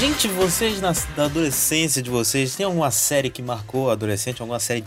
Gente, 0.00 0.28
vocês 0.28 0.80
na, 0.80 0.92
da 1.14 1.26
adolescência 1.26 2.02
de 2.02 2.08
vocês, 2.08 2.56
tem 2.56 2.64
alguma 2.64 2.90
série 2.90 3.28
que 3.28 3.42
marcou 3.42 3.90
a 3.90 3.92
adolescente? 3.92 4.40
Alguma 4.40 4.58
série 4.58 4.82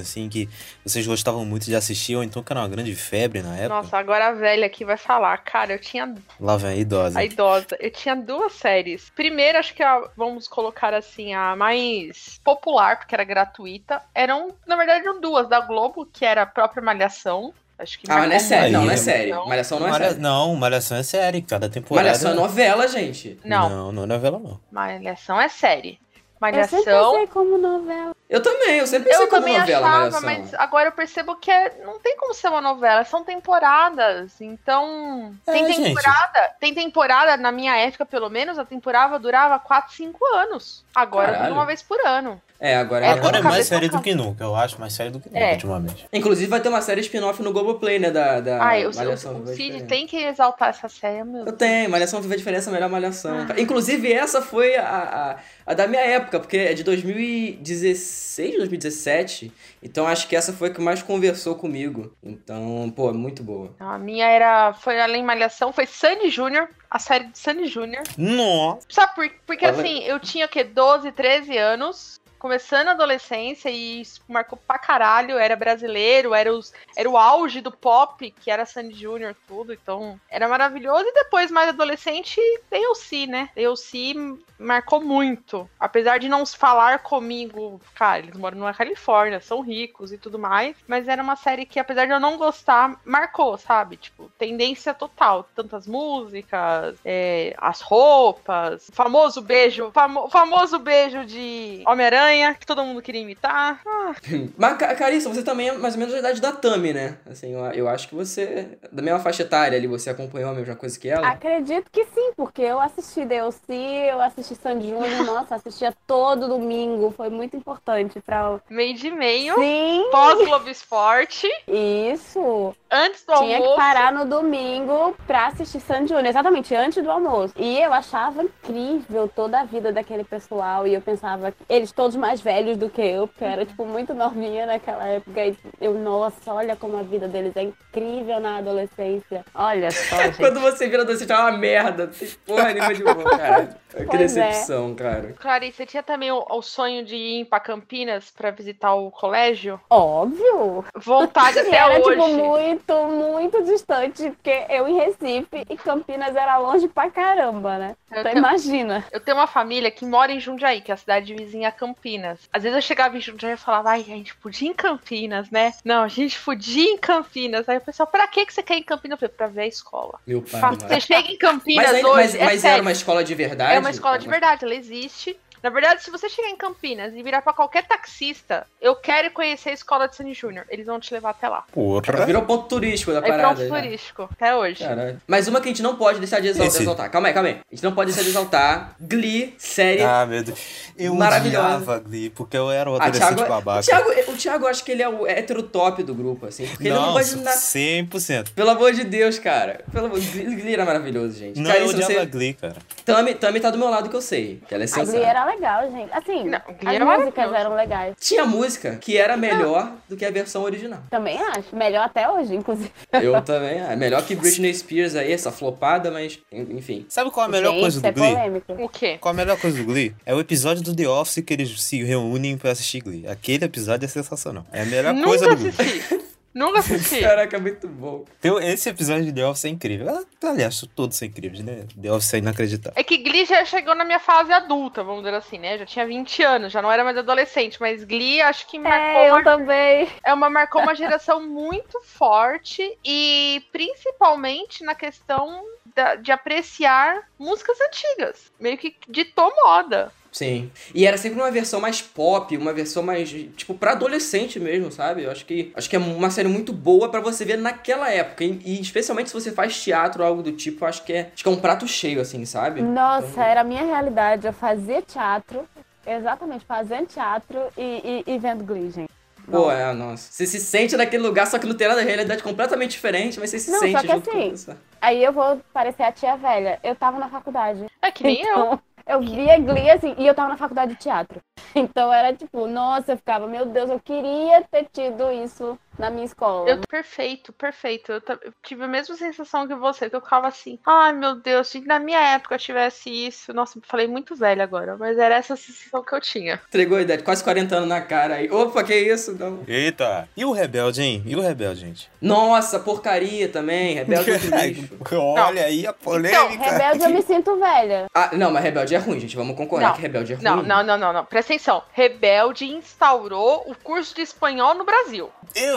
assim, 0.00 0.26
que 0.26 0.48
vocês 0.82 1.06
gostavam 1.06 1.44
muito 1.44 1.66
de 1.66 1.76
assistir, 1.76 2.16
ou 2.16 2.24
então 2.24 2.42
que 2.42 2.50
era 2.50 2.62
uma 2.62 2.68
grande 2.68 2.94
febre 2.94 3.42
na 3.42 3.54
época? 3.54 3.68
Nossa, 3.68 3.98
agora 3.98 4.28
a 4.28 4.32
velha 4.32 4.64
aqui 4.64 4.82
vai 4.82 4.96
falar. 4.96 5.36
Cara, 5.36 5.74
eu 5.74 5.78
tinha. 5.78 6.14
Lá 6.40 6.56
vem 6.56 6.70
a 6.70 6.76
idosa. 6.76 7.18
A 7.18 7.24
idosa. 7.26 7.76
Eu 7.78 7.90
tinha 7.90 8.16
duas 8.16 8.54
séries. 8.54 9.10
Primeiro, 9.14 9.58
acho 9.58 9.74
que 9.74 9.82
a, 9.82 10.08
vamos 10.16 10.48
colocar 10.48 10.94
assim, 10.94 11.34
a 11.34 11.54
mais 11.54 12.40
popular, 12.42 12.96
porque 12.96 13.14
era 13.14 13.22
gratuita. 13.22 14.00
Eram, 14.14 14.54
na 14.66 14.76
verdade, 14.76 15.06
eram 15.06 15.20
duas 15.20 15.46
da 15.46 15.60
Globo, 15.60 16.06
que 16.10 16.24
era 16.24 16.40
a 16.40 16.46
própria 16.46 16.82
Malhação. 16.82 17.52
Acho 17.78 17.98
que 17.98 18.06
Ah, 18.08 18.18
mas 18.18 18.28
não 18.28 18.36
é 18.36 18.38
série, 18.38 18.72
não, 18.72 18.84
não 18.84 18.90
é 18.92 18.96
série. 18.96 19.30
Não. 19.32 19.46
Malhação 19.48 19.80
não 19.80 19.86
é 19.88 19.90
Malha- 19.90 20.08
série. 20.10 20.20
Não, 20.20 20.54
Malhação 20.56 20.96
é 20.96 21.02
série, 21.02 21.42
cada 21.42 21.68
temporada. 21.68 22.06
Malhação 22.06 22.30
é 22.30 22.34
novela, 22.34 22.86
gente. 22.88 23.38
Não, 23.44 23.68
Não, 23.68 23.92
não 23.92 24.02
é 24.04 24.06
novela, 24.06 24.38
não. 24.38 24.60
Malhação 24.70 25.40
é 25.40 25.48
série. 25.48 25.98
Eu 26.42 26.52
sempre 26.52 26.80
Malhação. 26.80 27.12
pensei 27.12 27.26
como 27.28 27.58
novela. 27.58 28.14
Eu 28.28 28.42
também, 28.42 28.78
eu 28.78 28.86
sempre 28.86 29.10
pensei 29.10 29.24
Eu 29.24 29.28
como 29.28 29.42
também 29.42 29.58
novela, 29.58 29.86
achava, 29.86 29.98
Malhação. 30.20 30.22
mas 30.22 30.54
agora 30.54 30.88
eu 30.88 30.92
percebo 30.92 31.36
que 31.36 31.50
é- 31.50 31.82
não 31.84 31.98
tem 32.00 32.16
como 32.16 32.32
ser 32.32 32.48
uma 32.48 32.60
novela, 32.60 33.04
são 33.04 33.22
temporadas. 33.22 34.40
Então, 34.40 35.34
É, 35.46 35.52
tem 35.52 35.66
gente. 35.66 35.82
temporada, 35.84 36.50
tem 36.58 36.74
temporada, 36.74 37.36
na 37.36 37.52
minha 37.52 37.76
época 37.76 38.06
pelo 38.06 38.30
menos, 38.30 38.58
a 38.58 38.64
temporada 38.64 39.18
durava 39.18 39.58
4, 39.58 39.94
5 39.94 40.18
anos. 40.34 40.84
Agora 40.94 41.26
Caralho. 41.32 41.44
dura 41.48 41.54
uma 41.60 41.66
vez 41.66 41.82
por 41.82 42.00
ano. 42.06 42.40
É, 42.60 42.76
agora 42.76 43.04
É, 43.04 43.08
é. 43.08 43.12
Agora 43.12 43.38
é 43.38 43.42
mais 43.42 43.66
série 43.66 43.88
do 43.88 44.00
que 44.00 44.14
nunca, 44.14 44.42
eu 44.42 44.54
acho 44.56 44.80
mais 44.80 44.94
série 44.94 45.10
do 45.10 45.20
que 45.20 45.28
nunca 45.28 45.38
É. 45.38 45.52
ultimamente. 45.52 46.06
Inclusive 46.10 46.48
vai 46.48 46.60
ter 46.60 46.68
uma 46.70 46.80
série 46.80 47.00
spin-off 47.02 47.42
no 47.42 47.52
Globoplay, 47.52 47.98
né? 47.98 48.10
Da, 48.10 48.40
da 48.40 48.62
Ai, 48.64 48.86
o, 48.86 48.94
Malhação. 48.94 49.36
o, 49.42 49.46
Cid 49.48 49.82
tem 49.84 50.06
que 50.06 50.16
exaltar 50.16 50.70
essa 50.70 50.88
série, 50.88 51.24
meu 51.24 51.44
Eu 51.44 51.52
tenho, 51.52 51.90
Malhação 51.90 52.22
Viva 52.22 52.32
a 52.32 52.36
Diferença, 52.36 52.70
melhor 52.70 52.88
Malhação. 52.88 53.46
Ah. 53.50 53.60
Inclusive, 53.60 54.10
essa 54.10 54.40
foi 54.40 54.76
a, 54.76 55.36
a, 55.66 55.72
a 55.72 55.74
da 55.74 55.86
minha 55.86 56.00
época, 56.02 56.40
porque 56.40 56.56
é 56.56 56.72
de 56.72 56.82
2016, 56.84 58.13
2017. 58.56 59.52
Então 59.82 60.06
acho 60.06 60.28
que 60.28 60.36
essa 60.36 60.52
foi 60.52 60.68
a 60.68 60.70
que 60.74 60.80
mais 60.80 61.02
conversou 61.02 61.54
comigo. 61.56 62.12
Então, 62.22 62.92
pô, 62.94 63.12
muito 63.12 63.42
boa. 63.42 63.70
Então, 63.74 63.88
A 63.90 63.98
minha 63.98 64.26
era, 64.26 64.72
foi 64.74 65.00
além 65.00 65.22
Malhação, 65.22 65.72
foi 65.72 65.86
Sandy 65.86 66.30
Júnior, 66.30 66.68
a 66.90 66.98
série 66.98 67.24
de 67.26 67.38
Sandy 67.38 67.66
Júnior. 67.66 68.02
Nossa! 68.16 68.86
Sabe 68.90 69.14
por, 69.14 69.30
porque 69.46 69.66
Olha- 69.66 69.78
assim, 69.80 70.02
eu 70.04 70.18
tinha 70.20 70.46
o 70.46 70.48
quê? 70.48 70.64
12, 70.64 71.10
13 71.12 71.56
anos, 71.56 72.20
começando 72.48 72.88
a 72.88 72.90
adolescência 72.90 73.70
e 73.70 74.02
isso 74.02 74.20
marcou 74.28 74.58
pra 74.66 74.78
caralho, 74.78 75.38
era 75.38 75.56
brasileiro, 75.56 76.34
era, 76.34 76.52
os, 76.52 76.74
era 76.94 77.08
o 77.08 77.16
auge 77.16 77.62
do 77.62 77.72
pop, 77.72 78.30
que 78.30 78.50
era 78.50 78.66
Sandy 78.66 78.94
Júnior, 79.00 79.34
tudo, 79.48 79.72
então 79.72 80.20
era 80.28 80.46
maravilhoso. 80.46 81.06
E 81.06 81.14
depois, 81.14 81.50
mais 81.50 81.70
adolescente, 81.70 82.38
DLC, 82.70 83.26
né? 83.26 83.48
DLC 83.54 84.12
marcou 84.58 85.00
muito. 85.00 85.68
Apesar 85.80 86.18
de 86.18 86.28
não 86.28 86.44
falar 86.44 86.98
comigo, 86.98 87.80
cara, 87.94 88.18
eles 88.18 88.36
moram 88.36 88.58
na 88.58 88.74
Califórnia, 88.74 89.40
são 89.40 89.62
ricos 89.62 90.12
e 90.12 90.18
tudo 90.18 90.38
mais, 90.38 90.76
mas 90.86 91.08
era 91.08 91.22
uma 91.22 91.36
série 91.36 91.64
que, 91.64 91.80
apesar 91.80 92.04
de 92.04 92.12
eu 92.12 92.20
não 92.20 92.36
gostar, 92.36 93.00
marcou, 93.06 93.56
sabe? 93.56 93.96
Tipo, 93.96 94.30
tendência 94.38 94.92
total. 94.92 95.48
Tantas 95.56 95.86
músicas, 95.86 96.98
é, 97.06 97.54
as 97.56 97.80
roupas, 97.80 98.90
famoso 98.92 99.40
beijo, 99.40 99.90
famo- 99.94 100.28
famoso 100.28 100.78
beijo 100.78 101.24
de 101.24 101.82
Homem-Aranha, 101.86 102.33
que 102.58 102.66
todo 102.66 102.82
mundo 102.84 103.00
queria 103.02 103.20
imitar. 103.22 103.80
Ah, 103.86 104.12
Mas, 104.56 104.76
Ca- 104.78 104.94
Carissa, 104.94 105.28
você 105.28 105.42
também 105.42 105.68
é 105.68 105.72
mais 105.72 105.94
ou 105.94 106.00
menos 106.00 106.12
da 106.14 106.20
idade 106.20 106.40
da 106.40 106.52
Tami, 106.52 106.92
né? 106.92 107.16
Assim, 107.30 107.52
eu, 107.52 107.60
eu 107.72 107.88
acho 107.88 108.08
que 108.08 108.14
você, 108.14 108.78
da 108.92 109.02
mesma 109.02 109.20
faixa 109.20 109.42
etária 109.42 109.76
ali, 109.78 109.86
você 109.86 110.10
acompanhou 110.10 110.50
a 110.50 110.54
mesma 110.54 110.74
coisa 110.76 110.98
que 110.98 111.08
ela. 111.08 111.26
Acredito 111.28 111.90
que 111.90 112.04
sim, 112.06 112.32
porque 112.36 112.62
eu 112.62 112.80
assisti 112.80 113.24
DLC, 113.24 113.72
eu 114.10 114.20
assisti 114.20 114.54
Sandy 114.54 114.88
Júnior, 114.90 115.22
nossa, 115.24 115.54
assistia 115.54 115.94
todo 116.06 116.48
domingo. 116.48 117.12
Foi 117.16 117.28
muito 117.28 117.56
importante 117.56 118.20
pra. 118.20 118.58
meio 118.68 118.94
de 118.94 119.10
meio, 119.10 119.54
Sim, 119.54 120.08
pós-Globo 120.10 120.68
Esporte, 120.68 121.48
isso. 121.68 122.74
antes 122.90 123.24
do 123.24 123.34
Tinha 123.34 123.56
que 123.58 123.62
almoço. 123.62 123.76
parar 123.76 124.12
no 124.12 124.24
domingo 124.24 125.14
pra 125.26 125.46
assistir 125.48 125.80
Sandy 125.80 126.08
Júnior, 126.08 126.26
exatamente, 126.26 126.74
antes 126.74 127.02
do 127.02 127.10
almoço. 127.10 127.54
E 127.56 127.78
eu 127.80 127.92
achava 127.92 128.42
incrível 128.42 129.28
toda 129.34 129.60
a 129.60 129.64
vida 129.64 129.92
daquele 129.92 130.24
pessoal. 130.24 130.86
E 130.86 130.94
eu 130.94 131.00
pensava, 131.00 131.50
que 131.52 131.58
eles 131.68 131.92
todos 131.92 132.16
mais 132.24 132.40
velhos 132.40 132.78
do 132.78 132.88
que 132.88 133.02
eu, 133.02 133.28
porque 133.28 133.44
eu 133.44 133.48
era, 133.48 133.66
tipo, 133.66 133.84
muito 133.84 134.14
novinha 134.14 134.64
naquela 134.64 135.06
época. 135.06 135.44
E 135.44 135.54
eu, 135.78 135.92
nossa, 135.92 136.54
olha 136.54 136.74
como 136.74 136.96
a 136.96 137.02
vida 137.02 137.28
deles 137.28 137.54
é 137.54 137.62
incrível 137.64 138.40
na 138.40 138.56
adolescência. 138.58 139.44
Olha 139.54 139.90
só, 139.90 140.16
gente. 140.24 140.38
Quando 140.38 140.58
você 140.60 140.88
vira 140.88 141.02
adolescente, 141.02 141.30
é 141.32 141.36
uma 141.36 141.52
merda. 141.52 142.10
Porra 142.46 142.72
nenhuma 142.72 142.94
de 142.94 143.02
boa, 143.04 143.36
cara. 143.36 143.76
Que 143.94 144.06
Pois 144.06 144.36
é. 144.36 144.48
decepção, 144.48 144.92
cara. 144.96 145.34
Clarice, 145.38 145.76
você 145.76 145.86
tinha 145.86 146.02
também 146.02 146.28
o, 146.32 146.44
o 146.50 146.60
sonho 146.62 147.04
de 147.04 147.14
ir 147.14 147.44
pra 147.44 147.60
Campinas 147.60 148.28
pra 148.28 148.50
visitar 148.50 148.92
o 148.92 149.08
colégio? 149.08 149.80
Óbvio. 149.88 150.84
Vontade 150.96 151.58
até 151.60 151.76
era, 151.76 152.00
hoje. 152.00 152.10
tipo, 152.10 152.28
muito, 152.28 152.94
muito 153.06 153.62
distante, 153.62 154.30
porque 154.30 154.64
eu 154.68 154.88
em 154.88 154.96
Recife 154.96 155.64
e 155.70 155.76
Campinas 155.76 156.34
era 156.34 156.56
longe 156.58 156.88
pra 156.88 157.08
caramba, 157.08 157.78
né? 157.78 157.96
Eu 158.10 158.18
Então 158.20 158.32
tenho- 158.32 158.38
imagina. 158.38 159.04
Eu 159.12 159.20
tenho 159.20 159.36
uma 159.36 159.46
família 159.46 159.90
que 159.92 160.04
mora 160.04 160.32
em 160.32 160.40
Jundiaí, 160.40 160.80
que 160.80 160.90
é 160.90 160.94
a 160.94 160.96
cidade 160.96 161.32
vizinha 161.32 161.68
a 161.68 161.72
Campinas. 161.72 162.03
Às 162.52 162.62
vezes 162.62 162.76
eu 162.76 162.82
chegava 162.82 163.16
em 163.16 163.20
Jundiaí 163.20 163.54
e 163.54 163.56
falava, 163.56 163.90
ai, 163.90 164.00
a 164.00 164.04
gente 164.04 164.34
podia 164.36 164.68
ir 164.68 164.72
em 164.72 164.74
Campinas, 164.74 165.50
né? 165.50 165.72
Não, 165.84 166.02
a 166.02 166.08
gente 166.08 166.38
podia 166.38 166.84
ir 166.84 166.94
em 166.94 166.98
Campinas. 166.98 167.68
Aí 167.68 167.78
o 167.78 167.80
pessoal, 167.80 168.06
pra 168.06 168.28
que 168.28 168.44
que 168.44 168.52
você 168.52 168.62
quer 168.62 168.74
ir 168.74 168.80
em 168.80 168.84
Campinas? 168.84 169.16
Eu 169.16 169.28
falei, 169.28 169.34
pra 169.36 169.46
ver 169.46 169.62
a 169.62 169.66
escola. 169.66 170.20
Meu 170.26 170.42
pai. 170.42 170.60
Você 170.76 171.00
chega 171.00 171.28
em 171.30 171.38
Campinas 171.38 171.86
Mas, 171.86 171.94
ainda, 171.94 172.08
hoje, 172.08 172.16
mas, 172.16 172.34
é 172.34 172.44
mas 172.44 172.60
sério. 172.60 172.74
era 172.74 172.82
uma 172.82 172.92
escola 172.92 173.24
de 173.24 173.34
verdade? 173.34 173.74
É 173.74 173.78
uma 173.78 173.90
escola 173.90 174.18
de 174.18 174.28
verdade, 174.28 174.64
ela 174.64 174.74
existe. 174.74 175.36
Na 175.64 175.70
verdade, 175.70 176.04
se 176.04 176.10
você 176.10 176.28
chegar 176.28 176.50
em 176.50 176.56
Campinas 176.56 177.14
e 177.14 177.22
virar 177.22 177.40
pra 177.40 177.54
qualquer 177.54 177.86
taxista, 177.86 178.66
eu 178.82 178.94
quero 178.94 179.30
conhecer 179.30 179.70
a 179.70 179.72
escola 179.72 180.06
de 180.06 180.14
Sandy 180.14 180.34
Júnior. 180.34 180.66
Eles 180.68 180.84
vão 180.84 181.00
te 181.00 181.10
levar 181.14 181.30
até 181.30 181.48
lá. 181.48 181.64
Porra! 181.72 182.26
Virou 182.26 182.42
ponto 182.42 182.68
turístico 182.68 183.12
da 183.12 183.20
Aí 183.20 183.30
parada. 183.30 183.54
pronto, 183.54 183.66
já. 183.66 183.74
turístico, 183.74 184.28
até 184.30 184.54
hoje. 184.54 184.84
Caralho. 184.84 185.22
Mas 185.26 185.48
uma 185.48 185.62
que 185.62 185.68
a 185.68 185.72
gente 185.72 185.82
não 185.82 185.96
pode 185.96 186.18
deixar 186.18 186.40
de 186.40 186.48
exal- 186.48 186.66
Esse. 186.66 186.82
exaltar. 186.82 187.10
Calma 187.10 187.28
aí, 187.28 187.34
calma 187.34 187.48
aí. 187.48 187.54
A 187.54 187.74
gente 187.74 187.82
não 187.82 187.94
pode 187.94 188.10
deixar 188.10 188.22
de 188.22 188.28
exaltar. 188.28 188.94
Glee, 189.00 189.54
série. 189.56 190.02
Ah, 190.02 190.26
meu 190.26 190.44
Deus. 190.44 190.58
Eu 190.98 191.14
Maravilhosa. 191.14 191.76
odiava 191.76 191.98
Glee, 191.98 192.28
porque 192.28 192.58
eu 192.58 192.70
era 192.70 192.90
o 192.90 192.96
Ah, 192.96 193.04
adolescente 193.06 193.34
Thiago, 193.36 193.48
babaca. 193.48 193.80
o, 193.80 193.82
Thiago, 193.84 194.10
o 194.32 194.36
Thiago, 194.36 194.64
eu 194.66 194.68
acho 194.68 194.84
que 194.84 194.92
ele 194.92 195.02
é 195.02 195.08
o 195.08 195.26
hétero 195.26 195.62
top 195.62 196.02
do 196.02 196.14
grupo, 196.14 196.44
assim. 196.44 196.66
Porque 196.66 196.88
ele 196.88 196.94
não 196.94 197.06
não, 197.06 197.12
gosta 197.14 197.36
de 197.38 197.42
nada. 197.42 197.56
100%. 197.56 198.50
Pelo 198.54 198.68
amor 198.68 198.92
de 198.92 199.02
Deus, 199.04 199.38
cara. 199.38 199.80
Pelo 199.90 200.06
amor 200.08 200.20
Glee, 200.20 200.56
Glee 200.56 200.74
era 200.74 200.84
maravilhoso, 200.84 201.38
gente. 201.38 201.58
Não, 201.58 201.70
eu 201.70 201.76
Carissa, 201.88 201.94
odiava 201.94 202.12
você... 202.12 202.26
Glee, 202.26 202.52
cara. 202.52 202.76
Tami, 203.02 203.34
Tami 203.34 203.60
tá 203.60 203.70
do 203.70 203.78
meu 203.78 203.88
lado 203.88 204.10
que 204.10 204.16
eu 204.16 204.20
sei. 204.20 204.60
Que 204.68 204.74
ela 204.74 204.84
é 204.84 204.86
A 204.86 204.88
Glee 204.90 205.06
sensacional. 205.06 205.26
era 205.30 205.53
legal, 205.54 205.90
gente. 205.90 206.12
Assim, 206.12 206.44
Não, 206.44 206.58
as 206.58 206.94
era 206.94 207.04
músicas 207.04 207.52
eram 207.52 207.74
legais. 207.74 208.14
Tinha 208.18 208.44
música 208.44 208.96
que 208.96 209.16
era 209.16 209.36
melhor 209.36 209.92
do 210.08 210.16
que 210.16 210.24
a 210.24 210.30
versão 210.30 210.62
original. 210.62 211.00
Também 211.10 211.38
acho. 211.40 211.74
Melhor 211.74 212.04
até 212.04 212.28
hoje, 212.28 212.54
inclusive. 212.54 212.90
Eu 213.12 213.40
também. 213.42 213.80
É 213.80 213.96
melhor 213.96 214.22
que 214.24 214.34
Britney 214.34 214.72
Spears 214.74 215.14
aí, 215.14 215.32
essa 215.32 215.50
flopada, 215.50 216.10
mas 216.10 216.38
enfim. 216.52 217.06
Sabe 217.08 217.30
qual 217.30 217.46
é 217.46 217.48
a 217.48 217.52
melhor 217.52 217.72
gente, 217.72 217.80
coisa 217.80 217.98
isso 217.98 218.06
é 218.06 218.12
do 218.12 218.20
Glee? 218.20 218.34
polêmico. 218.34 218.72
O 218.84 218.88
quê? 218.88 219.18
Qual 219.20 219.32
a 219.32 219.36
melhor 219.36 219.58
coisa 219.58 219.76
do 219.76 219.84
Glee? 219.84 220.14
É 220.26 220.34
o 220.34 220.40
episódio 220.40 220.82
do 220.82 220.94
The 220.94 221.08
Office 221.08 221.42
que 221.44 221.52
eles 221.52 221.82
se 221.82 222.02
reúnem 222.02 222.56
pra 222.56 222.70
assistir 222.72 223.00
Glee. 223.00 223.26
Aquele 223.26 223.64
episódio 223.64 224.04
é 224.04 224.08
sensacional. 224.08 224.66
É 224.72 224.82
a 224.82 224.86
melhor 224.86 225.14
coisa 225.22 225.46
Nunca 225.48 225.56
do 225.56 225.72
Glee. 225.72 226.24
Nunca 226.54 226.78
assisti. 226.78 227.18
Caraca, 227.24 227.58
muito 227.58 227.88
bom. 227.88 228.24
Então, 228.38 228.60
esse 228.60 228.88
episódio 228.88 229.24
de 229.24 229.32
The 229.32 229.44
Office 229.46 229.64
é 229.64 229.68
incrível. 229.68 230.24
Aliás, 230.42 230.80
todos 230.94 231.16
são 231.16 231.26
incríveis, 231.26 231.64
né? 231.64 231.84
The 232.00 232.12
Office 232.12 232.34
é 232.34 232.38
inacreditável. 232.38 232.92
É 232.96 233.02
que 233.02 233.18
Glee 233.18 233.44
já 233.44 233.64
chegou 233.64 233.94
na 233.94 234.04
minha 234.04 234.20
fase 234.20 234.52
adulta, 234.52 235.02
vamos 235.02 235.24
dizer 235.24 235.34
assim, 235.36 235.58
né? 235.58 235.76
Já 235.78 235.84
tinha 235.86 236.06
20 236.06 236.42
anos, 236.42 236.72
já 236.72 236.80
não 236.80 236.92
era 236.92 237.02
mais 237.02 237.16
adolescente, 237.18 237.78
mas 237.80 238.04
Glee 238.04 238.40
acho 238.40 238.66
que 238.68 238.78
marcou 238.78 239.20
É, 239.20 239.30
eu 239.30 239.34
uma, 239.34 239.42
também. 239.44 240.08
é 240.24 240.32
uma, 240.32 240.48
marcou 240.48 240.80
uma 240.82 240.94
geração 240.94 241.42
muito 241.46 242.00
forte 242.02 242.96
e 243.04 243.62
principalmente 243.72 244.84
na 244.84 244.94
questão 244.94 245.64
da- 245.94 246.14
de 246.14 246.30
apreciar 246.32 247.22
músicas 247.38 247.76
antigas. 247.80 248.52
Meio 248.60 248.78
que 248.78 248.94
ditou 249.08 249.52
moda. 249.64 250.12
Sim. 250.34 250.68
E 250.92 251.06
era 251.06 251.16
sempre 251.16 251.40
uma 251.40 251.50
versão 251.50 251.80
mais 251.80 252.02
pop, 252.02 252.56
uma 252.56 252.72
versão 252.72 253.04
mais, 253.04 253.30
tipo, 253.30 253.72
pra 253.72 253.92
adolescente 253.92 254.58
mesmo, 254.58 254.90
sabe? 254.90 255.22
Eu 255.22 255.30
acho 255.30 255.46
que, 255.46 255.70
acho 255.76 255.88
que 255.88 255.94
é 255.94 255.98
uma 255.98 256.28
série 256.28 256.48
muito 256.48 256.72
boa 256.72 257.08
pra 257.08 257.20
você 257.20 257.44
ver 257.44 257.56
naquela 257.56 258.10
época. 258.10 258.42
E, 258.42 258.60
e 258.64 258.80
especialmente 258.80 259.28
se 259.28 259.34
você 259.34 259.52
faz 259.52 259.80
teatro 259.80 260.24
ou 260.24 260.28
algo 260.28 260.42
do 260.42 260.50
tipo, 260.50 260.82
eu 260.82 260.88
acho 260.88 261.04
que 261.04 261.12
é, 261.12 261.30
acho 261.32 261.44
que 261.44 261.48
é 261.48 261.52
um 261.52 261.60
prato 261.60 261.86
cheio, 261.86 262.20
assim, 262.20 262.44
sabe? 262.44 262.82
Nossa, 262.82 263.44
era 263.44 263.60
a 263.60 263.64
minha 263.64 263.84
realidade. 263.84 264.44
Eu 264.44 264.52
fazia 264.52 265.00
teatro, 265.00 265.68
exatamente, 266.04 266.64
fazendo 266.64 267.06
teatro 267.06 267.60
e, 267.78 268.24
e, 268.26 268.34
e 268.34 268.38
vendo 268.38 268.64
Glee, 268.64 268.90
gente. 268.90 269.10
Pô, 269.48 269.70
é, 269.70 269.92
nossa. 269.92 270.32
Você 270.32 270.46
se 270.46 270.58
sente 270.58 270.96
naquele 270.96 271.22
lugar, 271.22 271.46
só 271.46 271.60
que 271.60 271.66
não 271.66 271.76
tem 271.76 271.86
nada, 271.86 272.00
a 272.00 272.04
realidade 272.04 272.40
é 272.40 272.42
completamente 272.42 272.92
diferente, 272.92 273.38
mas 273.38 273.50
você 273.50 273.60
se 273.60 273.70
Não, 273.70 273.78
sente 273.78 273.92
só 273.92 274.00
que 274.00 274.08
junto 274.08 274.30
assim. 274.30 274.76
Aí 275.00 275.22
eu 275.22 275.32
vou 275.32 275.60
parecer 275.72 276.02
a 276.02 276.10
tia 276.10 276.34
velha. 276.36 276.80
Eu 276.82 276.96
tava 276.96 277.20
na 277.20 277.28
faculdade. 277.28 277.86
É 278.02 278.10
que 278.10 278.24
nem. 278.24 278.40
Então, 278.40 278.72
Eu 278.72 278.93
via 279.20 279.58
Glee, 279.58 279.90
assim, 279.90 280.14
e 280.18 280.26
eu 280.26 280.34
tava 280.34 280.48
na 280.50 280.56
faculdade 280.56 280.94
de 280.94 280.98
teatro. 281.00 281.40
Então 281.76 282.12
era 282.12 282.32
tipo, 282.32 282.66
nossa, 282.68 283.12
eu 283.12 283.16
ficava, 283.16 283.48
meu 283.48 283.66
Deus, 283.66 283.90
eu 283.90 283.98
queria 283.98 284.62
ter 284.70 284.86
tido 284.92 285.30
isso 285.32 285.76
na 285.98 286.10
minha 286.10 286.24
escola. 286.24 286.68
Eu, 286.68 286.80
perfeito, 286.88 287.52
perfeito. 287.52 288.12
Eu, 288.12 288.22
eu, 288.42 288.52
tive 288.62 288.84
a 288.84 288.88
mesma 288.88 289.14
sensação 289.16 289.66
que 289.66 289.74
você, 289.74 290.10
que 290.10 290.16
eu 290.16 290.20
ficava 290.20 290.48
assim, 290.48 290.78
ai 290.84 291.12
meu 291.12 291.36
Deus, 291.36 291.68
se 291.68 291.80
na 291.80 291.98
minha 291.98 292.20
época 292.34 292.54
eu 292.54 292.58
tivesse 292.58 293.10
isso. 293.10 293.52
Nossa, 293.52 293.78
falei 293.82 294.06
muito 294.06 294.34
velho 294.34 294.62
agora, 294.62 294.96
mas 294.96 295.18
era 295.18 295.36
essa 295.36 295.56
sensação 295.56 296.02
que 296.02 296.14
eu 296.14 296.20
tinha. 296.20 296.60
Entregou 296.68 296.98
a 296.98 297.02
ideia, 297.02 297.22
quase 297.22 297.42
40 297.42 297.76
anos 297.76 297.88
na 297.88 298.00
cara 298.00 298.36
aí. 298.36 298.50
Opa, 298.50 298.82
que 298.84 298.94
isso? 298.94 299.32
Não. 299.38 299.60
Eita! 299.66 300.28
E 300.36 300.44
o 300.44 300.52
Rebelde, 300.52 301.02
hein? 301.02 301.22
E 301.26 301.36
o 301.36 301.40
Rebelde, 301.40 301.80
gente? 301.80 302.10
Nossa, 302.20 302.78
porcaria 302.78 303.48
também. 303.48 303.94
Rebelde 303.94 304.30
é. 304.30 304.34
Olha 305.16 305.60
não. 305.60 305.62
aí 305.62 305.86
a 305.86 305.92
polêmica. 305.92 306.54
Então, 306.54 306.70
Rebelde 306.70 307.04
eu 307.04 307.10
me 307.10 307.22
sinto 307.22 307.58
velha. 307.58 308.06
Ah, 308.14 308.30
não, 308.32 308.50
mas 308.50 308.62
Rebelde 308.64 308.94
é 308.94 308.98
ruim, 308.98 309.20
gente. 309.20 309.36
Vamos 309.36 309.56
concordar 309.56 309.88
não. 309.88 309.94
que 309.94 310.02
Rebelde 310.02 310.32
é 310.32 310.36
ruim. 310.36 310.44
Não, 310.44 310.62
não, 310.62 310.82
não, 310.82 310.98
não, 310.98 311.12
não. 311.12 311.24
Presta 311.24 311.52
atenção. 311.52 311.82
Rebelde 311.92 312.64
instaurou 312.66 313.64
o 313.66 313.74
curso 313.74 314.14
de 314.14 314.22
espanhol 314.22 314.74
no 314.74 314.84
Brasil. 314.84 315.30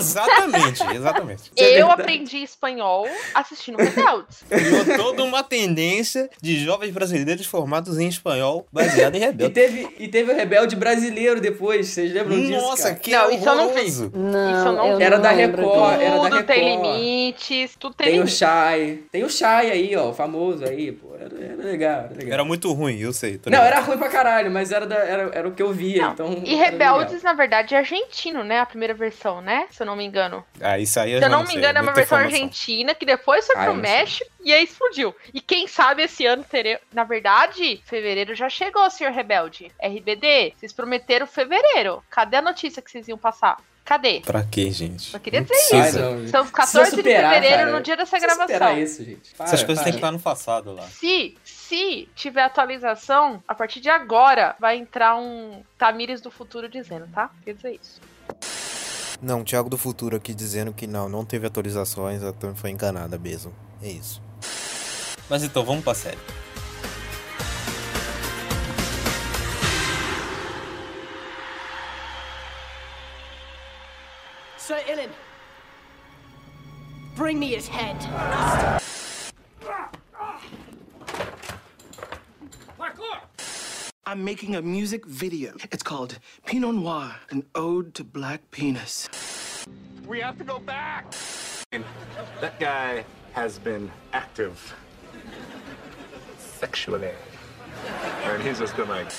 Exatamente, 0.08 0.84
exatamente. 0.96 1.52
É 1.56 1.82
eu 1.82 1.92
aprendi 1.92 2.38
espanhol 2.38 3.08
assistindo 3.34 3.78
Rebeldes. 3.78 4.44
Criou 4.50 4.98
toda 4.98 5.24
uma 5.24 5.44
tendência 5.44 6.30
de 6.42 6.60
jovens 6.64 6.92
brasileiros 6.92 7.46
formados 7.46 7.98
em 8.00 8.08
espanhol 8.08 8.66
baseado 8.72 9.16
em 9.16 9.20
Rebelde. 9.20 9.52
E 9.52 9.54
teve, 9.54 9.88
e 10.00 10.08
teve 10.08 10.32
o 10.32 10.36
Rebelde 10.36 10.76
brasileiro 10.76 11.40
depois, 11.42 11.88
vocês 11.88 12.12
lembram 12.14 12.40
disso? 12.40 12.52
Nossa, 12.62 12.96
que 12.96 13.12
Não, 13.12 13.30
isso 13.32 13.48
eu 13.48 13.56
não 13.56 13.74
vi. 13.74 13.78
Não, 13.78 13.90
Isso 13.90 14.68
eu 14.68 14.72
não 14.74 15.02
Era 15.02 15.16
não 15.18 15.24
da 15.24 15.32
Record, 15.32 16.02
era 16.02 16.10
da 16.10 16.16
Tudo 16.24 16.24
Record. 16.24 16.46
tem 16.46 16.76
limites, 16.76 17.76
tudo 17.80 17.96
tem, 17.96 18.08
Tem 18.08 18.16
o 18.16 18.18
limites. 18.20 18.38
Shai. 18.38 19.00
Tem 19.12 19.24
o 19.24 19.30
Shai 19.30 19.72
aí, 19.72 19.96
ó, 19.96 20.10
o 20.10 20.14
famoso 20.14 20.64
aí, 20.66 20.92
pô. 20.92 21.16
Era, 21.16 21.34
era 21.44 21.64
legal, 21.64 22.00
era 22.06 22.14
legal. 22.14 22.34
Era 22.34 22.46
muito 22.46 22.72
ruim, 22.74 23.00
eu 23.00 23.12
sei. 23.12 23.40
Não, 23.48 23.58
era 23.60 23.80
ruim 23.80 23.98
pra 23.98 24.10
caralho, 24.10 24.52
mas 24.52 24.72
era, 24.72 24.86
da, 24.86 24.96
era, 24.98 25.32
era 25.34 25.48
o 25.48 25.52
que 25.52 25.62
eu 25.62 25.72
via, 25.74 26.04
Não, 26.04 26.12
então... 26.14 26.42
E 26.46 26.56
Rebeldes, 26.56 27.16
legal. 27.16 27.24
na 27.24 27.34
verdade, 27.34 27.74
é 27.76 27.78
argentino, 27.80 28.44
né? 28.44 28.60
A 28.60 28.66
primeira 28.66 28.94
versão, 28.94 29.42
né? 29.42 29.66
Se 29.72 29.82
eu 29.82 29.88
não 29.88 29.96
me 29.98 30.06
engano. 30.06 30.46
Ah, 30.62 30.80
isso 30.80 31.00
aí 31.00 31.12
eu 31.12 31.20
Se 31.20 31.26
eu 31.26 31.30
não 31.30 31.42
me 31.42 31.48
sei, 31.48 31.58
engano, 31.58 31.80
é 31.80 31.82
uma 31.82 31.94
versão 31.94 32.18
informação. 32.20 32.36
argentina 32.42 32.96
que 32.96 33.06
depois 33.06 33.46
foi 33.46 33.56
Ah, 33.58 33.64
pro 33.66 33.74
sei. 33.74 33.82
México 33.82 34.32
e 34.44 34.54
aí 34.54 34.64
explodiu. 34.64 35.16
E 35.34 35.42
quem 35.42 35.68
sabe 35.68 36.04
esse 36.04 36.26
ano 36.26 36.44
teremos. 36.44 36.82
Na 36.94 37.04
verdade, 37.04 37.82
fevereiro 37.86 38.34
já 38.36 38.48
chegou, 38.50 38.90
senhor 38.90 39.12
Rebelde. 39.12 39.72
RBD, 39.84 40.54
vocês 40.58 40.72
prometeram 40.72 41.28
fevereiro. 41.28 42.04
Cadê 42.10 42.38
a 42.38 42.42
notícia 42.42 42.82
que 42.82 42.90
vocês 42.90 43.08
iam 43.08 43.18
passar? 43.18 43.58
Cadê? 43.84 44.20
Pra 44.20 44.44
quê, 44.44 44.70
gente? 44.70 45.12
Só 45.12 45.18
queria 45.20 45.42
dizer 45.42 45.54
não, 45.94 46.18
gente. 46.20 46.30
São 46.30 46.44
os 46.44 46.52
Precisa 46.52 46.80
14 46.82 46.90
superar, 46.98 47.30
de 47.30 47.36
fevereiro 47.36 47.64
cara. 47.64 47.72
no 47.78 47.82
dia 47.82 47.96
dessa 47.96 48.20
gravação. 48.20 48.48
superar 48.48 48.78
isso, 48.78 49.04
gente. 49.06 49.34
Para, 49.34 49.46
Essas 49.46 49.64
coisas 49.64 49.76
para. 49.82 49.84
têm 49.86 49.94
que 49.94 49.98
estar 50.00 50.12
no 50.12 50.20
passado 50.20 50.74
lá. 50.74 50.84
Se, 50.90 51.38
se 51.46 52.10
tiver 52.14 52.42
atualização, 52.44 53.42
a 53.48 53.56
partir 53.56 53.80
de 53.80 53.90
agora 53.90 54.58
vai 54.60 54.76
entrar 54.78 55.16
um 55.16 55.64
Tamires 55.78 56.20
do 56.20 56.30
futuro 56.30 56.68
dizendo, 56.68 57.08
tá? 57.14 57.30
Quer 57.46 57.54
dizer 57.54 57.80
isso. 57.82 58.02
Não, 59.22 59.44
Thiago 59.44 59.70
do 59.70 59.78
Futuro 59.78 60.16
aqui 60.16 60.34
dizendo 60.34 60.72
que 60.72 60.86
não, 60.86 61.10
não 61.10 61.26
teve 61.26 61.48
atualizações, 61.48 62.22
a 62.24 62.32
Tami 62.32 62.56
foi 62.56 62.70
enganada 62.70 63.18
mesmo. 63.18 63.52
É 63.82 63.90
isso. 63.90 64.22
Mas 65.30 65.44
então, 65.44 65.66
vamos 65.66 65.84
pra 65.84 65.94
série. 65.94 66.18
Sir 74.58 74.84
Ilan, 74.88 75.10
bring 77.16 77.38
me 77.38 77.56
his 77.56 77.68
head. 77.68 77.98
I'm 84.08 84.24
making 84.24 84.56
a 84.56 84.62
music 84.62 85.06
video. 85.06 85.52
It's 85.70 85.84
called 85.84 86.18
Pinot 86.46 86.76
Noir, 86.76 87.14
an 87.30 87.44
ode 87.56 87.94
to 87.96 88.06
black 88.06 88.40
penis. 88.52 89.10
We 90.08 90.22
have 90.22 90.38
to 90.38 90.46
go 90.46 90.60
back. 90.60 91.14
That 92.40 92.58
guy 92.58 93.04
has 93.34 93.60
been 93.60 93.92
active 94.14 94.74
sexually. 96.38 97.12
And 98.24 98.42
he's 98.42 98.60
just 98.60 98.78
been 98.78 98.88
like, 98.88 99.12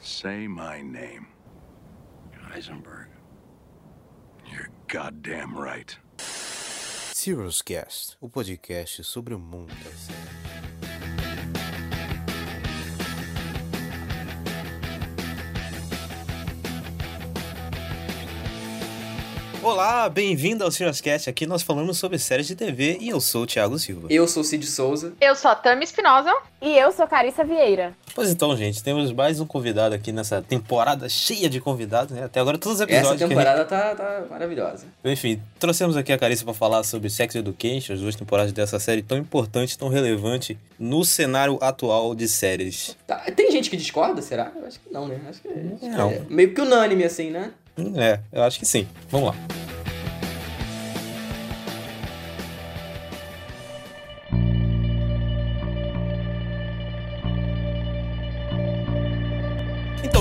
Say 0.00 0.48
my 0.48 0.80
name. 0.80 1.26
Heisenberg. 2.50 3.08
You're 4.50 4.70
goddamn 4.88 5.54
right. 5.54 5.94
Serious 6.16 7.60
Cast, 7.60 8.16
o 8.22 8.30
podcast 8.30 9.04
sobre 9.04 9.34
o 9.34 9.38
mundo 9.38 9.74
da 9.84 9.90
série. 9.90 10.53
Olá, 19.64 20.10
bem-vindo 20.10 20.62
ao 20.62 20.70
Serious 20.70 21.00
Cast. 21.00 21.30
Aqui 21.30 21.46
nós 21.46 21.62
falamos 21.62 21.96
sobre 21.96 22.18
séries 22.18 22.46
de 22.46 22.54
TV 22.54 22.98
e 23.00 23.08
eu 23.08 23.18
sou 23.18 23.44
o 23.44 23.46
Thiago 23.46 23.78
Silva. 23.78 24.08
Eu 24.10 24.28
sou 24.28 24.42
o 24.42 24.44
Cid 24.44 24.66
Souza. 24.66 25.14
Eu 25.18 25.34
sou 25.34 25.50
a 25.50 25.54
Tami 25.54 25.84
Espinosa. 25.84 26.30
E 26.60 26.76
eu 26.76 26.92
sou 26.92 27.06
Carissa 27.06 27.42
Vieira. 27.44 27.94
Pois 28.14 28.30
então, 28.30 28.54
gente, 28.58 28.82
temos 28.82 29.10
mais 29.10 29.40
um 29.40 29.46
convidado 29.46 29.94
aqui 29.94 30.12
nessa 30.12 30.42
temporada 30.42 31.08
cheia 31.08 31.48
de 31.48 31.62
convidados, 31.62 32.14
né? 32.14 32.24
Até 32.24 32.40
agora 32.40 32.58
todos 32.58 32.78
os 32.78 32.82
Essa 32.82 32.92
episódios 32.92 33.18
que 33.18 33.24
a 33.24 33.26
gente 33.26 33.36
temporada 33.38 33.64
tá, 33.64 33.94
tá 33.94 34.26
maravilhosa. 34.28 34.86
Enfim, 35.02 35.40
trouxemos 35.58 35.96
aqui 35.96 36.12
a 36.12 36.18
Carissa 36.18 36.44
para 36.44 36.52
falar 36.52 36.84
sobre 36.84 37.08
Sex 37.08 37.34
Education, 37.34 37.94
as 37.94 38.00
duas 38.00 38.14
temporadas 38.14 38.52
dessa 38.52 38.78
série 38.78 39.02
tão 39.02 39.16
importante, 39.16 39.78
tão 39.78 39.88
relevante 39.88 40.58
no 40.78 41.04
cenário 41.06 41.58
atual 41.62 42.14
de 42.14 42.28
séries. 42.28 42.96
Tá, 43.06 43.16
Tem 43.34 43.50
gente 43.50 43.70
que 43.70 43.78
discorda, 43.78 44.20
será? 44.20 44.52
Eu 44.54 44.66
acho 44.66 44.78
que 44.78 44.92
não, 44.92 45.08
né? 45.08 45.18
Acho 45.26 45.40
que, 45.40 45.48
acho 45.48 45.80
que 45.80 45.88
Não. 45.88 46.10
é 46.10 46.20
meio 46.28 46.52
que 46.54 46.60
unânime, 46.60 47.04
assim, 47.04 47.30
né? 47.30 47.50
É, 47.96 48.20
eu 48.32 48.42
acho 48.42 48.58
que 48.58 48.66
sim. 48.66 48.86
Vamos 49.10 49.28
lá. 49.28 49.34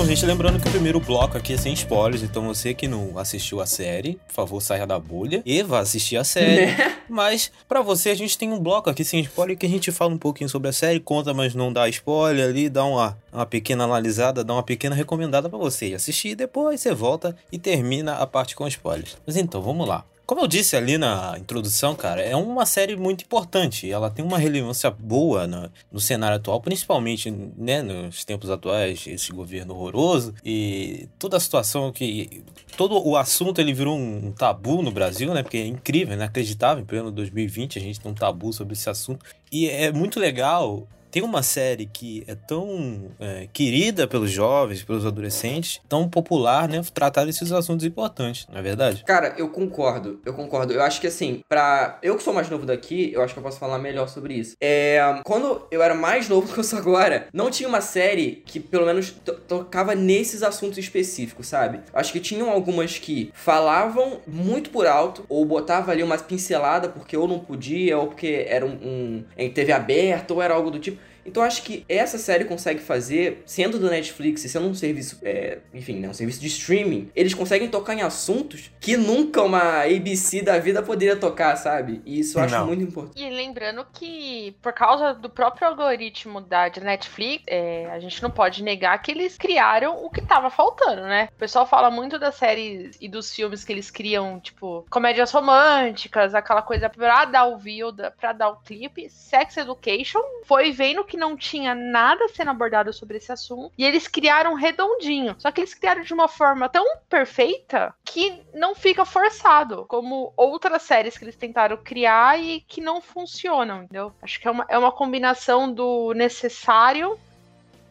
Então, 0.04 0.14
gente, 0.14 0.26
lembrando 0.26 0.60
que 0.60 0.68
o 0.68 0.72
primeiro 0.72 1.00
bloco 1.00 1.38
aqui 1.38 1.54
é 1.54 1.58
sem 1.58 1.72
spoilers, 1.72 2.24
então 2.24 2.46
você 2.46 2.74
que 2.74 2.90
não 2.90 3.18
assistiu 3.18 3.62
a 3.62 3.66
série, 3.66 4.20
por 4.28 4.34
favor, 4.34 4.62
saia 4.62 4.86
da 4.86 5.00
bolha 5.00 5.42
e 5.46 5.64
vá 5.64 5.80
assistir 5.80 6.18
a 6.18 6.26
série. 6.26 6.66
Né? 6.66 6.98
Mas, 7.08 7.50
pra 7.70 7.82
você, 7.82 8.10
a 8.10 8.14
gente 8.14 8.38
tem 8.38 8.52
um 8.52 8.60
bloco 8.60 8.90
aqui 8.90 9.06
sem 9.06 9.22
spoiler 9.22 9.58
que 9.58 9.66
a 9.66 9.70
gente 9.70 9.94
fala 9.94 10.14
um 10.14 10.18
pouquinho 10.18 10.50
sobre 10.50 10.68
a 10.68 10.74
série, 10.74 11.00
conta, 11.00 11.34
mas 11.34 11.56
não 11.56 11.72
dá 11.72 11.88
spoiler 11.88 12.50
ali, 12.50 12.68
dá 12.68 12.84
uma, 12.84 13.18
uma 13.32 13.46
pequena 13.46 13.86
analisada, 13.86 14.44
dá 14.44 14.52
uma 14.52 14.64
pequena 14.64 14.94
recomendada 14.94 15.50
pra 15.50 15.58
você 15.58 15.88
ir 15.88 15.96
assistir, 15.96 16.36
depois 16.36 16.82
você 16.82 16.94
volta 16.94 17.34
e 17.50 17.58
termina 17.58 18.16
a 18.16 18.28
parte 18.28 18.58
com 18.58 18.68
spoilers. 18.68 19.16
Mas 19.26 19.38
então, 19.38 19.62
vamos 19.62 19.88
lá. 19.88 20.04
Como 20.26 20.40
eu 20.40 20.48
disse 20.48 20.78
ali 20.78 20.98
na 20.98 21.36
introdução, 21.38 21.96
cara, 21.96 22.22
é 22.22 22.34
uma 22.34 22.66
série 22.66 22.96
muito 22.96 23.26
importante. 23.26 23.92
Ela 23.92 24.10
tem 24.10 24.24
uma 24.24 24.38
relevância 24.38 24.90
boa 24.90 25.46
no, 25.46 25.70
no 25.92 26.00
cenário 26.00 26.38
atual, 26.38 26.62
principalmente 26.62 27.30
né, 27.30 27.82
nos 27.82 28.24
tempos 28.24 28.50
atuais, 28.50 29.06
esse 29.06 29.34
governo 29.34 29.76
horroroso 29.76 30.34
e 30.44 31.10
toda 31.20 31.36
a 31.36 31.40
situação 31.40 31.92
que. 31.92 32.42
Todo 32.78 33.06
o 33.06 33.18
assunto 33.18 33.60
ele 33.60 33.74
virou 33.74 33.98
um 33.98 34.32
tabu 34.32 34.82
no 34.82 34.92
Brasil, 34.92 35.34
né? 35.34 35.44
Porque 35.44 35.58
é 35.58 35.68
incrível, 35.68 36.16
inacreditável. 36.16 36.82
Em 36.82 36.86
pleno 36.86 37.12
2020 37.12 37.78
a 37.78 37.82
gente 37.82 38.00
tem 38.00 38.12
um 38.12 38.16
tabu 38.16 38.52
sobre 38.54 38.74
esse 38.74 38.90
assunto. 38.90 39.24
E 39.52 39.70
é 39.70 39.92
muito 39.92 40.20
legal 40.20 40.88
tem 41.14 41.22
uma 41.22 41.44
série 41.44 41.86
que 41.86 42.24
é 42.28 42.34
tão 42.34 43.12
é, 43.20 43.48
querida 43.54 44.08
pelos 44.08 44.32
jovens, 44.32 44.82
pelos 44.82 45.06
adolescentes, 45.06 45.80
tão 45.88 46.10
popular, 46.10 46.68
né? 46.68 46.82
Tratar 46.92 47.24
desses 47.26 47.52
assuntos 47.52 47.86
importantes, 47.86 48.48
não 48.52 48.58
é 48.58 48.64
verdade? 48.64 49.04
Cara, 49.06 49.36
eu 49.38 49.48
concordo, 49.48 50.20
eu 50.26 50.34
concordo. 50.34 50.74
Eu 50.74 50.82
acho 50.82 51.00
que 51.00 51.06
assim, 51.06 51.42
pra. 51.48 52.00
Eu 52.02 52.18
que 52.18 52.24
sou 52.24 52.34
mais 52.34 52.50
novo 52.50 52.66
daqui, 52.66 53.12
eu 53.14 53.22
acho 53.22 53.32
que 53.32 53.40
eu 53.40 53.44
posso 53.44 53.60
falar 53.60 53.78
melhor 53.78 54.08
sobre 54.10 54.34
isso. 54.34 54.56
É. 54.60 55.00
Quando 55.24 55.68
eu 55.70 55.84
era 55.84 55.94
mais 55.94 56.28
novo 56.28 56.48
do 56.50 56.54
que 56.54 56.60
eu 56.60 56.64
sou 56.64 56.80
agora, 56.80 57.28
não 57.32 57.52
tinha 57.52 57.70
uma 57.70 57.82
série 57.82 58.42
que 58.44 58.60
pelo 58.60 58.88
menos 58.88 59.12
to- 59.12 59.34
tocava 59.48 59.94
nesses 59.94 60.42
assuntos 60.42 60.80
específicos, 60.80 61.46
sabe? 61.48 61.82
Acho 61.94 62.12
que 62.12 62.20
tinham 62.20 62.50
algumas 62.50 62.98
que 62.98 63.32
falavam 63.36 64.20
muito 64.26 64.72
por 64.72 64.88
alto, 64.88 65.24
ou 65.30 65.46
botava 65.46 65.92
ali 65.92 66.02
uma 66.02 66.18
pincelada 66.18 66.90
porque 66.90 67.16
ou 67.16 67.28
não 67.28 67.38
podia, 67.38 68.00
ou 68.00 68.08
porque 68.08 68.46
era 68.48 68.66
um, 68.66 68.72
um 68.84 69.24
em 69.38 69.52
TV 69.52 69.72
aberta, 69.72 70.34
ou 70.34 70.42
era 70.42 70.56
algo 70.56 70.72
do 70.72 70.80
tipo. 70.80 71.03
Então 71.26 71.44
acho 71.44 71.64
que 71.64 71.86
essa 71.88 72.18
série 72.18 72.46
consegue 72.46 72.80
fazer, 72.80 73.44
sendo 73.46 73.80
do 73.80 73.90
Netflix 73.90 74.44
e 74.44 74.50
sendo 74.50 74.68
um 74.68 74.74
serviço, 74.74 75.20
é, 75.24 75.60
enfim, 75.74 76.00
né, 76.00 76.10
um 76.10 76.14
serviço 76.14 76.40
de 76.42 76.48
streaming, 76.48 77.10
eles 77.16 77.34
conseguem 77.34 77.70
tocar 77.70 77.94
em 77.94 78.02
assuntos 78.02 78.72
que 78.80 78.98
nunca 78.98 79.42
uma 79.42 79.84
ABC 79.84 80.42
da 80.42 80.58
vida 80.60 80.82
poderia 80.84 81.16
tocar, 81.16 81.56
sabe? 81.56 82.02
E 82.06 82.20
isso 82.20 82.38
eu 82.38 82.44
acho 82.44 82.56
Não. 82.56 82.68
muito 82.68 82.84
importante. 82.84 83.24
E 83.24 83.30
lembrando 83.30 83.86
que, 83.94 84.56
por 84.62 84.74
causa 84.74 85.14
do 85.14 85.30
próprio 85.30 85.68
algoritmo 85.68 86.42
da 86.42 86.68
de 86.70 86.80
Netflix, 86.82 87.44
é, 87.48 87.88
a 87.92 88.00
gente 88.00 88.22
não 88.22 88.30
pode 88.30 88.64
negar 88.64 89.02
que 89.02 89.12
eles 89.12 89.38
criaram 89.38 90.04
o 90.04 90.10
que 90.10 90.22
tava 90.22 90.50
faltando, 90.50 91.02
né? 91.02 91.30
O 91.32 91.40
pessoal 91.40 91.66
fala 91.66 91.90
muito 91.90 92.18
das 92.20 92.36
séries 92.36 92.98
e 93.00 93.08
dos 93.08 93.34
filmes 93.34 93.64
que 93.64 93.72
eles 93.72 93.90
criam, 93.90 94.40
tipo, 94.40 94.86
comédias 94.90 95.32
românticas, 95.32 96.34
aquela 96.34 96.62
coisa 96.62 96.90
pra 96.90 97.26
dar 97.26 97.46
o 97.46 97.58
view, 97.58 97.94
pra 98.20 98.34
dar 98.34 98.50
o 98.50 98.58
clipe. 98.58 99.10
Sex 99.10 99.58
Education 99.58 100.22
foi 100.46 100.72
vendo 100.72 101.04
que 101.04 101.13
que 101.14 101.18
não 101.18 101.38
tinha 101.38 101.76
nada 101.76 102.28
sendo 102.28 102.50
abordado 102.50 102.92
sobre 102.92 103.18
esse 103.18 103.32
assunto 103.32 103.72
e 103.78 103.86
eles 103.86 104.08
criaram 104.08 104.56
redondinho. 104.56 105.36
Só 105.38 105.52
que 105.52 105.62
eles 105.62 105.76
criaram 105.76 106.02
de 106.02 106.12
uma 106.12 106.28
forma 106.28 106.68
tão 106.68 106.84
perfeita 107.08 107.94
que 108.04 108.42
não 108.52 108.74
fica 108.74 109.06
forçado, 109.06 109.86
como 109.88 110.34
outras 110.36 110.82
séries 110.82 111.16
que 111.16 111.24
eles 111.24 111.36
tentaram 111.36 111.78
criar 111.78 112.42
e 112.42 112.62
que 112.62 112.82
não 112.82 113.00
funcionam, 113.00 113.84
entendeu? 113.84 114.12
Acho 114.24 114.40
que 114.42 114.48
é 114.48 114.52
uma, 114.52 114.66
é 114.68 114.76
uma 114.76 114.92
combinação 114.92 115.72
do 115.72 116.14
necessário 116.16 117.16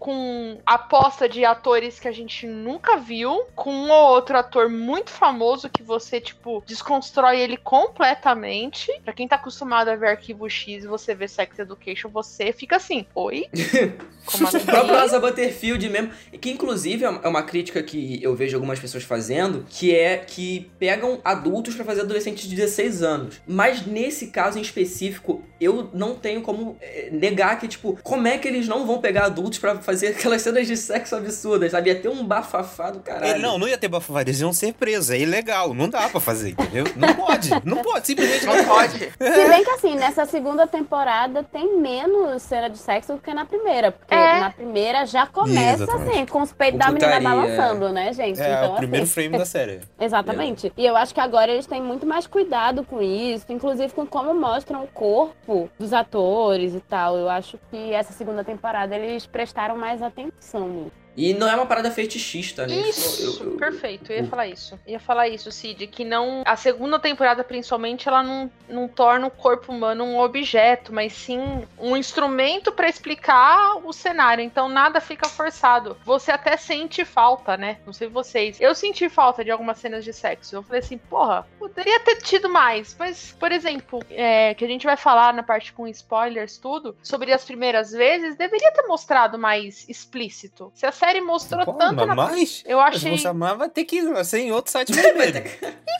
com 0.02 0.59
aposta 0.66 1.28
de 1.28 1.44
atores 1.44 2.00
que 2.00 2.09
a 2.09 2.12
gente 2.12 2.44
nunca 2.44 2.97
viu, 2.97 3.44
com 3.54 3.73
um 3.73 3.88
ou 3.88 4.14
outro 4.14 4.37
ator 4.37 4.68
muito 4.68 5.11
famoso 5.11 5.71
que 5.71 5.80
você, 5.80 6.21
tipo, 6.21 6.61
desconstrói 6.66 7.38
ele 7.38 7.56
completamente. 7.56 8.90
Pra 9.04 9.12
quem 9.12 9.28
tá 9.28 9.37
acostumado 9.37 9.87
a 9.87 9.94
ver 9.94 10.09
Arquivo 10.09 10.50
X 10.50 10.82
e 10.82 10.88
você 10.88 11.14
vê 11.14 11.28
Sex 11.28 11.56
Education, 11.56 12.09
você 12.09 12.52
fica 12.52 12.78
assim, 12.78 13.06
oi? 13.14 13.47
Como 14.26 14.49
assim? 14.49 14.59
próprio 14.59 14.97
Asa 14.97 15.21
Butterfield 15.21 15.88
mesmo, 15.88 16.11
que 16.40 16.50
inclusive 16.50 17.04
é 17.04 17.28
uma 17.28 17.44
crítica 17.44 17.80
que 17.80 18.21
eu 18.21 18.35
vejo 18.35 18.56
algumas 18.56 18.80
pessoas 18.80 19.04
fazendo, 19.04 19.64
que 19.68 19.94
é 19.94 20.16
que 20.16 20.68
pegam 20.80 21.21
adultos 21.25 21.76
pra 21.76 21.85
fazer 21.85 22.00
adolescentes 22.00 22.49
de 22.49 22.56
16 22.56 23.04
anos. 23.04 23.40
Mas 23.47 23.87
nesse 23.87 24.28
caso 24.28 24.59
em 24.59 24.62
específico, 24.62 25.44
eu 25.61 25.90
não 25.94 26.16
tenho 26.16 26.42
como 26.42 26.76
eh, 26.80 27.09
negar 27.12 27.59
que, 27.61 27.68
tipo, 27.68 27.97
como 28.02 28.26
é 28.26 28.37
que 28.37 28.49
eles 28.49 28.66
não 28.66 28.85
vão 28.85 29.00
pegar 29.00 29.26
adultos 29.26 29.61
pra 29.61 29.76
fazer 29.76 29.91
aquelas 29.92 30.42
cenas 30.42 30.66
de 30.66 30.76
sexo 30.76 31.16
absurdas, 31.16 31.72
sabe? 31.72 31.90
Ia 31.90 32.00
ter 32.00 32.08
um 32.08 32.25
bafafá 32.25 32.90
do 32.90 33.00
caralho. 33.00 33.32
É, 33.32 33.38
não, 33.38 33.58
não 33.58 33.68
ia 33.68 33.76
ter 33.78 33.88
bafafá, 33.88 34.20
eles 34.22 34.40
iam 34.40 34.52
ser 34.52 34.72
presos. 34.75 35.11
É 35.11 35.18
ilegal, 35.18 35.75
não 35.75 35.88
dá 35.88 36.08
pra 36.08 36.20
fazer, 36.20 36.50
entendeu? 36.50 36.84
Não 36.96 37.14
pode, 37.14 37.50
não 37.64 37.76
pode, 37.78 38.06
simplesmente 38.06 38.46
Não 38.46 38.64
pode. 38.64 38.99
Se 38.99 39.49
bem 39.49 39.64
que 39.64 39.70
assim, 39.70 39.94
nessa 39.96 40.25
segunda 40.26 40.66
temporada 40.66 41.42
tem 41.42 41.78
menos 41.80 42.42
cena 42.42 42.68
de 42.68 42.78
sexo 42.78 43.14
do 43.14 43.20
que 43.20 43.32
na 43.34 43.44
primeira. 43.44 43.92
Porque 43.92 44.14
É. 44.14 44.40
na 44.40 44.50
primeira 44.50 45.04
já 45.06 45.26
começa 45.26 45.84
Exatamente. 45.84 46.11
assim, 46.11 46.26
com 46.26 46.42
os 46.42 46.52
peitos 46.52 46.78
da 46.78 46.90
menina 46.90 47.20
balançando, 47.20 47.88
né, 47.90 48.12
gente? 48.12 48.40
É, 48.40 48.52
então, 48.54 48.75
o 48.75 48.76
primeiro 48.76 49.04
assim, 49.04 49.12
frame 49.12 49.38
da 49.38 49.44
série. 49.44 49.80
Exatamente. 50.00 50.72
E 50.76 50.84
eu 50.87 50.96
acho 50.96 51.14
que 51.14 51.20
agora 51.20 51.50
eles 51.50 51.66
têm 51.66 51.82
muito 51.82 52.06
mais 52.06 52.26
cuidado 52.26 52.84
com 52.84 53.00
isso, 53.02 53.46
inclusive 53.50 53.92
com 53.92 54.06
como 54.06 54.34
mostram 54.34 54.84
o 54.84 54.87
corpo 54.88 55.68
dos 55.78 55.92
atores 55.92 56.75
e 56.75 56.80
tal. 56.80 57.16
Eu 57.16 57.28
acho 57.28 57.58
que 57.70 57.92
essa 57.92 58.12
segunda 58.12 58.44
temporada 58.44 58.94
eles 58.94 59.26
prestaram 59.26 59.76
mais 59.82 60.00
atenção 60.00 60.68
nisso. 60.68 61.01
E 61.16 61.35
não 61.35 61.49
é 61.49 61.54
uma 61.54 61.66
parada 61.66 61.90
fetichista, 61.90 62.66
né? 62.66 62.75
Isso, 62.75 63.42
eu- 63.42 63.50
eu- 63.52 63.57
perfeito. 63.59 64.11
Eu 64.12 64.19
ia 64.19 64.26
falar 64.26 64.47
isso. 64.49 64.78
Eu 64.87 64.92
ia 64.92 65.00
falar 65.00 65.28
isso, 65.28 65.50
Cid, 65.52 65.87
que 65.87 66.04
não. 66.04 66.42
A 66.47 66.57
segunda 66.57 66.99
temporada, 66.99 67.45
principalmente, 67.45 68.09
ela 68.09 68.23
não, 68.23 68.50
não 68.69 68.88
torna 68.88 69.26
o 69.26 69.31
corpo 69.31 69.73
humano 69.73 70.04
um 70.04 70.19
objeto, 70.19 70.92
mas 70.92 71.12
sim 71.12 71.66
um 71.78 71.97
instrumento 71.97 72.73
pra 72.73 72.88
explicar 72.88 73.76
o 73.85 73.92
cenário. 73.92 74.42
Então 74.42 74.69
nada 74.69 75.00
fica 75.00 75.28
forçado. 75.28 75.97
Você 76.04 76.31
até 76.31 76.57
sente 76.57 77.04
falta, 77.04 77.57
né? 77.57 77.78
Não 77.85 77.92
sei 77.92 78.09
vocês. 78.09 78.61
Eu 78.61 78.75
senti 78.75 79.09
falta 79.09 79.45
de 79.45 79.50
algumas 79.50 79.78
cenas 79.78 80.04
de 80.04 80.12
sexo. 80.12 80.57
Eu 80.57 80.62
falei 80.62 80.81
assim, 80.81 80.97
porra, 80.99 81.47
poderia 81.59 82.00
ter 82.00 82.16
tido 82.23 82.49
mais. 82.49 82.97
Mas, 82.99 83.37
por 83.38 83.52
exemplo, 83.52 84.00
é, 84.11 84.54
que 84.54 84.64
a 84.64 84.69
gente 84.69 84.87
vai 84.87 84.97
falar 84.97 85.35
na 85.35 85.42
parte 85.42 85.73
com 85.73 85.87
spoilers, 85.88 86.57
tudo, 86.59 86.97
sobre 87.02 87.33
as 87.33 87.45
primeiras 87.45 87.90
vezes, 87.92 88.37
deveria 88.37 88.73
ter 88.73 88.83
mostrado 88.87 89.38
mais 89.38 89.87
explícito. 89.88 90.71
Se 90.75 90.87
a 90.87 90.92
série 91.02 91.21
mostrou 91.21 91.64
Pô, 91.64 91.73
tanto 91.73 92.06
na 92.06 92.14
mas 92.14 92.62
eu 92.64 92.78
achei. 92.78 93.18
você 93.18 93.32
mas 93.32 93.59
vai 93.59 93.68
ter 93.68 93.85
que 93.85 94.25
ser 94.25 94.38
em 94.38 94.52
outro 94.52 94.71
site 94.71 94.92
vermelho. 94.94 95.42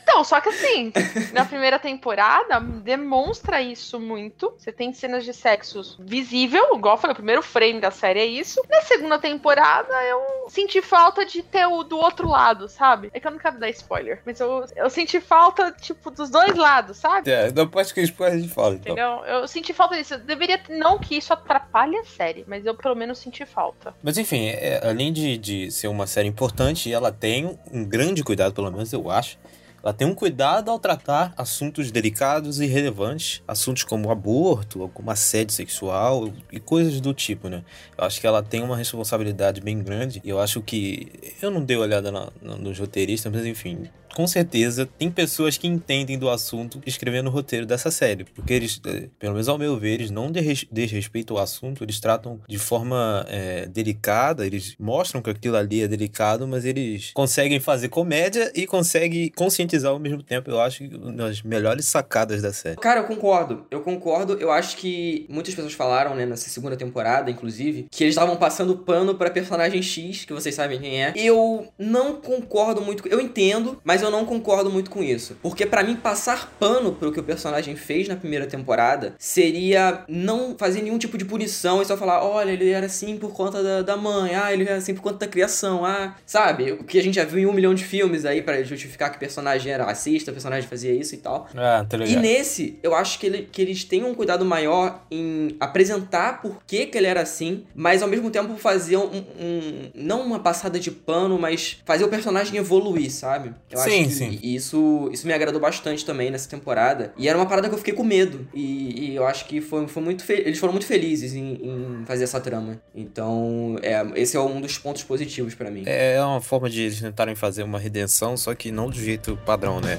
Então, 0.01 0.23
só 0.23 0.41
que 0.41 0.49
assim, 0.49 0.93
na 1.33 1.45
primeira 1.45 1.79
temporada, 1.79 2.61
demonstra 2.61 3.61
isso 3.61 3.99
muito. 3.99 4.55
Você 4.57 4.71
tem 4.71 4.93
cenas 4.93 5.25
de 5.25 5.35
sexo 5.35 5.97
visível, 5.99 6.77
igual 6.77 6.95
eu 6.95 7.01
falei, 7.01 7.13
o 7.13 7.17
primeiro 7.17 7.43
frame 7.43 7.81
da 7.81 7.91
série 7.91 8.21
é 8.21 8.27
isso. 8.27 8.63
Na 8.71 8.83
segunda 8.83 9.19
temporada, 9.19 9.93
eu 10.05 10.49
senti 10.49 10.81
falta 10.81 11.25
de 11.27 11.43
ter 11.43 11.67
o 11.67 11.83
do 11.83 11.97
outro 11.99 12.29
lado, 12.29 12.69
sabe? 12.69 13.11
É 13.13 13.19
que 13.19 13.27
eu 13.27 13.31
não 13.33 13.39
quero 13.39 13.59
dar 13.59 13.71
spoiler, 13.71 14.21
mas 14.25 14.39
eu, 14.39 14.65
eu 14.77 14.89
senti 14.91 15.21
falta, 15.21 15.73
tipo, 15.73 16.11
dos 16.11 16.31
dois 16.31 16.55
lados, 16.55 16.99
sabe? 16.99 17.31
É, 17.31 17.51
depois 17.51 17.91
que 17.91 18.03
spoiler 18.03 18.37
a 18.37 18.41
gente 18.41 18.55
fala, 18.55 18.75
então. 18.75 18.93
Entendeu? 18.93 19.25
Eu 19.25 19.49
senti 19.49 19.73
falta 19.73 19.97
disso. 19.97 20.15
Eu 20.15 20.19
deveria. 20.21 20.61
Não 20.69 20.99
que 20.99 21.17
isso 21.17 21.33
atrapalhe 21.33 21.97
a 21.97 22.05
série, 22.05 22.45
mas 22.47 22.65
eu 22.65 22.75
pelo 22.75 22.95
menos 22.95 23.19
senti 23.19 23.45
falta. 23.45 23.95
Mas 24.03 24.19
enfim, 24.19 24.49
é, 24.49 24.92
além 24.93 25.13
de, 25.13 25.37
de 25.37 25.71
ser 25.71 25.89
uma 25.89 26.07
série 26.07 26.29
importante, 26.29 26.93
ela 26.93 27.11
tem 27.11 27.59
um 27.73 27.85
grande 27.85 28.23
cuidado, 28.23 28.55
pelo 28.55 28.71
menos 28.71 28.93
eu 28.93 29.11
acho. 29.11 29.39
Ela 29.83 29.93
tem 29.93 30.07
um 30.07 30.15
cuidado 30.15 30.71
ao 30.71 30.79
tratar 30.79 31.35
assuntos 31.37 31.91
delicados 31.91 32.61
e 32.61 32.67
relevantes, 32.67 33.43
assuntos 33.49 33.83
como 33.83 34.13
aborto, 34.13 34.89
como 34.95 35.11
assédio 35.11 35.53
sexual 35.53 36.33
e 36.53 36.61
coisas 36.61 37.01
do 37.01 37.13
tipo, 37.13 37.49
né? 37.49 37.65
Eu 37.99 38.05
acho 38.05 38.21
que 38.21 38.27
ela 38.27 38.45
tem 38.45 38.63
uma 38.63 38.77
responsabilidade 38.77 39.61
bem 39.61 39.83
grande 39.83 40.21
e 40.23 40.29
eu 40.29 40.39
acho 40.39 40.63
que. 40.63 41.35
Eu 41.43 41.51
não 41.51 41.65
dei 41.65 41.77
olhada 41.77 42.13
na, 42.13 42.31
na, 42.41 42.55
nos 42.55 42.79
roteiristas, 42.79 43.33
mas 43.33 43.45
enfim. 43.45 43.89
Com 44.15 44.27
certeza 44.27 44.87
tem 44.99 45.11
pessoas 45.11 45.57
que 45.57 45.67
entendem 45.67 46.19
do 46.19 46.29
assunto 46.29 46.81
escrevendo 46.87 47.29
o 47.29 47.31
roteiro 47.31 47.67
dessa 47.67 47.91
série. 47.91 48.25
Porque 48.25 48.53
eles, 48.53 48.81
eh, 48.87 49.09
pelo 49.19 49.33
menos 49.33 49.49
ao 49.49 49.59
meu 49.59 49.77
ver, 49.79 49.95
eles 49.95 50.11
não 50.11 50.31
desres- 50.31 50.67
desrespeitam 50.71 51.37
o 51.37 51.41
assunto, 51.41 51.83
eles 51.85 51.99
tratam 52.01 52.41
de 52.49 52.59
forma 52.59 53.25
eh, 53.29 53.67
delicada, 53.67 54.47
eles 54.47 54.75
mostram 54.79 55.23
que 55.23 55.31
aquilo 55.31 55.57
ali 55.57 55.83
é 55.83 55.89
delicado, 55.89 56.47
mas 56.47 56.65
eles 56.65 57.11
conseguem 57.15 57.59
fazer 57.61 57.89
comédia 57.89 58.53
e 58.55 58.67
conseguem 58.67 59.31
conscientizar 59.35 59.91
ao 59.93 59.99
mesmo 59.99 60.23
tempo. 60.23 60.51
Eu 60.51 60.61
acho 60.61 60.87
das 60.89 61.43
melhores 61.43 61.87
sacadas 61.87 62.43
da 62.43 62.53
série. 62.53 62.77
Cara, 62.77 63.01
eu 63.01 63.05
concordo. 63.05 63.67
Eu 63.71 63.81
concordo. 63.81 64.35
Eu 64.35 64.51
acho 64.51 64.77
que 64.77 65.27
muitas 65.29 65.55
pessoas 65.55 65.73
falaram, 65.73 66.15
né, 66.15 66.27
nessa 66.27 66.49
segunda 66.51 66.77
temporada, 66.77 67.31
inclusive, 67.31 67.87
que 67.91 68.05
eles 68.05 68.15
estavam 68.15 68.37
passando 68.37 68.77
pano 68.79 69.15
pra 69.15 69.31
personagem 69.31 69.83
X, 69.83 70.25
que 70.25 70.33
vocês 70.33 70.55
sabem 70.55 70.79
quem 70.81 71.03
é. 71.03 71.13
Eu 71.17 71.67
não 71.79 72.17
concordo 72.17 72.81
muito. 72.83 73.07
Eu 73.09 73.21
entendo, 73.21 73.81
mas 73.85 74.02
eu 74.03 74.11
não 74.11 74.25
concordo 74.25 74.71
muito 74.71 74.91
com 74.91 75.03
isso. 75.03 75.37
Porque 75.43 75.65
pra 75.67 75.83
mim, 75.83 75.97
passar 75.97 76.53
pano 76.59 76.93
pro 76.93 77.13
que 77.13 77.21
o 77.21 77.23
personagem 77.23 77.77
fez 77.77 78.09
na 78.09 78.17
primeira 78.17 78.47
temporada 78.47 79.15
seria 79.19 80.05
não 80.09 80.57
fazer 80.59 80.83
nenhum 80.83 80.99
tipo 80.99 81.17
de 81.19 81.25
punição 81.25 81.81
e 81.81 81.85
só 81.85 81.97
falar: 81.97 82.25
olha, 82.25 82.51
ele 82.51 82.71
era 82.71 82.87
assim 82.87 83.17
por 83.17 83.33
conta 83.33 83.63
da, 83.63 83.83
da 83.83 83.97
mãe, 83.97 84.35
ah, 84.35 84.53
ele 84.53 84.65
era 84.65 84.77
assim 84.77 84.95
por 84.95 85.03
conta 85.03 85.19
da 85.19 85.27
criação, 85.27 85.85
ah, 85.85 86.15
sabe? 86.27 86.73
O 86.73 86.85
que 86.85 86.99
a 86.99 87.03
gente 87.03 87.15
já 87.15 87.25
viu 87.25 87.39
em 87.41 87.47
um 87.47 87.53
milhão 87.53 87.75
de 87.75 87.85
filmes 87.85 88.25
aí 88.25 88.43
pra 88.43 88.63
justificar 88.63 89.11
que 89.11 89.17
o 89.17 89.21
personagem 89.21 89.73
era 89.73 89.85
racista, 89.85 90.31
o 90.31 90.35
personagem 90.35 90.69
fazia 90.69 90.93
isso 90.93 91.15
e 91.15 91.19
tal. 91.19 91.49
Ah, 91.55 91.85
tá 91.89 91.97
E 91.99 92.17
nesse, 92.17 92.79
eu 92.83 92.95
acho 92.95 93.19
que, 93.19 93.27
ele- 93.27 93.49
que 93.51 93.61
eles 93.63 93.85
têm 93.85 94.05
um 94.05 94.15
cuidado 94.15 94.45
maior 94.45 95.03
em 95.11 95.57
apresentar 95.61 96.41
por 96.41 96.63
que, 96.67 96.87
que 96.87 96.99
ele 96.99 97.07
era 97.07 97.23
assim, 97.23 97.65
mas 97.75 98.03
ao 98.03 98.09
mesmo 98.09 98.31
tempo 98.31 98.57
fazer 98.57 98.97
um, 98.97 99.03
um- 99.39 99.91
Não 99.95 100.23
uma 100.23 100.39
passada 100.41 100.79
de 100.79 100.91
pano, 100.91 101.39
mas 101.39 101.81
fazer 101.85 102.05
o 102.05 102.09
personagem 102.09 102.57
evoluir, 102.57 103.11
sabe? 103.11 103.53
Eu 103.71 103.79
Sim, 103.79 103.92
acho 104.01 104.09
que 104.09 104.15
sim. 104.15 104.39
Isso, 104.43 105.11
isso 105.13 105.27
me 105.27 105.33
agradou 105.33 105.61
bastante 105.61 106.05
também 106.05 106.31
nessa 106.31 106.49
temporada. 106.49 107.13
E 107.17 107.29
era 107.29 107.37
uma 107.39 107.47
parada 107.47 107.69
que 107.69 107.75
eu 107.75 107.79
fiquei 107.79 107.95
com 107.95 108.05
medo. 108.05 108.47
E, 108.55 109.11
e 109.11 109.17
eu 109.17 109.27
acho 109.27 109.47
que 109.47 109.61
foi, 109.61 109.87
foi 109.89 110.03
muito 110.03 110.25
fe- 110.25 110.43
eles 110.45 110.59
foram 110.59 110.73
muito 110.73 110.87
felizes 110.87 111.35
em, 111.35 111.55
em 111.63 112.05
fazer 112.07 112.25
essa 112.25 112.41
trama. 112.41 112.81
Então, 112.95 113.77
é, 113.83 114.05
esse 114.21 114.37
é 114.37 114.41
um 114.41 114.61
dos 114.61 114.79
pontos 114.79 115.03
positivos 115.03 115.55
pra 115.55 115.71
mim. 115.71 115.83
É 115.87 116.23
uma 116.23 116.41
forma 116.41 116.69
de 116.69 116.83
eles 116.83 117.01
tentarem 117.01 117.35
fazer 117.35 117.63
uma 117.63 117.79
redenção, 117.79 118.37
só 118.37 118.55
que 118.55 118.71
não 118.71 118.89
do 118.89 118.97
jeito 118.97 119.37
padrão, 119.45 119.81
né? 119.81 119.99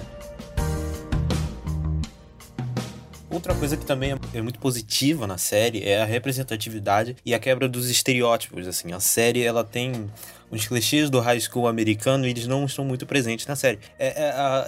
Outra 3.29 3.55
coisa 3.55 3.75
que 3.75 3.83
também 3.83 4.15
é 4.31 4.41
muito 4.43 4.59
positiva 4.59 5.25
na 5.25 5.39
série 5.39 5.83
é 5.83 5.99
a 5.99 6.05
representatividade 6.05 7.15
e 7.25 7.33
a 7.33 7.39
quebra 7.39 7.67
dos 7.67 7.89
estereótipos, 7.89 8.67
assim. 8.67 8.91
A 8.93 8.99
série, 8.99 9.41
ela 9.41 9.63
tem 9.63 10.07
os 10.53 10.67
clichês 10.67 11.09
do 11.09 11.19
high 11.19 11.39
school 11.39 11.67
americano 11.67 12.25
e 12.25 12.29
eles 12.29 12.47
não 12.47 12.65
estão 12.65 12.85
muito 12.85 13.05
presentes 13.05 13.45
na 13.47 13.55
série. 13.55 13.79
É, 13.99 14.07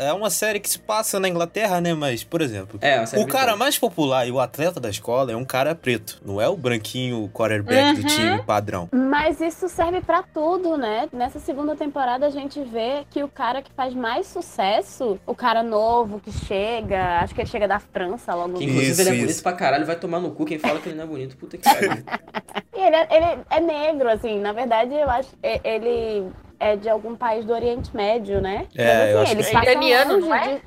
é, 0.02 0.08
é 0.08 0.14
uma 0.14 0.30
série 0.30 0.60
que 0.60 0.70
se 0.70 0.80
passa 0.80 1.20
na 1.20 1.28
Inglaterra, 1.30 1.80
né? 1.82 1.94
Mas, 1.94 2.24
por 2.24 2.42
exemplo, 2.42 2.78
É, 2.82 2.96
o 3.02 3.06
cara 3.06 3.26
britânica. 3.26 3.56
mais 3.58 3.78
popular 3.78 4.28
e 4.28 4.32
o 4.32 4.40
atleta 4.40 4.80
da 4.80 4.90
escola 4.90 5.32
é 5.32 5.36
um 5.36 5.46
cara 5.46 5.74
preto. 5.76 6.22
Não 6.26 6.42
é 6.42 6.48
o 6.50 6.56
branquinho 6.58 7.30
quarterback 7.34 7.96
do 7.96 8.02
Uhum. 8.02 8.08
time 8.08 8.44
padrão. 8.44 8.90
Mas 8.92 9.40
isso 9.42 9.68
serve 9.70 10.02
pra 10.02 10.24
tudo, 10.24 10.78
né? 10.78 11.08
Nessa 11.14 11.40
segunda 11.40 11.76
temporada 11.76 12.26
a 12.26 12.30
gente 12.30 12.60
vê 12.64 13.04
que 13.10 13.24
o 13.24 13.28
cara 13.28 13.62
que 13.62 13.72
faz 13.76 13.94
mais 13.94 14.28
sucesso, 14.28 15.20
o 15.26 15.36
cara 15.36 15.62
novo 15.64 16.20
que 16.20 16.32
chega, 16.32 17.20
acho 17.20 17.34
que 17.34 17.42
ele 17.42 17.50
chega 17.50 17.68
da 17.68 17.80
França 17.80 18.34
logo 18.34 18.58
Que 18.58 18.64
inclusive 18.66 18.92
Isso, 18.92 19.02
ele 19.02 19.10
é 19.10 19.14
isso. 19.14 19.22
bonito 19.26 19.44
pra 19.44 19.54
caralho, 19.54 19.86
vai 19.86 19.96
tomar 19.96 20.20
no 20.20 20.32
cu 20.32 20.46
quem 20.46 20.60
fala 20.60 20.80
que 20.80 20.90
ele 20.90 20.96
não 20.98 21.04
é 21.04 21.08
bonito. 21.08 21.38
Puta 21.38 21.58
que 21.58 21.64
pariu. 21.64 21.92
E 22.78 22.78
ele 22.88 22.96
é, 22.96 23.08
ele 23.10 23.42
é 23.50 23.60
negro, 23.62 24.10
assim, 24.10 24.38
na 24.42 24.52
verdade 24.52 24.94
eu 24.94 25.10
acho 25.10 25.30
ele 25.76 26.32
é 26.60 26.76
de 26.76 26.90
algum 26.90 27.16
país 27.16 27.46
do 27.46 27.54
Oriente 27.54 27.96
Médio, 27.96 28.42
né? 28.42 28.68
É, 28.76 29.14
eu 29.14 29.20
acho 29.22 29.32
ele 29.34 29.44
que 29.44 29.52
passa 29.52 29.72
Iraniano, 29.72 30.18
não 30.20 30.34
é? 30.36 30.56
de- 30.56 30.62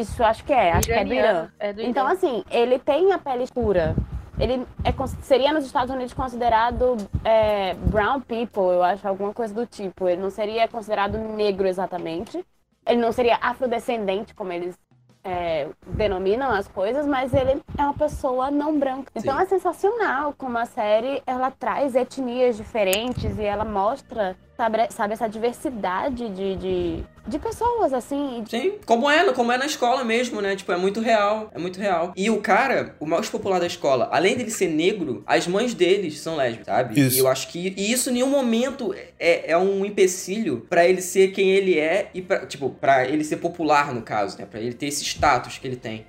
Isso, 0.00 0.22
acho 0.22 0.44
que 0.44 0.52
é, 0.52 0.72
acho 0.72 0.86
que 0.86 0.92
é 0.92 1.04
do 1.04 1.12
Irã. 1.12 1.22
Iraniano, 1.24 1.52
É 1.58 1.72
do 1.72 1.82
Então, 1.82 2.04
Irã. 2.04 2.12
assim, 2.14 2.44
ele 2.50 2.78
tem 2.78 3.12
a 3.12 3.18
pele 3.18 3.42
escura. 3.44 3.94
Ele 4.38 4.66
é, 4.84 5.06
seria 5.22 5.52
nos 5.52 5.64
Estados 5.66 5.94
Unidos 5.94 6.14
considerado 6.14 6.96
é, 7.24 7.74
brown 7.74 8.20
people, 8.20 8.62
eu 8.72 8.82
acho, 8.82 9.06
alguma 9.06 9.32
coisa 9.32 9.52
do 9.54 9.66
tipo. 9.66 10.08
Ele 10.08 10.20
não 10.22 10.30
seria 10.30 10.66
considerado 10.68 11.18
negro 11.18 11.66
exatamente. 11.68 12.44
Ele 12.86 13.00
não 13.00 13.12
seria 13.12 13.36
afrodescendente, 13.40 14.34
como 14.34 14.52
eles 14.52 14.76
é, 15.24 15.68
denominam 15.86 16.50
as 16.50 16.66
coisas, 16.68 17.06
mas 17.06 17.32
ele 17.32 17.62
é 17.78 17.82
uma 17.82 17.94
pessoa 17.94 18.50
não 18.50 18.78
branca. 18.78 19.10
Então 19.14 19.36
Sim. 19.36 19.42
é 19.42 19.46
sensacional 19.46 20.34
como 20.36 20.58
a 20.58 20.66
série 20.66 21.22
ela 21.26 21.50
traz 21.50 21.94
etnias 21.94 22.56
diferentes 22.56 23.38
e 23.38 23.42
ela 23.42 23.64
mostra, 23.64 24.36
sabe, 24.62 24.86
sabe 24.90 25.14
essa 25.14 25.28
diversidade 25.28 26.28
de, 26.28 26.56
de, 26.56 27.04
de 27.26 27.38
pessoas, 27.38 27.92
assim. 27.92 28.44
Sim, 28.48 28.74
como 28.86 29.10
é, 29.10 29.32
como 29.32 29.50
é 29.50 29.58
na 29.58 29.66
escola 29.66 30.04
mesmo, 30.04 30.40
né? 30.40 30.54
Tipo, 30.54 30.72
é 30.72 30.76
muito 30.76 31.00
real, 31.00 31.50
é 31.52 31.58
muito 31.58 31.80
real. 31.80 32.12
E 32.16 32.30
o 32.30 32.40
cara, 32.40 32.94
o 33.00 33.06
mais 33.06 33.28
popular 33.28 33.58
da 33.58 33.66
escola, 33.66 34.08
além 34.12 34.36
dele 34.36 34.50
ser 34.50 34.68
negro, 34.68 35.24
as 35.26 35.46
mães 35.48 35.74
deles 35.74 36.20
são 36.20 36.36
lésbicas, 36.36 36.66
sabe? 36.66 37.00
Isso. 37.00 37.16
E 37.16 37.18
eu 37.18 37.28
acho 37.28 37.48
que 37.48 37.74
e 37.76 37.92
isso 37.92 38.10
em 38.10 38.14
nenhum 38.14 38.30
momento 38.30 38.94
é, 39.18 39.50
é 39.50 39.58
um 39.58 39.84
empecilho 39.84 40.66
pra 40.70 40.86
ele 40.86 41.02
ser 41.02 41.32
quem 41.32 41.50
ele 41.50 41.78
é 41.78 42.08
e 42.14 42.22
pra, 42.22 42.46
tipo, 42.46 42.70
para 42.70 43.04
ele 43.06 43.24
ser 43.24 43.38
popular 43.38 43.92
no 43.92 44.02
caso, 44.02 44.38
né? 44.38 44.46
Pra 44.48 44.60
ele 44.60 44.74
ter 44.74 44.86
esse 44.86 45.04
status 45.04 45.58
que 45.58 45.66
ele 45.66 45.76
tem. 45.76 46.06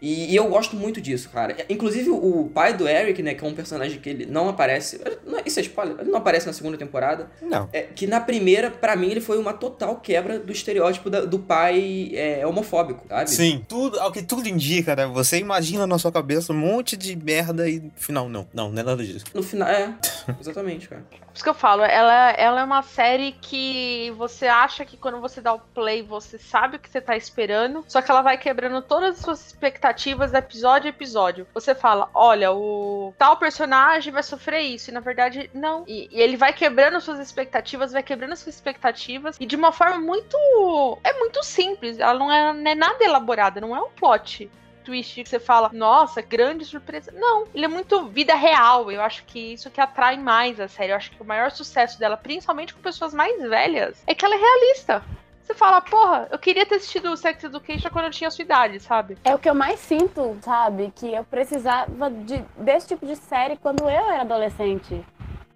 E, 0.00 0.32
e 0.32 0.36
eu 0.36 0.46
gosto 0.48 0.76
muito 0.76 1.00
disso, 1.00 1.30
cara. 1.30 1.56
Inclusive, 1.70 2.10
o 2.10 2.50
pai 2.52 2.74
do 2.76 2.86
Eric, 2.86 3.22
né, 3.22 3.34
que 3.34 3.44
é 3.44 3.48
um 3.48 3.54
personagem 3.54 3.98
que 3.98 4.08
ele 4.10 4.26
não 4.26 4.48
aparece. 4.48 5.00
não- 5.26 5.40
Isso 5.44 5.58
é 5.58 5.62
spoiler, 5.62 5.96
ele 6.00 6.10
não 6.10 6.18
aparece 6.18 6.46
na 6.46 6.52
segunda 6.52 6.76
temporada. 6.76 7.30
Não. 7.40 7.68
É, 7.72 7.82
que 7.82 8.06
na 8.06 8.20
primeira, 8.20 8.70
pra 8.70 8.94
mim, 8.94 9.10
ele 9.10 9.20
foi 9.20 9.38
uma 9.38 9.52
total 9.54 9.96
quebra 10.00 10.38
do 10.38 10.52
estereótipo 10.52 11.08
da- 11.08 11.24
do 11.24 11.38
pai 11.38 12.10
é, 12.14 12.46
homofóbico, 12.46 13.06
sabe? 13.08 13.30
Sim, 13.30 13.64
tudo, 13.66 13.98
ao 14.00 14.12
que 14.12 14.22
tudo 14.22 14.46
indica, 14.48 14.94
né? 14.94 15.06
Você 15.06 15.38
imagina 15.38 15.86
na 15.86 15.98
sua 15.98 16.12
cabeça 16.12 16.52
um 16.52 16.56
monte 16.56 16.96
de 16.96 17.16
merda 17.16 17.68
e 17.68 17.80
no 17.80 17.92
final, 17.96 18.28
não, 18.28 18.46
não, 18.52 18.70
não 18.70 18.80
é 18.80 18.84
nada 18.84 19.02
disso. 19.04 19.24
No 19.32 19.42
final, 19.42 19.68
é. 19.68 19.94
Exatamente, 20.40 20.88
cara. 20.88 21.04
Isso 21.36 21.44
que 21.44 21.50
eu 21.50 21.54
falo, 21.54 21.82
ela, 21.82 22.30
ela 22.30 22.60
é 22.62 22.64
uma 22.64 22.80
série 22.80 23.32
que 23.32 24.10
você 24.16 24.46
acha 24.46 24.86
que 24.86 24.96
quando 24.96 25.20
você 25.20 25.38
dá 25.38 25.52
o 25.52 25.58
play, 25.58 26.00
você 26.00 26.38
sabe 26.38 26.76
o 26.76 26.80
que 26.80 26.88
você 26.88 26.98
tá 26.98 27.14
esperando, 27.14 27.84
só 27.86 28.00
que 28.00 28.10
ela 28.10 28.22
vai 28.22 28.38
quebrando 28.38 28.80
todas 28.80 29.16
as 29.16 29.20
suas 29.22 29.46
expectativas 29.46 30.32
episódio 30.32 30.86
a 30.86 30.88
episódio. 30.88 31.46
Você 31.52 31.74
fala, 31.74 32.08
olha, 32.14 32.52
o 32.52 33.12
tal 33.18 33.36
personagem 33.36 34.14
vai 34.14 34.22
sofrer 34.22 34.62
isso, 34.62 34.88
e 34.88 34.94
na 34.94 35.00
verdade, 35.00 35.50
não. 35.52 35.84
E, 35.86 36.08
e 36.10 36.22
ele 36.22 36.38
vai 36.38 36.54
quebrando 36.54 37.02
suas 37.02 37.18
expectativas, 37.18 37.92
vai 37.92 38.02
quebrando 38.02 38.34
suas 38.34 38.54
expectativas, 38.54 39.36
e 39.38 39.44
de 39.44 39.56
uma 39.56 39.72
forma 39.72 40.00
muito. 40.00 40.38
É 41.04 41.12
muito 41.18 41.42
simples, 41.44 41.98
ela 41.98 42.18
não 42.18 42.32
é, 42.32 42.54
não 42.54 42.70
é 42.70 42.74
nada 42.74 43.04
elaborada, 43.04 43.60
não 43.60 43.76
é 43.76 43.80
um 43.82 43.90
plot 43.90 44.50
twist 44.86 45.22
que 45.24 45.28
você 45.28 45.40
fala, 45.40 45.68
nossa, 45.72 46.22
grande 46.22 46.64
surpresa. 46.64 47.12
Não, 47.12 47.46
ele 47.52 47.64
é 47.64 47.68
muito 47.68 48.06
vida 48.06 48.34
real. 48.34 48.90
Eu 48.90 49.02
acho 49.02 49.24
que 49.24 49.52
isso 49.52 49.70
que 49.70 49.80
atrai 49.80 50.16
mais 50.16 50.60
a 50.60 50.68
série. 50.68 50.92
Eu 50.92 50.96
acho 50.96 51.10
que 51.10 51.20
o 51.20 51.24
maior 51.26 51.50
sucesso 51.50 51.98
dela, 51.98 52.16
principalmente 52.16 52.72
com 52.72 52.80
pessoas 52.80 53.12
mais 53.12 53.42
velhas, 53.42 54.02
é 54.06 54.14
que 54.14 54.24
ela 54.24 54.34
é 54.36 54.38
realista. 54.38 55.02
Você 55.42 55.54
fala, 55.54 55.80
porra, 55.80 56.26
eu 56.30 56.38
queria 56.38 56.66
ter 56.66 56.76
assistido 56.76 57.16
Sex 57.16 57.44
Education 57.44 57.88
quando 57.90 58.06
eu 58.06 58.10
tinha 58.10 58.26
a 58.28 58.30
sua 58.32 58.42
idade, 58.42 58.80
sabe? 58.80 59.16
É 59.24 59.32
o 59.34 59.38
que 59.38 59.48
eu 59.48 59.54
mais 59.54 59.78
sinto, 59.78 60.36
sabe? 60.42 60.92
Que 60.94 61.14
eu 61.14 61.22
precisava 61.24 62.10
de, 62.10 62.38
desse 62.56 62.88
tipo 62.88 63.06
de 63.06 63.14
série 63.16 63.56
quando 63.56 63.82
eu 63.82 63.88
era 63.88 64.22
adolescente. 64.22 65.04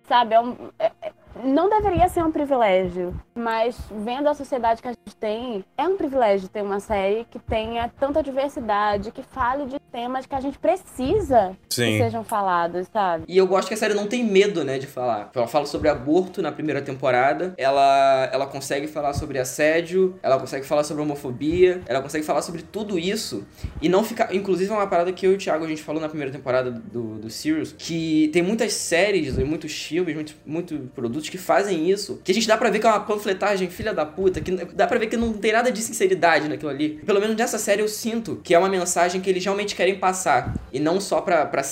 Sabe? 0.06 0.34
É 0.34 0.40
um- 0.40 0.70
é- 0.78 0.92
é- 1.02 1.12
não 1.44 1.68
deveria 1.68 2.08
ser 2.08 2.24
um 2.24 2.30
privilégio, 2.30 3.18
mas 3.34 3.76
vendo 4.04 4.28
a 4.28 4.34
sociedade 4.34 4.82
que 4.82 4.88
a 4.88 4.92
gente 4.92 5.16
tem, 5.18 5.64
é 5.76 5.84
um 5.84 5.96
privilégio 5.96 6.48
ter 6.48 6.62
uma 6.62 6.80
série 6.80 7.26
que 7.30 7.38
tenha 7.38 7.90
tanta 7.98 8.22
diversidade, 8.22 9.10
que 9.10 9.22
fale 9.22 9.66
de 9.66 9.78
temas 9.90 10.26
que 10.26 10.34
a 10.34 10.40
gente 10.40 10.58
precisa 10.58 11.56
que 11.68 11.74
Sim. 11.74 11.98
sejam 11.98 12.22
falados, 12.22 12.86
sabe? 12.92 13.24
E 13.26 13.36
eu 13.36 13.46
gosto 13.46 13.68
que 13.68 13.74
a 13.74 13.76
série 13.76 13.94
não 13.94 14.06
tem 14.06 14.24
medo, 14.24 14.64
né, 14.64 14.78
de 14.78 14.86
falar. 14.86 15.30
Ela 15.34 15.46
fala 15.46 15.66
sobre 15.66 15.88
aborto 15.88 16.42
na 16.42 16.52
primeira 16.52 16.80
temporada, 16.82 17.54
ela, 17.56 18.28
ela 18.32 18.46
consegue 18.46 18.86
falar 18.86 19.14
sobre 19.14 19.38
assédio, 19.38 20.18
ela 20.22 20.38
consegue 20.38 20.66
falar 20.66 20.84
sobre 20.84 21.02
homofobia, 21.02 21.82
ela 21.86 22.00
consegue 22.00 22.24
falar 22.24 22.42
sobre 22.42 22.62
tudo 22.62 22.98
isso 22.98 23.46
e 23.80 23.88
não 23.88 24.04
ficar. 24.04 24.34
Inclusive, 24.34 24.70
é 24.70 24.74
uma 24.74 24.86
parada 24.86 25.12
que 25.12 25.26
eu 25.26 25.32
e 25.32 25.34
o 25.34 25.38
Thiago 25.38 25.64
a 25.64 25.68
gente 25.68 25.82
falou 25.82 26.00
na 26.00 26.08
primeira 26.08 26.32
temporada 26.32 26.70
do, 26.70 27.18
do 27.18 27.30
Sirius, 27.30 27.74
que 27.76 28.28
tem 28.32 28.42
muitas 28.42 28.72
séries 28.72 29.38
e 29.38 29.44
muitos 29.44 29.72
filmes, 29.72 30.14
muitos 30.14 30.36
muito 30.46 30.90
produtos 30.94 31.29
que 31.30 31.38
fazem 31.38 31.90
isso, 31.90 32.20
que 32.24 32.32
a 32.32 32.34
gente 32.34 32.46
dá 32.46 32.56
pra 32.56 32.70
ver 32.70 32.78
que 32.78 32.86
é 32.86 32.90
uma 32.90 33.00
panfletagem 33.00 33.68
filha 33.70 33.94
da 33.94 34.04
puta, 34.04 34.40
que 34.40 34.50
dá 34.50 34.86
pra 34.86 34.98
ver 34.98 35.06
que 35.06 35.16
não 35.16 35.32
tem 35.32 35.52
nada 35.52 35.70
de 35.70 35.80
sinceridade 35.80 36.48
naquilo 36.48 36.70
ali. 36.70 37.00
Pelo 37.06 37.20
menos 37.20 37.36
nessa 37.36 37.58
série 37.58 37.82
eu 37.82 37.88
sinto 37.88 38.40
que 38.42 38.54
é 38.54 38.58
uma 38.58 38.68
mensagem 38.68 39.20
que 39.20 39.30
eles 39.30 39.44
realmente 39.44 39.74
querem 39.74 39.98
passar 39.98 40.54
e 40.72 40.78
não 40.78 41.00
só 41.00 41.20
pra, 41.20 41.46
pra, 41.46 41.62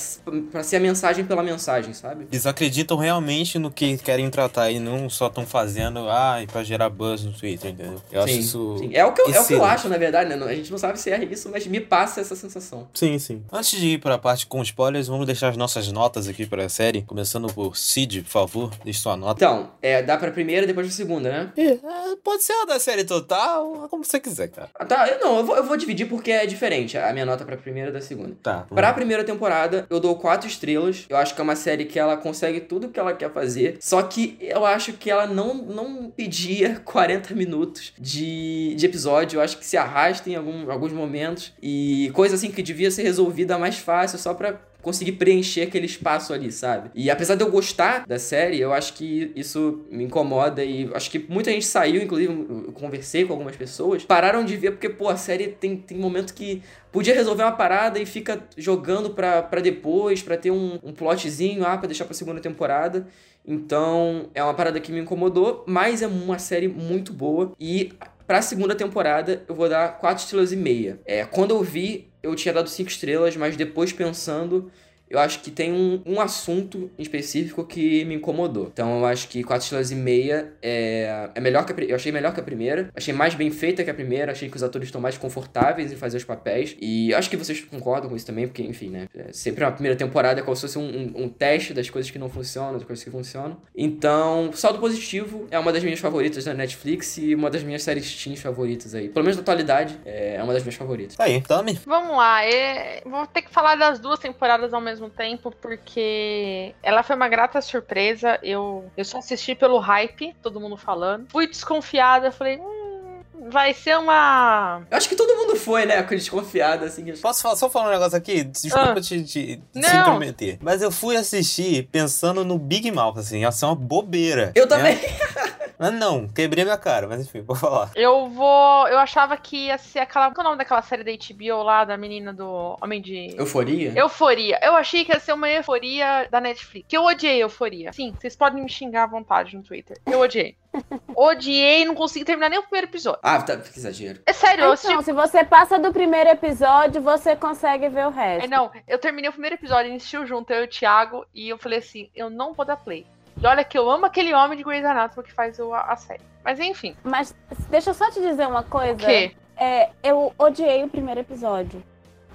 pra 0.51 0.63
ser 0.63 0.77
a 0.77 0.79
mensagem 0.79 1.25
pela 1.25 1.43
mensagem, 1.43 1.93
sabe? 1.93 2.27
Eles 2.31 2.45
acreditam 2.45 2.97
realmente 2.97 3.59
no 3.59 3.71
que 3.71 3.97
querem 3.97 4.29
tratar 4.29 4.71
e 4.71 4.79
não 4.79 5.09
só 5.09 5.27
estão 5.27 5.45
fazendo, 5.45 6.09
ai, 6.09 6.47
pra 6.47 6.63
gerar 6.63 6.89
buzz 6.89 7.23
no 7.23 7.31
Twitter, 7.31 7.71
entendeu? 7.71 8.01
Eu 8.11 8.23
acho 8.23 8.33
Sim, 8.33 8.39
isso. 8.39 8.75
sim. 8.79 8.89
É 8.93 9.05
o 9.05 9.11
que 9.13 9.21
eu, 9.21 9.33
é 9.33 9.39
o 9.39 9.45
que 9.45 9.53
eu 9.53 9.63
acho, 9.63 9.89
na 9.89 9.97
verdade, 9.97 10.29
né? 10.35 10.45
A 10.45 10.55
gente 10.55 10.71
não 10.71 10.77
sabe 10.77 10.99
se 10.99 11.09
é 11.11 11.23
isso, 11.23 11.49
mas 11.49 11.65
me 11.67 11.79
passa 11.79 12.21
essa 12.21 12.35
sensação. 12.35 12.87
Sim, 12.93 13.17
sim. 13.19 13.43
Antes 13.51 13.79
de 13.79 13.87
ir 13.87 13.99
pra 13.99 14.17
parte 14.17 14.45
com 14.47 14.61
spoilers, 14.61 15.07
vamos 15.07 15.25
deixar 15.25 15.49
as 15.49 15.57
nossas 15.57 15.91
notas 15.91 16.27
aqui 16.27 16.45
pra 16.45 16.67
série. 16.69 17.01
Começando 17.03 17.51
por 17.53 17.75
Cid, 17.77 18.21
por 18.23 18.29
favor, 18.29 18.71
deixe 18.83 18.99
sua 18.99 19.15
nota. 19.17 19.38
Então, 19.39 19.71
é, 19.81 20.01
dá 20.01 20.17
pra 20.17 20.31
primeira 20.31 20.65
e 20.65 20.67
depois 20.67 20.85
pra 20.85 20.93
segunda, 20.93 21.29
né? 21.29 21.53
É, 21.55 21.77
pode 22.21 22.43
ser 22.43 22.51
a 22.51 22.65
da 22.65 22.77
série 22.77 23.05
total, 23.05 23.87
como 23.89 24.03
você 24.03 24.19
quiser, 24.19 24.49
cara. 24.49 24.67
Tá, 24.85 25.07
eu, 25.07 25.17
não, 25.21 25.37
eu 25.37 25.45
vou, 25.45 25.55
eu 25.55 25.63
vou 25.63 25.77
dividir 25.77 26.09
porque 26.09 26.29
é 26.29 26.45
diferente 26.45 26.97
a 26.97 27.13
minha 27.13 27.25
nota 27.25 27.45
pra 27.45 27.55
primeira 27.55 27.89
e 27.89 27.93
da 27.93 28.01
segunda. 28.01 28.35
Tá. 28.43 28.65
Pra 28.67 28.91
primeira 28.91 29.23
temporada, 29.23 29.87
eu 29.89 29.97
dou 29.97 30.17
quatro 30.17 30.45
estrelas. 30.45 31.05
Eu 31.07 31.15
acho 31.15 31.33
que 31.33 31.39
é 31.39 31.43
uma 31.45 31.55
série 31.55 31.85
que 31.85 31.97
ela 31.97 32.17
consegue 32.17 32.59
tudo 32.59 32.89
que 32.89 32.99
ela 32.99 33.13
quer 33.13 33.31
fazer. 33.31 33.77
Só 33.79 34.01
que 34.01 34.37
eu 34.41 34.65
acho 34.65 34.91
que 34.91 35.09
ela 35.09 35.25
não, 35.25 35.53
não 35.53 36.11
pedia 36.11 36.77
40 36.83 37.33
minutos 37.33 37.93
de, 37.97 38.75
de 38.75 38.85
episódio. 38.85 39.37
Eu 39.37 39.41
acho 39.41 39.57
que 39.57 39.65
se 39.65 39.77
arrasta 39.77 40.29
em 40.29 40.35
algum, 40.35 40.69
alguns 40.69 40.91
momentos. 40.91 41.53
E 41.61 42.11
coisa 42.13 42.35
assim 42.35 42.51
que 42.51 42.61
devia 42.61 42.91
ser 42.91 43.03
resolvida 43.03 43.57
mais 43.57 43.77
fácil, 43.77 44.19
só 44.19 44.33
pra 44.33 44.59
conseguir 44.81 45.13
preencher 45.13 45.63
aquele 45.63 45.85
espaço 45.85 46.33
ali, 46.33 46.51
sabe? 46.51 46.89
E 46.95 47.09
apesar 47.09 47.35
de 47.35 47.43
eu 47.43 47.51
gostar 47.51 48.05
da 48.07 48.17
série, 48.17 48.59
eu 48.59 48.73
acho 48.73 48.93
que 48.93 49.31
isso 49.35 49.85
me 49.91 50.03
incomoda 50.03 50.63
e 50.63 50.89
acho 50.93 51.11
que 51.11 51.19
muita 51.29 51.51
gente 51.51 51.65
saiu, 51.65 52.01
inclusive 52.01 52.31
eu 52.31 52.71
conversei 52.73 53.25
com 53.25 53.33
algumas 53.33 53.55
pessoas, 53.55 54.03
pararam 54.03 54.43
de 54.43 54.55
ver 54.55 54.71
porque, 54.71 54.89
pô, 54.89 55.09
a 55.09 55.17
série 55.17 55.49
tem, 55.49 55.75
tem 55.75 55.97
momento 55.97 56.33
que 56.33 56.61
podia 56.91 57.13
resolver 57.13 57.43
uma 57.43 57.51
parada 57.51 57.99
e 57.99 58.05
fica 58.05 58.43
jogando 58.57 59.11
pra, 59.11 59.41
pra 59.41 59.59
depois, 59.59 60.21
pra 60.21 60.37
ter 60.37 60.51
um, 60.51 60.79
um 60.81 60.93
plotzinho, 60.93 61.65
ah, 61.65 61.77
pra 61.77 61.87
deixar 61.87 62.05
pra 62.05 62.13
segunda 62.13 62.39
temporada. 62.39 63.07
Então, 63.45 64.29
é 64.33 64.43
uma 64.43 64.53
parada 64.53 64.79
que 64.79 64.91
me 64.91 64.99
incomodou, 64.99 65.63
mas 65.67 66.01
é 66.01 66.07
uma 66.07 66.37
série 66.37 66.67
muito 66.67 67.11
boa 67.13 67.53
e 67.59 67.93
Pra 68.29 68.43
segunda 68.43 68.75
temporada, 68.75 69.41
eu 69.47 69.55
vou 69.55 69.67
dar 69.67 69.97
4 69.97 70.23
estrelas 70.23 70.51
e 70.51 70.55
meia. 70.55 70.99
É, 71.03 71.25
quando 71.25 71.49
eu 71.49 71.63
vi, 71.63 72.08
eu 72.21 72.35
tinha 72.35 72.53
dado 72.53 72.69
5 72.69 72.89
estrelas, 72.89 73.35
mas 73.35 73.55
depois 73.55 73.93
pensando, 73.93 74.71
eu 75.09 75.19
acho 75.19 75.39
que 75.39 75.49
tem 75.51 75.71
um, 75.73 76.01
um 76.05 76.21
assunto 76.21 76.89
em 76.97 77.01
específico 77.01 77.63
que 77.65 78.05
me 78.05 78.15
incomodou. 78.15 78.69
Então 78.71 78.99
eu 78.99 79.05
acho 79.05 79.27
que 79.27 79.43
4 79.43 79.63
estrelas 79.63 79.91
e 79.91 79.95
meia 79.95 80.53
é, 80.61 81.29
é 81.35 81.39
melhor 81.41 81.65
que 81.65 81.73
a, 81.73 81.85
eu 81.85 81.95
achei 81.95 82.11
melhor 82.11 82.33
que 82.33 82.39
a 82.39 82.43
primeira. 82.43 82.89
Achei 82.95 83.13
mais 83.13 83.33
bem 83.35 83.49
feita 83.51 83.83
que 83.83 83.89
a 83.89 83.93
primeira. 83.93 84.31
Achei 84.31 84.49
que 84.49 84.55
os 84.55 84.63
atores 84.63 84.87
estão 84.87 85.01
mais 85.01 85.17
confortáveis 85.17 85.91
em 85.91 85.95
fazer 85.95 86.17
os 86.17 86.23
papéis. 86.23 86.75
E 86.79 87.13
acho 87.13 87.29
que 87.29 87.37
vocês 87.37 87.61
concordam 87.61 88.09
com 88.09 88.15
isso 88.15 88.25
também, 88.25 88.47
porque, 88.47 88.61
enfim, 88.63 88.89
né? 88.89 89.07
É 89.15 89.31
sempre 89.33 89.63
uma 89.63 89.71
primeira 89.71 89.97
temporada 89.97 90.39
é 90.39 90.43
como 90.43 90.55
se 90.55 90.61
fosse 90.63 90.77
um, 90.77 90.83
um- 90.83 91.23
um 91.23 91.29
teste 91.29 91.73
das 91.73 91.89
coisas 91.89 92.11
que 92.11 92.19
não 92.19 92.29
funcionam, 92.29 92.73
das 92.73 92.83
coisas 92.83 93.03
que 93.03 93.09
funcionam. 93.09 93.57
Então, 93.75 94.51
saldo 94.53 94.79
positivo 94.79 95.47
é 95.49 95.57
uma 95.57 95.71
das 95.73 95.83
minhas 95.83 95.99
favoritas 95.99 96.43
da 96.45 96.53
Netflix 96.53 97.17
e 97.17 97.33
uma 97.33 97.49
das 97.49 97.63
minhas 97.63 97.81
séries 97.83 98.21
teens 98.23 98.39
favoritas 98.41 98.93
aí. 98.93 99.09
Pelo 99.09 99.23
menos 99.23 99.37
na 99.37 99.41
atualidade, 99.41 99.97
é 100.05 100.39
uma 100.43 100.53
das 100.53 100.63
minhas 100.63 100.75
favoritas. 100.75 101.15
Tá 101.15 101.23
aí, 101.23 101.41
Tami. 101.41 101.79
Vamos 101.85 102.15
lá, 102.15 102.45
é- 102.45 103.01
vou 103.05 103.25
ter 103.27 103.41
que 103.41 103.49
falar 103.51 103.75
das 103.75 103.99
duas 103.99 104.19
temporadas 104.19 104.73
ao 104.73 104.81
mesmo 104.81 104.98
tempo, 105.07 105.53
porque 105.61 106.73
ela 106.81 107.03
foi 107.03 107.15
uma 107.15 107.29
grata 107.29 107.61
surpresa. 107.61 108.39
Eu, 108.41 108.89
eu 108.97 109.05
só 109.05 109.19
assisti 109.19 109.53
pelo 109.53 109.77
hype, 109.77 110.35
todo 110.41 110.59
mundo 110.59 110.75
falando. 110.75 111.27
Fui 111.29 111.45
desconfiada, 111.47 112.31
falei, 112.31 112.57
hum, 112.57 113.21
vai 113.49 113.73
ser 113.73 113.97
uma. 113.97 114.81
Eu 114.89 114.97
acho 114.97 115.07
que 115.07 115.15
todo 115.15 115.35
mundo 115.35 115.55
foi, 115.55 115.85
né? 115.85 116.01
Com 116.03 116.15
desconfiado, 116.15 116.85
assim. 116.85 117.05
Posso 117.17 117.41
falar- 117.41 117.55
só 117.55 117.69
falar 117.69 117.89
um 117.89 117.91
negócio 117.91 118.17
aqui? 118.17 118.43
Desculpa 118.43 118.95
Ah. 118.97 119.01
te, 119.01 119.23
te, 119.23 119.61
intrometer. 119.75 120.57
Mas 120.61 120.81
eu 120.81 120.91
fui 120.91 121.15
assistir 121.15 121.87
pensando 121.91 122.43
no 122.43 122.57
Big 122.57 122.91
Mouth, 122.91 123.17
assim, 123.19 123.41
ia 123.41 123.51
ser 123.51 123.65
uma 123.65 123.75
bobeira. 123.75 124.51
Eu 124.55 124.65
né? 124.65 124.69
também. 124.75 124.97
Mas 125.79 125.93
não, 125.93 126.27
quebrei 126.27 126.65
minha 126.65 126.77
cara, 126.77 127.07
mas 127.07 127.21
enfim, 127.21 127.41
vou 127.41 127.55
falar. 127.55 127.89
Eu 127.95 128.27
vou. 128.27 128.85
Eu 128.89 128.99
achava 128.99 129.37
que 129.37 129.67
ia 129.67 129.77
ser 129.77 129.99
aquela. 129.99 130.29
Qual 130.29 130.43
é 130.43 130.47
o 130.47 130.49
nome 130.49 130.57
daquela 130.57 130.81
série 130.81 131.05
da 131.05 131.11
HBO 131.11 131.63
lá, 131.63 131.85
da 131.85 131.95
menina 131.95 132.33
do 132.33 132.75
Homem 132.81 133.01
de. 133.01 133.33
Euforia? 133.37 133.93
Euforia. 133.95 134.59
Eu 134.61 134.75
achei 134.75 135.05
que 135.05 135.13
ia 135.13 135.19
ser 135.21 135.31
uma 135.31 135.49
euforia 135.49 136.27
da 136.29 136.41
Netflix. 136.41 136.85
Que 136.89 136.97
eu 136.97 137.05
odiei 137.05 137.41
euforia. 137.41 137.93
Sim, 137.93 138.13
vocês 138.19 138.35
podem 138.35 138.61
me 138.61 138.69
xingar 138.69 139.03
à 139.03 139.07
vontade 139.07 139.55
no 139.55 139.63
Twitter. 139.63 139.97
Eu 140.05 140.19
odiei. 140.19 140.57
odiei, 141.15 141.85
não 141.85 141.95
consegui 141.95 142.25
terminar 142.25 142.49
nem 142.49 142.59
o 142.59 142.63
primeiro 142.63 142.87
episódio. 142.87 143.21
Ah, 143.23 143.41
tá, 143.41 143.55
que 143.55 143.79
exagero. 143.79 144.19
É 144.25 144.33
sério, 144.33 144.65
eu 144.65 144.71
assisti. 144.73 144.91
Então, 144.91 145.01
se 145.01 145.13
você 145.13 145.45
passa 145.45 145.79
do 145.79 145.93
primeiro 145.93 146.29
episódio, 146.29 147.01
você 147.01 147.37
consegue 147.37 147.87
ver 147.87 148.05
o 148.05 148.09
resto. 148.09 148.45
É, 148.45 148.47
não, 148.47 148.69
eu 148.85 148.99
terminei 148.99 149.29
o 149.29 149.33
primeiro 149.33 149.55
episódio, 149.55 149.89
a 149.89 149.97
gente 149.97 150.27
junto, 150.27 150.51
eu 150.51 150.63
e 150.63 150.65
o 150.65 150.67
Thiago, 150.67 151.25
e 151.33 151.47
eu 151.47 151.57
falei 151.57 151.79
assim: 151.79 152.09
eu 152.13 152.29
não 152.29 152.53
vou 152.53 152.65
dar 152.65 152.75
play. 152.75 153.05
E 153.41 153.47
olha 153.47 153.63
que 153.63 153.77
eu 153.77 153.89
amo 153.89 154.05
aquele 154.05 154.33
homem 154.33 154.57
de 154.57 154.63
Grey's 154.63 154.83
Anatomy 154.85 155.25
que 155.25 155.33
faz 155.33 155.57
o- 155.59 155.73
a, 155.73 155.95
série. 155.95 156.21
Mas 156.43 156.59
enfim, 156.59 156.95
Mas 157.03 157.33
deixa 157.69 157.89
eu 157.91 157.93
só 157.93 158.09
te 158.11 158.19
dizer 158.21 158.47
uma 158.47 158.63
coisa. 158.63 158.93
o 158.93 159.05
quê? 159.05 159.33
é, 159.57 159.89
eu 160.03 160.33
odiei 160.37 160.83
o 160.83 160.89
primeiro 160.89 161.19
episódio. 161.21 161.81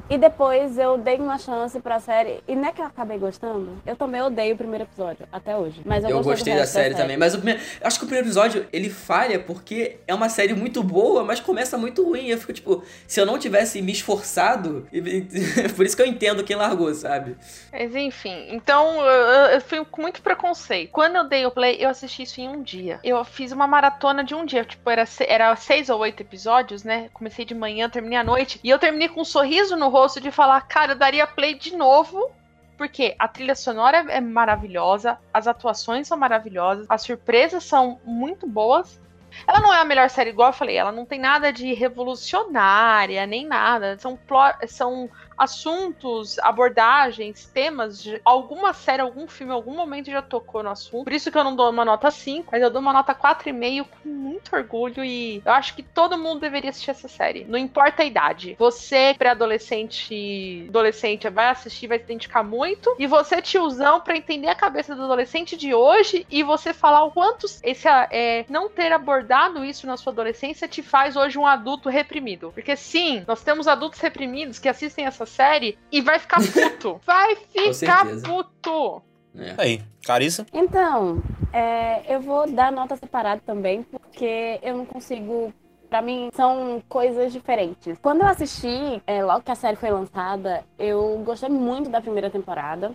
E 0.08 0.18
depois 0.18 0.76
eu 0.78 0.98
dei 0.98 1.16
uma 1.16 1.38
chance 1.38 1.80
pra 1.80 1.98
série. 1.98 2.42
E 2.46 2.54
não 2.54 2.68
é 2.68 2.72
que 2.72 2.80
eu 2.80 2.86
acabei 2.86 3.18
gostando. 3.18 3.78
Eu 3.86 3.96
também 3.96 4.20
odeio 4.20 4.54
o 4.54 4.58
primeiro 4.58 4.84
episódio, 4.84 5.26
até 5.32 5.56
hoje. 5.56 5.80
Mas 5.84 6.04
eu, 6.04 6.10
Eu 6.10 6.16
gostei, 6.18 6.32
gostei 6.32 6.52
do 6.52 6.56
da 6.56 6.62
resto 6.62 6.72
série 6.74 6.94
também, 6.94 7.16
mas 7.16 7.34
o 7.34 7.38
primeiro, 7.38 7.60
eu 7.80 7.86
acho 7.86 7.98
que 7.98 8.04
o 8.04 8.08
primeiro 8.08 8.28
episódio 8.28 8.66
ele 8.72 8.90
falha 8.90 9.38
porque 9.38 9.96
é 10.06 10.14
uma 10.14 10.28
série 10.28 10.54
muito 10.54 10.82
boa, 10.82 11.24
mas 11.24 11.40
começa 11.40 11.78
muito 11.78 12.04
ruim. 12.04 12.28
Eu 12.28 12.38
fico 12.38 12.52
tipo, 12.52 12.84
se 13.06 13.20
eu 13.20 13.24
não 13.24 13.38
tivesse 13.38 13.80
me 13.80 13.92
esforçado, 13.92 14.86
por 15.74 15.86
isso 15.86 15.96
que 15.96 16.02
eu 16.02 16.06
entendo 16.06 16.44
quem 16.44 16.56
largou, 16.56 16.92
sabe? 16.94 17.36
Mas 17.72 17.94
enfim, 17.94 18.48
então 18.50 19.00
eu, 19.00 19.50
eu 19.52 19.60
fui 19.60 19.84
com 19.84 20.02
muito 20.02 20.20
preconceito. 20.20 20.90
Quando 20.90 21.16
eu 21.16 21.24
dei 21.24 21.46
o 21.46 21.50
play, 21.50 21.78
eu 21.80 21.88
assisti 21.88 22.22
isso 22.22 22.40
em 22.40 22.48
um 22.48 22.62
dia. 22.62 23.00
Eu 23.02 23.24
fiz 23.24 23.52
uma 23.52 23.66
maratona 23.66 24.22
de 24.22 24.34
um 24.34 24.44
dia. 24.44 24.64
Tipo, 24.64 24.90
era, 24.90 25.04
era 25.26 25.56
seis 25.56 25.88
ou 25.88 26.00
oito 26.00 26.20
episódios, 26.20 26.84
né? 26.84 27.08
Comecei 27.12 27.44
de 27.44 27.54
manhã, 27.54 27.88
terminei 27.88 28.18
à 28.18 28.24
noite. 28.24 28.60
E 28.62 28.68
eu 28.68 28.78
terminei 28.78 29.08
com 29.08 29.22
um 29.22 29.24
sorriso 29.24 29.76
no 29.76 29.88
rosto 29.94 30.20
de 30.20 30.32
falar, 30.32 30.60
cara, 30.62 30.92
eu 30.92 30.98
daria 30.98 31.26
play 31.26 31.54
de 31.54 31.76
novo. 31.76 32.30
Porque 32.76 33.14
a 33.20 33.28
trilha 33.28 33.54
sonora 33.54 33.98
é 34.08 34.20
maravilhosa, 34.20 35.16
as 35.32 35.46
atuações 35.46 36.08
são 36.08 36.18
maravilhosas, 36.18 36.86
as 36.88 37.02
surpresas 37.02 37.62
são 37.62 38.00
muito 38.04 38.48
boas. 38.48 39.00
Ela 39.46 39.60
não 39.60 39.72
é 39.72 39.80
a 39.80 39.84
melhor 39.84 40.10
série, 40.10 40.30
igual 40.30 40.48
eu 40.48 40.52
falei, 40.52 40.76
ela 40.76 40.90
não 40.90 41.06
tem 41.06 41.20
nada 41.20 41.52
de 41.52 41.72
revolucionária, 41.72 43.24
nem 43.26 43.46
nada. 43.46 43.96
São, 43.96 44.18
são 44.66 45.08
assuntos, 45.36 46.38
abordagens, 46.40 47.46
temas. 47.52 48.02
de- 48.02 48.20
Alguma 48.24 48.72
série, 48.72 49.02
algum 49.02 49.26
filme, 49.26 49.52
algum 49.52 49.74
momento 49.74 50.10
já 50.10 50.22
tocou 50.22 50.62
no 50.62 50.70
assunto. 50.70 51.04
Por 51.04 51.12
isso 51.12 51.30
que 51.30 51.38
eu 51.38 51.44
não 51.44 51.54
dou 51.56 51.70
uma 51.70 51.84
nota 51.84 52.10
5, 52.10 52.48
mas 52.52 52.62
eu 52.62 52.70
dou 52.70 52.80
uma 52.80 52.92
nota 52.92 53.14
4,5 53.14 53.86
com 54.02 54.08
muito 54.08 54.54
orgulho. 54.54 55.04
E 55.04 55.42
eu 55.44 55.52
acho 55.52 55.74
que 55.74 55.82
todo 55.82 56.18
mundo 56.18 56.40
deveria 56.40 56.70
assistir 56.70 56.90
essa 56.90 57.08
série. 57.08 57.44
Não 57.44 57.58
importa 57.58 58.02
a 58.02 58.06
idade. 58.06 58.56
Você, 58.58 59.14
pré-adolescente, 59.18 60.66
adolescente, 60.68 61.28
vai 61.28 61.48
assistir, 61.48 61.86
vai 61.86 61.98
se 61.98 62.04
identificar 62.04 62.42
muito. 62.42 62.94
E 62.98 63.06
você, 63.06 63.40
tiozão, 63.42 64.00
pra 64.00 64.16
entender 64.16 64.48
a 64.48 64.54
cabeça 64.54 64.94
do 64.94 65.04
adolescente 65.04 65.56
de 65.56 65.74
hoje 65.74 66.26
e 66.30 66.42
você 66.42 66.72
falar 66.72 67.04
o 67.04 67.10
quanto 67.10 67.46
esse 67.62 67.88
é, 67.88 68.44
não 68.48 68.68
ter 68.68 68.92
abordado 68.92 69.64
isso 69.64 69.86
na 69.86 69.96
sua 69.96 70.12
adolescência 70.12 70.68
te 70.68 70.82
faz 70.82 71.16
hoje 71.16 71.38
um 71.38 71.46
adulto 71.46 71.88
reprimido. 71.88 72.50
Porque 72.54 72.76
sim, 72.76 73.24
nós 73.26 73.42
temos 73.42 73.66
adultos 73.68 74.00
reprimidos 74.00 74.58
que 74.58 74.68
assistem 74.68 75.06
essa 75.06 75.23
série 75.26 75.78
e 75.90 76.00
vai 76.00 76.18
ficar 76.18 76.40
puto. 76.42 77.00
vai 77.06 77.36
ficar 77.36 78.06
puto. 78.22 79.02
É. 79.36 79.54
Aí, 79.58 79.82
Carissa? 80.04 80.46
Então, 80.52 81.22
é, 81.52 82.02
eu 82.14 82.20
vou 82.20 82.50
dar 82.50 82.70
nota 82.70 82.96
separada 82.96 83.42
também, 83.44 83.82
porque 83.82 84.58
eu 84.62 84.76
não 84.76 84.86
consigo. 84.86 85.52
Pra 85.90 86.00
mim, 86.02 86.28
são 86.32 86.82
coisas 86.88 87.32
diferentes. 87.32 87.96
Quando 88.02 88.22
eu 88.22 88.26
assisti, 88.26 89.00
é, 89.06 89.22
logo 89.22 89.42
que 89.42 89.52
a 89.52 89.54
série 89.54 89.76
foi 89.76 89.90
lançada, 89.90 90.64
eu 90.76 91.22
gostei 91.24 91.48
muito 91.48 91.88
da 91.88 92.00
primeira 92.00 92.28
temporada. 92.30 92.92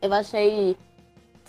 Eu 0.00 0.12
achei 0.14 0.76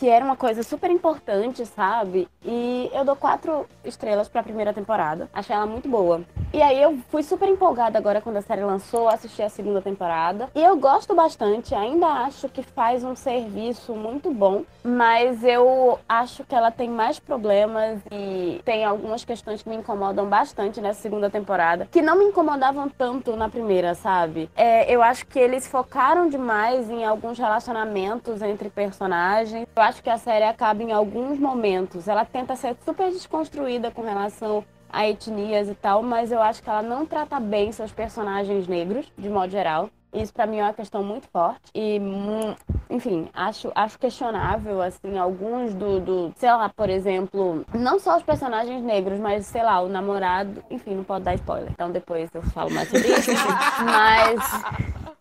que 0.04 0.10
era 0.10 0.26
uma 0.26 0.36
coisa 0.36 0.64
super 0.64 0.92
importante, 0.92 1.66
sabe? 1.66 2.28
E 2.44 2.92
eu 2.94 3.06
dou 3.06 3.16
quatro 3.16 3.66
estrelas 3.86 4.28
pra 4.28 4.44
primeira 4.44 4.74
temporada. 4.74 5.30
Achei 5.34 5.56
ela 5.56 5.66
muito 5.66 5.88
boa. 5.88 6.22
E 6.52 6.62
aí 6.62 6.80
eu 6.82 7.00
fui 7.10 7.24
super 7.24 7.48
empolgada 7.48 7.98
agora 7.98 8.20
quando 8.20 8.36
a 8.36 8.42
série 8.42 8.64
lançou, 8.64 9.08
assisti 9.08 9.42
a 9.42 9.50
segunda 9.50 9.82
temporada. 9.82 10.50
E 10.54 10.62
eu 10.62 10.76
gosto 10.76 11.16
bastante, 11.16 11.74
ainda 11.74 12.06
acho 12.06 12.50
que 12.50 12.62
faz 12.62 13.04
um 13.04 13.16
serviço 13.16 13.94
muito 13.94 14.30
bom, 14.32 14.64
mas 14.84 15.44
eu 15.44 15.98
acho 16.08 16.44
que 16.44 16.54
ela 16.54 16.70
tem 16.70 16.90
mais 16.90 17.18
problemas 17.18 18.00
e 18.12 18.62
tem 18.66 18.84
algumas 18.84 19.24
questões 19.24 19.64
que 19.64 19.70
me 19.70 19.78
incomodam 19.78 20.28
bastante 20.28 20.82
nessa 20.82 21.02
segunda 21.02 21.30
temporada, 21.30 21.88
que 21.90 22.02
não 22.02 22.18
me 22.20 22.26
incomodavam 22.26 22.90
tanto 22.90 23.36
na 23.38 23.48
primeira, 23.48 23.96
sabe? 23.96 24.50
É, 24.56 24.94
eu 24.94 25.02
acho 25.02 25.26
que 25.26 25.40
eles 25.40 25.66
focaram 25.66 26.28
demais 26.28 26.90
em 26.90 27.06
alguns 27.06 27.40
relacionamentos 27.40 28.42
entre 28.42 28.70
personagens. 28.70 29.66
Eu 29.76 29.82
acho 29.82 29.93
que 30.02 30.10
a 30.10 30.18
série 30.18 30.46
acaba 30.46 30.82
em 30.82 30.92
alguns 30.92 31.38
momentos. 31.38 32.08
Ela 32.08 32.26
tenta 32.26 32.56
ser 32.56 32.76
super 32.84 33.12
desconstruída 33.12 33.92
com 33.92 34.02
relação 34.02 34.64
a 34.90 35.08
etnias 35.08 35.68
e 35.68 35.76
tal, 35.76 36.02
mas 36.02 36.32
eu 36.32 36.42
acho 36.42 36.62
que 36.62 36.70
ela 36.70 36.82
não 36.82 37.06
trata 37.06 37.40
bem 37.40 37.72
seus 37.72 37.92
personagens 37.92 38.68
negros, 38.68 39.12
de 39.18 39.30
modo 39.30 39.52
geral. 39.52 39.90
Isso 40.14 40.34
pra 40.34 40.46
mim 40.46 40.58
é 40.60 40.64
uma 40.64 40.74
questão 40.74 41.04
muito 41.04 41.28
forte 41.30 41.62
e, 41.74 42.00
mu- 42.00 42.56
enfim, 42.90 43.28
acho, 43.34 43.72
acho 43.74 43.98
questionável, 43.98 44.82
assim, 44.82 45.18
alguns 45.18 45.74
do, 45.74 46.00
do, 46.00 46.34
sei 46.38 46.52
lá, 46.52 46.70
por 46.70 46.90
exemplo, 46.90 47.66
não 47.74 48.00
só 48.00 48.18
os 48.18 48.24
personagens 48.24 48.84
negros, 48.84 49.20
mas, 49.20 49.46
sei 49.48 49.64
lá, 49.64 49.82
o 49.82 49.90
namorado, 49.90 50.64
enfim, 50.70 50.96
não 50.96 51.04
pode 51.04 51.24
dar 51.26 51.34
spoiler, 51.36 51.70
então 51.72 51.90
depois 51.92 52.30
eu 52.34 52.42
falo 52.44 52.70
mais 52.72 52.90
sobre 52.90 53.08
isso, 53.08 53.32
mas, 53.84 54.64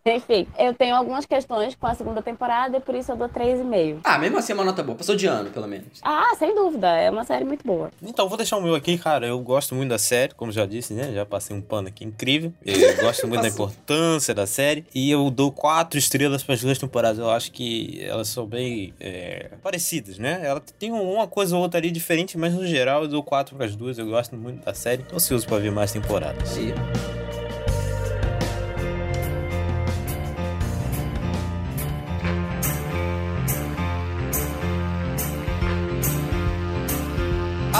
enfim, 0.05 0.47
eu 0.59 0.73
tenho 0.73 0.95
algumas 0.95 1.25
questões 1.25 1.75
com 1.75 1.87
a 1.87 1.95
segunda 1.95 2.21
temporada 2.21 2.77
e 2.77 2.79
por 2.79 2.93
isso 2.93 3.11
eu 3.11 3.15
dou 3.15 3.29
3,5. 3.29 3.99
Ah, 4.03 4.17
mesmo 4.17 4.37
assim 4.37 4.51
é 4.51 4.55
uma 4.55 4.65
nota 4.65 4.83
boa. 4.83 4.97
Passou 4.97 5.15
de 5.15 5.25
ano, 5.25 5.49
pelo 5.49 5.67
menos. 5.67 5.99
Ah, 6.03 6.35
sem 6.37 6.53
dúvida, 6.53 6.87
é 6.89 7.09
uma 7.09 7.23
série 7.23 7.45
muito 7.45 7.65
boa. 7.65 7.89
Então, 8.01 8.27
vou 8.27 8.37
deixar 8.37 8.57
o 8.57 8.61
meu 8.61 8.75
aqui, 8.75 8.97
cara. 8.97 9.25
Eu 9.25 9.39
gosto 9.39 9.73
muito 9.73 9.89
da 9.89 9.97
série, 9.97 10.33
como 10.35 10.51
já 10.51 10.65
disse, 10.65 10.93
né? 10.93 11.11
Já 11.13 11.25
passei 11.25 11.55
um 11.55 11.61
pano 11.61 11.87
aqui 11.87 12.03
incrível. 12.05 12.53
Eu 12.65 12.97
gosto 12.97 13.27
muito 13.27 13.41
da 13.41 13.47
importância 13.47 14.33
da 14.33 14.45
série. 14.45 14.82
E 14.93 15.09
eu 15.09 15.29
dou 15.29 15.51
quatro 15.51 15.97
estrelas 15.97 16.43
para 16.43 16.55
as 16.55 16.61
duas 16.61 16.77
temporadas. 16.77 17.19
Eu 17.19 17.29
acho 17.29 17.51
que 17.51 17.99
elas 18.03 18.27
são 18.27 18.45
bem 18.45 18.93
é, 18.99 19.51
parecidas, 19.61 20.17
né? 20.17 20.41
Ela 20.43 20.61
tem 20.79 20.91
uma 20.91 21.27
coisa 21.27 21.55
ou 21.55 21.61
outra 21.61 21.79
ali 21.79 21.91
diferente, 21.91 22.37
mas 22.37 22.53
no 22.53 22.65
geral 22.65 23.03
eu 23.03 23.07
dou 23.07 23.23
quatro 23.23 23.55
para 23.55 23.65
as 23.65 23.75
duas. 23.75 23.97
Eu 23.97 24.07
gosto 24.07 24.35
muito 24.35 24.63
da 24.63 24.73
série. 24.73 25.03
Tô 25.03 25.15
ansioso 25.15 25.47
para 25.47 25.57
ver 25.57 25.71
mais 25.71 25.91
temporadas. 25.91 26.57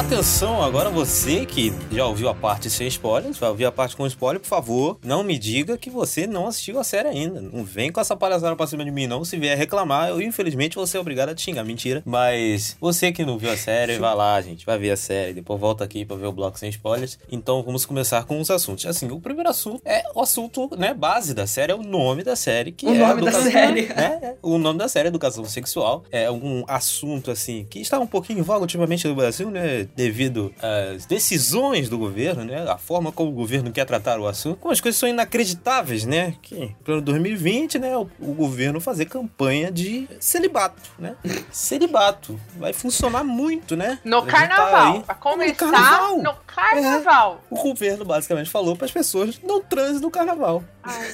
Atenção, 0.05 0.61
agora 0.61 0.89
você 0.89 1.45
que 1.45 1.73
já 1.91 2.05
ouviu 2.05 2.29
a 2.29 2.35
parte 2.35 2.69
sem 2.69 2.87
spoilers, 2.87 3.37
vai 3.37 3.49
ouvir 3.49 3.65
a 3.65 3.71
parte 3.71 3.95
com 3.95 4.05
spoiler, 4.05 4.39
por 4.39 4.47
favor, 4.47 4.99
não 5.03 5.23
me 5.23 5.39
diga 5.39 5.77
que 5.77 5.89
você 5.89 6.27
não 6.27 6.45
assistiu 6.45 6.77
a 6.79 6.83
série 6.83 7.07
ainda. 7.07 7.41
Não 7.41 7.63
vem 7.63 7.91
com 7.91 7.99
essa 7.99 8.15
palhaçada 8.15 8.55
pra 8.55 8.67
cima 8.67 8.85
de 8.85 8.91
mim, 8.91 9.07
não. 9.07 9.25
Se 9.25 9.37
vier 9.37 9.57
reclamar, 9.57 10.09
eu 10.09 10.21
infelizmente 10.21 10.75
vou 10.75 10.85
ser 10.85 10.99
obrigado 10.99 11.29
a 11.29 11.35
te 11.35 11.41
xingar. 11.41 11.63
Mentira. 11.63 12.03
Mas 12.05 12.77
você 12.79 13.11
que 13.11 13.25
não 13.25 13.37
viu 13.37 13.49
a 13.49 13.57
série, 13.57 13.97
vai 13.97 14.13
lá, 14.13 14.39
gente. 14.41 14.65
Vai 14.65 14.77
ver 14.77 14.91
a 14.91 14.97
série. 14.97 15.33
Depois 15.33 15.59
volta 15.59 15.83
aqui 15.83 16.05
pra 16.05 16.15
ver 16.15 16.27
o 16.27 16.31
bloco 16.31 16.59
sem 16.59 16.69
spoilers. 16.69 17.17
Então 17.31 17.63
vamos 17.63 17.85
começar 17.85 18.23
com 18.25 18.39
os 18.39 18.51
assuntos. 18.51 18.85
Assim, 18.85 19.09
o 19.09 19.19
primeiro 19.19 19.49
assunto 19.49 19.81
é 19.85 20.03
o 20.13 20.21
assunto, 20.21 20.69
né, 20.77 20.93
base 20.93 21.33
da 21.33 21.47
série, 21.47 21.71
é 21.71 21.75
o 21.75 21.81
nome 21.81 22.23
da 22.23 22.35
série, 22.35 22.71
que 22.71 22.85
O 22.85 22.93
é 22.93 22.97
nome 22.97 23.21
da 23.23 23.31
série. 23.31 23.85
é, 23.95 24.19
é, 24.21 24.35
o 24.41 24.57
nome 24.57 24.77
da 24.77 24.87
série 24.87 25.07
é 25.07 25.09
Educação 25.09 25.43
Sexual. 25.45 26.03
É 26.11 26.29
um 26.29 26.63
assunto, 26.67 27.31
assim, 27.31 27.65
que 27.69 27.79
está 27.79 27.99
um 27.99 28.07
pouquinho 28.07 28.39
em 28.39 28.43
voga 28.43 28.61
ultimamente 28.61 29.07
no 29.07 29.15
Brasil, 29.15 29.49
né? 29.49 29.87
Devido 29.95 30.53
às 30.62 31.06
decisões 31.06 31.88
do 31.89 31.97
governo, 31.97 32.43
né? 32.43 32.69
A 32.69 32.77
forma 32.77 33.12
como 33.12 33.29
o 33.29 33.34
governo 33.34 33.71
quer 33.71 33.86
tratar 33.86 34.19
o 34.19 34.27
assunto. 34.27 34.58
Como 34.58 34.71
as 34.71 34.82
coisas 34.82 34.97
são 34.99 35.08
inacreditáveis, 35.08 36.06
né? 36.06 36.36
Que, 36.41 36.75
plano 36.84 37.01
2020, 37.01 37.77
né? 37.79 37.95
O, 37.97 38.10
o 38.19 38.34
governo 38.34 38.82
fazer 38.82 39.06
campanha 39.06 39.71
de 39.71 40.08
celibato, 40.19 40.82
né? 40.97 41.15
celibato. 41.51 42.39
Vai 42.58 42.73
funcionar 42.73 43.23
muito, 43.23 43.75
né? 43.75 43.99
No 44.03 44.21
tá 44.23 44.32
carnaval. 44.32 44.93
aí- 44.93 45.03
pra 45.03 45.15
começar, 45.15 45.56
carnaval. 45.56 46.17
no 46.17 46.34
carnaval. 46.47 47.43
O 47.49 47.56
governo 47.62 48.03
basicamente 48.06 48.49
falou 48.49 48.75
para 48.75 48.86
as 48.86 48.91
pessoas 48.91 49.39
não 49.43 49.62
transem 49.62 50.01
no 50.01 50.10
carnaval. 50.10 50.63
Ai. 50.84 51.13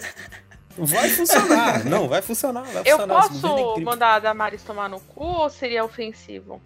Vai 0.86 1.10
funcionar. 1.10 1.84
não, 1.90 2.08
vai 2.08 2.22
funcionar. 2.22 2.64
Vai 2.64 2.82
Eu 2.86 2.98
funcionar. 2.98 3.14
É 3.14 3.18
posso 3.22 3.48
incrível. 3.48 3.82
mandar 3.86 4.16
a 4.16 4.20
Damaris 4.20 4.64
tomar 4.64 4.90
no 4.90 5.00
cu 5.00 5.24
ou 5.24 5.50
seria 5.50 5.84
ofensivo? 5.84 6.62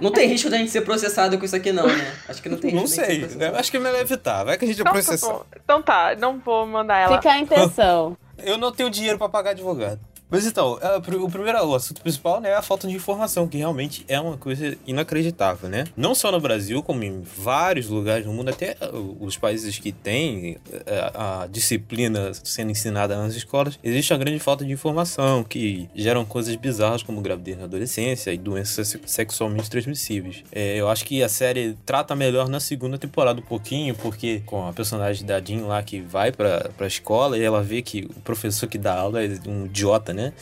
Não 0.00 0.10
tem 0.10 0.28
risco 0.28 0.48
da 0.50 0.56
gente 0.58 0.70
ser 0.70 0.82
processado 0.82 1.38
com 1.38 1.44
isso 1.44 1.56
aqui, 1.56 1.72
não, 1.72 1.86
né? 1.86 2.16
Acho 2.28 2.42
que 2.42 2.48
não 2.48 2.58
tem 2.58 2.72
Não 2.74 2.82
risco 2.82 3.04
gente 3.04 3.28
sei. 3.32 3.48
Eu 3.48 3.56
acho 3.56 3.70
que 3.70 3.76
é 3.76 3.80
melhor 3.80 4.00
evitar. 4.00 4.44
Vai 4.44 4.56
que 4.58 4.64
a 4.64 4.68
gente 4.68 4.78
é 4.78 4.82
Então, 4.82 4.92
processado. 4.92 5.46
então 5.62 5.82
tá, 5.82 6.14
não 6.18 6.38
vou 6.38 6.66
mandar 6.66 6.98
ela. 6.98 7.16
Fica 7.16 7.30
a 7.32 7.38
intenção. 7.38 8.16
Eu 8.42 8.56
não 8.56 8.72
tenho 8.72 8.88
dinheiro 8.88 9.18
pra 9.18 9.28
pagar 9.28 9.50
advogado. 9.50 10.00
Mas 10.30 10.46
então, 10.46 10.78
o 10.96 11.00
pr- 11.00 11.16
o 11.16 11.28
primeiro 11.28 11.58
o 11.66 11.74
assunto 11.74 12.00
principal 12.00 12.40
né, 12.40 12.50
é 12.50 12.54
a 12.56 12.62
falta 12.62 12.86
de 12.86 12.94
informação, 12.94 13.48
que 13.48 13.58
realmente 13.58 14.04
é 14.08 14.20
uma 14.20 14.36
coisa 14.36 14.76
inacreditável, 14.86 15.68
né? 15.68 15.84
Não 15.96 16.14
só 16.14 16.30
no 16.30 16.40
Brasil, 16.40 16.82
como 16.82 17.02
em 17.02 17.20
vários 17.22 17.88
lugares 17.88 18.24
do 18.24 18.32
mundo, 18.32 18.48
até 18.50 18.76
uh, 18.92 19.16
os 19.20 19.36
países 19.36 19.78
que 19.78 19.90
têm 19.92 20.52
uh, 20.54 21.42
a 21.42 21.48
disciplina 21.50 22.32
sendo 22.44 22.70
ensinada 22.70 23.16
nas 23.16 23.34
escolas, 23.34 23.78
existe 23.82 24.12
uma 24.12 24.18
grande 24.18 24.38
falta 24.38 24.64
de 24.64 24.72
informação, 24.72 25.42
que 25.42 25.88
geram 25.94 26.24
coisas 26.24 26.54
bizarras 26.56 27.02
como 27.02 27.20
gravidez 27.20 27.58
na 27.58 27.64
adolescência 27.64 28.32
e 28.32 28.38
doenças 28.38 28.88
se- 28.88 29.00
sexualmente 29.06 29.68
transmissíveis. 29.68 30.44
É, 30.52 30.76
eu 30.76 30.88
acho 30.88 31.04
que 31.04 31.22
a 31.22 31.28
série 31.28 31.76
trata 31.84 32.14
melhor 32.14 32.48
na 32.48 32.60
segunda 32.60 32.96
temporada 32.98 33.40
um 33.40 33.44
pouquinho, 33.44 33.94
porque 33.96 34.42
com 34.46 34.68
a 34.68 34.72
personagem 34.72 35.26
da 35.26 35.40
Jean 35.40 35.66
lá 35.66 35.82
que 35.82 36.00
vai 36.00 36.30
pra, 36.30 36.70
pra 36.76 36.86
escola 36.86 37.36
e 37.36 37.42
ela 37.42 37.62
vê 37.62 37.82
que 37.82 38.04
o 38.16 38.20
professor 38.20 38.68
que 38.68 38.78
dá 38.78 38.94
aula 38.94 39.22
é 39.24 39.28
um 39.48 39.66
idiota, 39.66 40.12
né? 40.12 40.19
Né? 40.20 40.32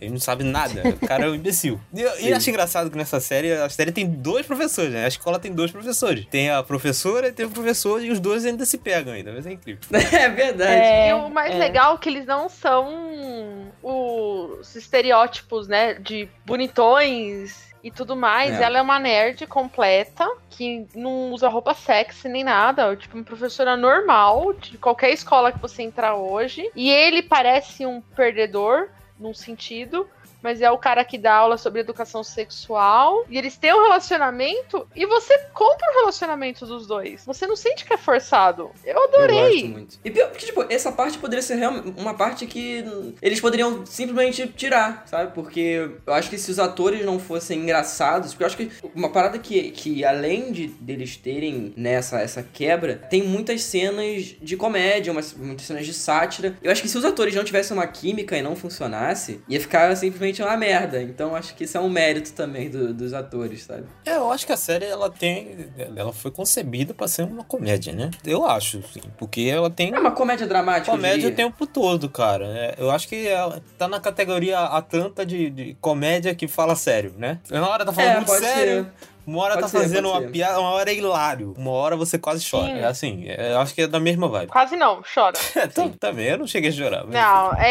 Ele 0.00 0.10
não 0.10 0.20
sabe 0.20 0.44
nada. 0.44 0.82
O 0.88 1.06
cara 1.06 1.26
é 1.26 1.28
um 1.28 1.34
imbecil. 1.34 1.80
E 1.92 2.00
eu, 2.00 2.20
e 2.20 2.30
eu 2.30 2.36
acho 2.36 2.50
engraçado 2.50 2.90
que 2.90 2.96
nessa 2.96 3.20
série, 3.20 3.52
a 3.52 3.68
série 3.68 3.92
tem 3.92 4.06
dois 4.06 4.46
professores, 4.46 4.92
né? 4.92 5.04
A 5.04 5.08
escola 5.08 5.38
tem 5.38 5.52
dois 5.52 5.70
professores. 5.70 6.26
Tem 6.26 6.50
a 6.50 6.62
professora 6.62 7.28
e 7.28 7.32
tem 7.32 7.46
o 7.46 7.50
professor, 7.50 8.02
e 8.02 8.10
os 8.10 8.20
dois 8.20 8.44
ainda 8.44 8.64
se 8.64 8.78
pegam 8.78 9.12
ainda. 9.12 9.32
Mas 9.32 9.46
é 9.46 9.52
incrível. 9.52 9.82
É 10.14 10.28
verdade. 10.28 10.72
É, 10.72 11.08
E 11.10 11.12
o 11.14 11.28
mais 11.28 11.54
é. 11.54 11.58
legal 11.58 11.94
é 11.94 11.98
que 11.98 12.08
eles 12.08 12.26
não 12.26 12.48
são 12.48 13.72
os 13.82 14.74
estereótipos, 14.76 15.68
né? 15.68 15.94
De 15.94 16.28
bonitões 16.46 17.74
e 17.82 17.90
tudo 17.90 18.16
mais. 18.16 18.58
É. 18.58 18.62
Ela 18.62 18.78
é 18.78 18.82
uma 18.82 18.98
nerd 18.98 19.46
completa, 19.46 20.26
que 20.48 20.86
não 20.94 21.32
usa 21.32 21.48
roupa 21.48 21.74
sexy 21.74 22.28
nem 22.28 22.42
nada. 22.42 22.96
Tipo, 22.96 23.16
uma 23.16 23.24
professora 23.24 23.76
normal 23.76 24.54
de 24.54 24.78
qualquer 24.78 25.10
escola 25.10 25.52
que 25.52 25.58
você 25.58 25.82
entrar 25.82 26.14
hoje. 26.14 26.70
E 26.74 26.90
ele 26.90 27.22
parece 27.22 27.84
um 27.84 28.00
perdedor, 28.00 28.88
num 29.24 29.32
sentido. 29.34 30.06
Mas 30.44 30.60
é 30.60 30.70
o 30.70 30.76
cara 30.76 31.02
que 31.06 31.16
dá 31.16 31.32
aula 31.32 31.56
sobre 31.56 31.80
educação 31.80 32.22
sexual. 32.22 33.24
E 33.30 33.38
eles 33.38 33.56
têm 33.56 33.72
um 33.72 33.82
relacionamento. 33.82 34.86
E 34.94 35.06
você 35.06 35.38
compra 35.54 35.90
o 35.90 35.94
relacionamento 36.00 36.66
dos 36.66 36.86
dois. 36.86 37.24
Você 37.24 37.46
não 37.46 37.56
sente 37.56 37.84
que 37.84 37.94
é 37.94 37.96
forçado. 37.96 38.70
Eu 38.84 38.94
Eu 38.94 39.04
adorei. 39.04 39.52
gosto 39.52 39.68
muito. 39.68 39.98
E 40.04 40.10
pior, 40.10 40.28
porque, 40.28 40.44
tipo, 40.46 40.64
essa 40.68 40.92
parte 40.92 41.16
poderia 41.16 41.42
ser 41.42 41.54
realmente 41.54 41.94
uma 41.98 42.12
parte 42.14 42.46
que 42.46 42.84
eles 43.22 43.40
poderiam 43.40 43.86
simplesmente 43.86 44.46
tirar, 44.48 45.04
sabe? 45.06 45.32
Porque 45.32 45.90
eu 46.06 46.12
acho 46.12 46.28
que 46.28 46.36
se 46.36 46.50
os 46.50 46.58
atores 46.58 47.04
não 47.06 47.18
fossem 47.18 47.60
engraçados, 47.60 48.32
porque 48.32 48.44
eu 48.44 48.46
acho 48.46 48.56
que 48.56 48.70
uma 48.94 49.10
parada 49.10 49.38
que, 49.38 49.70
que 49.70 50.04
além 50.04 50.52
de 50.52 50.66
deles 50.66 51.16
terem 51.16 51.72
nessa 51.76 52.20
essa 52.20 52.42
quebra, 52.42 52.96
tem 52.96 53.22
muitas 53.22 53.62
cenas 53.62 54.36
de 54.40 54.56
comédia, 54.56 55.10
umas, 55.10 55.32
muitas 55.32 55.66
cenas 55.66 55.86
de 55.86 55.94
sátira. 55.94 56.56
Eu 56.62 56.70
acho 56.70 56.82
que 56.82 56.88
se 56.88 56.98
os 56.98 57.04
atores 57.04 57.34
não 57.34 57.44
tivessem 57.44 57.74
uma 57.76 57.86
química 57.86 58.36
e 58.36 58.42
não 58.42 58.54
funcionasse, 58.54 59.40
ia 59.48 59.60
ficar 59.60 59.94
simplesmente 59.96 60.33
uma 60.42 60.56
merda. 60.56 61.02
Então 61.02 61.34
acho 61.36 61.54
que 61.54 61.64
isso 61.64 61.76
é 61.76 61.80
um 61.80 61.88
mérito 61.88 62.32
também 62.32 62.68
do- 62.70 62.92
dos 62.94 63.12
atores, 63.12 63.62
sabe? 63.64 63.84
É, 64.04 64.16
eu 64.16 64.30
acho 64.32 64.46
que 64.46 64.52
a 64.52 64.56
série 64.56 64.84
ela 64.86 65.10
tem. 65.10 65.66
Ela 65.96 66.12
foi 66.12 66.30
concebida 66.30 66.92
pra 66.94 67.06
ser 67.08 67.22
uma 67.22 67.44
comédia, 67.44 67.92
né? 67.92 68.10
Eu 68.24 68.44
acho, 68.46 68.82
sim. 68.92 69.02
Porque 69.18 69.42
ela 69.42 69.70
tem 69.70 69.92
É 69.94 69.98
uma 69.98 70.10
comédia 70.12 70.46
dramática, 70.46 70.90
comédia 70.90 71.28
o 71.28 71.32
tempo 71.34 71.66
todo, 71.66 72.08
cara. 72.08 72.46
É, 72.46 72.74
eu 72.78 72.90
acho 72.90 73.06
que 73.08 73.26
ela 73.26 73.62
tá 73.78 73.86
na 73.88 74.00
categoria 74.00 74.58
Atlanta 74.60 75.24
de, 75.24 75.50
de 75.50 75.76
comédia 75.80 76.34
que 76.34 76.48
fala 76.48 76.74
sério, 76.74 77.14
né? 77.16 77.38
Uma 77.50 77.68
hora 77.68 77.84
tá 77.84 77.92
falando 77.92 78.10
É, 78.10 78.16
muito 78.16 78.30
sério. 78.32 78.84
ser. 78.84 79.13
Uma 79.26 79.42
hora 79.42 79.54
Pode 79.54 79.62
tá 79.62 79.68
ser, 79.68 79.78
fazendo 79.80 80.08
uma 80.10 80.20
ser. 80.20 80.30
piada, 80.30 80.60
uma 80.60 80.70
hora 80.70 80.90
é 80.90 80.94
hilário. 80.94 81.54
Uma 81.56 81.70
hora 81.70 81.96
você 81.96 82.18
quase 82.18 82.48
chora. 82.48 82.66
Sim. 82.66 82.78
É 82.80 82.84
assim, 82.84 83.24
é, 83.28 83.52
eu 83.52 83.60
acho 83.60 83.74
que 83.74 83.82
é 83.82 83.86
da 83.86 83.98
mesma 84.00 84.28
vibe. 84.28 84.48
Quase 84.50 84.76
não, 84.76 85.02
chora. 85.02 85.36
É, 85.56 85.66
tam- 85.66 85.88
também, 85.90 86.26
eu 86.26 86.38
não 86.38 86.46
cheguei 86.46 86.70
a 86.70 86.72
chorar. 86.72 87.04
Não, 87.06 87.54
é, 87.54 87.70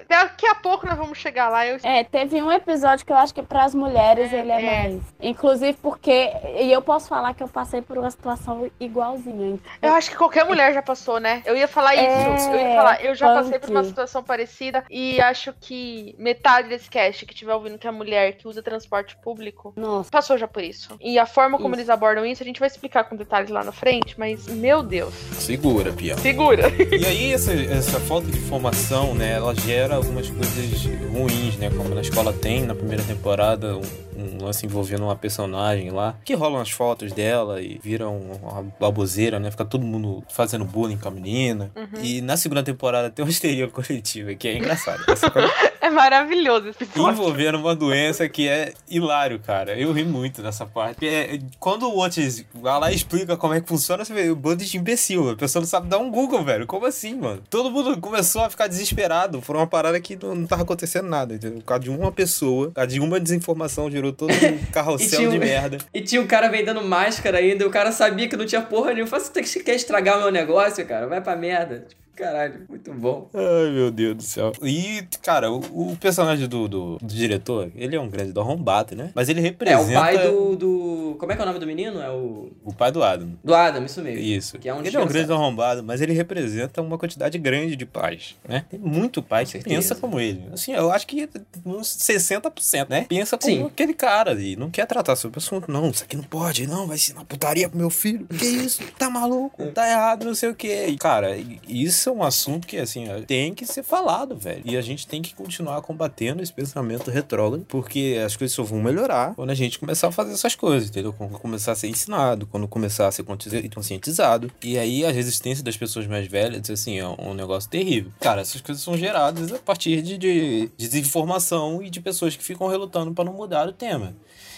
é- 0.00 0.04
Daqui 0.08 0.46
a 0.46 0.54
pouco 0.54 0.86
nós 0.86 0.96
vamos 0.96 1.18
chegar 1.18 1.48
lá. 1.48 1.66
Eu... 1.66 1.78
É, 1.82 2.04
teve 2.04 2.40
um 2.42 2.50
episódio 2.52 3.04
que 3.04 3.12
eu 3.12 3.16
acho 3.16 3.34
que 3.34 3.42
para 3.42 3.64
as 3.64 3.74
mulheres 3.74 4.32
ele 4.32 4.50
é, 4.50 4.64
é. 4.64 4.82
mais. 4.82 5.02
Inclusive 5.20 5.76
porque. 5.82 6.30
E 6.60 6.70
eu 6.72 6.80
posso 6.82 7.08
falar 7.08 7.34
que 7.34 7.42
eu 7.42 7.48
passei 7.48 7.82
por 7.82 7.98
uma 7.98 8.10
situação 8.10 8.70
igualzinha. 8.78 9.58
eu 9.82 9.92
acho 9.94 10.10
que 10.10 10.16
qualquer 10.16 10.44
mulher 10.44 10.72
já 10.72 10.82
passou, 10.82 11.18
né? 11.20 11.42
Eu 11.44 11.56
ia 11.56 11.68
falar 11.68 11.94
É, 11.96 12.34
isso. 12.36 12.48
Eu 12.50 12.56
ia 12.60 12.74
falar, 12.76 13.04
eu 13.04 13.14
já 13.14 13.26
passei 13.34 13.58
por 13.58 13.70
uma 13.70 13.80
punk. 13.80 13.88
situação 13.88 14.22
parecida 14.22 14.84
e 14.90 15.20
acho 15.20 15.52
que 15.60 16.14
metade 16.18 16.68
desse 16.68 16.88
cast 16.88 17.24
que 17.26 17.32
estiver 17.32 17.54
ouvindo 17.54 17.78
que 17.78 17.86
é 17.86 17.90
mulher 17.90 18.32
que 18.36 18.46
usa 18.48 18.62
transporte 18.62 19.16
público 19.22 19.72
Nossa. 19.76 20.10
passou 20.10 20.36
já 20.38 20.46
por 20.48 20.62
isso. 20.62 20.75
E 21.00 21.18
a 21.18 21.26
forma 21.26 21.56
como 21.58 21.70
Isso. 21.74 21.80
eles 21.80 21.90
abordam 21.90 22.24
isso, 22.24 22.42
a 22.42 22.46
gente 22.46 22.60
vai 22.60 22.68
explicar 22.68 23.04
com 23.04 23.16
detalhes 23.16 23.50
lá 23.50 23.62
na 23.64 23.72
frente, 23.72 24.14
mas 24.18 24.46
meu 24.46 24.82
Deus, 24.82 25.14
Segura, 25.32 25.92
Pia. 25.92 26.16
segura. 26.18 26.64
E 26.98 27.04
aí, 27.06 27.32
essa, 27.32 27.52
essa 27.52 28.00
falta 28.00 28.26
de 28.30 28.38
formação, 28.40 29.14
né, 29.14 29.32
ela 29.34 29.54
gera 29.54 29.96
algumas 29.96 30.28
coisas 30.30 30.84
ruins, 31.12 31.56
né? 31.56 31.70
Como 31.70 31.94
na 31.94 32.00
escola 32.00 32.32
tem, 32.32 32.62
na 32.64 32.74
primeira 32.74 33.02
temporada, 33.02 33.76
um, 33.76 33.82
um 34.16 34.44
lance 34.44 34.64
envolvendo 34.66 35.04
uma 35.04 35.16
personagem 35.16 35.90
lá, 35.90 36.16
que 36.24 36.34
rolam 36.34 36.60
as 36.60 36.70
fotos 36.70 37.12
dela 37.12 37.60
e 37.60 37.78
viram 37.82 38.16
uma 38.16 38.62
baboseira, 38.78 39.38
né? 39.38 39.50
Fica 39.50 39.64
todo 39.64 39.84
mundo 39.84 40.22
fazendo 40.30 40.64
bullying 40.64 40.96
com 40.98 41.08
a 41.08 41.10
menina. 41.10 41.70
E 42.02 42.20
na 42.20 42.36
segunda 42.36 42.62
temporada 42.62 43.10
tem 43.10 43.24
uma 43.24 43.30
histeria 43.30 43.68
coletiva, 43.68 44.34
que 44.34 44.48
é 44.48 44.56
engraçado. 44.56 45.00
É 45.80 45.90
maravilhoso 45.90 46.68
esse 46.68 46.82
episódio. 46.82 47.12
envolvendo 47.12 47.58
uma 47.58 47.74
doença 47.74 48.28
que 48.28 48.48
é 48.48 48.72
hilário, 48.90 49.38
cara. 49.38 49.78
Eu 49.78 49.92
ri 49.92 50.04
muito 50.04 50.42
parte. 50.66 51.06
É, 51.06 51.38
quando 51.58 51.88
o 51.88 51.98
Otis 51.98 52.44
vai 52.54 52.78
lá 52.80 52.92
e 52.92 52.94
explica 52.94 53.36
como 53.36 53.54
é 53.54 53.60
que 53.60 53.68
funciona, 53.68 54.04
você 54.04 54.12
vê 54.12 54.30
o 54.30 54.36
bando 54.36 54.64
de 54.64 54.76
imbecil. 54.76 55.30
A 55.30 55.36
pessoa 55.36 55.60
não 55.60 55.68
sabe 55.68 55.88
dar 55.88 55.98
um 55.98 56.10
Google, 56.10 56.44
velho. 56.44 56.66
Como 56.66 56.86
assim, 56.86 57.14
mano? 57.14 57.42
Todo 57.48 57.70
mundo 57.70 58.00
começou 58.00 58.42
a 58.42 58.50
ficar 58.50 58.66
desesperado 58.66 59.40
por 59.42 59.56
uma 59.56 59.66
parada 59.66 60.00
que 60.00 60.16
não, 60.16 60.34
não 60.34 60.46
tava 60.46 60.62
acontecendo 60.62 61.08
nada, 61.08 61.34
entendeu? 61.34 61.58
Por 61.58 61.64
causa 61.64 61.82
de 61.84 61.90
uma 61.90 62.12
pessoa, 62.12 62.68
por 62.68 62.74
causa 62.74 62.88
de 62.90 63.00
uma 63.00 63.18
desinformação, 63.20 63.90
gerou 63.90 64.12
todo 64.12 64.32
um 64.32 64.58
carrossel 64.72 65.18
tinha 65.18 65.30
de 65.30 65.36
um- 65.36 65.40
merda. 65.40 65.78
E 65.94 66.00
tinha 66.00 66.20
um 66.20 66.26
cara 66.26 66.48
vendendo 66.48 66.82
máscara 66.82 67.38
ainda, 67.38 67.64
e 67.64 67.66
o 67.66 67.70
cara 67.70 67.90
sabia 67.92 68.28
que 68.28 68.36
não 68.36 68.44
tinha 68.46 68.60
porra 68.62 68.92
nenhuma. 68.92 69.06
Falei, 69.08 69.24
você 69.44 69.60
quer 69.60 69.74
estragar 69.74 70.18
o 70.18 70.22
meu 70.22 70.30
negócio, 70.30 70.84
cara? 70.86 71.06
Vai 71.06 71.20
pra 71.20 71.34
merda. 71.36 71.84
Tipo, 71.88 72.00
caralho, 72.16 72.64
muito 72.68 72.92
bom. 72.94 73.28
Ai, 73.34 73.70
meu 73.70 73.90
Deus 73.90 74.16
do 74.16 74.22
céu. 74.22 74.52
E, 74.62 75.04
cara, 75.22 75.50
o, 75.50 75.92
o 75.92 75.96
personagem 75.96 76.48
do, 76.48 76.66
do, 76.68 76.96
do 76.98 77.06
diretor, 77.14 77.70
ele 77.74 77.94
é 77.94 78.00
um 78.00 78.08
grande 78.08 78.32
do 78.32 78.40
arrombado, 78.40 78.96
né? 78.96 79.10
Mas 79.14 79.28
ele 79.28 79.40
É, 79.40 79.42
representa... 79.42 79.82
o 79.90 79.92
pai 79.92 80.18
do, 80.18 80.56
do. 80.56 81.16
Como 81.18 81.32
é 81.32 81.36
que 81.36 81.40
é 81.42 81.44
o 81.44 81.48
nome 81.48 81.58
do 81.60 81.66
menino? 81.66 82.00
É 82.00 82.10
o. 82.10 82.50
O 82.64 82.72
pai 82.72 82.90
do 82.90 83.02
Adam. 83.02 83.30
Do 83.44 83.54
Adam, 83.54 83.84
isso 83.84 84.00
mesmo. 84.02 84.20
Isso. 84.20 84.58
Que 84.58 84.68
é 84.68 84.74
um 84.74 84.78
ele 84.78 84.88
é 84.88 84.90
um 84.90 84.92
grande 85.02 85.12
desgraçado. 85.12 85.34
arrombado, 85.42 85.82
mas 85.84 86.00
ele 86.00 86.12
representa 86.12 86.80
uma 86.82 86.98
quantidade 86.98 87.38
grande 87.38 87.76
de 87.76 87.86
pais, 87.86 88.36
né? 88.48 88.64
Tem 88.68 88.78
muito 88.80 89.22
pai 89.22 89.44
que 89.46 89.58
pensa 89.58 89.94
como 89.94 90.18
ele. 90.18 90.44
Assim, 90.52 90.72
eu 90.72 90.90
acho 90.90 91.06
que 91.06 91.28
uns 91.64 91.86
60%, 91.88 92.88
né? 92.88 93.06
Pensa 93.08 93.36
como 93.38 93.54
Sim. 93.54 93.64
aquele 93.64 93.94
cara 93.94 94.32
e 94.40 94.56
não 94.56 94.70
quer 94.70 94.86
tratar 94.86 95.16
sobre 95.16 95.38
o 95.38 95.40
assunto. 95.40 95.70
Não, 95.70 95.90
isso 95.90 96.04
aqui 96.04 96.16
não 96.16 96.24
pode, 96.24 96.66
não, 96.66 96.86
vai 96.86 96.96
ensinar 96.96 97.24
putaria 97.24 97.68
pro 97.68 97.78
meu 97.78 97.90
filho. 97.90 98.26
Que 98.26 98.46
isso? 98.46 98.82
Tá 98.98 99.10
maluco? 99.10 99.66
Tá 99.72 99.88
errado, 99.88 100.24
não 100.24 100.34
sei 100.34 100.50
o 100.50 100.54
quê. 100.54 100.86
E, 100.88 100.96
cara, 100.96 101.36
isso 101.68 102.05
é 102.08 102.12
um 102.12 102.22
assunto 102.22 102.66
que, 102.66 102.76
assim, 102.76 103.06
tem 103.26 103.54
que 103.54 103.66
ser 103.66 103.82
falado, 103.82 104.36
velho. 104.36 104.62
E 104.64 104.76
a 104.76 104.82
gente 104.82 105.06
tem 105.06 105.22
que 105.22 105.34
continuar 105.34 105.80
combatendo 105.82 106.42
esse 106.42 106.52
pensamento 106.52 107.10
retrógrado, 107.10 107.64
porque 107.68 108.20
as 108.24 108.36
coisas 108.36 108.54
só 108.54 108.62
vão 108.62 108.82
melhorar 108.82 109.34
quando 109.34 109.50
a 109.50 109.54
gente 109.54 109.78
começar 109.78 110.08
a 110.08 110.12
fazer 110.12 110.32
essas 110.32 110.54
coisas, 110.54 110.88
entendeu? 110.88 111.12
Quando 111.12 111.38
começar 111.38 111.72
a 111.72 111.74
ser 111.74 111.88
ensinado, 111.88 112.46
quando 112.46 112.66
começar 112.68 113.08
a 113.08 113.12
ser 113.12 113.22
consci- 113.22 113.68
conscientizado. 113.74 114.50
E 114.62 114.78
aí 114.78 115.04
a 115.04 115.10
resistência 115.10 115.62
das 115.64 115.76
pessoas 115.76 116.06
mais 116.06 116.26
velhas, 116.26 116.68
assim, 116.70 116.98
é 116.98 117.06
um 117.06 117.34
negócio 117.34 117.68
terrível. 117.70 118.10
Cara, 118.20 118.40
essas 118.40 118.60
coisas 118.60 118.82
são 118.82 118.96
geradas 118.96 119.52
a 119.52 119.58
partir 119.58 120.02
de, 120.02 120.16
de 120.18 120.70
desinformação 120.76 121.82
e 121.82 121.90
de 121.90 122.00
pessoas 122.00 122.36
que 122.36 122.42
ficam 122.42 122.66
relutando 122.68 123.12
para 123.12 123.24
não 123.24 123.32
mudar 123.32 123.68
o 123.68 123.72
tema. 123.72 124.14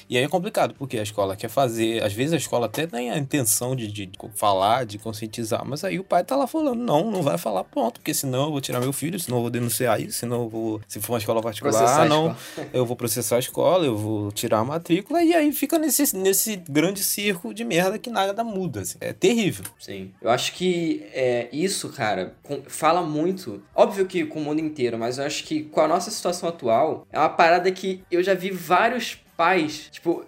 E 0.09 0.17
aí 0.17 0.25
é 0.25 0.29
complicado, 0.29 0.75
porque 0.79 0.99
a 0.99 1.03
escola 1.03 1.37
quer 1.37 1.49
fazer. 1.49 2.03
Às 2.03 2.13
vezes 2.13 2.33
a 2.33 2.37
escola 2.37 2.67
até 2.67 2.87
tem 2.87 3.11
a 3.11 3.19
intenção 3.19 3.77
de, 3.77 3.89
de 3.89 4.11
falar, 4.35 4.87
de 4.87 4.99
conscientizar, 4.99 5.65
mas 5.67 5.85
aí 5.85 5.99
o 5.99 6.05
pai 6.05 6.25
tá 6.25 6.35
lá 6.35 6.47
falando: 6.47 6.79
não, 6.79 7.11
não 7.11 7.23
vai 7.23 7.37
falar, 7.37 7.65
ponto, 7.65 8.01
porque 8.01 8.15
senão 8.15 8.45
eu 8.45 8.51
vou 8.51 8.61
tirar 8.61 8.81
meu 8.81 8.93
filho, 8.93 9.21
senão 9.21 9.39
eu 9.39 9.43
vou 9.43 9.51
denunciar 9.51 10.01
isso, 10.01 10.19
senão 10.19 10.43
eu 10.43 10.49
vou. 10.49 10.81
Se 10.89 11.01
for 11.01 11.13
uma 11.13 11.19
escola 11.19 11.43
particular, 11.43 12.09
não, 12.09 12.33
escola. 12.33 12.69
eu 12.73 12.87
vou 12.87 12.97
processar 12.97 13.37
a 13.37 13.41
escola, 13.41 13.85
eu 13.85 13.97
vou 13.97 14.33
tirar 14.33 14.59
a 14.61 14.65
matrícula, 14.65 15.23
e 15.23 15.35
aí 15.35 15.53
fica 15.53 15.79
nesse, 15.79 16.17
nesse 16.17 16.57
grande 16.57 17.03
circo 17.03 17.53
de 17.53 17.65
merda 17.65 17.99
que 17.99 18.09
nada 18.09 18.43
muda. 18.43 18.81
assim. 18.81 18.99
É 19.01 19.13
terrível. 19.13 19.67
Sim. 19.79 20.13
Eu 20.23 20.31
acho 20.31 20.55
que 20.55 21.07
é, 21.13 21.49
isso, 21.53 21.91
cara, 21.91 22.35
fala 22.67 23.03
muito. 23.03 23.63
Óbvio 23.75 24.07
que 24.07 24.25
com 24.25 24.41
o 24.41 24.45
mundo 24.45 24.61
inteiro, 24.61 24.99
mas 24.99 25.19
eu 25.19 25.25
acho 25.25 25.45
que 25.45 25.65
com 25.65 25.81
a 25.81 25.89
nossa 25.89 26.11
situação 26.11 26.49
atual, 26.49 27.07
é 27.13 27.19
uma 27.19 27.29
parada 27.29 27.71
que 27.71 28.03
eu 28.11 28.23
já 28.23 28.35
vi 28.35 28.51
vários 28.51 29.19
pais, 29.39 29.89
tipo, 29.93 30.25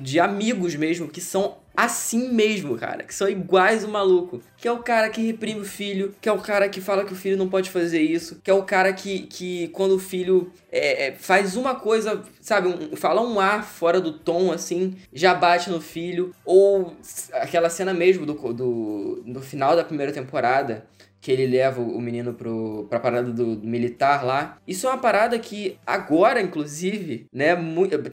de 0.00 0.18
amigos 0.18 0.74
mesmo, 0.74 1.08
que 1.08 1.20
são 1.20 1.58
assim 1.76 2.32
mesmo, 2.32 2.78
cara. 2.78 3.04
Que 3.04 3.14
são 3.14 3.28
iguais 3.28 3.84
o 3.84 3.88
maluco. 3.88 4.40
Que 4.66 4.70
é 4.70 4.72
o 4.72 4.82
cara 4.82 5.08
que 5.10 5.22
reprime 5.24 5.60
o 5.60 5.64
filho, 5.64 6.12
que 6.20 6.28
é 6.28 6.32
o 6.32 6.40
cara 6.40 6.68
que 6.68 6.80
fala 6.80 7.04
que 7.04 7.12
o 7.12 7.16
filho 7.16 7.36
não 7.36 7.48
pode 7.48 7.70
fazer 7.70 8.00
isso, 8.00 8.40
que 8.42 8.50
é 8.50 8.52
o 8.52 8.64
cara 8.64 8.92
que, 8.92 9.20
que 9.20 9.68
quando 9.68 9.92
o 9.94 9.98
filho 10.00 10.50
é, 10.72 11.06
é, 11.06 11.12
faz 11.12 11.54
uma 11.54 11.76
coisa, 11.76 12.20
sabe, 12.40 12.66
um- 12.66 12.96
fala 12.96 13.20
um 13.22 13.38
ar 13.38 13.64
fora 13.64 14.00
do 14.00 14.10
tom, 14.10 14.50
assim, 14.50 14.96
já 15.12 15.32
bate 15.34 15.70
no 15.70 15.80
filho. 15.80 16.34
Ou 16.44 16.96
aquela 17.32 17.70
cena 17.70 17.94
mesmo 17.94 18.26
do, 18.26 18.34
do, 18.52 19.22
do 19.24 19.40
final 19.40 19.76
da 19.76 19.84
primeira 19.84 20.10
temporada, 20.10 20.84
que 21.20 21.30
ele 21.30 21.46
leva 21.46 21.80
o 21.80 22.00
menino 22.00 22.34
pro, 22.34 22.86
pra 22.90 22.98
parada 22.98 23.30
do, 23.32 23.54
do 23.54 23.66
militar 23.68 24.24
lá. 24.24 24.58
Isso 24.66 24.86
é 24.88 24.90
uma 24.90 24.98
parada 24.98 25.38
que 25.38 25.78
agora, 25.86 26.40
inclusive, 26.42 27.26
né, 27.32 27.54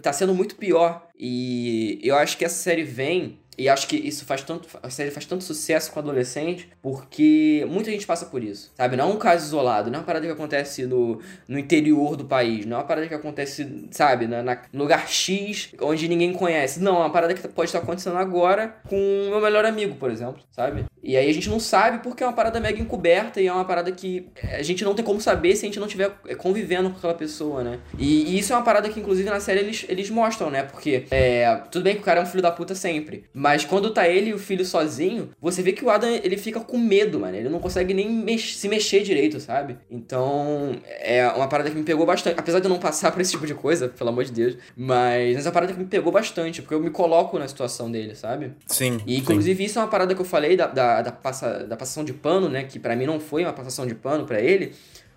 tá 0.04 0.14
sendo 0.14 0.36
muito 0.36 0.56
pior. 0.56 1.08
E 1.18 2.00
eu 2.04 2.16
acho 2.16 2.38
que 2.38 2.46
essa 2.46 2.62
série 2.62 2.84
vem 2.84 3.40
E 3.56 3.70
acho 3.70 3.88
que 3.88 3.96
isso 3.96 4.26
faz 4.26 4.42
tanto. 4.42 4.68
A 4.82 4.90
série 4.90 5.12
faz 5.12 5.28
tanto 5.28 5.44
sucesso 5.44 5.92
com 5.92 6.00
adolescente, 6.00 6.43
porque 6.82 7.66
muita 7.70 7.92
gente 7.92 8.06
passa 8.06 8.26
por 8.26 8.44
isso. 8.44 8.72
Sabe? 8.76 8.96
Não 8.96 9.10
é 9.10 9.14
um 9.14 9.18
caso 9.18 9.46
isolado, 9.46 9.90
não 9.90 9.98
é 9.98 10.00
uma 10.02 10.06
parada 10.06 10.26
que 10.26 10.32
acontece 10.32 10.86
no, 10.86 11.20
no 11.48 11.58
interior 11.58 12.16
do 12.16 12.26
país, 12.26 12.66
não 12.66 12.78
é 12.78 12.80
uma 12.80 12.86
parada 12.86 13.08
que 13.08 13.14
acontece, 13.14 13.88
sabe, 13.92 14.28
na, 14.28 14.44
na 14.44 14.62
no 14.72 14.84
lugar 14.84 15.08
X, 15.08 15.74
onde 15.82 16.08
ninguém 16.08 16.34
conhece. 16.34 16.80
Não, 16.80 16.98
é 16.98 17.00
uma 17.00 17.10
parada 17.10 17.34
que 17.34 17.48
pode 17.48 17.70
estar 17.70 17.80
acontecendo 17.80 18.18
agora 18.18 18.76
com 18.88 18.96
o 18.96 19.30
meu 19.30 19.42
melhor 19.42 19.66
amigo, 19.66 19.96
por 19.96 20.12
exemplo, 20.12 20.44
sabe? 20.52 20.86
E 21.04 21.18
aí 21.18 21.30
a 21.30 21.34
gente 21.34 21.50
não 21.50 21.60
sabe 21.60 22.02
porque 22.02 22.24
é 22.24 22.26
uma 22.26 22.34
parada 22.34 22.62
mega 22.62 22.82
encoberta 22.82 23.42
e 23.42 23.48
é 23.48 23.54
uma 23.54 23.66
parada 23.66 23.92
que 23.92 24.30
a 24.42 24.64
gente 24.64 24.86
não 24.86 24.96
tem 24.96 25.04
como 25.04 25.20
saber 25.20 25.54
se 25.56 25.66
a 25.66 25.68
gente 25.68 25.80
não 25.80 25.88
estiver 25.88 26.10
convivendo 26.38 26.90
com 26.90 26.98
aquela 26.98 27.14
pessoa, 27.14 27.62
né? 27.62 27.80
E, 28.00 28.34
e, 28.34 28.40
isso 28.40 28.54
é 28.54 28.56
uma 28.56 28.64
parada 28.64 28.88
que, 28.88 29.02
inclusive, 29.02 29.30
na 29.30 29.42
série 29.42 29.60
eles, 29.60 29.86
eles 29.90 30.10
mostram, 30.10 30.50
né? 30.50 30.64
Porque 30.64 31.06
é, 31.12 31.62
tudo 31.70 31.84
bem 31.84 31.96
que 31.96 32.02
o 32.02 32.04
cara 32.06 32.22
é 32.22 32.24
um 32.24 32.26
filho 32.26 32.42
da 32.42 32.52
puta 32.52 32.74
sempre, 32.74 33.26
mas 33.34 33.66
quando 33.66 33.92
tá 33.92 34.08
ele 34.08 34.30
e 34.30 34.34
o 34.34 34.40
filho 34.40 34.64
sozinho, 34.64 35.32
você 35.42 35.62
vê 35.62 35.74
que 35.74 35.84
o 35.84 35.90
Adam 35.90 36.10
ele 36.24 36.38
fica 36.38 36.60
com 36.62 36.78
medo, 36.78 37.20
mano. 37.20 37.36
Ele 37.36 37.50
não 37.50 37.60
consegue 37.60 37.94
nem 37.94 38.10
mex 38.10 38.58
se 38.58 38.70
mexer 38.70 39.04
direito, 39.04 39.40
sabe? 39.40 39.78
Então 39.92 40.78
é 40.86 41.28
uma 41.28 41.48
parada 41.48 41.70
que 41.70 41.76
me 41.76 41.84
pegou 41.84 42.06
bastante. 42.06 42.40
Apesar 42.40 42.60
de 42.60 42.66
eu 42.66 42.70
não 42.70 42.80
passar 42.80 43.12
por 43.12 43.22
esse 43.22 43.32
tipo 43.34 43.46
de 43.46 43.54
coisa, 43.54 43.90
pelo 43.90 44.10
amor 44.10 44.24
de 44.24 44.32
Deus, 44.32 44.58
mas 44.76 45.38
essa 45.38 45.52
parada 45.52 45.74
que 45.74 45.80
me 45.80 45.86
pegou 45.86 46.12
bastante, 46.12 46.62
porque 46.62 46.74
eu 46.74 46.80
me 46.80 46.90
coloco 46.90 47.38
na 47.38 47.48
situação 47.48 47.92
dele, 47.92 48.16
sabe? 48.16 48.54
Sim. 48.66 49.02
E 49.06 49.18
inclusive 49.18 49.58
sim. 49.58 49.66
isso 49.66 49.80
é 49.80 49.82
uma 49.82 49.90
parada 49.90 50.16
que 50.16 50.22
eu 50.22 50.26
falei 50.26 50.56
da, 50.56 50.68
da, 50.68 51.02
da, 51.02 51.12
passa, 51.12 51.66
da 51.66 51.76
passação 51.76 52.06
de 52.06 52.14
pano, 52.14 52.48
né? 52.48 52.64
Que 52.64 52.80
para 52.80 52.96
mim 52.96 53.06
não 53.06 53.20
foi 53.20 53.44
uma 53.44 53.54
passação 53.54 53.86
de 53.86 53.94
pano 53.94 54.26
para 54.26 54.40
ele, 54.40 54.72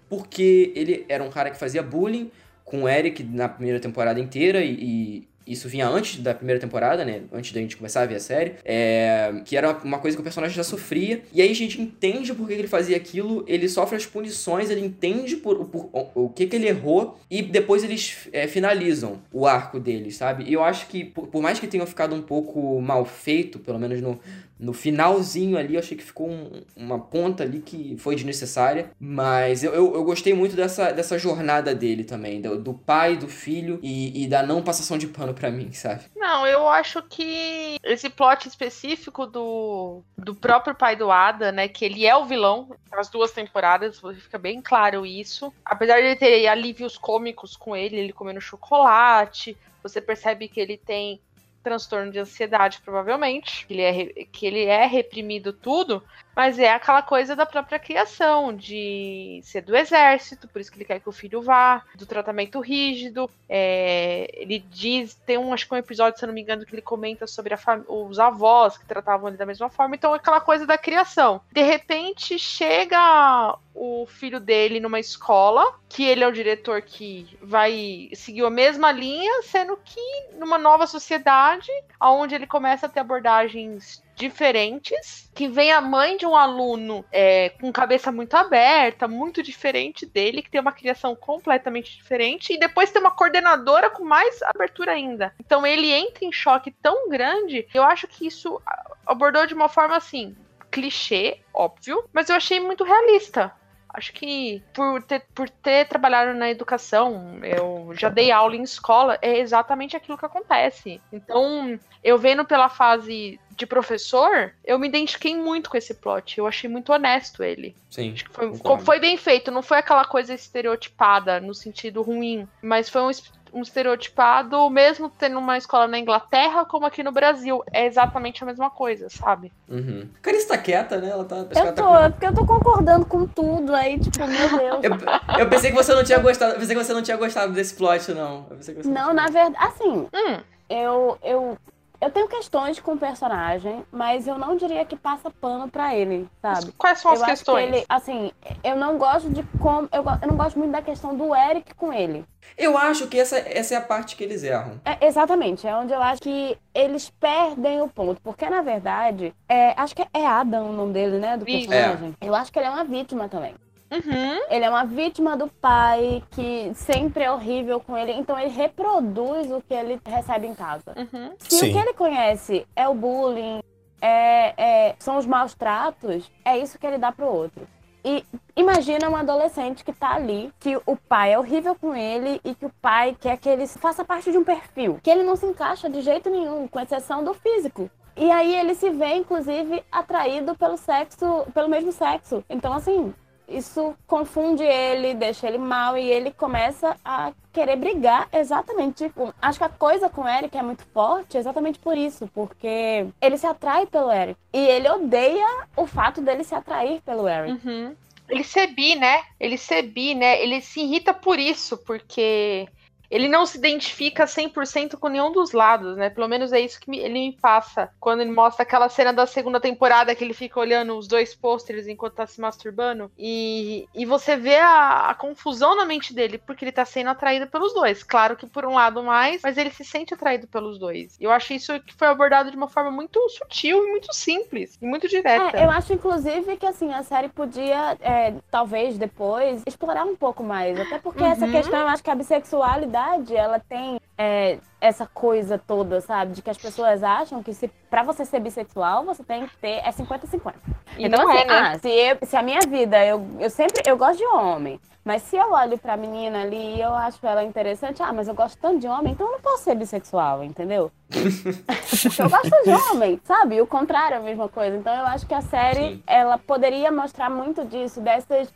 porque 0.08 0.72
ele 0.74 1.06
era 1.08 1.22
um 1.22 1.30
cara 1.30 1.50
que 1.50 1.58
fazia 1.58 1.82
bullying 1.82 2.30
com 2.64 2.82
o 2.82 2.88
Eric 2.88 3.22
na 3.22 3.48
primeira 3.48 3.78
temporada 3.78 4.18
inteira 4.18 4.60
e, 4.60 4.72
e 4.72 5.28
isso 5.46 5.68
vinha 5.68 5.88
antes 5.88 6.20
da 6.20 6.34
primeira 6.34 6.60
temporada, 6.60 7.04
né? 7.04 7.22
Antes 7.32 7.52
da 7.52 7.60
gente 7.60 7.76
começar 7.76 8.02
a 8.02 8.06
ver 8.06 8.16
a 8.16 8.20
série. 8.20 8.54
É... 8.64 9.42
Que 9.44 9.56
era 9.56 9.72
uma 9.84 9.98
coisa 9.98 10.16
que 10.16 10.20
o 10.20 10.24
personagem 10.24 10.56
já 10.56 10.64
sofria. 10.64 11.22
E 11.32 11.40
aí 11.40 11.50
a 11.50 11.54
gente 11.54 11.80
entende 11.80 12.34
por 12.34 12.46
que 12.48 12.54
ele 12.54 12.66
fazia 12.66 12.96
aquilo, 12.96 13.44
ele 13.46 13.68
sofre 13.68 13.96
as 13.96 14.06
punições, 14.06 14.70
ele 14.70 14.80
entende 14.80 15.36
por, 15.36 15.66
por, 15.66 15.90
o 16.14 16.28
que, 16.30 16.46
que 16.46 16.56
ele 16.56 16.68
errou. 16.68 17.18
E 17.30 17.42
depois 17.42 17.84
eles 17.84 18.28
é, 18.32 18.46
finalizam 18.46 19.20
o 19.32 19.46
arco 19.46 19.78
deles, 19.78 20.16
sabe? 20.16 20.44
E 20.44 20.52
eu 20.52 20.62
acho 20.62 20.86
que, 20.88 21.04
por, 21.04 21.28
por 21.28 21.42
mais 21.42 21.58
que 21.58 21.66
tenha 21.66 21.86
ficado 21.86 22.14
um 22.14 22.22
pouco 22.22 22.80
mal 22.80 23.04
feito, 23.04 23.58
pelo 23.58 23.78
menos 23.78 24.00
no, 24.00 24.18
no 24.58 24.72
finalzinho 24.72 25.58
ali, 25.58 25.74
eu 25.74 25.80
achei 25.80 25.96
que 25.96 26.02
ficou 26.02 26.28
um, 26.28 26.62
uma 26.74 26.98
ponta 26.98 27.42
ali 27.42 27.60
que 27.60 27.96
foi 27.98 28.14
desnecessária. 28.14 28.90
Mas 28.98 29.62
eu, 29.62 29.72
eu, 29.72 29.94
eu, 29.94 30.04
gostei 30.04 30.32
muito 30.32 30.56
dessa, 30.56 30.92
dessa 30.92 31.18
jornada 31.18 31.74
dele 31.74 32.04
também. 32.04 32.40
Do, 32.40 32.58
do 32.58 32.74
pai, 32.74 33.16
do 33.16 33.28
filho 33.28 33.78
e, 33.82 34.24
e 34.24 34.28
da 34.28 34.42
não 34.42 34.62
passação 34.62 34.96
de 34.96 35.06
pano 35.06 35.34
para 35.34 35.50
mim, 35.50 35.72
sabe? 35.72 36.04
Não, 36.16 36.46
eu 36.46 36.66
acho 36.68 37.02
que 37.02 37.76
esse 37.82 38.08
plot 38.08 38.48
específico 38.48 39.26
do, 39.26 40.02
do 40.16 40.34
próprio 40.34 40.74
pai 40.74 40.96
do 40.96 41.10
Ada, 41.10 41.52
né? 41.52 41.68
Que 41.68 41.84
ele 41.84 42.06
é 42.06 42.16
o 42.16 42.24
vilão 42.24 42.70
nas 42.90 43.10
duas 43.10 43.32
temporadas, 43.32 44.00
fica 44.20 44.38
bem 44.38 44.62
claro 44.62 45.04
isso. 45.04 45.52
Apesar 45.64 46.00
de 46.00 46.06
ele 46.06 46.16
ter 46.16 46.46
alívios 46.46 46.96
cômicos 46.96 47.56
com 47.56 47.76
ele, 47.76 47.96
ele 47.96 48.12
comendo 48.12 48.40
chocolate, 48.40 49.56
você 49.82 50.00
percebe 50.00 50.48
que 50.48 50.58
ele 50.58 50.76
tem 50.76 51.20
transtorno 51.66 52.12
de 52.12 52.20
ansiedade, 52.20 52.80
provavelmente, 52.84 53.66
que 53.66 53.74
ele 53.74 53.82
é, 53.82 54.24
que 54.30 54.46
ele 54.46 54.64
é 54.66 54.86
reprimido 54.86 55.52
tudo, 55.52 56.00
mas 56.36 56.58
é 56.58 56.70
aquela 56.70 57.00
coisa 57.00 57.34
da 57.34 57.46
própria 57.46 57.78
criação, 57.78 58.54
de 58.54 59.40
ser 59.42 59.62
do 59.62 59.74
exército, 59.74 60.46
por 60.46 60.60
isso 60.60 60.70
que 60.70 60.76
ele 60.76 60.84
quer 60.84 61.00
que 61.00 61.08
o 61.08 61.12
filho 61.12 61.40
vá, 61.40 61.82
do 61.94 62.04
tratamento 62.04 62.60
rígido. 62.60 63.30
É, 63.48 64.30
ele 64.34 64.58
diz, 64.58 65.14
tem 65.14 65.38
um, 65.38 65.54
acho 65.54 65.66
que 65.66 65.72
um 65.74 65.78
episódio, 65.78 66.20
se 66.20 66.26
não 66.26 66.34
me 66.34 66.42
engano, 66.42 66.66
que 66.66 66.74
ele 66.74 66.82
comenta 66.82 67.26
sobre 67.26 67.54
os 67.88 68.18
avós 68.18 68.76
que 68.76 68.84
tratavam 68.84 69.28
ele 69.28 69.38
da 69.38 69.46
mesma 69.46 69.70
forma, 69.70 69.96
então 69.96 70.12
é 70.12 70.18
aquela 70.18 70.40
coisa 70.40 70.66
da 70.66 70.76
criação. 70.76 71.40
De 71.50 71.62
repente 71.62 72.38
chega 72.38 73.56
o 73.74 74.06
filho 74.06 74.38
dele 74.38 74.78
numa 74.78 75.00
escola, 75.00 75.64
que 75.88 76.04
ele 76.04 76.22
é 76.22 76.28
o 76.28 76.32
diretor 76.32 76.82
que 76.82 77.38
vai 77.40 78.10
seguir 78.14 78.44
a 78.44 78.50
mesma 78.50 78.92
linha, 78.92 79.42
sendo 79.42 79.78
que 79.82 80.00
numa 80.34 80.58
nova 80.58 80.86
sociedade, 80.86 81.70
onde 81.98 82.34
ele 82.34 82.46
começa 82.46 82.84
a 82.84 82.88
ter 82.90 83.00
abordagens 83.00 84.04
diferentes, 84.16 85.30
que 85.34 85.46
vem 85.46 85.70
a 85.70 85.80
mãe 85.80 86.16
de 86.16 86.26
um 86.26 86.34
aluno 86.34 87.04
é, 87.12 87.50
com 87.50 87.70
cabeça 87.70 88.10
muito 88.10 88.34
aberta, 88.34 89.06
muito 89.06 89.42
diferente 89.42 90.06
dele, 90.06 90.42
que 90.42 90.50
tem 90.50 90.60
uma 90.60 90.72
criação 90.72 91.14
completamente 91.14 91.94
diferente, 91.94 92.54
e 92.54 92.58
depois 92.58 92.90
tem 92.90 93.00
uma 93.00 93.10
coordenadora 93.10 93.90
com 93.90 94.04
mais 94.04 94.42
abertura 94.42 94.92
ainda. 94.92 95.34
Então 95.38 95.66
ele 95.66 95.92
entra 95.92 96.24
em 96.24 96.32
choque 96.32 96.70
tão 96.82 97.08
grande, 97.10 97.68
eu 97.74 97.82
acho 97.82 98.08
que 98.08 98.26
isso 98.26 98.60
abordou 99.06 99.46
de 99.46 99.54
uma 99.54 99.68
forma 99.68 99.96
assim, 99.96 100.34
clichê, 100.70 101.40
óbvio, 101.52 102.08
mas 102.12 102.28
eu 102.28 102.36
achei 102.36 102.58
muito 102.58 102.84
realista. 102.84 103.52
Acho 103.96 104.12
que 104.12 104.62
por 104.74 105.02
ter, 105.02 105.24
por 105.34 105.48
ter 105.48 105.88
trabalhado 105.88 106.34
na 106.34 106.50
educação, 106.50 107.38
eu 107.42 107.92
já 107.94 108.10
dei 108.10 108.30
aula 108.30 108.54
em 108.54 108.62
escola, 108.62 109.18
é 109.22 109.38
exatamente 109.38 109.96
aquilo 109.96 110.18
que 110.18 110.26
acontece. 110.26 111.00
Então, 111.10 111.80
eu 112.04 112.18
vendo 112.18 112.44
pela 112.44 112.68
fase 112.68 113.40
de 113.56 113.66
professor, 113.66 114.52
eu 114.64 114.78
me 114.78 114.86
identifiquei 114.86 115.34
muito 115.34 115.70
com 115.70 115.76
esse 115.76 115.94
plot. 115.94 116.38
Eu 116.38 116.46
achei 116.46 116.68
muito 116.68 116.92
honesto 116.92 117.42
ele. 117.42 117.74
Sim. 117.90 118.14
Foi, 118.30 118.78
foi, 118.80 119.00
bem 119.00 119.16
feito, 119.16 119.50
não 119.50 119.62
foi 119.62 119.78
aquela 119.78 120.04
coisa 120.04 120.34
estereotipada 120.34 121.40
no 121.40 121.54
sentido 121.54 122.02
ruim, 122.02 122.46
mas 122.60 122.90
foi 122.90 123.00
um, 123.00 123.10
um 123.54 123.62
estereotipado, 123.62 124.68
mesmo 124.68 125.08
tendo 125.08 125.38
uma 125.38 125.56
escola 125.56 125.88
na 125.88 125.98
Inglaterra, 125.98 126.66
como 126.66 126.84
aqui 126.84 127.02
no 127.02 127.10
Brasil. 127.10 127.62
É 127.72 127.86
exatamente 127.86 128.42
a 128.42 128.46
mesma 128.46 128.68
coisa, 128.68 129.08
sabe? 129.08 129.50
Uhum. 129.66 130.06
A 130.16 130.20
Carice 130.20 130.48
tá 130.48 130.58
quieta, 130.58 130.98
né? 130.98 131.08
Ela 131.08 131.24
tá. 131.24 131.36
Eu 131.36 131.48
ela 131.54 131.72
tô, 131.72 131.82
tá 131.82 132.02
com... 132.02 132.10
porque 132.10 132.26
eu 132.26 132.34
tô 132.34 132.46
concordando 132.46 133.06
com 133.06 133.26
tudo 133.26 133.74
aí, 133.74 133.98
tipo, 133.98 134.26
meu 134.26 134.48
Deus. 134.58 134.84
eu, 134.84 135.38
eu, 135.38 135.48
pensei 135.48 135.70
que 135.70 135.76
você 135.76 135.94
não 135.94 136.04
tinha 136.04 136.18
gostado. 136.18 136.52
Eu 136.52 136.60
pensei 136.60 136.76
que 136.76 136.84
você 136.84 136.92
não 136.92 137.02
tinha 137.02 137.16
gostado 137.16 137.54
desse 137.54 137.74
plot, 137.74 138.12
não. 138.12 138.46
não, 138.84 139.14
na 139.14 139.26
verdade, 139.28 139.56
assim, 139.58 140.06
hum. 140.12 140.40
eu, 140.68 141.18
eu 141.22 141.58
eu 142.00 142.10
tenho 142.10 142.28
questões 142.28 142.78
com 142.78 142.92
o 142.92 142.98
personagem, 142.98 143.84
mas 143.90 144.26
eu 144.26 144.38
não 144.38 144.56
diria 144.56 144.84
que 144.84 144.96
passa 144.96 145.30
pano 145.30 145.68
para 145.68 145.94
ele, 145.94 146.28
sabe? 146.40 146.72
Quais 146.72 147.00
são 147.00 147.12
as 147.12 147.20
eu 147.20 147.26
questões? 147.26 147.70
Que 147.70 147.76
ele, 147.76 147.86
assim, 147.88 148.30
eu 148.62 148.76
não 148.76 148.98
gosto 148.98 149.30
de 149.30 149.42
como. 149.60 149.88
Eu, 149.92 150.04
eu 150.22 150.28
não 150.28 150.36
gosto 150.36 150.58
muito 150.58 150.72
da 150.72 150.82
questão 150.82 151.16
do 151.16 151.34
Eric 151.34 151.74
com 151.74 151.92
ele. 151.92 152.24
Eu 152.56 152.78
acho 152.78 153.06
que 153.08 153.18
essa, 153.18 153.38
essa 153.38 153.74
é 153.74 153.76
a 153.76 153.80
parte 153.80 154.16
que 154.16 154.24
eles 154.24 154.42
erram. 154.42 154.80
É, 154.84 155.06
exatamente, 155.06 155.66
é 155.66 155.74
onde 155.74 155.92
eu 155.92 156.02
acho 156.02 156.22
que 156.22 156.56
eles 156.74 157.10
perdem 157.10 157.82
o 157.82 157.88
ponto. 157.88 158.20
Porque, 158.22 158.48
na 158.48 158.62
verdade, 158.62 159.34
é, 159.48 159.74
acho 159.76 159.94
que 159.94 160.02
é 160.12 160.26
Adam 160.26 160.70
o 160.70 160.72
nome 160.72 160.92
dele, 160.92 161.18
né? 161.18 161.36
Do 161.36 161.44
personagem. 161.44 162.14
É. 162.20 162.28
Eu 162.28 162.34
acho 162.34 162.52
que 162.52 162.58
ele 162.58 162.66
é 162.66 162.70
uma 162.70 162.84
vítima 162.84 163.28
também. 163.28 163.54
Uhum. 163.90 164.40
Ele 164.50 164.64
é 164.64 164.68
uma 164.68 164.84
vítima 164.84 165.36
do 165.36 165.48
pai 165.48 166.22
que 166.30 166.72
sempre 166.74 167.24
é 167.24 167.30
horrível 167.30 167.80
com 167.80 167.96
ele, 167.96 168.12
então 168.12 168.38
ele 168.38 168.50
reproduz 168.50 169.50
o 169.50 169.60
que 169.60 169.74
ele 169.74 170.00
recebe 170.04 170.46
em 170.46 170.54
casa. 170.54 170.94
Uhum. 170.96 171.32
Se 171.38 171.58
Sim. 171.58 171.68
o 171.68 171.72
que 171.72 171.78
ele 171.78 171.94
conhece 171.94 172.66
é 172.74 172.88
o 172.88 172.94
bullying, 172.94 173.60
é, 174.00 174.54
é, 174.56 174.96
são 174.98 175.16
os 175.16 175.26
maus 175.26 175.54
tratos, 175.54 176.30
é 176.44 176.58
isso 176.58 176.78
que 176.78 176.86
ele 176.86 176.98
dá 176.98 177.12
pro 177.12 177.26
outro. 177.26 177.66
E 178.04 178.24
imagina 178.54 179.10
um 179.10 179.16
adolescente 179.16 179.84
que 179.84 179.92
tá 179.92 180.14
ali, 180.14 180.52
que 180.60 180.76
o 180.86 180.96
pai 180.96 181.32
é 181.32 181.38
horrível 181.38 181.74
com 181.74 181.94
ele 181.94 182.40
e 182.44 182.54
que 182.54 182.64
o 182.64 182.72
pai 182.80 183.16
quer 183.18 183.36
que 183.36 183.48
ele 183.48 183.66
faça 183.66 184.04
parte 184.04 184.30
de 184.30 184.38
um 184.38 184.44
perfil, 184.44 185.00
que 185.02 185.10
ele 185.10 185.24
não 185.24 185.34
se 185.34 185.44
encaixa 185.44 185.90
de 185.90 186.00
jeito 186.02 186.30
nenhum, 186.30 186.68
com 186.68 186.78
exceção 186.78 187.24
do 187.24 187.34
físico. 187.34 187.90
E 188.16 188.30
aí 188.30 188.54
ele 188.54 188.74
se 188.74 188.90
vê, 188.90 189.16
inclusive, 189.16 189.84
atraído 189.90 190.54
pelo 190.54 190.76
sexo, 190.76 191.46
pelo 191.52 191.68
mesmo 191.68 191.90
sexo. 191.90 192.44
Então, 192.48 192.72
assim, 192.72 193.12
isso 193.48 193.94
confunde 194.06 194.62
ele, 194.62 195.14
deixa 195.14 195.46
ele 195.46 195.58
mal 195.58 195.96
e 195.96 196.10
ele 196.10 196.30
começa 196.30 196.96
a 197.04 197.32
querer 197.52 197.76
brigar 197.76 198.28
exatamente. 198.32 199.04
Tipo, 199.04 199.32
acho 199.40 199.58
que 199.58 199.64
a 199.64 199.68
coisa 199.68 200.08
com 200.08 200.22
o 200.22 200.28
Eric 200.28 200.56
é 200.56 200.62
muito 200.62 200.84
forte 200.92 201.38
exatamente 201.38 201.78
por 201.78 201.96
isso, 201.96 202.28
porque 202.34 203.06
ele 203.20 203.38
se 203.38 203.46
atrai 203.46 203.86
pelo 203.86 204.10
Eric 204.10 204.38
e 204.52 204.58
ele 204.58 204.88
odeia 204.88 205.46
o 205.76 205.86
fato 205.86 206.20
dele 206.20 206.44
se 206.44 206.54
atrair 206.54 207.00
pelo 207.02 207.28
Eric. 207.28 207.66
Uhum. 207.66 207.94
Ele 208.28 208.42
se 208.42 208.66
bi, 208.66 208.96
né? 208.96 209.22
Ele 209.38 209.56
se 209.56 209.80
bi, 209.82 210.14
né? 210.14 210.42
Ele 210.42 210.60
se 210.60 210.80
irrita 210.80 211.14
por 211.14 211.38
isso, 211.38 211.78
porque 211.78 212.68
ele 213.10 213.28
não 213.28 213.46
se 213.46 213.58
identifica 213.58 214.24
100% 214.24 214.96
com 214.96 215.08
nenhum 215.08 215.32
dos 215.32 215.52
lados, 215.52 215.96
né? 215.96 216.10
Pelo 216.10 216.28
menos 216.28 216.52
é 216.52 216.60
isso 216.60 216.80
que 216.80 216.90
ele 216.90 217.14
me 217.14 217.32
passa 217.32 217.90
quando 218.00 218.20
ele 218.20 218.32
mostra 218.32 218.62
aquela 218.62 218.88
cena 218.88 219.12
da 219.12 219.26
segunda 219.26 219.60
temporada 219.60 220.14
que 220.14 220.24
ele 220.24 220.34
fica 220.34 220.60
olhando 220.60 220.96
os 220.96 221.06
dois 221.06 221.34
pôsteres 221.34 221.86
enquanto 221.86 222.14
tá 222.14 222.26
se 222.26 222.40
masturbando. 222.40 223.10
E, 223.18 223.86
e 223.94 224.04
você 224.04 224.36
vê 224.36 224.56
a, 224.56 225.10
a, 225.10 225.14
confusão 225.14 225.76
na 225.76 225.84
mente 225.84 226.12
dele, 226.12 226.38
porque 226.38 226.64
ele 226.64 226.72
tá 226.72 226.84
sendo 226.84 227.10
atraído 227.10 227.46
pelos 227.46 227.72
dois. 227.72 228.02
Claro 228.02 228.36
que 228.36 228.46
por 228.46 228.64
um 228.64 228.74
lado 228.74 229.02
mais, 229.02 229.42
mas 229.42 229.56
ele 229.56 229.70
se 229.70 229.84
sente 229.84 230.14
atraído 230.14 230.46
pelos 230.46 230.78
dois. 230.78 231.16
Eu 231.20 231.30
acho 231.30 231.52
isso 231.52 231.78
que 231.80 231.94
foi 231.94 232.08
abordado 232.08 232.50
de 232.50 232.56
uma 232.56 232.68
forma 232.68 232.90
muito 232.90 233.20
sutil 233.30 233.84
e 233.84 233.90
muito 233.90 234.12
simples 234.12 234.78
e 234.80 234.86
muito 234.86 235.08
direta. 235.08 235.56
É, 235.56 235.64
eu 235.64 235.70
acho, 235.70 235.92
inclusive, 235.92 236.56
que 236.56 236.66
assim, 236.66 236.92
a 236.92 237.02
série 237.02 237.28
podia, 237.28 237.96
é, 238.00 238.34
talvez 238.50 238.98
depois, 238.98 239.62
explorar 239.66 240.04
um 240.04 240.16
pouco 240.16 240.42
mais. 240.42 240.78
Até 240.78 240.98
porque 240.98 241.22
uhum. 241.22 241.30
essa 241.30 241.48
questão, 241.48 241.80
eu 241.80 241.88
acho 241.88 242.02
que 242.02 242.10
a 242.10 242.14
bissexualidade 242.14 242.95
ela 243.34 243.60
tem 243.60 244.00
é, 244.16 244.58
essa 244.80 245.06
coisa 245.06 245.58
toda, 245.58 246.00
sabe? 246.00 246.32
De 246.32 246.42
que 246.42 246.50
as 246.50 246.58
pessoas 246.58 247.02
acham 247.02 247.42
que 247.42 247.52
se 247.52 247.68
para 247.90 248.02
você 248.02 248.24
ser 248.24 248.40
bissexual, 248.40 249.04
você 249.04 249.22
tem 249.22 249.46
que 249.46 249.56
ter 249.58 249.80
é 249.84 249.90
50-50. 249.90 250.54
E 250.96 251.06
então, 251.06 251.24
não 251.24 251.30
assim, 251.30 251.38
é, 251.40 251.44
né? 251.44 251.58
ah, 251.58 251.78
se, 251.78 251.88
eu- 251.88 252.18
se 252.22 252.36
a 252.36 252.42
minha 252.42 252.60
vida, 252.60 253.04
eu, 253.04 253.26
eu 253.38 253.50
sempre, 253.50 253.82
eu 253.86 253.96
gosto 253.96 254.18
de 254.18 254.26
homem. 254.26 254.80
Mas 255.04 255.22
se 255.22 255.36
eu 255.36 255.52
olho 255.52 255.78
pra 255.78 255.96
menina 255.96 256.42
ali 256.42 256.76
e 256.76 256.80
eu 256.80 256.92
acho 256.92 257.24
ela 257.24 257.44
interessante, 257.44 258.02
ah, 258.02 258.12
mas 258.12 258.26
eu 258.26 258.34
gosto 258.34 258.58
tanto 258.58 258.80
de 258.80 258.88
homem, 258.88 259.12
então 259.12 259.26
eu 259.26 259.32
não 259.34 259.40
posso 259.40 259.62
ser 259.62 259.76
bissexual, 259.76 260.42
entendeu? 260.42 260.90
Eu 262.18 262.28
gosto 262.28 262.50
de 262.64 262.70
homem, 262.90 263.20
sabe? 263.22 263.60
O 263.60 263.66
contrário 263.66 264.16
é 264.16 264.18
a 264.18 264.22
mesma 264.22 264.48
coisa. 264.48 264.76
Então 264.76 264.92
eu 264.92 265.06
acho 265.06 265.24
que 265.24 265.32
a 265.32 265.40
série, 265.40 265.92
Sim. 265.94 266.02
ela 266.06 266.36
poderia 266.36 266.90
mostrar 266.90 267.30
muito 267.30 267.64
disso, 267.64 268.00
dessas 268.00 268.52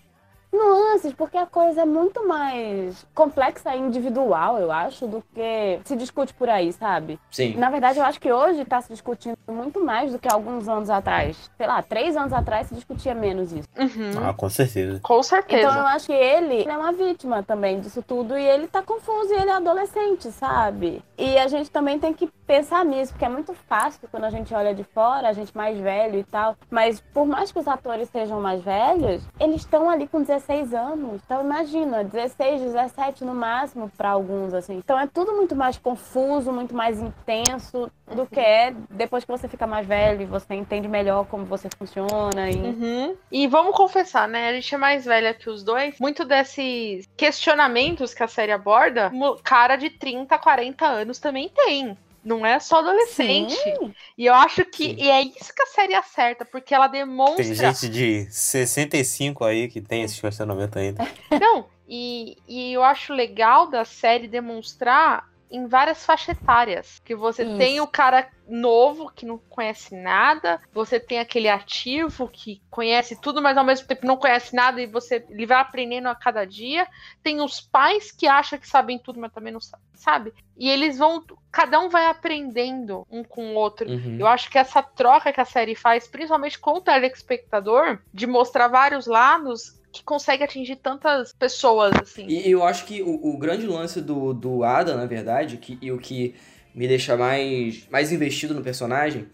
nuances, 0.52 1.12
porque 1.12 1.36
a 1.36 1.46
coisa 1.46 1.82
é 1.82 1.84
muito 1.84 2.26
mais 2.26 3.06
complexa 3.14 3.74
e 3.74 3.78
individual, 3.78 4.58
eu 4.58 4.72
acho, 4.72 5.06
do 5.06 5.22
que 5.34 5.80
se 5.84 5.96
discute 5.96 6.34
por 6.34 6.48
aí, 6.48 6.72
sabe? 6.72 7.18
Sim. 7.30 7.56
Na 7.56 7.70
verdade, 7.70 7.98
eu 7.98 8.04
acho 8.04 8.20
que 8.20 8.32
hoje 8.32 8.62
está 8.62 8.80
se 8.80 8.88
discutindo 8.88 9.36
muito 9.48 9.84
mais 9.84 10.12
do 10.12 10.18
que 10.18 10.30
alguns 10.30 10.68
anos 10.68 10.90
atrás. 10.90 11.50
Sei 11.56 11.66
lá, 11.66 11.82
três 11.82 12.16
anos 12.16 12.32
atrás 12.32 12.66
se 12.66 12.74
discutia 12.74 13.14
menos 13.14 13.52
isso. 13.52 13.68
Uhum. 13.78 14.28
Ah, 14.28 14.34
com 14.34 14.48
certeza. 14.48 15.00
Com 15.02 15.22
certeza. 15.22 15.62
Então 15.62 15.78
eu 15.78 15.86
acho 15.86 16.06
que 16.06 16.12
ele 16.12 16.68
é 16.68 16.76
uma 16.76 16.92
vítima 16.92 17.42
também 17.42 17.80
disso 17.80 18.02
tudo 18.02 18.36
e 18.36 18.44
ele 18.44 18.66
tá 18.66 18.82
confuso 18.82 19.32
e 19.32 19.36
ele 19.36 19.50
é 19.50 19.54
adolescente, 19.54 20.30
sabe? 20.32 21.02
E 21.16 21.38
a 21.38 21.46
gente 21.48 21.70
também 21.70 21.98
tem 21.98 22.12
que 22.12 22.26
pensar 22.46 22.84
nisso, 22.84 23.12
porque 23.12 23.24
é 23.24 23.28
muito 23.28 23.54
fácil 23.68 24.08
quando 24.10 24.24
a 24.24 24.30
gente 24.30 24.52
olha 24.52 24.74
de 24.74 24.82
fora, 24.82 25.28
a 25.28 25.32
gente 25.32 25.56
mais 25.56 25.78
velho 25.78 26.18
e 26.18 26.24
tal. 26.24 26.56
Mas 26.68 27.00
por 27.00 27.24
mais 27.26 27.52
que 27.52 27.58
os 27.58 27.68
atores 27.68 28.08
sejam 28.08 28.40
mais 28.40 28.60
velhos, 28.62 29.22
eles 29.38 29.56
estão 29.60 29.88
ali 29.88 30.08
com 30.08 30.20
16 30.20 30.39
anos. 30.48 31.20
Então 31.24 31.42
imagina, 31.42 32.04
16, 32.04 32.62
17 32.62 33.24
no 33.24 33.34
máximo 33.34 33.90
para 33.96 34.10
alguns, 34.10 34.54
assim. 34.54 34.76
Então 34.76 34.98
é 34.98 35.06
tudo 35.06 35.32
muito 35.32 35.54
mais 35.54 35.78
confuso, 35.78 36.52
muito 36.52 36.74
mais 36.74 37.00
intenso 37.00 37.90
do 38.14 38.26
que 38.26 38.40
é 38.40 38.74
depois 38.90 39.24
que 39.24 39.30
você 39.30 39.48
fica 39.48 39.66
mais 39.66 39.86
velho 39.86 40.22
e 40.22 40.26
você 40.26 40.54
entende 40.54 40.88
melhor 40.88 41.26
como 41.26 41.44
você 41.44 41.68
funciona. 41.76 42.50
E... 42.50 42.56
Uhum. 42.56 43.16
E 43.30 43.46
vamos 43.46 43.74
confessar, 43.74 44.28
né? 44.28 44.48
A 44.48 44.52
gente 44.52 44.74
é 44.74 44.78
mais 44.78 45.04
velha 45.04 45.34
que 45.34 45.48
os 45.48 45.62
dois. 45.62 45.98
Muito 46.00 46.24
desses 46.24 47.06
questionamentos 47.16 48.14
que 48.14 48.22
a 48.22 48.28
série 48.28 48.52
aborda, 48.52 49.10
cara 49.44 49.76
de 49.76 49.90
30, 49.90 50.38
40 50.38 50.86
anos 50.86 51.18
também 51.18 51.48
tem. 51.48 51.96
Não 52.22 52.44
é 52.44 52.60
só 52.60 52.80
adolescente. 52.80 53.54
Sim. 53.54 53.94
E 54.16 54.26
eu 54.26 54.34
acho 54.34 54.64
que 54.64 54.84
Sim. 54.84 54.96
e 54.98 55.08
é 55.08 55.22
isso 55.22 55.54
que 55.54 55.62
a 55.62 55.66
série 55.66 55.94
acerta, 55.94 56.44
porque 56.44 56.74
ela 56.74 56.86
demonstra. 56.86 57.44
Tem 57.44 57.54
gente 57.54 57.88
de 57.88 58.26
65 58.30 59.44
aí 59.44 59.68
que 59.68 59.80
tem 59.80 60.02
esse 60.02 60.20
questionamento 60.20 60.78
ainda. 60.78 61.06
Não, 61.40 61.66
e, 61.88 62.36
e 62.46 62.72
eu 62.72 62.84
acho 62.84 63.14
legal 63.14 63.68
da 63.68 63.84
série 63.84 64.28
demonstrar 64.28 65.29
em 65.50 65.66
várias 65.66 66.04
faixas 66.04 66.36
etárias. 66.36 67.00
Que 67.04 67.14
você 67.14 67.42
Isso. 67.44 67.58
tem 67.58 67.80
o 67.80 67.86
cara 67.86 68.28
novo 68.48 69.10
que 69.10 69.24
não 69.24 69.38
conhece 69.38 69.94
nada, 69.94 70.60
você 70.72 70.98
tem 70.98 71.20
aquele 71.20 71.48
ativo 71.48 72.28
que 72.28 72.60
conhece 72.68 73.20
tudo, 73.20 73.40
mas 73.40 73.56
ao 73.56 73.64
mesmo 73.64 73.86
tempo 73.86 74.06
não 74.06 74.16
conhece 74.16 74.54
nada 74.54 74.80
e 74.80 74.86
você 74.86 75.24
ele 75.30 75.46
vai 75.46 75.58
aprendendo 75.60 76.08
a 76.08 76.14
cada 76.14 76.44
dia. 76.44 76.86
Tem 77.22 77.40
os 77.40 77.60
pais 77.60 78.10
que 78.10 78.26
acham 78.26 78.58
que 78.58 78.68
sabem 78.68 78.98
tudo, 78.98 79.20
mas 79.20 79.32
também 79.32 79.52
não 79.52 79.60
sa- 79.60 79.78
sabe. 79.94 80.32
E 80.56 80.68
eles 80.68 80.98
vão, 80.98 81.24
cada 81.50 81.78
um 81.78 81.88
vai 81.88 82.06
aprendendo 82.06 83.06
um 83.10 83.22
com 83.22 83.52
o 83.52 83.54
outro. 83.54 83.88
Uhum. 83.88 84.16
Eu 84.18 84.26
acho 84.26 84.50
que 84.50 84.58
essa 84.58 84.82
troca 84.82 85.32
que 85.32 85.40
a 85.40 85.44
série 85.44 85.74
faz, 85.74 86.08
principalmente 86.08 86.58
com 86.58 86.72
o 86.72 86.80
telespectador, 86.80 88.00
de 88.12 88.26
mostrar 88.26 88.68
vários 88.68 89.06
lados, 89.06 89.79
que 89.92 90.02
consegue 90.04 90.44
atingir 90.44 90.76
tantas 90.76 91.32
pessoas, 91.32 91.92
assim. 92.00 92.26
E 92.26 92.50
eu 92.50 92.62
acho 92.64 92.84
que 92.84 93.02
o, 93.02 93.34
o 93.34 93.38
grande 93.38 93.66
lance 93.66 94.00
do, 94.00 94.32
do 94.32 94.64
Adam, 94.64 94.96
na 94.96 95.06
verdade, 95.06 95.56
que, 95.56 95.78
e 95.82 95.90
o 95.90 95.98
que 95.98 96.34
me 96.74 96.86
deixa 96.86 97.16
mais, 97.16 97.88
mais 97.90 98.12
investido 98.12 98.54
no 98.54 98.62
personagem, 98.62 99.26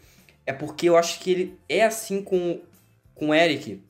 é 0.47 0.53
porque 0.53 0.89
eu 0.89 0.97
acho 0.97 1.21
que 1.21 1.31
ele 1.31 1.59
é 1.69 1.85
assim 1.85 2.23
com, 2.23 2.61
com 3.15 3.29
o 3.29 3.35
Eric. 3.35 3.83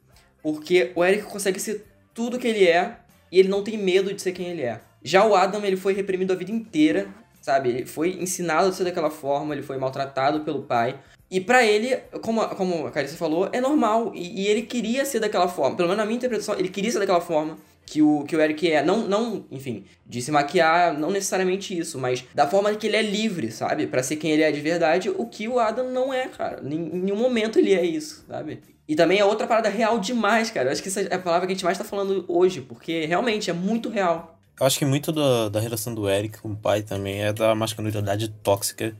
Porque 0.43 0.93
o 0.95 1.05
Eric 1.05 1.25
consegue 1.25 1.61
ser 1.61 1.87
tudo 2.15 2.39
que 2.39 2.49
ele 2.49 2.67
é 2.67 2.97
e 3.31 3.39
ele 3.39 3.49
não 3.49 3.63
tem 3.63 3.77
medo 3.77 4.13
de 4.13 4.21
ser 4.21 4.33
quem 4.33 4.49
ele 4.49 4.63
é. 4.63 4.81
Já 5.03 5.25
o 5.25 5.35
Adam, 5.35 5.65
ele 5.65 5.77
foi 5.77 5.93
reprimido 5.93 6.33
a 6.33 6.37
vida 6.37 6.51
inteira, 6.51 7.09
sabe? 7.41 7.69
Ele 7.69 7.87
foi 7.87 8.11
ensinado 8.21 8.69
a 8.69 8.73
ser 8.73 8.85
daquela 8.85 9.11
forma, 9.11 9.55
ele 9.55 9.63
foi 9.63 9.77
maltratado 9.77 10.41
pelo 10.41 10.63
pai. 10.63 10.99
E 11.31 11.41
pra 11.41 11.65
ele, 11.65 11.97
como, 12.23 12.47
como 12.51 12.87
a 12.87 12.91
Carissa 12.91 13.17
falou, 13.17 13.49
é 13.53 13.61
normal. 13.61 14.13
E, 14.15 14.43
e 14.43 14.47
ele 14.47 14.63
queria 14.63 15.05
ser 15.05 15.21
daquela 15.21 15.49
forma. 15.49 15.77
Pelo 15.77 15.89
menos 15.89 15.99
na 15.99 16.07
minha 16.07 16.17
interpretação, 16.17 16.57
ele 16.59 16.69
queria 16.69 16.91
ser 16.91 16.99
daquela 16.99 17.21
forma 17.21 17.57
que 17.87 18.03
o, 18.03 18.25
que 18.25 18.37
o 18.37 18.41
Eric 18.41 18.71
é. 18.71 18.85
Não, 18.85 19.07
não, 19.09 19.45
enfim, 19.51 19.85
de 20.05 20.21
se 20.21 20.31
maquiar, 20.31 20.99
não 20.99 21.11
necessariamente 21.11 21.77
isso, 21.77 21.99
mas 21.99 22.25
da 22.35 22.47
forma 22.47 22.75
que 22.75 22.87
ele 22.87 22.97
é 22.97 23.03
livre, 23.03 23.51
sabe? 23.51 23.87
Pra 23.87 24.03
ser 24.03 24.17
quem 24.17 24.33
ele 24.33 24.43
é 24.43 24.51
de 24.51 24.61
verdade, 24.61 25.09
o 25.09 25.27
que 25.27 25.49
o 25.49 25.59
Adam 25.59 25.91
não 25.91 26.13
é, 26.13 26.27
cara. 26.29 26.61
Em 26.65 26.75
em 26.75 27.01
nenhum 27.03 27.17
momento 27.17 27.59
ele 27.59 27.73
é 27.73 27.85
isso, 27.85 28.25
sabe? 28.29 28.61
E 28.89 28.95
também 28.95 29.19
é 29.19 29.25
outra 29.25 29.47
parada 29.47 29.69
real 29.69 29.99
demais, 29.99 30.51
cara. 30.51 30.69
Eu 30.69 30.73
acho 30.73 30.83
que 30.83 30.89
essa 30.89 31.01
é 31.01 31.15
a 31.15 31.19
palavra 31.19 31.47
que 31.47 31.53
a 31.53 31.57
gente 31.57 31.65
mais 31.65 31.79
tá 31.79 31.85
falando 31.85 32.25
hoje, 32.29 32.61
porque 32.61 33.05
realmente 33.07 33.51
é 33.51 33.53
muito 33.53 33.89
real. 33.89 34.39
Eu 34.59 34.67
acho 34.67 34.79
que 34.79 34.85
muito 34.85 35.13
da, 35.13 35.49
da 35.49 35.61
relação 35.61 35.95
do 35.95 36.09
Eric 36.09 36.39
com 36.41 36.51
o 36.53 36.57
pai 36.57 36.83
também 36.83 37.23
é 37.23 37.33
da 37.33 37.55
masculinidade 37.55 38.29
tóxica, 38.43 38.97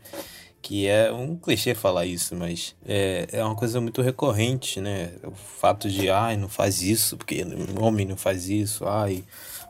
que 0.67 0.89
é 0.89 1.13
um 1.13 1.37
clichê 1.37 1.77
falar 1.77 2.07
isso, 2.07 2.35
mas 2.35 2.75
é, 2.85 3.29
é 3.31 3.45
uma 3.45 3.55
coisa 3.55 3.81
muito 3.81 4.03
recorrente, 4.03 4.81
né? 4.81 5.13
O 5.23 5.31
fato 5.31 5.89
de, 5.89 6.11
ai, 6.11 6.37
não 6.37 6.49
faz 6.49 6.83
isso, 6.83 7.17
porque 7.17 7.47
homem 7.81 8.05
não 8.05 8.17
faz 8.17 8.49
isso, 8.49 8.85
ai, 8.85 9.23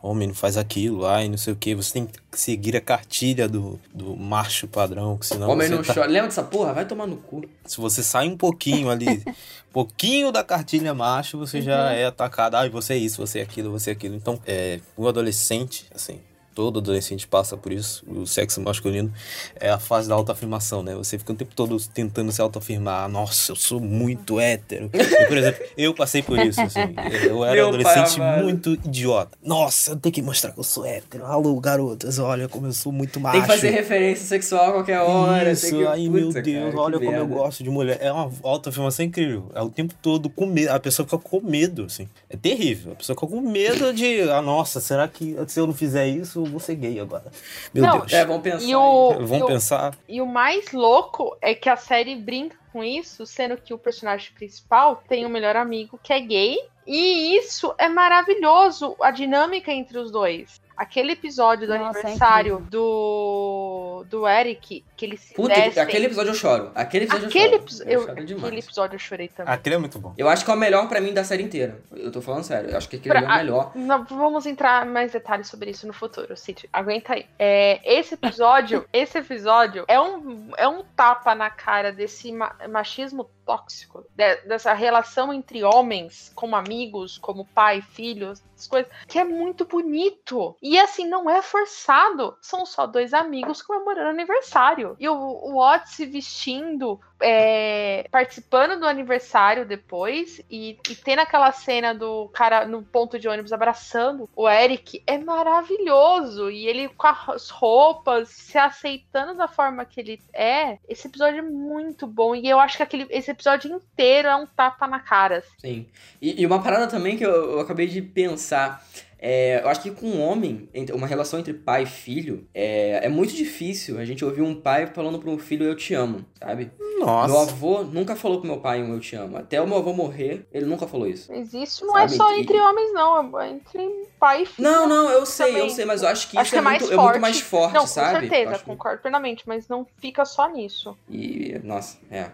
homem 0.03 0.28
não 0.28 0.34
faz 0.34 0.57
aquilo, 0.57 1.05
ai, 1.05 1.28
não 1.28 1.36
sei 1.36 1.53
o 1.53 1.57
que. 1.57 1.74
Você 1.74 1.92
tem 1.92 2.07
que 2.07 2.40
seguir 2.40 2.74
a 2.78 2.80
cartilha 2.80 3.47
do, 3.47 3.78
do 3.92 4.16
macho 4.16 4.66
padrão, 4.66 5.18
que 5.18 5.26
senão 5.26 5.51
Homem 5.51 5.68
não 5.68 5.82
tá- 5.82 5.92
chora. 5.92 6.07
Lembra 6.07 6.28
dessa 6.28 6.42
porra? 6.42 6.72
Vai 6.72 6.86
tomar 6.86 7.07
no 7.07 7.18
cu. 7.18 7.44
se 7.66 7.76
você 7.76 8.03
sai 8.03 8.26
um 8.26 8.36
pouquinho 8.38 8.88
ali, 8.88 9.22
pouquinho 9.70 10.32
da 10.32 10.42
cartilha 10.42 10.94
macho, 10.94 11.36
você 11.36 11.61
já 11.61 11.92
é 11.92 12.07
atacado. 12.07 12.55
Ai, 12.55 12.70
você 12.70 12.94
é 12.94 12.97
isso, 12.97 13.18
você 13.18 13.40
é 13.40 13.42
aquilo, 13.42 13.70
você 13.70 13.90
é 13.90 13.92
aquilo. 13.92 14.14
Então, 14.14 14.40
é, 14.47 14.80
o 14.97 15.07
adolescente, 15.07 15.84
assim, 15.94 16.20
todo 16.57 16.78
adolescente 16.78 17.28
passa 17.28 17.54
por 17.54 17.70
isso. 17.70 18.02
O 18.09 18.26
sexo 18.26 18.62
masculino 18.62 19.12
é 19.61 19.68
a 19.68 19.78
fase 19.78 20.09
da 20.09 20.14
autoafirmação, 20.14 20.82
né? 20.82 20.94
Você 20.94 21.18
fica 21.18 21.34
o 21.34 21.36
tempo 21.36 21.54
todo 21.54 21.76
tentando 21.92 22.32
se 22.32 22.40
autoafirmar. 22.40 23.07
Nossa, 23.11 23.52
eu 23.52 23.57
sou 23.57 23.78
muito 23.78 24.40
hétero. 24.40 24.88
Eu, 24.94 25.28
por 25.28 25.36
exemplo, 25.36 25.66
eu 25.76 25.94
passei 25.94 26.22
por 26.22 26.38
isso, 26.38 26.59
assim. 26.62 26.80
Eu 27.28 27.44
era 27.44 27.57
Meu 27.57 27.68
adolescente 27.68 28.16
pai 28.16 28.42
muito 28.42 28.72
idiota. 28.72 29.36
Nossa, 29.44 29.90
eu 29.92 29.96
tenho 29.96 30.14
que 30.14 30.22
mostrar 30.22 30.52
que 30.52 30.59
eu 30.59 30.64
sou 30.64 30.86
hétero. 30.86 31.26
Alô, 31.26 31.61
garotas, 31.61 32.18
olha 32.18 32.48
como 32.48 32.66
eu 32.66 32.72
sou 32.72 32.90
muito 32.90 33.20
macho. 33.20 33.34
Tem 33.34 33.42
que 33.42 33.48
fazer 33.48 33.70
referência 33.70 34.24
sexual 34.26 34.70
a 34.70 34.72
qualquer 34.72 35.00
hora. 35.00 35.52
Isso, 35.52 35.76
que... 35.76 35.86
aí, 35.86 36.09
meu 36.09 36.28
Puta, 36.28 36.40
Deus, 36.40 36.70
cara, 36.70 36.80
olha 36.80 36.98
como 36.98 37.11
eu 37.11 37.26
merda. 37.26 37.34
gosto 37.34 37.62
de 37.62 37.68
mulher. 37.68 37.98
É 38.00 38.11
uma 38.11 38.32
autoafirmação 38.42 39.04
incrível. 39.04 39.50
É 39.54 39.61
o 39.61 39.68
tempo 39.68 39.94
todo 40.00 40.30
com 40.30 40.46
medo. 40.46 40.70
A 40.70 40.80
pessoa 40.80 41.04
fica 41.04 41.18
com 41.18 41.40
medo, 41.42 41.84
assim. 41.84 42.09
É 42.30 42.36
terrível. 42.36 42.92
A 42.92 42.94
pessoa 42.94 43.14
fica 43.14 43.26
com 43.26 43.42
medo 43.42 43.92
de. 43.92 44.22
Ah, 44.30 44.40
nossa, 44.40 44.80
será 44.80 45.07
que 45.07 45.36
se 45.46 45.61
eu 45.61 45.66
não 45.66 45.74
fizer 45.74 46.09
isso, 46.09 46.40
eu 46.40 46.45
vou 46.51 46.61
ser 46.61 46.74
gay 46.76 46.99
agora? 47.01 47.30
Meu 47.72 47.84
Não, 47.84 47.99
Deus. 47.99 48.12
É, 48.12 48.24
vamos 48.24 48.42
pensar. 48.42 48.66
E 48.66 48.74
o, 48.74 49.11
aí. 49.11 49.22
e, 49.22 49.24
Vamos 49.26 49.42
o, 49.42 49.47
pensar. 49.47 49.99
e 50.09 50.20
o 50.20 50.26
mais 50.26 50.72
louco 50.72 51.36
é 51.40 51.55
que 51.55 51.68
a 51.68 51.76
série 51.76 52.16
brinca 52.16 52.57
com 52.72 52.84
isso, 52.84 53.24
sendo 53.24 53.57
que 53.57 53.72
o 53.72 53.78
personagem 53.78 54.32
principal 54.34 55.03
tem 55.09 55.24
um 55.24 55.30
melhor 55.30 55.57
amigo 55.57 55.99
que 56.03 56.12
é 56.12 56.20
gay. 56.20 56.59
E 56.86 57.36
isso 57.36 57.74
é 57.78 57.88
maravilhoso, 57.88 58.94
a 59.01 59.11
dinâmica 59.11 59.72
entre 59.72 59.99
os 59.99 60.11
dois. 60.11 60.61
Aquele 60.77 61.12
episódio 61.12 61.66
do 61.66 61.77
Nossa, 61.79 61.99
é 61.99 62.03
aniversário 62.03 62.59
do, 62.70 64.05
do 64.09 64.27
Eric, 64.29 64.85
que 64.97 65.05
eles 65.05 65.20
se 65.20 65.35
Puta, 65.35 65.55
descem. 65.55 65.83
aquele 65.83 66.07
episódio 66.07 66.31
eu 66.31 66.35
choro. 66.35 66.70
Aquele 66.74 67.05
episódio 67.05 67.29
Aquele, 67.29 67.55
eu 67.57 67.68
choro. 67.68 67.83
Eu 67.85 67.93
eu- 67.93 68.01
choro 68.01 68.12
aquele 68.12 68.27
demais. 68.27 68.64
episódio 68.64 68.95
eu 68.97 68.99
chorei 68.99 69.29
também. 69.29 69.53
Aquele 69.55 69.74
é 69.77 69.79
muito 69.79 69.99
bom. 69.99 70.14
Eu 70.18 70.29
acho 70.29 70.45
que 70.45 70.51
é 70.51 70.55
o 70.55 70.57
melhor 70.57 70.89
pra 70.89 71.01
mim 71.01 71.12
da 71.14 71.24
série 71.24 71.43
inteira. 71.43 71.81
Eu 71.93 72.11
tô 72.12 72.20
falando 72.20 72.45
sério. 72.45 72.70
Eu 72.70 72.77
acho 72.77 72.89
que 72.89 72.97
aquele 72.97 73.14
Pra- 73.14 73.22
é 73.22 73.24
o 73.35 73.37
melhor. 73.39 73.72
Não, 73.74 74.05
vamos 74.05 74.47
entrar 74.47 74.87
em 74.87 74.91
mais 74.91 75.12
detalhes 75.12 75.49
sobre 75.49 75.70
isso 75.70 75.87
no 75.87 75.93
futuro, 75.93 76.37
Cid. 76.37 76.68
Aguenta 76.72 77.14
aí. 77.14 77.27
É, 77.39 77.81
esse 77.99 78.14
episódio, 78.14 78.85
esse 78.93 79.18
episódio 79.18 79.85
é 79.89 80.01
um, 80.01 80.51
é 80.57 80.68
um 80.68 80.83
tapa 80.97 81.35
na 81.35 81.51
cara 81.51 81.93
desse 81.93 82.33
ma- 82.33 82.55
machismo 82.70 83.29
tóxico, 83.45 84.05
de- 84.14 84.37
dessa 84.43 84.72
relação 84.72 85.33
entre 85.33 85.62
homens, 85.62 86.33
como 86.35 86.57
amigos, 86.57 87.16
como 87.16 87.45
pai, 87.45 87.81
filho, 87.81 88.33
essas 88.57 88.66
coisas, 88.66 88.90
que 89.07 89.18
é 89.18 89.24
muito 89.24 89.64
bonito. 89.66 90.57
E 90.62 90.78
assim, 90.78 91.07
não 91.07 91.28
é 91.28 91.42
forçado. 91.42 92.36
São 92.40 92.64
só 92.64 92.86
dois 92.86 93.12
amigos 93.12 93.62
comemorando 93.62 94.09
aniversário. 94.09 94.96
E 94.98 95.09
o, 95.09 95.14
o 95.14 95.78
se 95.86 96.07
vestindo 96.07 96.98
é, 97.21 98.07
participando 98.11 98.79
do 98.79 98.87
aniversário 98.87 99.64
depois 99.64 100.41
e, 100.51 100.79
e 100.89 100.95
tendo 100.95 101.21
aquela 101.21 101.51
cena 101.53 101.95
do 101.95 102.29
cara 102.29 102.67
no 102.67 102.83
ponto 102.83 103.19
de 103.19 103.29
ônibus 103.29 103.53
abraçando 103.53 104.29
o 104.35 104.49
Eric 104.49 105.03
é 105.07 105.19
maravilhoso. 105.19 106.51
E 106.51 106.67
ele 106.67 106.89
com 106.89 107.07
as 107.07 107.51
roupas, 107.51 108.29
se 108.29 108.59
aceitando 108.59 109.35
da 109.35 109.49
forma 109.49 109.85
que 109.85 110.01
ele 110.01 110.21
é. 110.33 110.79
Esse 110.89 111.09
episódio 111.09 111.39
é 111.39 111.43
muito 111.43 112.07
bom. 112.07 112.35
E 112.35 112.49
eu 112.49 112.59
acho 112.59 112.77
que 112.77 112.83
aquele, 112.83 113.07
esse 113.11 113.31
episódio 113.31 113.73
inteiro 113.73 114.29
é 114.29 114.37
um 114.37 114.47
tapa 114.47 114.87
na 114.87 115.01
cara. 115.01 115.39
assim. 115.39 115.51
Sim. 115.59 115.87
E, 116.21 116.43
e 116.43 116.47
uma 116.47 116.62
parada 116.62 116.87
também 116.87 117.17
que 117.17 117.25
eu, 117.25 117.53
eu 117.53 117.61
acabei 117.61 117.87
de 117.87 118.03
pensar. 118.03 118.85
É, 119.29 119.61
eu 119.61 119.68
acho 119.68 119.81
que 119.83 119.91
com 119.91 120.07
um 120.07 120.20
homem, 120.22 120.68
uma 120.95 121.07
relação 121.09 121.41
entre 121.41 121.53
pai 121.53 121.83
e 121.83 121.87
filho, 121.87 122.47
é, 122.55 123.01
é 123.05 123.09
muito 123.09 123.35
difícil 123.35 123.99
a 123.99 124.05
gente 124.05 124.24
ouvir 124.24 124.43
um 124.43 124.55
pai 124.55 124.87
falando 124.87 125.18
para 125.18 125.29
um 125.29 125.37
filho 125.37 125.64
eu 125.64 125.74
te 125.74 125.95
amo, 125.95 126.24
sabe? 126.39 126.70
Nossa. 127.01 127.27
Meu 127.33 127.41
avô 127.41 127.83
nunca 127.83 128.14
falou 128.14 128.39
pro 128.41 128.49
meu 128.49 128.61
pai 128.61 128.81
um 128.83 128.95
eu 128.95 129.01
te 129.01 129.16
amo. 129.16 129.37
Até 129.37 129.61
o 129.61 129.66
meu 129.66 129.79
avô 129.79 129.93
morrer, 129.93 130.47
ele 130.53 130.64
nunca 130.64 130.87
falou 130.87 131.09
isso. 131.09 131.31
Mas 131.33 131.53
isso 131.53 131.85
não 131.85 131.99
é 131.99 132.03
Sabe? 132.07 132.16
só 132.18 132.33
E- 132.37 132.41
entre 132.43 132.61
homens, 132.61 132.93
não. 132.95 133.41
É 133.41 133.51
entre 133.51 134.07
pai 134.20 134.43
e 134.43 134.47
filho. 134.47 134.68
Não, 134.68 134.89
não, 134.89 135.11
eu 135.11 135.27
sei, 135.27 135.49
eu 135.49 135.55
também. 135.55 135.70
sei, 135.70 135.85
mas 135.85 136.03
eu 136.03 136.09
acho 136.09 136.29
que 136.31 136.39
Acho 136.39 136.45
isso 136.45 136.51
que 136.53 136.57
é, 136.57 136.59
é 136.59 136.62
mais 136.62 136.83
muito, 136.83 136.95
é 136.95 136.97
muito 136.97 137.20
mais 137.20 137.41
forte, 137.41 137.74
não, 137.74 137.87
sabe? 137.87 138.11
com 138.20 138.24
Eu 138.27 138.29
certeza, 138.31 138.59
que- 138.61 138.64
concordo 138.64 139.03
plenamente, 139.03 139.43
mas 139.47 139.66
não 139.68 139.85
fica 139.99 140.24
só 140.24 140.49
nisso. 140.49 140.97
E, 141.11 141.59
nossa, 141.64 141.99
é, 142.11 142.18
é, 142.20 142.31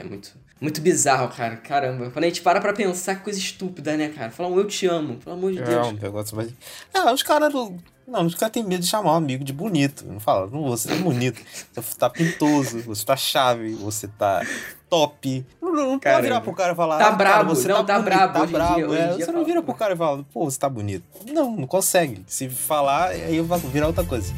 é 0.00 0.02
muito, 0.04 0.36
muito 0.64 0.80
bizarro, 0.80 1.28
cara. 1.28 1.56
Caramba. 1.58 2.10
Quando 2.10 2.24
a 2.24 2.28
gente 2.28 2.40
para 2.40 2.60
pra 2.60 2.72
pensar, 2.72 3.22
coisa 3.22 3.38
estúpida, 3.38 3.96
né, 3.96 4.08
cara? 4.08 4.30
Falar 4.30 4.48
um 4.48 4.58
eu 4.58 4.66
te 4.66 4.86
amo, 4.86 5.16
pelo 5.18 5.36
amor 5.36 5.52
de 5.52 5.58
É 5.60 5.62
Deus. 5.62 5.88
um 5.88 5.92
negócio 5.92 6.34
mais. 6.36 6.50
Ah, 6.92 7.12
os 7.12 7.22
caras 7.22 7.52
não. 7.52 7.76
Não, 8.06 8.26
os 8.26 8.34
caras 8.34 8.52
têm 8.52 8.62
medo 8.62 8.82
de 8.82 8.86
chamar 8.86 9.12
um 9.12 9.16
amigo 9.16 9.42
de 9.44 9.52
bonito. 9.52 10.04
Não 10.06 10.20
fala, 10.20 10.46
não, 10.50 10.64
você 10.64 10.88
tá 10.88 10.94
bonito. 10.96 11.40
Você 11.72 11.96
tá 11.98 12.10
pintoso, 12.10 12.80
você 12.82 13.04
tá 13.04 13.16
chave, 13.16 13.72
você 13.74 14.08
tá 14.08 14.42
top. 14.90 15.44
Não, 15.60 15.72
não 15.72 15.98
pode 15.98 16.22
virar 16.22 16.40
pro 16.42 16.52
cara 16.54 16.72
e 16.72 16.76
falar. 16.76 16.98
Tá 16.98 17.04
ah, 17.04 17.06
cara, 17.06 17.16
brabo, 17.16 17.54
você 17.54 17.68
não, 17.68 17.84
tá 17.84 17.94
bonito, 17.94 18.04
brabo 18.04 18.32
Tá 18.40 18.46
brabo. 18.46 18.74
dia, 18.74 18.84
é, 18.98 19.06
dia 19.16 19.24
você 19.24 19.26
não 19.26 19.32
fala, 19.32 19.44
vira 19.44 19.62
pro 19.62 19.74
cara 19.74 19.94
e 19.94 19.96
fala, 19.96 20.24
pô, 20.32 20.44
você 20.44 20.58
tá 20.58 20.68
bonito. 20.68 21.04
Não, 21.32 21.56
não 21.56 21.66
consegue. 21.66 22.22
Se 22.26 22.48
falar, 22.48 23.08
aí 23.08 23.40
vai 23.40 23.58
virar 23.58 23.86
outra 23.86 24.04
coisa. 24.04 24.32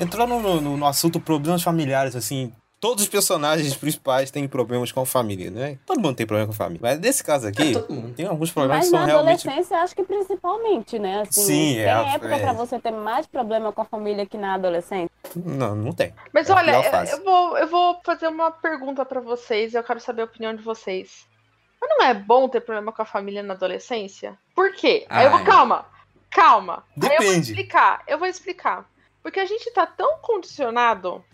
Entrando 0.00 0.38
no, 0.38 0.60
no, 0.60 0.76
no 0.76 0.86
assunto 0.86 1.18
problemas 1.20 1.62
familiares, 1.62 2.14
assim, 2.14 2.52
todos 2.80 3.02
os 3.04 3.08
personagens 3.10 3.74
principais 3.76 4.30
têm 4.30 4.46
problemas 4.46 4.92
com 4.92 5.00
a 5.00 5.06
família, 5.06 5.50
né? 5.50 5.78
Todo 5.84 6.00
mundo 6.00 6.14
tem 6.14 6.26
problema 6.26 6.46
com 6.46 6.52
a 6.52 6.56
família. 6.56 6.80
Mas 6.82 7.00
nesse 7.00 7.24
caso 7.24 7.48
aqui, 7.48 7.70
É, 7.70 7.72
todo 7.72 7.92
mundo. 7.92 8.14
tem 8.14 8.26
alguns 8.26 8.50
problemas 8.52 8.78
Mas 8.78 8.84
que 8.86 8.90
são 8.90 9.00
na 9.00 9.06
realmente. 9.06 9.48
adolescência, 9.48 9.78
acho 9.78 9.96
que 9.96 10.04
principalmente, 10.04 10.98
né? 10.98 11.22
Assim, 11.22 11.42
Sim, 11.42 11.74
tem 11.74 11.80
é, 11.80 12.14
época 12.14 12.36
é. 12.36 12.38
pra 12.40 12.52
você 12.52 12.78
ter 12.78 12.92
mais 12.92 13.26
problema 13.26 13.72
com 13.72 13.82
a 13.82 13.84
família 13.84 14.24
que 14.26 14.38
na 14.38 14.54
adolescência. 14.54 15.10
Não, 15.34 15.74
não 15.74 15.92
tem. 15.92 16.14
Mas 16.32 16.48
É 16.48 16.54
olha, 16.54 16.80
pior 16.80 17.06
eu, 17.08 17.24
vou, 17.24 17.58
eu 17.58 17.66
vou 17.68 18.00
fazer 18.04 18.28
uma 18.28 18.50
pergunta 18.50 19.04
pra 19.04 19.20
vocês, 19.20 19.74
eu 19.74 19.82
quero 19.82 19.98
saber 20.00 20.22
a 20.22 20.26
opinião 20.26 20.54
de 20.54 20.62
vocês. 20.62 21.26
Mas 21.80 21.90
não 21.90 22.06
é 22.06 22.14
bom 22.14 22.48
ter 22.48 22.60
problema 22.60 22.92
com 22.92 23.02
a 23.02 23.04
família 23.04 23.42
na 23.42 23.54
adolescência? 23.54 24.36
Por 24.54 24.72
quê? 24.74 25.06
Aí 25.08 25.24
eu 25.26 25.30
vou, 25.30 25.38
Ai. 25.40 25.44
calma, 25.44 25.86
calma. 26.30 26.84
Aí 26.96 27.02
eu 27.02 27.08
vou 27.08 27.18
Depende. 27.26 27.50
explicar, 27.52 28.02
eu 28.06 28.18
vou 28.18 28.26
explicar. 28.28 28.84
Porque 29.22 29.40
a 29.40 29.46
gente 29.46 29.70
tá 29.72 29.86
tão 29.86 30.18
condicionado 30.18 31.24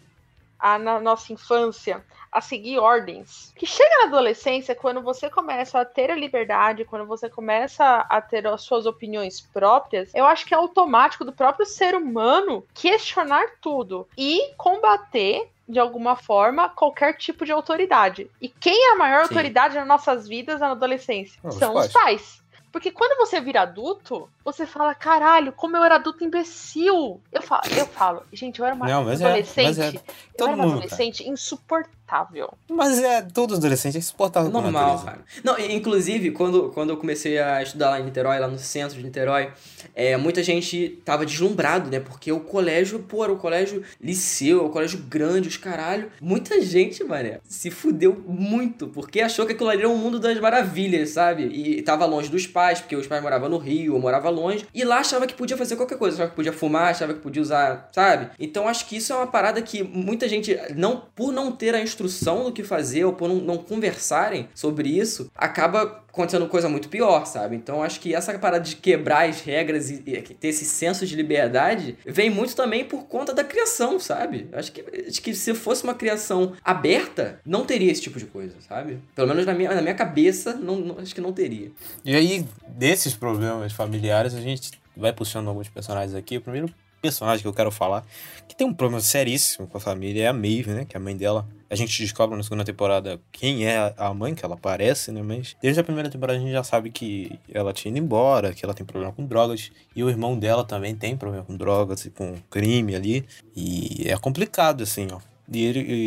a, 0.59 0.79
na 0.79 1.01
nossa 1.01 1.33
infância 1.33 2.05
a 2.33 2.41
seguir 2.41 2.79
ordens, 2.79 3.53
que 3.55 3.65
chega 3.65 3.99
na 3.99 4.07
adolescência, 4.07 4.75
quando 4.75 5.01
você 5.01 5.31
começa 5.31 5.81
a 5.81 5.85
ter 5.85 6.11
a 6.11 6.17
liberdade, 6.17 6.85
quando 6.85 7.07
você 7.07 7.31
começa 7.31 7.99
a 8.09 8.21
ter 8.21 8.45
as 8.47 8.63
suas 8.63 8.87
opiniões 8.87 9.41
próprias, 9.41 10.13
eu 10.15 10.25
acho 10.27 10.45
que 10.45 10.53
é 10.53 10.57
automático 10.57 11.25
do 11.25 11.33
próprio 11.33 11.65
ser 11.65 11.95
humano 11.95 12.67
questionar 12.75 13.47
tudo 13.61 14.09
e 14.19 14.53
combater 14.57 15.49
de 15.69 15.79
alguma 15.79 16.17
forma 16.17 16.69
qualquer 16.69 17.17
tipo 17.17 17.45
de 17.45 17.53
autoridade. 17.53 18.31
E 18.41 18.49
quem 18.49 18.91
é 18.91 18.93
a 18.93 18.97
maior 18.97 19.27
Sim. 19.27 19.35
autoridade 19.35 19.77
nas 19.77 19.87
nossas 19.87 20.27
vidas 20.27 20.61
na 20.61 20.73
adolescência? 20.73 21.41
Ah, 21.45 21.49
os 21.49 21.55
São 21.55 21.75
os 21.75 21.93
pais. 21.93 21.93
pais. 21.93 22.44
Porque 22.75 22.91
quando 22.91 23.17
você 23.17 23.41
vira 23.41 23.61
adulto, 23.61 24.29
você 24.45 24.67
fala, 24.67 24.97
caralho, 24.97 25.53
como 25.53 25.77
eu 25.77 25.85
era 25.85 25.95
adulto 25.95 26.25
imbecil. 26.25 27.21
Eu 27.31 27.41
falo, 27.41 27.63
eu 27.71 27.87
falo 27.87 28.25
gente, 28.33 28.59
eu 28.59 28.67
era 28.67 28.75
uma 28.75 28.85
Não, 28.89 29.05
mas 29.05 29.21
é- 29.21 29.27
adolescente. 29.27 29.81
é 29.81 29.89
eu 29.91 30.03
todo 30.37 30.49
era 30.49 30.57
uma 30.57 30.65
mundo, 30.65 30.79
adolescente 30.79 31.23
insuportável. 31.23 31.95
Mas 32.71 32.99
é 33.03 33.23
todo 33.23 33.55
adolescente 33.55 33.97
é 33.97 33.99
insuportável 33.99 34.51
Normal, 34.51 35.03
cara. 35.05 35.19
Não, 35.43 35.59
inclusive, 35.59 36.31
quando, 36.31 36.71
quando 36.71 36.91
eu 36.91 36.97
comecei 36.97 37.39
a 37.39 37.63
estudar 37.63 37.91
lá 37.91 38.01
em 38.01 38.05
Niterói, 38.05 38.39
lá 38.39 38.47
no 38.47 38.59
centro 38.59 38.97
de 38.97 39.03
Niterói, 39.03 39.51
é, 39.95 40.17
muita 40.17 40.43
gente 40.43 41.01
tava 41.05 41.27
deslumbrado, 41.27 41.91
né? 41.91 41.99
Porque 41.99 42.31
o 42.31 42.41
colégio, 42.41 43.01
pô, 43.01 43.25
era 43.25 43.33
o 43.33 43.37
colégio 43.37 43.83
liceu, 44.01 44.65
o 44.65 44.71
colégio 44.71 44.99
grande, 45.09 45.49
os 45.49 45.57
caralho. 45.57 46.11
Muita 46.21 46.61
gente, 46.61 47.03
mané, 47.03 47.41
se 47.45 47.71
fudeu 47.71 48.23
muito, 48.27 48.89
porque 48.89 49.21
achou 49.21 49.45
que 49.45 49.53
aquilo 49.53 49.69
ali 49.69 49.81
era 49.81 49.89
um 49.89 49.97
mundo 49.97 50.21
das 50.21 50.39
maravilhas, 50.39 51.11
sabe? 51.11 51.45
E 51.45 51.83
tava 51.83 52.07
longe 52.07 52.29
dos 52.29 52.47
pais, 52.47 52.81
porque 52.81 52.95
os 52.95 53.07
pais 53.07 53.23
moravam 53.23 53.49
no 53.49 53.59
Rio, 53.59 53.95
ou 53.95 54.01
morava 54.01 54.31
longe, 54.31 54.67
e 54.73 54.85
lá 54.85 54.99
achava 54.99 55.27
que 55.27 55.35
podia 55.35 55.57
fazer 55.57 55.77
qualquer 55.77 55.99
coisa, 55.99 56.17
achava 56.17 56.31
que 56.31 56.37
podia 56.37 56.53
fumar, 56.53 56.91
achava 56.91 57.13
que 57.13 57.21
podia 57.21 57.43
usar, 57.43 57.89
sabe? 57.93 58.31
Então 58.39 58.69
acho 58.69 58.87
que 58.87 58.97
isso 58.97 59.13
é 59.13 59.17
uma 59.17 59.27
parada 59.27 59.61
que 59.61 59.83
muita 59.83 60.29
gente, 60.29 60.57
não 60.77 61.03
por 61.15 61.33
não 61.33 61.51
ter 61.53 61.75
a 61.75 61.81
instrução 61.81 62.04
do 62.45 62.53
que 62.53 62.63
fazer, 62.63 63.05
ou 63.05 63.13
por 63.13 63.29
não, 63.29 63.37
não 63.37 63.57
conversarem 63.59 64.49
sobre 64.55 64.89
isso, 64.89 65.31
acaba 65.35 66.03
acontecendo 66.09 66.47
coisa 66.47 66.69
muito 66.69 66.89
pior, 66.89 67.27
sabe? 67.27 67.57
Então 67.57 67.83
acho 67.83 67.99
que 68.01 68.15
essa 68.15 68.39
parada 68.39 68.65
de 68.65 68.77
quebrar 68.77 69.29
as 69.29 69.41
regras 69.41 69.91
e, 69.91 69.95
e 70.07 70.21
ter 70.23 70.49
esse 70.49 70.65
senso 70.65 71.05
de 71.05 71.17
liberdade 71.17 71.99
vem 72.07 72.31
muito 72.31 72.55
também 72.55 72.85
por 72.85 73.05
conta 73.07 73.35
da 73.35 73.43
criação, 73.43 73.99
sabe? 73.99 74.49
Acho 74.53 74.71
que, 74.71 74.85
acho 75.09 75.21
que 75.21 75.35
se 75.35 75.55
fosse 75.55 75.83
uma 75.83 75.95
criação 75.95 76.53
aberta, 76.65 77.41
não 77.45 77.65
teria 77.65 77.91
esse 77.91 78.03
tipo 78.03 78.19
de 78.19 78.27
coisa, 78.27 78.55
sabe? 78.69 78.99
Pelo 79.15 79.27
menos 79.29 79.45
na 79.45 79.55
minha, 79.55 79.75
na 79.75 79.83
minha 79.83 79.95
cabeça, 79.95 80.55
não, 80.55 80.77
não- 80.77 80.99
acho 81.01 81.13
que 81.15 81.21
não 81.21 81.33
teria. 81.33 81.73
E 82.05 82.15
aí, 82.15 82.47
desses 82.69 83.15
problemas 83.17 83.73
familiares, 83.73 84.35
a 84.35 84.41
gente 84.41 84.71
vai 84.97 85.13
puxando 85.13 85.49
alguns 85.49 85.69
personagens 85.69 86.15
aqui. 86.15 86.37
O 86.37 86.41
primeiro 86.41 86.73
personagem 87.05 87.43
que 87.43 87.49
eu 87.49 87.53
quero 87.53 87.71
falar, 87.71 88.03
que 88.49 88.57
tem 88.57 88.67
um 88.67 88.73
problema 88.73 89.03
seríssimo 89.03 89.67
com 89.67 89.77
a 89.77 89.81
família, 89.81 90.25
é 90.25 90.27
a 90.29 90.33
Maeve, 90.33 90.71
né? 90.71 90.87
Que 90.87 90.97
é 90.97 90.99
a 90.99 91.03
mãe 91.03 91.15
dela. 91.15 91.47
A 91.69 91.75
gente 91.75 92.01
descobre 92.01 92.35
na 92.35 92.43
segunda 92.43 92.65
temporada 92.65 93.21
quem 93.31 93.67
é 93.67 93.93
a 93.99 94.15
mãe, 94.15 94.35
que 94.35 94.43
ela 94.43 94.57
parece, 94.57 95.13
né? 95.13 95.23
Mas 95.23 95.55
desde 95.61 95.81
a 95.81 95.85
primeira 95.85 96.09
temporada 96.09 96.39
a 96.39 96.41
gente 96.41 96.53
já 96.53 96.65
sabe 96.65 96.91
que 96.91 97.39
ela 97.53 97.75
tinha 97.75 97.91
ido 97.91 97.99
embora, 97.99 98.55
que 98.55 98.65
ela 98.65 98.73
tem 98.73 98.87
problema 98.87 99.13
com 99.13 99.27
drogas. 99.27 99.71
E 99.95 100.03
o 100.03 100.09
irmão 100.09 100.39
dela 100.39 100.65
também 100.65 100.95
tem 100.95 101.15
problema 101.15 101.45
com 101.45 101.55
drogas 101.55 102.07
e 102.07 102.11
com 102.11 102.37
crime 102.49 102.95
ali. 102.95 103.27
E 103.55 104.05
é 104.07 104.17
complicado, 104.17 104.83
assim, 104.83 105.09
ó. 105.13 105.21
E 105.53 105.63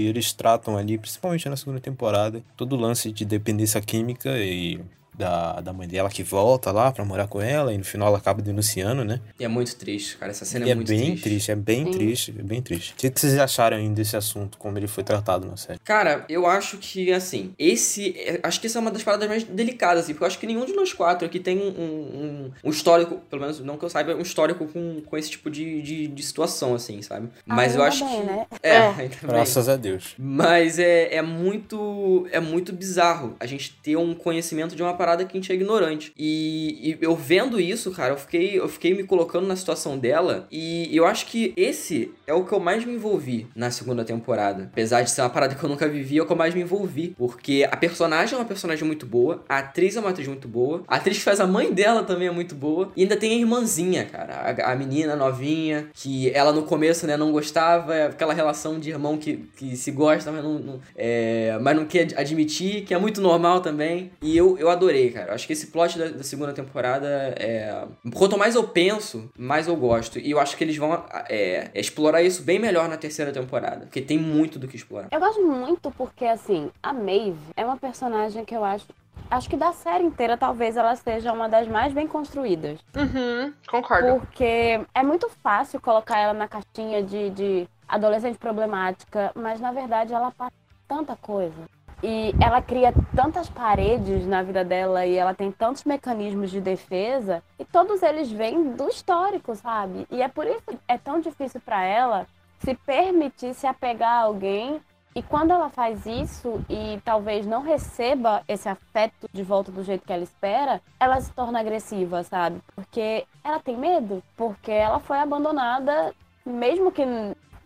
eles 0.07 0.33
tratam 0.33 0.77
ali, 0.77 0.97
principalmente 0.97 1.47
na 1.47 1.55
segunda 1.55 1.79
temporada, 1.79 2.41
todo 2.55 2.73
o 2.73 2.79
lance 2.79 3.11
de 3.11 3.23
dependência 3.23 3.79
química 3.81 4.35
e 4.35 4.79
da, 5.17 5.59
da 5.61 5.73
mãe 5.73 5.87
dela 5.87 6.09
que 6.09 6.23
volta 6.23 6.71
lá 6.71 6.91
pra 6.91 7.03
morar 7.03 7.27
com 7.27 7.41
ela 7.41 7.73
e 7.73 7.77
no 7.77 7.83
final 7.83 8.09
ela 8.09 8.17
acaba 8.17 8.41
denunciando, 8.41 9.03
né? 9.03 9.19
E 9.39 9.43
é 9.43 9.47
muito 9.47 9.75
triste, 9.75 10.17
cara. 10.17 10.31
Essa 10.31 10.45
cena 10.45 10.65
E 10.65 10.69
é, 10.69 10.71
é 10.71 10.75
muito 10.75 10.87
bem 10.87 10.99
triste. 10.99 11.23
triste. 11.23 11.51
é 11.51 11.55
bem 11.55 11.85
Sim. 11.85 11.91
triste, 11.91 12.35
é 12.37 12.43
bem 12.43 12.61
triste. 12.61 12.93
O 12.93 12.95
que 12.97 13.11
vocês 13.19 13.37
acharam 13.37 13.77
ainda 13.77 13.95
desse 13.95 14.15
assunto, 14.15 14.57
como 14.57 14.77
ele 14.77 14.87
foi 14.87 15.03
tratado 15.03 15.47
na 15.47 15.57
série? 15.57 15.79
Cara, 15.83 16.25
eu 16.29 16.45
acho 16.45 16.77
que, 16.77 17.11
assim, 17.11 17.53
esse. 17.57 18.15
Acho 18.43 18.61
que 18.61 18.67
essa 18.67 18.77
é 18.77 18.81
uma 18.81 18.91
das 18.91 19.03
paradas 19.03 19.27
mais 19.27 19.43
delicadas, 19.43 20.03
assim, 20.03 20.13
porque 20.13 20.23
eu 20.23 20.27
acho 20.27 20.39
que 20.39 20.45
nenhum 20.47 20.65
de 20.65 20.73
nós 20.73 20.93
quatro 20.93 21.25
aqui 21.25 21.39
tem 21.39 21.57
um, 21.57 21.67
um, 21.69 22.51
um 22.65 22.69
histórico, 22.69 23.15
pelo 23.29 23.41
menos 23.41 23.59
não 23.59 23.77
que 23.77 23.85
eu 23.85 23.89
saiba, 23.89 24.13
um 24.15 24.21
histórico 24.21 24.67
com, 24.67 25.01
com 25.01 25.17
esse 25.17 25.31
tipo 25.31 25.49
de, 25.49 25.81
de, 25.81 26.07
de 26.07 26.23
situação, 26.23 26.75
assim, 26.75 27.01
sabe? 27.01 27.29
Mas 27.45 27.73
eu 27.75 27.81
Ainda 27.81 27.87
acho 27.95 28.05
bem, 28.05 28.19
que. 28.21 28.25
né? 28.27 28.45
É, 28.61 28.77
É. 28.77 29.09
Graças 29.23 29.67
a 29.69 29.75
Deus. 29.75 30.13
Mas 30.17 30.77
é, 30.79 31.15
é 31.15 31.21
muito 31.21 32.27
é 32.31 32.39
muito 32.39 32.73
bizarro 32.73 33.35
a 33.39 33.45
gente 33.45 33.73
ter 33.81 33.95
um 33.95 34.13
conhecimento 34.13 34.75
de 34.75 34.83
uma 34.83 34.93
parada 34.93 35.06
que 35.15 35.37
a 35.37 35.39
gente 35.39 35.51
é 35.51 35.55
ignorante. 35.55 36.11
E, 36.17 36.91
e 36.91 36.97
eu 37.01 37.15
vendo 37.15 37.59
isso, 37.59 37.91
cara, 37.91 38.13
eu 38.13 38.17
fiquei, 38.17 38.59
eu 38.59 38.67
fiquei 38.67 38.93
me 38.93 39.03
colocando 39.03 39.47
na 39.47 39.55
situação 39.55 39.97
dela 39.97 40.47
e 40.51 40.89
eu 40.95 41.05
acho 41.05 41.25
que 41.27 41.53
esse 41.55 42.11
é 42.25 42.33
o 42.33 42.43
que 42.43 42.53
eu 42.53 42.59
mais 42.59 42.83
me 42.85 42.93
envolvi 42.93 43.47
na 43.55 43.71
segunda 43.71 44.03
temporada. 44.03 44.69
Apesar 44.71 45.01
de 45.01 45.11
ser 45.11 45.21
uma 45.21 45.29
parada 45.29 45.55
que 45.55 45.63
eu 45.63 45.69
nunca 45.69 45.87
vivi, 45.87 46.17
é 46.17 46.21
o 46.21 46.25
que 46.25 46.31
eu 46.31 46.35
mais 46.37 46.53
me 46.53 46.61
envolvi. 46.61 47.15
Porque 47.17 47.67
a 47.71 47.77
personagem 47.77 48.35
é 48.35 48.37
uma 48.37 48.45
personagem 48.45 48.85
muito 48.85 49.05
boa, 49.05 49.43
a 49.47 49.59
atriz 49.59 49.95
é 49.95 49.99
uma 49.99 50.09
atriz 50.09 50.27
muito 50.27 50.47
boa, 50.47 50.83
a 50.87 50.95
atriz 50.97 51.17
que 51.17 51.23
faz 51.23 51.39
a 51.39 51.47
mãe 51.47 51.71
dela 51.73 52.03
também 52.03 52.27
é 52.27 52.31
muito 52.31 52.55
boa, 52.55 52.91
e 52.95 53.03
ainda 53.03 53.15
tem 53.15 53.31
a 53.33 53.35
irmãzinha, 53.35 54.05
cara, 54.05 54.33
a, 54.33 54.71
a 54.71 54.75
menina 54.75 55.15
novinha, 55.15 55.87
que 55.93 56.29
ela 56.31 56.51
no 56.51 56.63
começo, 56.63 57.05
né, 57.07 57.15
não 57.15 57.31
gostava, 57.31 57.95
é 57.95 58.07
aquela 58.07 58.33
relação 58.33 58.79
de 58.79 58.89
irmão 58.89 59.17
que, 59.17 59.37
que 59.55 59.75
se 59.75 59.91
gosta, 59.91 60.31
mas 60.31 60.43
não, 60.43 60.59
não- 60.59 60.79
é, 60.95 61.57
mas 61.61 61.75
não 61.75 61.85
quer 61.85 62.01
ad- 62.01 62.15
admitir, 62.17 62.83
que 62.83 62.93
é 62.93 62.97
muito 62.97 63.21
normal 63.21 63.61
também. 63.61 64.11
E 64.21 64.35
eu, 64.35 64.57
eu 64.57 64.69
adorei, 64.69 64.96
cara. 65.11 65.31
Eu 65.31 65.35
acho 65.35 65.47
que 65.47 65.53
esse 65.53 65.67
plot 65.67 65.97
da, 65.97 66.09
da 66.09 66.23
segunda 66.23 66.53
temporada 66.53 67.07
é. 67.37 67.85
Quanto 68.13 68.37
mais 68.37 68.55
eu 68.55 68.67
penso, 68.67 69.29
mais 69.37 69.67
eu 69.67 69.75
gosto. 69.75 70.19
E 70.19 70.31
eu 70.31 70.39
acho 70.39 70.57
que 70.57 70.63
eles 70.63 70.77
vão 70.77 71.05
é, 71.29 71.69
explorar 71.73 72.21
isso 72.21 72.43
bem 72.43 72.59
melhor 72.59 72.87
na 72.89 72.97
terceira 72.97 73.31
temporada. 73.31 73.85
Porque 73.85 74.01
tem 74.01 74.17
muito 74.17 74.59
do 74.59 74.67
que 74.67 74.75
explorar. 74.75 75.07
Eu 75.11 75.19
gosto 75.19 75.43
muito 75.43 75.91
porque, 75.91 76.25
assim, 76.25 76.71
a 76.81 76.93
Maeve 76.93 77.37
é 77.55 77.65
uma 77.65 77.77
personagem 77.77 78.43
que 78.45 78.55
eu 78.55 78.63
acho. 78.63 78.85
Acho 79.29 79.49
que 79.49 79.57
da 79.57 79.73
série 79.73 80.05
inteira, 80.05 80.37
talvez 80.37 80.77
ela 80.77 80.95
seja 80.95 81.33
uma 81.33 81.49
das 81.49 81.67
mais 81.67 81.91
bem 81.91 82.07
construídas. 82.07 82.79
Uhum, 82.95 83.53
concordo. 83.67 84.19
Porque 84.19 84.79
é 84.93 85.03
muito 85.03 85.29
fácil 85.43 85.81
colocar 85.81 86.17
ela 86.17 86.33
na 86.33 86.47
caixinha 86.47 87.03
de, 87.03 87.29
de 87.31 87.67
adolescente 87.87 88.37
problemática, 88.37 89.31
mas 89.35 89.59
na 89.59 89.71
verdade 89.71 90.13
ela 90.13 90.31
passa 90.31 90.53
tanta 90.87 91.15
coisa. 91.15 91.76
E 92.03 92.33
ela 92.39 92.61
cria 92.61 92.93
tantas 93.15 93.49
paredes 93.49 94.27
na 94.27 94.43
vida 94.43 94.63
dela 94.63 95.05
e 95.05 95.15
ela 95.15 95.33
tem 95.33 95.51
tantos 95.51 95.83
mecanismos 95.83 96.51
de 96.51 96.61
defesa, 96.61 97.41
e 97.57 97.65
todos 97.65 98.03
eles 98.03 98.31
vêm 98.31 98.71
do 98.75 98.87
histórico, 98.87 99.55
sabe? 99.55 100.05
E 100.11 100.21
é 100.21 100.27
por 100.27 100.45
isso 100.45 100.61
que 100.67 100.77
é 100.87 100.97
tão 100.97 101.19
difícil 101.19 101.59
pra 101.59 101.83
ela 101.83 102.27
se 102.59 102.75
permitir 102.75 103.53
se 103.53 103.65
apegar 103.65 104.11
a 104.11 104.23
alguém. 104.23 104.79
E 105.15 105.23
quando 105.23 105.49
ela 105.49 105.69
faz 105.69 106.05
isso 106.05 106.63
e 106.69 107.01
talvez 107.03 107.43
não 107.47 107.63
receba 107.63 108.43
esse 108.47 108.69
afeto 108.69 109.27
de 109.33 109.41
volta 109.41 109.71
do 109.71 109.83
jeito 109.83 110.05
que 110.05 110.13
ela 110.13 110.21
espera, 110.21 110.79
ela 110.99 111.19
se 111.19 111.33
torna 111.33 111.59
agressiva, 111.59 112.23
sabe? 112.23 112.61
Porque 112.75 113.25
ela 113.43 113.59
tem 113.59 113.75
medo, 113.75 114.21
porque 114.35 114.71
ela 114.71 114.99
foi 114.99 115.17
abandonada, 115.17 116.13
mesmo 116.45 116.91
que, 116.91 117.03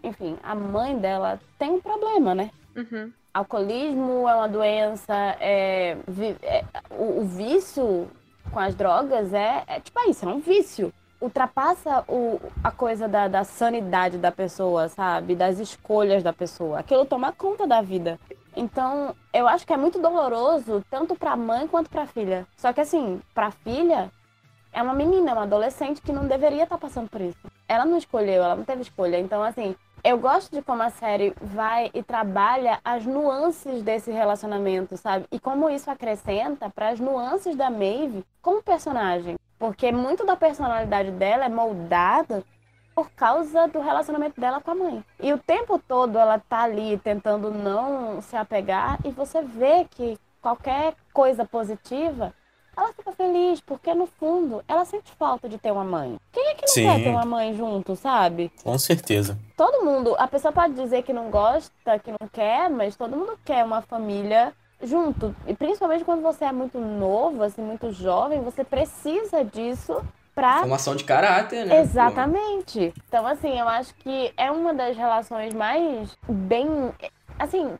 enfim, 0.01 0.37
a 0.41 0.55
mãe 0.55 0.97
dela 0.97 1.41
tem 1.59 1.71
um 1.71 1.81
problema, 1.81 2.33
né? 2.33 2.51
Uhum. 2.73 3.11
Alcoolismo 3.33 4.27
é 4.27 4.35
uma 4.35 4.47
doença, 4.47 5.13
é, 5.39 5.97
é, 6.43 6.63
o, 6.91 7.21
o 7.21 7.25
vício 7.25 8.09
com 8.51 8.59
as 8.59 8.75
drogas 8.75 9.33
é, 9.33 9.63
é 9.67 9.79
tipo 9.79 9.99
isso, 10.09 10.25
é 10.25 10.27
um 10.27 10.39
vício. 10.39 10.93
Ultrapassa 11.19 12.03
o, 12.07 12.41
a 12.63 12.71
coisa 12.71 13.07
da, 13.07 13.27
da 13.27 13.43
sanidade 13.43 14.17
da 14.17 14.31
pessoa, 14.31 14.89
sabe? 14.89 15.35
Das 15.35 15.59
escolhas 15.59 16.23
da 16.23 16.33
pessoa. 16.33 16.79
Aquilo 16.79 17.05
toma 17.05 17.31
conta 17.31 17.67
da 17.67 17.79
vida. 17.79 18.19
Então, 18.55 19.15
eu 19.31 19.47
acho 19.47 19.65
que 19.65 19.71
é 19.71 19.77
muito 19.77 19.99
doloroso, 19.99 20.83
tanto 20.89 21.15
pra 21.15 21.35
mãe 21.35 21.67
quanto 21.67 21.91
pra 21.91 22.07
filha. 22.07 22.47
Só 22.57 22.73
que 22.73 22.81
assim, 22.81 23.21
pra 23.35 23.51
filha, 23.51 24.11
é 24.73 24.81
uma 24.81 24.93
menina, 24.93 25.29
é 25.29 25.33
uma 25.33 25.43
adolescente 25.43 26.01
que 26.01 26.11
não 26.11 26.27
deveria 26.27 26.63
estar 26.63 26.77
passando 26.77 27.09
por 27.09 27.21
isso. 27.21 27.39
Ela 27.67 27.85
não 27.85 27.97
escolheu, 27.97 28.43
ela 28.43 28.55
não 28.55 28.63
teve 28.63 28.81
escolha. 28.81 29.19
Então, 29.19 29.43
assim, 29.43 29.75
eu 30.03 30.17
gosto 30.17 30.51
de 30.51 30.61
como 30.61 30.81
a 30.81 30.89
série 30.89 31.33
vai 31.41 31.91
e 31.93 32.01
trabalha 32.01 32.79
as 32.83 33.05
nuances 33.05 33.83
desse 33.83 34.11
relacionamento, 34.11 34.97
sabe? 34.97 35.25
E 35.31 35.39
como 35.39 35.69
isso 35.69 35.91
acrescenta 35.91 36.69
para 36.69 36.89
as 36.89 36.99
nuances 36.99 37.55
da 37.55 37.69
Maeve 37.69 38.25
como 38.41 38.63
personagem. 38.63 39.37
Porque 39.59 39.91
muito 39.91 40.25
da 40.25 40.35
personalidade 40.35 41.11
dela 41.11 41.45
é 41.45 41.49
moldada 41.49 42.43
por 42.95 43.11
causa 43.11 43.67
do 43.67 43.79
relacionamento 43.79 44.41
dela 44.41 44.59
com 44.59 44.71
a 44.71 44.75
mãe. 44.75 45.05
E 45.19 45.31
o 45.31 45.37
tempo 45.37 45.77
todo 45.77 46.17
ela 46.17 46.39
tá 46.39 46.63
ali 46.63 46.97
tentando 46.97 47.51
não 47.51 48.21
se 48.21 48.35
apegar 48.35 48.97
e 49.05 49.11
você 49.11 49.41
vê 49.41 49.85
que 49.89 50.17
qualquer 50.41 50.95
coisa 51.13 51.45
positiva 51.45 52.33
ela 52.75 52.93
fica 52.93 53.11
feliz, 53.11 53.61
porque 53.61 53.93
no 53.93 54.07
fundo 54.07 54.63
ela 54.67 54.85
sente 54.85 55.11
falta 55.11 55.47
de 55.47 55.57
ter 55.57 55.71
uma 55.71 55.83
mãe. 55.83 56.19
Que 56.31 56.39
Sim. 56.73 56.83
quer 56.83 57.03
ter 57.03 57.09
uma 57.09 57.25
mãe 57.25 57.55
junto, 57.55 57.95
sabe? 57.95 58.51
Com 58.63 58.77
certeza. 58.77 59.37
Todo 59.55 59.83
mundo, 59.85 60.15
a 60.17 60.27
pessoa 60.27 60.51
pode 60.51 60.73
dizer 60.73 61.03
que 61.03 61.13
não 61.13 61.29
gosta, 61.29 61.99
que 61.99 62.11
não 62.11 62.27
quer, 62.31 62.69
mas 62.69 62.95
todo 62.95 63.15
mundo 63.15 63.37
quer 63.45 63.63
uma 63.63 63.81
família 63.81 64.53
junto. 64.83 65.35
E 65.47 65.53
principalmente 65.53 66.03
quando 66.03 66.21
você 66.21 66.45
é 66.45 66.51
muito 66.51 66.79
novo, 66.79 67.43
assim, 67.43 67.61
muito 67.61 67.91
jovem, 67.91 68.41
você 68.41 68.63
precisa 68.63 69.43
disso 69.43 70.03
pra 70.33 70.59
Formação 70.59 70.95
de 70.95 71.03
caráter, 71.03 71.65
né? 71.65 71.81
Exatamente. 71.81 72.93
Então, 73.07 73.27
assim, 73.27 73.59
eu 73.59 73.67
acho 73.67 73.93
que 73.95 74.33
é 74.37 74.49
uma 74.49 74.73
das 74.73 74.95
relações 74.95 75.53
mais 75.53 76.17
bem. 76.27 76.67
Assim, 77.37 77.77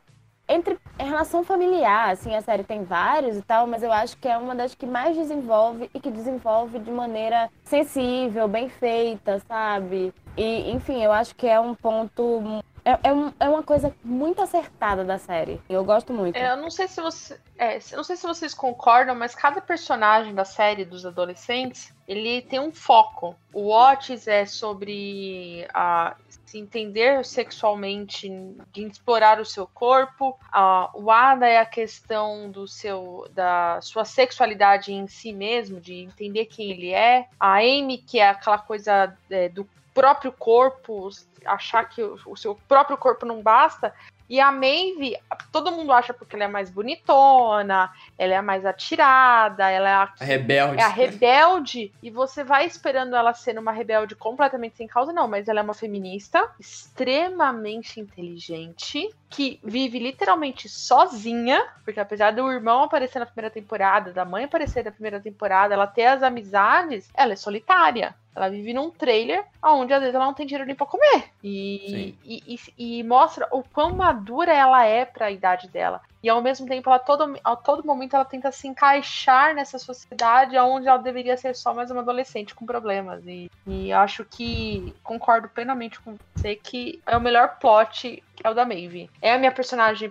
entre. 0.48 0.78
Em 0.98 1.08
relação 1.08 1.42
familiar, 1.42 2.10
assim, 2.10 2.34
a 2.36 2.40
série 2.40 2.62
tem 2.62 2.84
vários 2.84 3.36
e 3.36 3.42
tal, 3.42 3.66
mas 3.66 3.82
eu 3.82 3.90
acho 3.90 4.16
que 4.18 4.28
é 4.28 4.36
uma 4.36 4.54
das 4.54 4.74
que 4.74 4.86
mais 4.86 5.16
desenvolve 5.16 5.90
e 5.92 5.98
que 5.98 6.10
desenvolve 6.10 6.78
de 6.78 6.90
maneira 6.92 7.50
sensível, 7.64 8.46
bem 8.46 8.68
feita, 8.68 9.40
sabe? 9.48 10.14
E, 10.36 10.70
enfim, 10.70 11.02
eu 11.02 11.10
acho 11.10 11.34
que 11.34 11.46
é 11.46 11.58
um 11.58 11.74
ponto. 11.74 12.62
É, 12.84 12.98
é, 13.08 13.12
um- 13.12 13.32
é 13.38 13.48
uma 13.48 13.62
coisa 13.62 13.94
muito 14.02 14.42
acertada 14.42 15.04
da 15.04 15.16
série. 15.16 15.60
Eu 15.68 15.84
gosto 15.84 16.12
muito. 16.12 16.36
É, 16.36 16.50
eu 16.52 16.56
não 16.56 16.70
sei 16.70 16.88
se 16.88 17.00
você. 17.00 17.38
É, 17.56 17.78
não 17.92 18.02
sei 18.02 18.16
se 18.16 18.26
vocês 18.26 18.52
concordam, 18.52 19.14
mas 19.14 19.34
cada 19.34 19.60
personagem 19.60 20.34
da 20.34 20.44
série 20.44 20.84
dos 20.84 21.06
adolescentes, 21.06 21.94
ele 22.08 22.42
tem 22.42 22.58
um 22.58 22.72
foco. 22.72 23.36
O 23.52 23.70
Otis 23.72 24.26
é 24.26 24.44
sobre 24.46 25.66
a 25.72 26.16
se 26.44 26.58
entender 26.58 27.24
sexualmente, 27.24 28.28
de 28.72 28.84
explorar 28.84 29.40
o 29.40 29.44
seu 29.44 29.66
corpo. 29.66 30.36
A, 30.50 30.90
o 30.92 31.10
Ada 31.10 31.46
é 31.46 31.58
a 31.58 31.66
questão 31.66 32.50
do 32.50 32.66
seu 32.66 33.28
da 33.32 33.80
sua 33.80 34.04
sexualidade 34.04 34.92
em 34.92 35.06
si 35.06 35.32
mesmo, 35.32 35.80
de 35.80 35.94
entender 36.02 36.46
quem 36.46 36.70
ele 36.72 36.90
é. 36.92 37.26
A 37.38 37.58
Amy, 37.58 37.98
que 37.98 38.18
é 38.18 38.28
aquela 38.28 38.58
coisa 38.58 39.16
é, 39.30 39.48
do 39.48 39.66
próprio 39.94 40.32
corpo, 40.32 41.08
achar 41.44 41.88
que 41.88 42.02
o, 42.02 42.36
seu 42.36 42.54
próprio 42.68 42.96
corpo 42.96 43.26
não 43.26 43.42
basta. 43.42 43.94
E 44.28 44.40
a 44.40 44.50
Maeve, 44.50 45.18
todo 45.50 45.70
mundo 45.72 45.92
acha 45.92 46.14
porque 46.14 46.34
ela 46.34 46.44
é 46.44 46.48
mais 46.48 46.70
bonitona, 46.70 47.92
ela 48.16 48.34
é 48.34 48.40
mais 48.40 48.64
atirada, 48.64 49.68
ela 49.68 49.88
é 49.88 49.92
a, 49.92 50.12
A 50.20 50.24
rebelde. 50.24 50.80
é 50.80 50.82
a 50.84 50.88
rebelde, 50.88 51.92
e 52.02 52.10
você 52.10 52.42
vai 52.42 52.64
esperando 52.64 53.14
ela 53.14 53.34
ser 53.34 53.58
uma 53.58 53.72
rebelde 53.72 54.14
completamente 54.14 54.76
sem 54.76 54.86
causa, 54.86 55.12
não, 55.12 55.28
mas 55.28 55.48
ela 55.48 55.60
é 55.60 55.62
uma 55.62 55.74
feminista, 55.74 56.50
extremamente 56.58 58.00
inteligente, 58.00 59.14
que 59.32 59.58
vive 59.64 59.98
literalmente 59.98 60.68
sozinha, 60.68 61.64
porque 61.84 61.98
apesar 61.98 62.32
do 62.32 62.50
irmão 62.52 62.82
aparecer 62.84 63.18
na 63.18 63.26
primeira 63.26 63.50
temporada, 63.50 64.12
da 64.12 64.24
mãe 64.24 64.44
aparecer 64.44 64.84
na 64.84 64.90
primeira 64.92 65.18
temporada, 65.20 65.74
ela 65.74 65.86
ter 65.86 66.04
as 66.06 66.22
amizades, 66.22 67.08
ela 67.14 67.32
é 67.32 67.36
solitária. 67.36 68.14
Ela 68.34 68.48
vive 68.48 68.72
num 68.72 68.90
trailer 68.90 69.44
onde 69.62 69.92
às 69.92 70.00
vezes 70.00 70.14
ela 70.14 70.24
não 70.24 70.32
tem 70.34 70.46
dinheiro 70.46 70.66
nem 70.66 70.74
pra 70.76 70.86
comer. 70.86 71.24
E, 71.42 72.14
e, 72.24 72.56
e- 72.78 72.98
e 72.98 73.02
mostra 73.02 73.46
o 73.50 73.62
quão 73.62 73.96
madura 73.96 74.52
ela 74.54 74.84
é 74.86 75.04
pra 75.04 75.30
idade 75.30 75.68
dela. 75.68 76.00
E 76.22 76.28
ao 76.28 76.40
mesmo 76.40 76.66
tempo, 76.66 76.88
ela 76.88 76.98
todo, 76.98 77.38
a 77.42 77.56
todo 77.56 77.84
momento 77.84 78.14
ela 78.14 78.24
tenta 78.24 78.52
se 78.52 78.68
encaixar 78.68 79.54
nessa 79.54 79.78
sociedade 79.78 80.56
onde 80.58 80.86
ela 80.86 80.98
deveria 80.98 81.36
ser 81.36 81.54
só 81.54 81.74
mais 81.74 81.90
uma 81.90 82.00
adolescente 82.00 82.54
com 82.54 82.64
problemas. 82.64 83.26
E, 83.26 83.50
e 83.66 83.92
acho 83.92 84.24
que 84.24 84.94
concordo 85.02 85.48
plenamente 85.48 86.00
com 86.00 86.16
você 86.34 86.54
que 86.54 87.00
é 87.06 87.16
o 87.16 87.20
melhor 87.20 87.58
plot 87.58 88.22
é 88.42 88.50
o 88.50 88.54
da 88.54 88.64
Maeve. 88.64 89.10
É 89.20 89.34
a 89.34 89.38
minha 89.38 89.52
personagem 89.52 90.10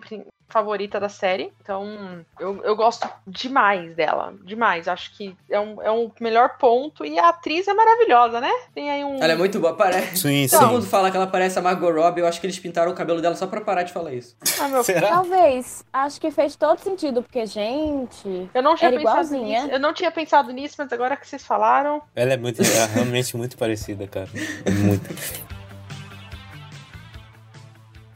favorita 0.51 0.99
da 0.99 1.09
série. 1.09 1.51
Então, 1.61 2.23
eu, 2.39 2.61
eu 2.63 2.75
gosto 2.75 3.07
demais 3.25 3.95
dela. 3.95 4.33
Demais. 4.43 4.87
Acho 4.87 5.15
que 5.15 5.35
é 5.49 5.59
um, 5.59 5.81
é 5.81 5.91
um 5.91 6.11
melhor 6.19 6.57
ponto. 6.57 7.05
E 7.05 7.17
a 7.17 7.29
atriz 7.29 7.67
é 7.67 7.73
maravilhosa, 7.73 8.39
né? 8.39 8.51
Tem 8.73 8.91
aí 8.91 9.03
um. 9.03 9.15
Ela 9.21 9.33
é 9.33 9.35
muito 9.35 9.59
boa, 9.59 9.75
parece. 9.75 10.17
Sim, 10.17 10.47
Todo 10.49 10.59
sim. 10.59 10.73
mundo 10.73 10.85
fala 10.85 11.09
que 11.09 11.17
ela 11.17 11.27
parece 11.27 11.57
a 11.57 11.61
Margot 11.61 11.91
Robbie, 11.91 12.21
eu 12.21 12.27
acho 12.27 12.39
que 12.39 12.45
eles 12.45 12.59
pintaram 12.59 12.91
o 12.91 12.95
cabelo 12.95 13.21
dela 13.21 13.35
só 13.35 13.47
pra 13.47 13.61
parar 13.61 13.83
de 13.83 13.93
falar 13.93 14.13
isso. 14.13 14.35
Ah, 14.59 14.67
meu, 14.67 14.83
Será? 14.83 15.07
Talvez. 15.09 15.83
Acho 15.91 16.19
que 16.19 16.31
fez 16.31 16.55
todo 16.55 16.79
sentido, 16.79 17.21
porque, 17.23 17.45
gente. 17.45 18.49
Eu 18.53 18.61
não 18.61 18.75
tinha 18.75 18.89
Era 18.89 18.97
pensado 18.97 19.17
igualzinha. 19.35 19.61
nisso. 19.63 19.73
Eu 19.73 19.79
não 19.79 19.93
tinha 19.93 20.11
pensado 20.11 20.51
nisso, 20.51 20.75
mas 20.77 20.91
agora 20.91 21.15
que 21.15 21.27
vocês 21.27 21.45
falaram. 21.45 22.01
Ela 22.15 22.33
é 22.33 22.37
muito, 22.37 22.61
é 22.61 22.85
realmente 22.93 23.35
muito 23.37 23.57
parecida, 23.57 24.07
cara. 24.07 24.29
É 24.65 24.71
muito. 24.71 25.09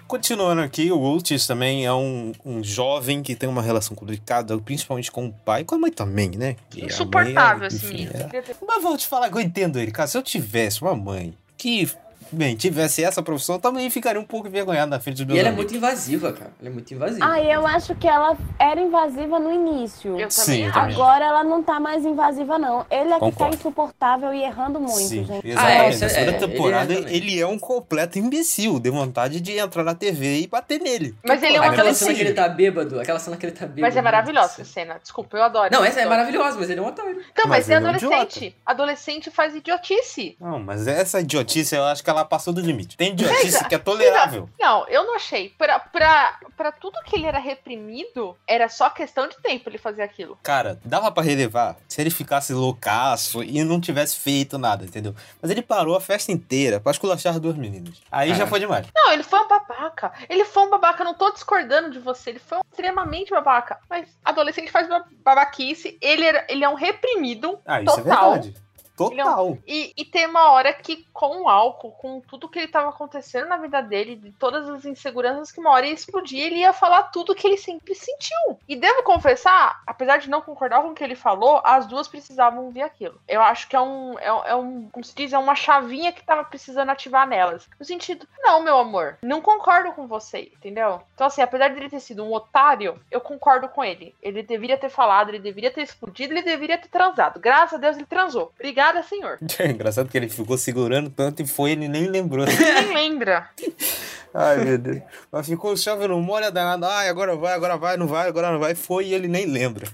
Continuando 0.07 0.61
aqui, 0.61 0.91
o 0.91 0.97
Ultis 0.97 1.47
também 1.47 1.85
é 1.85 1.91
um, 1.93 2.31
um 2.45 2.63
jovem 2.63 3.23
que 3.23 3.35
tem 3.35 3.49
uma 3.49 3.61
relação 3.61 3.95
complicada, 3.95 4.55
principalmente 4.59 5.11
com 5.11 5.25
o 5.27 5.33
pai 5.33 5.61
e 5.61 5.63
com 5.65 5.75
a 5.75 5.77
mãe 5.79 5.91
também, 5.91 6.29
né? 6.31 6.55
E 6.75 6.81
mãe 6.81 6.83
é- 6.83 6.85
Insuportável 6.85 7.67
enfim, 7.67 7.87
menino. 7.87 8.11
é- 8.13 8.55
Mas 8.67 8.83
vou 8.83 8.95
te 8.97 9.07
falar 9.07 9.29
que 9.29 9.35
eu 9.37 9.41
entendo 9.41 9.79
ele, 9.79 9.91
cara. 9.91 10.07
Se 10.07 10.17
eu 10.17 10.21
tivesse 10.21 10.81
uma 10.81 10.95
mãe 10.95 11.33
que, 11.57 11.89
bem, 12.35 12.55
tivesse 12.55 13.03
essa 13.03 13.21
profissão, 13.23 13.55
eu 13.55 13.61
também 13.61 13.89
ficaria 13.89 14.19
um 14.19 14.25
pouco 14.25 14.47
envergonhado 14.47 14.89
na 14.91 14.99
frente 14.99 15.17
dos 15.17 15.25
meus 15.25 15.37
E 15.37 15.39
ela 15.39 15.49
é 15.49 15.51
muito 15.51 15.75
invasiva, 15.75 16.31
cara. 16.33 16.51
Ela 16.59 16.69
é 16.69 16.73
muito 16.73 16.93
invasiva. 16.93 17.25
Ah, 17.25 17.39
eu 17.41 17.65
acho 17.65 17.95
que 17.95 18.07
ela 18.07 18.37
era 18.59 18.79
invasiva 18.79 19.39
no 19.39 19.51
início. 19.51 20.19
Eu 20.19 20.29
Sim, 20.29 20.41
também 20.41 20.61
eu 20.63 20.69
acho. 20.69 20.79
também. 20.79 20.95
Agora 20.95 21.25
ela 21.25 21.43
não 21.43 21.63
tá 21.63 21.79
mais 21.79 22.05
invasiva, 22.05 22.57
não. 22.59 22.85
Ele 22.89 23.01
é 23.01 23.03
que 23.03 23.09
tá 23.11 23.19
Concordo. 23.19 23.55
insuportável 23.55 24.33
e 24.33 24.43
errando 24.43 24.79
muito, 24.79 24.97
Sim, 24.97 25.25
gente. 25.25 25.47
exatamente. 25.47 25.57
Ah, 25.57 26.07
é, 26.07 26.11
é- 26.11 26.15
é, 26.17 26.21
ele 26.27 26.33
temporada, 26.33 26.93
é 26.93 26.97
ele 27.15 27.39
é, 27.39 27.47
um 27.47 27.57
completo 27.57 28.19
imbecil. 28.19 28.79
Deu 28.79 28.93
vontade 28.93 29.39
de 29.41 29.57
entrar 29.57 29.83
na 29.83 29.95
TV 29.95 30.41
e 30.41 30.47
bater 30.47 30.79
nele. 30.79 31.15
Mas 31.25 31.41
ele 31.41 31.55
é 31.57 31.59
um 31.59 31.63
aquela 31.63 31.81
adolescente. 31.81 32.07
cena 32.07 32.15
que 32.17 32.21
ele 32.23 32.33
tá 32.33 32.47
bêbado, 32.49 32.99
aquela 32.99 33.19
cena 33.19 33.37
que 33.37 33.45
ele 33.45 33.53
tá 33.53 33.65
bêbado. 33.65 33.81
Mas 33.81 33.95
é 33.95 34.01
maravilhosa 34.01 34.53
essa 34.53 34.65
cena. 34.65 34.97
Desculpa, 35.01 35.37
eu 35.37 35.43
adoro. 35.43 35.69
Não, 35.71 35.83
essa 35.83 36.01
é 36.01 36.05
maravilhosa, 36.05 36.57
mas 36.59 36.69
ele 36.69 36.79
é 36.79 36.83
um 36.83 36.87
otário. 36.87 37.11
Então, 37.31 37.45
mas, 37.47 37.67
Mas 37.67 37.69
é 37.69 37.75
ele 37.75 37.85
é 37.85 37.87
um 37.87 37.93
adolescente. 37.95 38.55
adolescente 38.65 39.31
faz 39.31 39.55
idiotice. 39.55 40.35
Não, 40.39 40.59
mas 40.59 40.87
essa 40.87 41.19
idiotice 41.21 41.75
eu 41.75 41.83
acho 41.83 42.03
que 42.03 42.09
ela 42.09 42.24
passou 42.25 42.53
do 42.53 42.61
limite. 42.61 42.97
Tem 42.97 43.11
idiotice 43.11 43.63
que 43.67 43.75
é 43.75 43.79
tolerável. 43.79 44.49
Não, 44.59 44.87
eu 44.87 45.05
não 45.05 45.15
achei. 45.15 45.49
Pra, 45.57 45.79
pra, 45.79 46.39
pra 46.57 46.71
tudo 46.71 46.99
que 47.05 47.15
ele 47.15 47.25
era 47.25 47.39
reprimido, 47.39 48.35
era 48.47 48.67
só 48.69 48.89
questão 48.89 49.27
de 49.27 49.37
tempo 49.41 49.69
ele 49.69 49.77
fazer 49.77 50.01
aquilo. 50.01 50.37
Cara, 50.43 50.79
dava 50.83 51.11
pra 51.11 51.23
relevar 51.23 51.77
se 51.87 52.01
ele 52.01 52.09
ficasse 52.09 52.53
loucaço 52.53 53.43
e 53.43 53.63
não 53.63 53.79
tivesse 53.79 54.17
feito 54.17 54.57
nada, 54.57 54.85
entendeu? 54.85 55.13
Mas 55.41 55.51
ele 55.51 55.61
parou 55.61 55.95
a 55.95 56.01
festa 56.01 56.31
inteira 56.31 56.79
pra 56.79 56.91
esculachar 56.91 57.39
duas 57.39 57.55
meninas. 57.55 58.01
Aí 58.11 58.31
Ah. 58.31 58.35
já 58.35 58.47
foi 58.47 58.59
demais. 58.59 58.87
Não, 58.95 59.11
ele 59.11 59.23
foi 59.23 59.39
um 59.39 59.47
babaca. 59.47 60.11
Ele 60.29 60.45
foi 60.45 60.63
um 60.63 60.69
babaca, 60.69 61.01
eu 61.01 61.05
não 61.05 61.13
tô 61.13 61.31
discordando 61.31 61.91
de 61.91 61.99
você. 61.99 62.31
Ele 62.31 62.39
foi 62.39 62.57
um 62.57 62.61
extremamente 62.71 63.29
babaca. 63.31 63.77
Mas 63.89 64.07
adolescente 64.23 64.71
faz 64.71 64.87
ba- 64.87 65.05
babaquice. 65.23 65.97
Ele, 66.01 66.25
era, 66.25 66.45
ele 66.49 66.63
é 66.63 66.69
um 66.69 66.75
reprimido 66.75 67.59
Ah, 67.65 67.81
isso 67.81 67.99
é 67.99 68.03
total. 68.03 68.31
verdade. 68.33 68.53
É 68.55 68.59
um- 68.59 68.64
Total. 68.95 69.57
E, 69.67 69.93
e 69.95 70.05
tem 70.05 70.25
uma 70.27 70.51
hora 70.51 70.73
que, 70.73 71.05
com 71.13 71.43
o 71.43 71.49
álcool, 71.49 71.91
com 71.91 72.21
tudo 72.21 72.49
que 72.49 72.59
ele 72.59 72.67
tava 72.67 72.89
acontecendo 72.89 73.47
na 73.47 73.57
vida 73.57 73.81
dele, 73.81 74.15
de 74.15 74.31
todas 74.31 74.69
as 74.69 74.85
inseguranças, 74.85 75.51
que 75.51 75.59
uma 75.59 75.71
hora 75.71 75.85
ia 75.85 75.93
explodir, 75.93 76.39
ele 76.39 76.59
ia 76.59 76.73
falar 76.73 77.03
tudo 77.03 77.35
que 77.35 77.45
ele 77.45 77.57
sempre 77.57 77.93
sentiu. 77.93 78.59
E 78.67 78.75
devo 78.75 79.03
confessar, 79.03 79.81
apesar 79.85 80.17
de 80.17 80.29
não 80.29 80.41
concordar 80.41 80.81
com 80.81 80.89
o 80.89 80.95
que 80.95 81.03
ele 81.03 81.15
falou, 81.15 81.61
as 81.63 81.85
duas 81.85 82.07
precisavam 82.07 82.65
ouvir 82.65 82.81
aquilo. 82.81 83.19
Eu 83.27 83.41
acho 83.41 83.67
que 83.67 83.75
é 83.75 83.81
um, 83.81 84.17
é, 84.19 84.27
é 84.27 84.55
um 84.55 84.89
como 84.89 85.03
se 85.03 85.15
diz, 85.15 85.33
é 85.33 85.37
uma 85.37 85.55
chavinha 85.55 86.11
que 86.11 86.23
tava 86.23 86.43
precisando 86.43 86.89
ativar 86.89 87.27
nelas. 87.27 87.67
No 87.79 87.85
sentido, 87.85 88.27
não, 88.39 88.61
meu 88.61 88.77
amor, 88.77 89.17
não 89.21 89.41
concordo 89.41 89.91
com 89.93 90.07
você, 90.07 90.51
entendeu? 90.55 91.01
Então, 91.13 91.27
assim, 91.27 91.41
apesar 91.41 91.69
de 91.69 91.77
ele 91.77 91.89
ter 91.89 91.99
sido 91.99 92.23
um 92.23 92.33
otário, 92.33 92.99
eu 93.11 93.19
concordo 93.19 93.67
com 93.67 93.83
ele. 93.83 94.15
Ele 94.21 94.41
deveria 94.41 94.77
ter 94.77 94.89
falado, 94.89 95.29
ele 95.29 95.39
deveria 95.39 95.71
ter 95.71 95.81
explodido, 95.81 96.33
ele 96.33 96.41
deveria 96.41 96.77
ter 96.77 96.89
transado. 96.89 97.39
Graças 97.39 97.73
a 97.73 97.81
Deus 97.81 97.97
ele 97.97 98.05
transou. 98.05 98.53
Obrigada, 98.85 99.03
senhor. 99.03 99.39
É 99.59 99.71
engraçado 99.71 100.09
que 100.09 100.17
ele 100.17 100.29
ficou 100.29 100.57
segurando 100.57 101.09
tanto 101.09 101.41
e 101.41 101.47
foi, 101.47 101.71
ele 101.71 101.87
nem 101.87 102.07
lembrou. 102.07 102.45
Nem 102.45 102.93
lembra. 102.93 103.49
Ai, 104.33 104.57
meu 104.65 104.77
Deus. 104.77 105.01
Mas 105.31 105.47
ficou 105.47 105.75
chave 105.77 106.07
no 106.07 106.19
molho 106.21 106.51
danado. 106.51 106.85
Ai, 106.85 107.07
agora 107.07 107.35
vai, 107.37 107.53
agora 107.53 107.77
vai, 107.77 107.95
não 107.95 108.05
vai, 108.05 108.27
agora 108.27 108.51
não 108.51 108.59
vai. 108.59 108.75
Foi 108.75 109.05
e 109.05 109.13
ele 109.13 109.29
nem 109.29 109.45
lembra. 109.45 109.87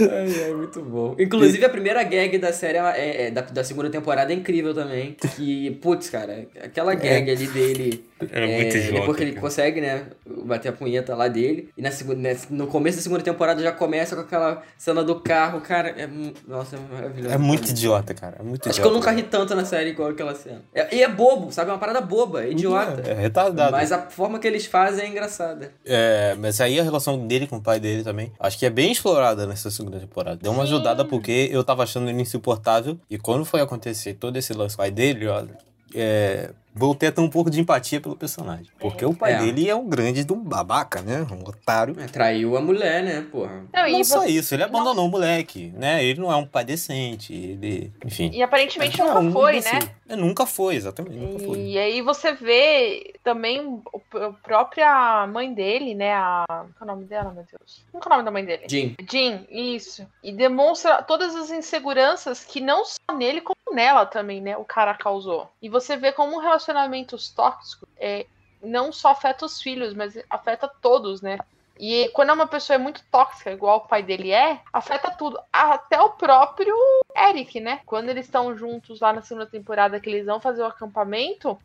Ai, 0.00 0.44
ai, 0.44 0.54
muito 0.54 0.80
bom. 0.80 1.14
Inclusive, 1.18 1.62
a 1.62 1.68
primeira 1.68 2.02
gag 2.02 2.38
da 2.38 2.50
série, 2.50 2.78
é, 2.78 3.26
é- 3.26 3.30
da, 3.30 3.42
da 3.42 3.62
segunda 3.62 3.90
temporada, 3.90 4.32
é 4.32 4.36
incrível 4.36 4.72
também. 4.72 5.16
Que, 5.36 5.72
putz, 5.82 6.08
cara, 6.08 6.46
aquela 6.62 6.94
gag 6.94 7.30
ali 7.30 7.46
dele. 7.46 8.09
É 8.30 8.46
muito 8.46 8.76
idiota, 8.76 9.00
Depois 9.00 9.16
que 9.16 9.22
ele 9.22 9.30
cara. 9.32 9.40
consegue, 9.40 9.80
né, 9.80 10.06
bater 10.44 10.68
a 10.68 10.72
punheta 10.72 11.14
lá 11.14 11.28
dele. 11.28 11.70
E 11.76 11.82
na 11.82 11.90
segunda, 11.90 12.20
né, 12.20 12.36
no 12.50 12.66
começo 12.66 12.98
da 12.98 13.02
segunda 13.02 13.22
temporada 13.22 13.62
já 13.62 13.72
começa 13.72 14.14
com 14.16 14.22
aquela 14.22 14.62
cena 14.76 15.02
do 15.02 15.20
carro, 15.20 15.60
cara. 15.60 15.88
É, 15.90 16.08
nossa, 16.46 16.76
é 16.76 16.78
maravilhoso. 16.92 17.34
É 17.34 17.38
muito 17.38 17.70
idiota, 17.70 18.12
cara. 18.14 18.36
É 18.40 18.42
muito 18.42 18.68
Acho 18.68 18.80
que 18.80 18.86
idiota. 18.86 18.88
eu 18.88 18.94
nunca 18.94 19.10
ri 19.10 19.22
tanto 19.22 19.54
na 19.54 19.64
série 19.64 19.90
igual 19.90 20.10
aquela 20.10 20.34
cena. 20.34 20.62
É- 20.74 20.94
e 20.96 21.02
é 21.02 21.08
bobo, 21.08 21.50
sabe? 21.52 21.70
É 21.70 21.72
uma 21.72 21.78
parada 21.78 22.00
boba, 22.00 22.44
é 22.44 22.50
idiota. 22.50 23.02
É, 23.06 23.12
é 23.12 23.14
retardado. 23.14 23.72
Mas 23.72 23.92
a 23.92 23.98
forma 24.10 24.38
que 24.38 24.46
eles 24.46 24.66
fazem 24.66 25.04
é 25.04 25.08
engraçada. 25.08 25.72
É, 25.84 26.34
mas 26.38 26.60
aí 26.60 26.78
a 26.78 26.82
relação 26.82 27.26
dele 27.26 27.46
com 27.46 27.56
o 27.56 27.62
pai 27.62 27.78
dele 27.80 28.02
também, 28.02 28.32
acho 28.40 28.58
que 28.58 28.66
é 28.66 28.70
bem 28.70 28.92
explorada 28.92 29.46
nessa 29.46 29.70
segunda 29.70 29.98
temporada. 29.98 30.38
Deu 30.42 30.52
uma 30.52 30.64
ajudada 30.64 31.04
porque 31.04 31.48
eu 31.52 31.62
tava 31.64 31.82
achando 31.84 32.08
ele 32.10 32.20
insuportável. 32.20 32.98
E 33.08 33.18
quando 33.18 33.44
foi 33.44 33.60
acontecer 33.60 34.14
todo 34.14 34.36
esse 34.36 34.52
lance 34.52 34.76
pai 34.76 34.90
dele, 34.90 35.26
olha, 35.26 35.56
é, 35.94 36.50
voltei 36.74 37.08
a 37.08 37.12
ter 37.12 37.20
um 37.20 37.28
pouco 37.28 37.50
de 37.50 37.60
empatia 37.60 38.00
pelo 38.00 38.16
personagem. 38.16 38.66
Porque 38.78 39.04
o 39.04 39.14
pai 39.14 39.34
É. 39.34 39.38
dele 39.38 39.68
é 39.68 39.74
um 39.74 39.88
grande 39.88 40.24
de 40.24 40.32
um 40.32 40.42
babaca, 40.42 41.02
né? 41.02 41.26
Um 41.30 41.40
otário. 41.48 41.94
É, 41.98 42.06
traiu 42.06 42.56
a 42.56 42.60
mulher, 42.60 43.02
né, 43.02 43.26
porra. 43.30 43.64
Não, 43.72 43.90
Não 43.90 44.04
só 44.04 44.20
você- 44.20 44.28
isso, 44.28 44.54
ele 44.54 44.62
abandonou 44.62 45.06
o 45.06 45.10
moleque, 45.10 45.72
né? 45.76 46.04
Ele 46.04 46.20
não 46.20 46.30
é 46.32 46.36
um 46.36 46.46
pai 46.46 46.64
decente, 46.64 47.32
ele. 47.34 47.92
Enfim. 48.04 48.30
E 48.32 48.42
aparentemente 48.42 49.00
É 49.00 49.04
nunca 49.04 49.30
foi, 49.32 49.60
né? 49.60 49.78
É, 50.08 50.16
nunca 50.16 50.46
foi, 50.46 50.74
exatamente. 50.76 51.16
Nunca 51.16 51.44
foi. 51.44 51.58
E 51.60 51.78
aí 51.78 52.02
você 52.02 52.32
vê 52.32 53.14
também 53.22 53.60
o, 53.60 53.82
a 54.16 54.32
própria 54.32 55.26
mãe 55.26 55.52
dele, 55.52 55.94
né? 55.94 56.14
A. 56.14 56.44
Qual 56.48 56.68
é 56.80 56.82
o 56.82 56.86
nome 56.86 57.04
dela, 57.04 57.32
meu 57.32 57.44
Deus? 57.44 57.84
Qual 57.92 58.02
é 58.02 58.06
o 58.06 58.10
nome 58.10 58.24
da 58.24 58.30
mãe 58.30 58.44
dele? 58.44 58.66
Jim. 58.68 58.96
Jean, 59.08 59.44
isso. 59.50 60.06
E 60.22 60.32
demonstra 60.32 61.02
todas 61.02 61.34
as 61.34 61.50
inseguranças 61.50 62.44
que 62.44 62.60
não 62.60 62.84
só 62.84 63.14
nele, 63.14 63.40
como 63.40 63.74
nela 63.74 64.06
também, 64.06 64.40
né? 64.40 64.56
O 64.56 64.64
cara 64.64 64.94
causou. 64.94 65.50
E 65.60 65.68
você 65.68 65.96
vê 65.96 66.12
como 66.12 66.40
relacionamentos 66.40 67.30
tóxicos 67.30 67.88
é, 67.96 68.26
não 68.62 68.92
só 68.92 69.10
afeta 69.10 69.44
os 69.44 69.60
filhos, 69.60 69.94
mas 69.94 70.18
afeta 70.28 70.68
todos, 70.68 71.20
né? 71.20 71.38
E 71.78 72.10
quando 72.10 72.30
uma 72.34 72.46
pessoa 72.46 72.74
é 72.74 72.78
muito 72.78 73.02
tóxica, 73.10 73.50
igual 73.50 73.78
o 73.78 73.88
pai 73.88 74.02
dele 74.02 74.32
é, 74.32 74.60
afeta 74.70 75.10
tudo. 75.10 75.40
Até 75.50 75.98
o 75.98 76.10
próprio 76.10 76.76
Eric, 77.16 77.58
né? 77.58 77.80
Quando 77.86 78.10
eles 78.10 78.26
estão 78.26 78.54
juntos 78.54 79.00
lá 79.00 79.14
na 79.14 79.22
segunda 79.22 79.46
temporada, 79.46 79.98
que 79.98 80.10
eles 80.10 80.26
vão 80.26 80.38
fazer 80.38 80.60
o 80.60 80.66
acampamento, 80.66 81.58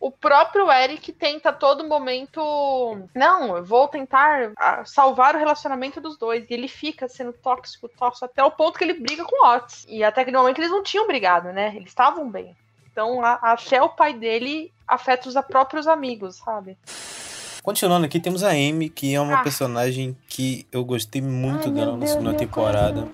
o 0.00 0.10
próprio 0.10 0.70
Eric 0.70 1.12
tenta 1.12 1.48
a 1.48 1.52
todo 1.52 1.86
momento. 1.86 2.40
Não, 3.14 3.56
eu 3.56 3.64
vou 3.64 3.88
tentar 3.88 4.52
ah, 4.58 4.84
salvar 4.84 5.34
o 5.34 5.38
relacionamento 5.38 6.00
dos 6.00 6.16
dois. 6.16 6.48
E 6.48 6.54
ele 6.54 6.68
fica 6.68 7.08
sendo 7.08 7.32
tóxico, 7.32 7.88
tóxico, 7.88 8.26
até 8.26 8.42
o 8.44 8.50
ponto 8.50 8.78
que 8.78 8.84
ele 8.84 8.94
briga 8.94 9.24
com 9.24 9.44
o 9.44 9.54
Otis. 9.56 9.86
E 9.88 10.04
até 10.04 10.20
aquele 10.22 10.36
momento 10.36 10.58
eles 10.58 10.70
não 10.70 10.82
tinham 10.82 11.06
brigado, 11.06 11.52
né? 11.52 11.72
Eles 11.76 11.88
estavam 11.88 12.28
bem. 12.30 12.56
Então, 12.92 13.24
a- 13.24 13.38
até 13.42 13.82
o 13.82 13.88
pai 13.90 14.14
dele 14.14 14.72
afeta 14.88 15.28
os 15.28 15.34
próprios 15.46 15.86
amigos, 15.86 16.36
sabe? 16.36 16.78
Continuando 17.62 18.06
aqui, 18.06 18.20
temos 18.20 18.44
a 18.44 18.50
Amy, 18.50 18.88
que 18.88 19.12
é 19.14 19.20
uma 19.20 19.40
Ah. 19.40 19.42
personagem 19.42 20.16
que 20.28 20.66
eu 20.70 20.84
gostei 20.84 21.20
muito 21.20 21.68
Ai, 21.68 21.74
dela 21.74 21.96
na 21.96 22.06
segunda 22.06 22.32
temporada. 22.34 23.08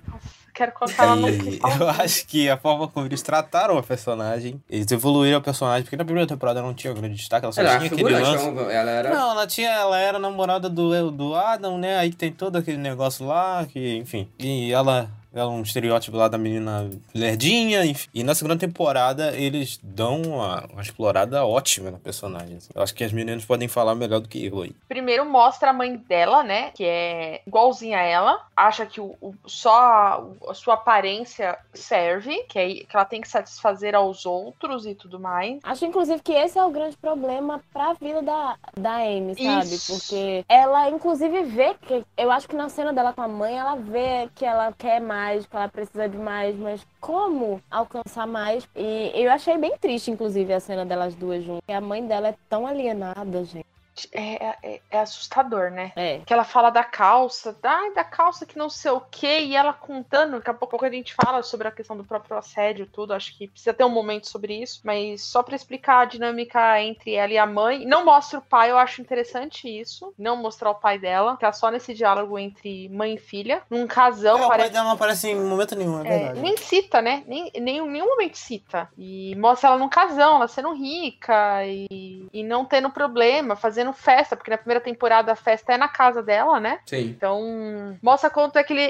Quero 0.54 0.72
colocar 0.72 1.04
ela 1.04 1.16
no 1.16 1.28
E 1.28 1.38
principal. 1.38 1.72
eu 1.80 1.88
acho 1.88 2.26
que 2.26 2.48
a 2.50 2.56
forma 2.56 2.86
como 2.88 3.06
eles 3.06 3.22
trataram 3.22 3.78
a 3.78 3.82
personagem, 3.82 4.60
eles 4.68 4.90
evoluíram 4.92 5.38
a 5.38 5.40
personagem, 5.40 5.82
porque 5.84 5.96
na 5.96 6.04
primeira 6.04 6.26
temporada 6.28 6.58
ela 6.60 6.68
não 6.68 6.74
tinha 6.74 6.92
grande 6.92 7.14
destaque, 7.14 7.44
ela 7.46 7.52
só 7.52 7.60
Ela 7.62 7.78
tinha 7.78 7.90
aquele 7.92 8.10
lance. 8.10 8.46
ela 8.70 8.90
era. 8.90 9.10
Não, 9.14 9.30
ela 9.30 9.46
tinha, 9.46 9.70
ela 9.70 9.98
era 9.98 10.18
namorada 10.18 10.68
do, 10.68 11.10
do 11.10 11.34
Adam, 11.34 11.78
né? 11.78 11.96
Aí 11.98 12.12
tem 12.12 12.30
todo 12.32 12.56
aquele 12.56 12.76
negócio 12.78 13.26
lá, 13.26 13.64
que, 13.66 13.96
enfim. 13.96 14.28
E 14.38 14.70
ela, 14.72 15.10
ela 15.32 15.44
é 15.50 15.54
um 15.54 15.62
estereótipo 15.62 16.16
lá 16.16 16.28
da 16.28 16.36
menina 16.36 16.90
lerdinha, 17.14 17.84
enfim. 17.86 18.08
E 18.12 18.22
na 18.22 18.34
segunda 18.34 18.56
temporada 18.56 19.34
eles 19.36 19.78
dão 19.82 20.20
uma, 20.22 20.66
uma 20.72 20.82
explorada 20.82 21.44
ótima 21.46 21.90
na 21.90 21.98
personagem. 21.98 22.56
assim. 22.56 22.68
Eu 22.74 22.82
acho 22.82 22.94
que 22.94 23.04
as 23.04 23.12
meninas 23.12 23.44
podem 23.44 23.68
falar 23.68 23.94
melhor 23.94 24.20
do 24.20 24.28
que 24.28 24.44
eu 24.46 24.60
aí. 24.62 24.72
Primeiro 24.92 25.24
mostra 25.24 25.70
a 25.70 25.72
mãe 25.72 25.96
dela, 25.96 26.42
né? 26.42 26.70
Que 26.74 26.84
é 26.84 27.40
igualzinha 27.46 27.96
a 27.98 28.02
ela. 28.02 28.42
Acha 28.54 28.84
que 28.84 29.00
o, 29.00 29.16
o- 29.22 29.34
só 29.46 29.74
a, 29.74 30.22
a 30.50 30.52
sua 30.54 30.74
aparência 30.74 31.58
serve, 31.72 32.42
que, 32.44 32.58
é, 32.58 32.68
que 32.84 32.88
ela 32.92 33.06
tem 33.06 33.22
que 33.22 33.26
satisfazer 33.28 33.94
aos 33.94 34.26
outros 34.26 34.84
e 34.84 34.94
tudo 34.94 35.18
mais. 35.18 35.60
Acho, 35.64 35.86
inclusive, 35.86 36.20
que 36.20 36.34
esse 36.34 36.58
é 36.58 36.62
o 36.64 36.70
grande 36.70 36.94
problema 36.98 37.58
pra 37.72 37.94
vida 37.94 38.20
da, 38.20 38.54
da 38.76 38.96
Amy, 38.96 39.34
sabe? 39.34 39.74
Isso. 39.76 39.94
Porque 39.94 40.44
ela, 40.46 40.90
inclusive, 40.90 41.42
vê 41.44 41.72
que. 41.72 42.04
Eu 42.14 42.30
acho 42.30 42.46
que 42.46 42.54
na 42.54 42.68
cena 42.68 42.92
dela 42.92 43.14
com 43.14 43.22
a 43.22 43.28
mãe, 43.28 43.58
ela 43.58 43.76
vê 43.76 44.28
que 44.34 44.44
ela 44.44 44.74
quer 44.76 45.00
mais, 45.00 45.46
que 45.46 45.56
ela 45.56 45.68
precisa 45.70 46.06
de 46.06 46.18
mais, 46.18 46.54
mas 46.54 46.86
como 47.00 47.62
alcançar 47.70 48.26
mais? 48.26 48.68
E 48.76 49.10
eu 49.14 49.32
achei 49.32 49.56
bem 49.56 49.74
triste, 49.78 50.10
inclusive, 50.10 50.52
a 50.52 50.60
cena 50.60 50.84
delas 50.84 51.14
duas 51.14 51.42
juntas. 51.42 51.60
Porque 51.62 51.72
a 51.72 51.80
mãe 51.80 52.06
dela 52.06 52.28
é 52.28 52.34
tão 52.50 52.66
alienada, 52.66 53.42
gente. 53.44 53.71
É, 54.12 54.56
é, 54.62 54.80
é 54.90 55.00
assustador, 55.00 55.70
né? 55.70 55.92
É. 55.96 56.18
Que 56.24 56.32
ela 56.32 56.44
fala 56.44 56.70
da 56.70 56.84
calça, 56.84 57.56
ai, 57.62 57.92
da 57.92 58.04
calça 58.04 58.46
que 58.46 58.56
não 58.56 58.70
sei 58.70 58.90
o 58.90 59.00
quê, 59.00 59.40
e 59.40 59.56
ela 59.56 59.72
contando, 59.72 60.38
daqui 60.38 60.50
a 60.50 60.54
pouco 60.54 60.84
a 60.84 60.90
gente 60.90 61.14
fala 61.14 61.42
sobre 61.42 61.68
a 61.68 61.72
questão 61.72 61.96
do 61.96 62.04
próprio 62.04 62.36
assédio, 62.36 62.86
tudo, 62.86 63.12
acho 63.12 63.36
que 63.36 63.48
precisa 63.48 63.74
ter 63.74 63.84
um 63.84 63.90
momento 63.90 64.28
sobre 64.28 64.62
isso, 64.62 64.80
mas 64.84 65.22
só 65.22 65.42
pra 65.42 65.56
explicar 65.56 66.00
a 66.00 66.04
dinâmica 66.04 66.80
entre 66.80 67.14
ela 67.14 67.32
e 67.32 67.38
a 67.38 67.46
mãe, 67.46 67.84
não 67.84 68.04
mostra 68.04 68.38
o 68.38 68.42
pai, 68.42 68.70
eu 68.70 68.78
acho 68.78 69.00
interessante 69.00 69.68
isso, 69.68 70.12
não 70.18 70.36
mostrar 70.36 70.70
o 70.70 70.74
pai 70.74 70.98
dela, 70.98 71.36
tá 71.36 71.52
só 71.52 71.70
nesse 71.70 71.94
diálogo 71.94 72.38
entre 72.38 72.88
mãe 72.88 73.14
e 73.14 73.18
filha, 73.18 73.62
num 73.68 73.86
casão, 73.86 74.38
É, 74.38 74.44
o 74.44 74.48
pai 74.48 74.58
parece 74.58 74.72
dela 74.72 74.84
não 74.84 74.92
aparece 74.92 75.28
em 75.28 75.34
momento 75.34 75.76
nenhum, 75.76 76.04
é, 76.04 76.08
é, 76.08 76.18
verdade. 76.18 76.40
nem 76.40 76.56
cita, 76.56 77.02
né? 77.02 77.22
Nem, 77.26 77.50
nem 77.60 77.78
em 77.78 77.88
nenhum 77.88 78.06
momento 78.06 78.36
cita. 78.36 78.88
E 78.96 79.34
mostra 79.36 79.68
ela 79.70 79.78
num 79.78 79.88
casão, 79.88 80.36
ela 80.36 80.48
sendo 80.48 80.72
rica 80.72 81.64
e, 81.66 82.28
e 82.32 82.42
não 82.42 82.64
tendo 82.64 82.90
problema, 82.90 83.56
fazendo 83.56 83.81
festa, 83.92 84.36
porque 84.36 84.50
na 84.50 84.58
primeira 84.58 84.80
temporada 84.82 85.32
a 85.32 85.36
festa 85.36 85.72
é 85.72 85.78
na 85.78 85.88
casa 85.88 86.22
dela, 86.22 86.60
né? 86.60 86.80
Sim. 86.84 87.00
Então, 87.06 87.98
mostra 88.02 88.28
quanto 88.28 88.56
é 88.56 88.60
aquele 88.60 88.82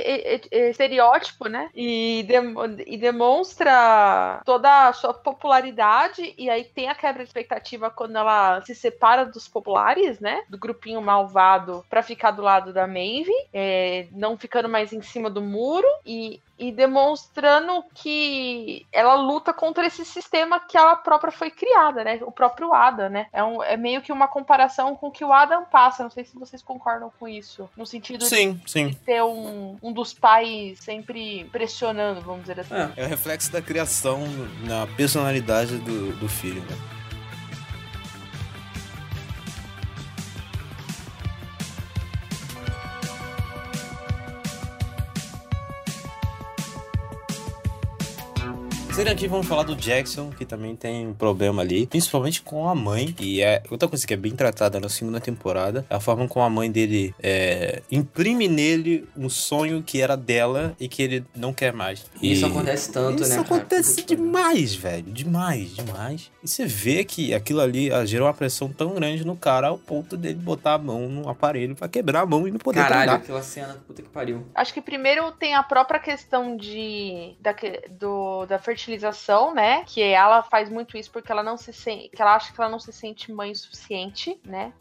estereótipo, 0.51 1.49
né? 1.49 1.70
E, 1.74 2.24
dem- 2.26 2.55
e 2.86 2.97
demonstra 2.97 4.40
toda 4.45 4.88
a 4.88 4.93
sua 4.93 5.14
popularidade. 5.14 6.34
E 6.36 6.49
aí 6.51 6.64
tem 6.64 6.88
a 6.88 6.95
quebra 6.95 7.22
de 7.22 7.28
expectativa 7.28 7.90
quando 7.90 8.16
ela 8.16 8.61
se 8.62 8.74
separa 8.74 9.24
dos 9.24 9.47
populares, 9.49 10.18
né? 10.20 10.43
Do 10.49 10.59
grupinho 10.59 11.01
malvado 11.01 11.84
pra 11.88 12.03
ficar 12.03 12.30
do 12.32 12.43
lado 12.43 12.72
da 12.72 12.86
Maeve, 12.86 13.32
é, 13.53 14.07
não 14.12 14.36
ficando 14.36 14.68
mais 14.68 14.93
em 14.93 15.03
cima 15.03 15.30
do 15.30 15.40
muro. 15.40 15.86
E, 16.05 16.40
e 16.62 16.70
demonstrando 16.70 17.84
que 17.92 18.86
ela 18.92 19.14
luta 19.16 19.52
contra 19.52 19.84
esse 19.84 20.04
sistema 20.04 20.60
que 20.60 20.76
ela 20.76 20.94
própria 20.94 21.32
foi 21.32 21.50
criada, 21.50 22.04
né? 22.04 22.20
O 22.22 22.30
próprio 22.30 22.72
Adam, 22.72 23.08
né? 23.08 23.26
É, 23.32 23.42
um- 23.42 23.60
é 23.62 23.76
meio 23.76 24.00
que 24.00 24.12
uma 24.12 24.28
comparação 24.28 24.94
com 24.94 25.08
o 25.08 25.10
que 25.10 25.24
o 25.24 25.32
Adam 25.32 25.64
passa. 25.64 26.04
Não 26.04 26.10
sei 26.10 26.24
se 26.24 26.38
vocês 26.38 26.62
concordam 26.62 27.10
com 27.18 27.26
isso. 27.26 27.68
No 27.76 27.84
sentido 27.84 28.18
de 28.20 28.26
Sim, 28.26 28.60
sim. 28.64 28.94
ter 29.04 29.22
um, 29.24 29.76
um 29.82 29.92
dos 29.92 30.14
pais 30.14 30.78
sempre 30.78 31.44
pressionando, 31.50 32.20
vamos 32.20 32.42
dizer 32.42 32.60
assim. 32.60 32.74
É. 32.74 33.02
É 33.02 33.04
o 33.06 33.08
reflexo 33.08 33.50
da 33.50 33.60
criação 33.60 34.20
na 34.64 34.86
personalidade 34.96 35.78
do, 35.78 36.12
do 36.16 36.28
filho, 36.28 36.62
né? 36.62 37.01
Sendo 48.93 49.09
aqui, 49.09 49.26
vamos 49.26 49.47
falar 49.47 49.62
do 49.62 49.74
Jackson, 49.74 50.28
que 50.28 50.45
também 50.45 50.76
tem 50.76 51.07
um 51.09 51.14
problema 51.14 51.62
ali, 51.62 51.86
principalmente 51.86 52.43
com 52.43 52.68
a 52.68 52.74
mãe, 52.74 53.14
e 53.18 53.40
é 53.40 53.62
outra 53.70 53.88
coisa 53.88 54.07
que 54.07 54.12
é 54.12 54.16
bem 54.18 54.32
tratada 54.32 54.78
na 54.78 54.88
segunda 54.90 55.18
temporada, 55.18 55.86
é 55.88 55.95
a 55.95 55.99
forma 55.99 56.28
como 56.28 56.45
a 56.45 56.51
mãe 56.51 56.70
dele 56.70 57.14
é, 57.22 57.80
imprime 57.90 58.47
nele 58.49 59.09
um 59.16 59.30
sonho 59.30 59.82
que 59.82 60.03
era 60.03 60.14
dela 60.14 60.76
e 60.78 60.88
que 60.88 61.03
ele 61.03 61.24
não 61.34 61.55
quer 61.55 61.72
mais. 61.72 62.05
E 62.20 62.32
isso 62.32 62.45
acontece 62.45 62.93
tanto, 62.93 63.22
isso 63.22 63.30
né? 63.30 63.36
cara? 63.36 63.47
acontece 63.47 64.03
pariu. 64.03 64.16
demais, 64.16 64.74
velho. 64.74 65.11
Demais, 65.11 65.74
demais. 65.74 66.30
E 66.45 66.49
você 66.49 66.66
vê 66.66 67.03
que 67.03 67.32
aquilo 67.32 67.62
ali 67.62 67.90
ah, 67.90 68.05
gerou 68.05 68.26
uma 68.26 68.34
pressão 68.34 68.68
tão 68.68 68.95
grande 68.95 69.24
no 69.24 69.34
cara 69.34 69.68
ao 69.68 69.78
ponto 69.78 70.18
dele 70.18 70.34
botar 70.34 70.74
a 70.74 70.78
mão 70.78 71.09
no 71.09 71.30
aparelho 71.30 71.74
pra 71.74 71.88
quebrar 71.88 72.20
a 72.20 72.26
mão 72.26 72.47
e 72.47 72.51
não 72.51 72.59
poder 72.59 72.80
Caralho, 72.80 73.05
treinar. 73.05 73.16
aquela 73.16 73.43
cena, 73.43 73.82
puta 73.86 74.03
que 74.03 74.09
pariu. 74.11 74.47
Acho 74.55 74.74
que 74.74 74.82
primeiro 74.82 75.32
tem 75.32 75.55
a 75.55 75.62
própria 75.62 75.99
questão 75.99 76.59
de 76.59 77.34
da, 77.40 77.55
do, 77.99 78.45
da 78.45 78.59
fertilização, 78.82 79.54
né? 79.54 79.84
Que 79.86 80.02
ela 80.02 80.42
faz 80.42 80.68
muito 80.68 80.96
isso 80.96 81.10
porque 81.10 81.30
ela 81.30 81.42
não 81.42 81.56
se 81.56 81.72
sente, 81.72 82.08
que 82.10 82.20
ela 82.20 82.34
acha 82.34 82.52
que 82.52 82.60
ela 82.60 82.70
não 82.70 82.80
se 82.80 82.92
sente 82.92 83.32
mãe 83.32 83.52
o 83.52 83.56
suficiente, 83.56 84.40
né? 84.44 84.72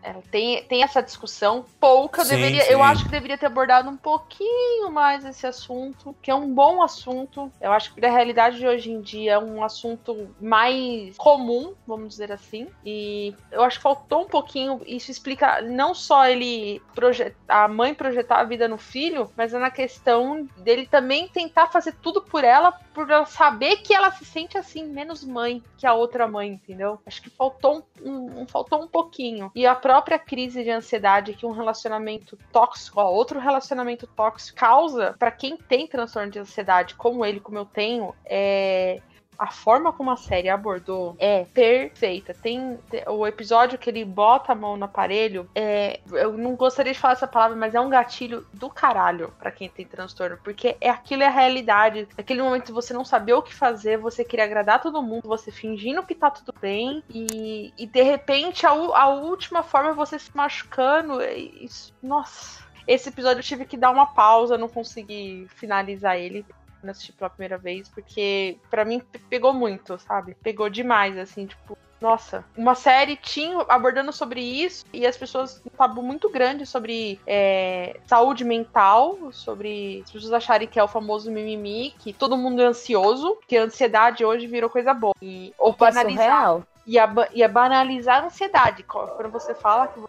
Ela 0.00 0.22
tem, 0.30 0.62
tem 0.62 0.84
essa 0.84 1.02
discussão 1.02 1.64
pouca, 1.80 2.24
Sim, 2.24 2.36
deveria, 2.36 2.62
sim. 2.62 2.72
eu 2.72 2.82
acho 2.84 3.04
que 3.04 3.10
deveria 3.10 3.36
ter 3.36 3.46
abordado 3.46 3.90
um 3.90 3.96
pouquinho 3.96 4.92
mais 4.92 5.24
esse 5.24 5.44
assunto, 5.44 6.14
que 6.22 6.30
é 6.30 6.34
um 6.34 6.54
bom 6.54 6.80
assunto. 6.80 7.50
Eu 7.60 7.72
acho 7.72 7.92
que 7.92 8.00
da 8.00 8.08
realidade 8.08 8.58
de 8.58 8.66
hoje 8.66 8.92
em 8.92 9.00
dia 9.00 9.32
é 9.32 9.38
um 9.40 9.62
assunto 9.62 10.32
mais 10.40 11.16
comum, 11.16 11.74
vamos 11.84 12.10
dizer 12.10 12.30
assim. 12.30 12.68
E 12.86 13.34
eu 13.50 13.64
acho 13.64 13.78
que 13.78 13.82
faltou 13.82 14.22
um 14.22 14.28
pouquinho. 14.28 14.80
Isso 14.86 15.10
explica 15.10 15.60
não 15.62 15.92
só 15.92 16.28
ele 16.28 16.80
proje- 16.94 17.34
a 17.48 17.66
mãe 17.66 17.92
projetar 17.92 18.38
a 18.38 18.44
vida 18.44 18.68
no 18.68 18.78
filho, 18.78 19.28
mas 19.36 19.52
é 19.52 19.58
na 19.58 19.70
questão 19.70 20.48
dele 20.58 20.86
também 20.86 21.26
tentar 21.26 21.66
fazer 21.66 21.96
tudo 22.00 22.22
por 22.22 22.44
ela, 22.44 22.72
por 22.98 23.08
ela 23.08 23.26
saber 23.26 23.76
que 23.76 23.94
ela 23.94 24.10
se 24.10 24.24
sente 24.24 24.58
assim, 24.58 24.84
menos 24.84 25.22
mãe 25.24 25.62
que 25.76 25.86
a 25.86 25.94
outra 25.94 26.26
mãe, 26.26 26.48
entendeu? 26.48 26.98
Acho 27.06 27.22
que 27.22 27.30
faltou 27.30 27.86
um, 28.02 28.40
um- 28.42 28.46
faltou 28.48 28.82
um 28.82 28.88
pouquinho. 28.88 29.52
E 29.54 29.64
a 29.64 29.74
própria 29.74 30.18
crise 30.18 30.64
de 30.64 30.70
ansiedade 30.70 31.34
que 31.34 31.46
um 31.46 31.52
relacionamento 31.52 32.36
tóxico, 32.52 33.00
ó, 33.00 33.08
outro 33.08 33.38
relacionamento 33.38 34.04
tóxico 34.08 34.58
causa 34.58 35.14
pra 35.16 35.30
quem 35.30 35.56
tem 35.56 35.86
transtorno 35.86 36.32
de 36.32 36.40
ansiedade, 36.40 36.96
como 36.96 37.24
ele, 37.24 37.38
como 37.38 37.58
eu 37.58 37.64
tenho, 37.64 38.12
é 38.24 39.00
a 39.38 39.50
forma 39.50 39.92
como 39.92 40.10
a 40.10 40.16
série 40.16 40.48
abordou 40.48 41.14
é 41.18 41.44
perfeita. 41.44 42.34
Tem 42.34 42.76
te- 42.90 43.04
o 43.08 43.26
episódio 43.26 43.78
que 43.78 43.88
ele 43.88 44.04
bota 44.04 44.52
a 44.52 44.54
mão 44.54 44.76
no 44.76 44.84
aparelho, 44.84 45.48
é, 45.54 46.00
eu 46.10 46.36
não 46.36 46.56
gostaria 46.56 46.92
de 46.92 46.98
falar 46.98 47.12
essa 47.12 47.26
palavra, 47.28 47.56
mas 47.56 47.74
é 47.74 47.80
um 47.80 47.88
gatilho 47.88 48.44
do 48.52 48.68
caralho 48.68 49.32
pra 49.38 49.50
quem 49.52 49.68
tem 49.68 49.86
transtorno, 49.86 50.38
porque 50.42 50.76
é 50.80 50.90
aquilo 50.90 51.22
é 51.22 51.26
a 51.26 51.30
realidade. 51.30 52.08
Naquele 52.16 52.42
momento 52.42 52.74
você 52.74 52.92
não 52.92 53.04
saber 53.04 53.34
o 53.34 53.42
que 53.42 53.54
fazer, 53.54 53.96
você 53.98 54.24
queria 54.24 54.44
agradar 54.44 54.82
todo 54.82 55.02
mundo, 55.02 55.28
você 55.28 55.50
fingindo 55.52 56.02
que 56.02 56.14
tá 56.14 56.30
tudo 56.30 56.52
bem 56.60 57.02
e, 57.08 57.72
e 57.78 57.86
de 57.86 58.02
repente 58.02 58.66
a, 58.66 58.70
a 58.70 59.08
última 59.08 59.62
forma 59.62 59.90
é 59.90 59.94
você 59.94 60.18
se 60.18 60.30
machucando. 60.36 61.22
Isso, 61.22 61.94
nossa. 62.02 62.66
Esse 62.86 63.10
episódio 63.10 63.40
eu 63.40 63.44
tive 63.44 63.66
que 63.66 63.76
dar 63.76 63.90
uma 63.90 64.06
pausa, 64.06 64.56
não 64.56 64.68
consegui 64.68 65.46
finalizar 65.56 66.16
ele 66.16 66.44
quando 66.80 66.90
assisti 66.90 67.12
pela 67.12 67.30
primeira 67.30 67.58
vez, 67.58 67.88
porque 67.88 68.58
pra 68.70 68.84
mim 68.84 69.00
pe- 69.00 69.18
pegou 69.18 69.52
muito, 69.52 69.98
sabe? 69.98 70.36
Pegou 70.42 70.68
demais, 70.68 71.16
assim, 71.18 71.46
tipo, 71.46 71.76
nossa, 72.00 72.44
uma 72.56 72.76
série 72.76 73.16
tinha 73.16 73.64
abordando 73.68 74.12
sobre 74.12 74.40
isso 74.40 74.84
e 74.92 75.04
as 75.04 75.16
pessoas 75.16 75.60
um 75.66 75.76
tabu 75.76 76.00
muito 76.00 76.30
grande 76.30 76.64
sobre 76.64 77.20
é, 77.26 77.98
saúde 78.06 78.44
mental, 78.44 79.18
sobre 79.32 80.02
as 80.04 80.12
pessoas 80.12 80.32
acharem 80.32 80.68
que 80.68 80.78
é 80.78 80.84
o 80.84 80.88
famoso 80.88 81.30
mimimi, 81.30 81.92
que 81.98 82.12
todo 82.12 82.36
mundo 82.36 82.62
é 82.62 82.66
ansioso, 82.66 83.36
que 83.48 83.56
a 83.56 83.64
ansiedade 83.64 84.24
hoje 84.24 84.46
virou 84.46 84.70
coisa 84.70 84.94
boa. 84.94 85.14
E, 85.20 85.52
ou 85.58 85.72
é 85.72 85.76
banalizar 85.76 86.24
surreal. 86.26 86.62
e 86.86 86.98
a, 86.98 87.14
e 87.34 87.42
a 87.42 87.48
banalizar 87.48 88.22
a 88.22 88.26
ansiedade. 88.26 88.84
Quando 88.84 89.30
você 89.30 89.52
fala 89.54 89.88
que 89.88 89.98
você 89.98 90.08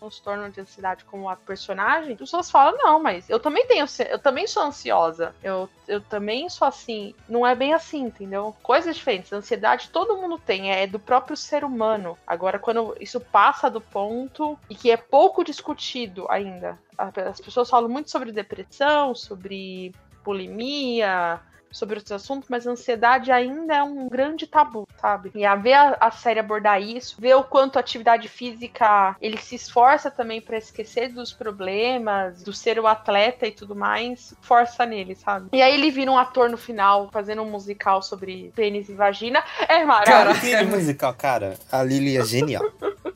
transtorno 0.00 0.50
de 0.50 0.60
ansiedade 0.60 1.04
como 1.04 1.28
a 1.28 1.36
personagem, 1.36 2.14
as 2.14 2.18
pessoas 2.18 2.50
falam, 2.50 2.76
não, 2.78 3.00
mas 3.00 3.28
eu 3.28 3.38
também 3.38 3.66
tenho, 3.66 3.84
eu 4.08 4.18
também 4.18 4.46
sou 4.46 4.62
ansiosa. 4.62 5.34
Eu, 5.42 5.68
eu 5.86 6.00
também 6.00 6.48
sou 6.48 6.66
assim. 6.66 7.14
Não 7.28 7.46
é 7.46 7.54
bem 7.54 7.74
assim, 7.74 8.04
entendeu? 8.04 8.56
Coisas 8.62 8.96
diferentes. 8.96 9.32
Ansiedade 9.32 9.90
todo 9.90 10.16
mundo 10.16 10.38
tem, 10.38 10.72
é 10.72 10.86
do 10.86 10.98
próprio 10.98 11.36
ser 11.36 11.62
humano. 11.64 12.16
Agora, 12.26 12.58
quando 12.58 12.96
isso 12.98 13.20
passa 13.20 13.70
do 13.70 13.80
ponto 13.80 14.58
e 14.68 14.74
que 14.74 14.90
é 14.90 14.96
pouco 14.96 15.44
discutido 15.44 16.26
ainda. 16.30 16.78
As 16.96 17.40
pessoas 17.40 17.68
falam 17.68 17.88
muito 17.88 18.10
sobre 18.10 18.32
depressão, 18.32 19.14
sobre 19.14 19.94
bulimia, 20.24 21.40
sobre 21.70 21.96
outros 21.96 22.12
assuntos, 22.12 22.48
mas 22.48 22.66
a 22.66 22.70
ansiedade 22.70 23.30
ainda 23.30 23.74
é 23.74 23.82
um 23.82 24.08
grande 24.08 24.46
tabu, 24.46 24.88
sabe? 25.00 25.30
E 25.34 25.44
a 25.44 25.54
ver 25.54 25.74
a, 25.74 25.96
a 26.00 26.10
série 26.10 26.40
abordar 26.40 26.80
isso, 26.80 27.16
ver 27.18 27.34
o 27.34 27.44
quanto 27.44 27.76
a 27.76 27.80
atividade 27.80 28.28
física 28.28 29.16
ele 29.20 29.38
se 29.38 29.54
esforça 29.54 30.10
também 30.10 30.40
pra 30.40 30.58
esquecer 30.58 31.08
dos 31.08 31.32
problemas, 31.32 32.42
do 32.42 32.52
ser 32.52 32.78
o 32.78 32.86
atleta 32.86 33.46
e 33.46 33.52
tudo 33.52 33.74
mais, 33.74 34.34
força 34.40 34.84
nele, 34.84 35.14
sabe? 35.14 35.48
E 35.52 35.62
aí 35.62 35.74
ele 35.74 35.90
vira 35.90 36.10
um 36.10 36.18
ator 36.18 36.50
no 36.50 36.56
final, 36.56 37.08
fazendo 37.12 37.42
um 37.42 37.50
musical 37.50 38.02
sobre 38.02 38.52
pênis 38.54 38.88
e 38.88 38.94
vagina. 38.94 39.42
É 39.68 39.84
maravilhoso. 39.84 40.38
Aquele 40.38 40.64
musical, 40.70 41.14
cara, 41.14 41.58
a 41.70 41.82
Lily 41.82 42.16
é 42.16 42.24
genial. 42.24 42.64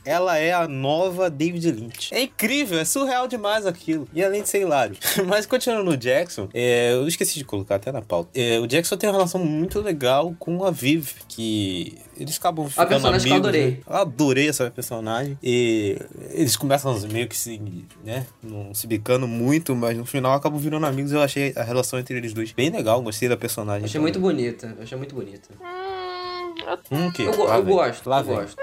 Ela 0.04 0.38
é 0.38 0.52
a 0.52 0.68
nova 0.68 1.30
David 1.30 1.70
Lynch. 1.72 2.14
É 2.14 2.22
incrível, 2.22 2.78
é 2.78 2.84
surreal 2.84 3.26
demais 3.26 3.66
aquilo. 3.66 4.06
E 4.12 4.22
além 4.22 4.42
de 4.42 4.48
ser 4.48 4.60
hilário. 4.60 4.96
Mas 5.26 5.46
continuando 5.46 5.84
no 5.84 5.96
Jackson, 5.96 6.48
é, 6.52 6.92
eu 6.92 7.06
esqueci 7.08 7.38
de 7.38 7.44
colocar 7.44 7.76
até 7.76 7.90
na 7.90 8.02
pauta. 8.02 8.30
É, 8.34 8.58
o 8.58 8.66
Jackson 8.66 8.96
tem 8.96 9.08
uma 9.08 9.16
relação 9.16 9.42
muito 9.44 9.80
legal 9.80 10.34
com 10.38 10.64
a 10.64 10.70
Viv, 10.70 11.10
que 11.28 11.98
eles 12.16 12.36
acabam 12.36 12.68
ficando 12.68 12.88
personagem 12.88 13.20
que 13.26 13.28
eu 13.28 13.32
amigos, 13.34 13.48
adorei. 13.48 13.70
né? 13.70 13.78
Eu 13.88 13.96
adorei 13.96 14.48
essa 14.48 14.70
personagem. 14.70 15.38
E 15.42 15.98
eles 16.30 16.56
começam 16.56 16.94
meio 17.10 17.28
que 17.28 17.36
se, 17.36 17.60
né, 18.04 18.26
não 18.42 18.74
se 18.74 18.86
bicando 18.86 19.26
muito, 19.26 19.74
mas 19.74 19.96
no 19.96 20.04
final 20.04 20.32
acabam 20.32 20.58
virando 20.60 20.86
amigos. 20.86 21.12
Eu 21.12 21.22
achei 21.22 21.52
a 21.56 21.62
relação 21.62 21.98
entre 21.98 22.16
eles 22.16 22.32
dois 22.32 22.52
bem 22.52 22.70
legal, 22.70 23.00
gostei 23.02 23.28
da 23.28 23.36
personagem. 23.36 23.84
Achei 23.84 23.92
também. 24.00 24.02
muito 24.12 24.20
bonita, 24.20 24.76
achei 24.80 24.96
muito 24.98 25.14
bonita. 25.14 25.48
Hum, 25.60 26.54
eu 26.90 26.98
Hum, 26.98 27.10
que? 27.12 27.22
Eu, 27.22 27.32
eu 27.32 27.64
gosto, 27.64 28.08
Lá 28.08 28.20
eu 28.20 28.24
vem. 28.24 28.34
gosto. 28.36 28.56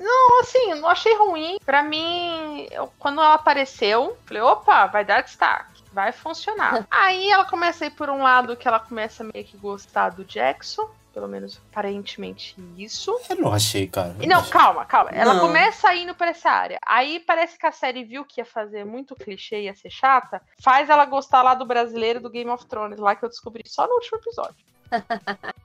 Não, 0.00 0.40
assim, 0.40 0.70
eu 0.70 0.76
não 0.76 0.88
achei 0.88 1.14
ruim. 1.16 1.58
Pra 1.64 1.82
mim, 1.82 2.66
eu- 2.70 2.92
quando 2.98 3.20
ela 3.20 3.34
apareceu, 3.34 4.16
falei, 4.26 4.42
opa, 4.42 4.86
vai 4.86 5.04
dar 5.04 5.22
destaque. 5.22 5.82
Vai 5.92 6.10
funcionar. 6.12 6.86
Aí 6.90 7.30
ela 7.30 7.44
começa 7.44 7.84
a 7.84 7.86
ir 7.88 7.90
por 7.90 8.08
um 8.08 8.22
lado 8.22 8.56
que 8.56 8.66
ela 8.66 8.80
começa 8.80 9.22
meio 9.24 9.44
que 9.44 9.56
gostar 9.56 10.10
do 10.10 10.24
Jackson. 10.24 10.88
Pelo 11.12 11.28
menos 11.28 11.60
aparentemente 11.70 12.56
isso. 12.78 13.14
Eu 13.28 13.36
não 13.36 13.52
achei, 13.52 13.86
cara. 13.86 14.16
Eu 14.18 14.26
Não, 14.26 14.38
achei. 14.38 14.50
calma, 14.50 14.86
calma. 14.86 15.10
Ela 15.10 15.34
Não. 15.34 15.40
começa 15.40 15.94
indo 15.94 16.14
pra 16.14 16.28
essa 16.30 16.48
área. 16.50 16.78
Aí 16.86 17.20
parece 17.20 17.58
que 17.58 17.66
a 17.66 17.72
série 17.72 18.02
viu 18.02 18.24
que 18.24 18.40
ia 18.40 18.46
fazer 18.46 18.86
muito 18.86 19.14
clichê, 19.14 19.64
ia 19.64 19.74
ser 19.74 19.90
chata. 19.90 20.40
Faz 20.62 20.88
ela 20.88 21.04
gostar 21.04 21.42
lá 21.42 21.54
do 21.54 21.66
brasileiro 21.66 22.18
do 22.18 22.30
Game 22.30 22.48
of 22.50 22.64
Thrones, 22.64 22.98
lá 22.98 23.14
que 23.14 23.22
eu 23.22 23.28
descobri 23.28 23.62
só 23.66 23.86
no 23.86 23.92
último 23.96 24.16
episódio. 24.18 24.56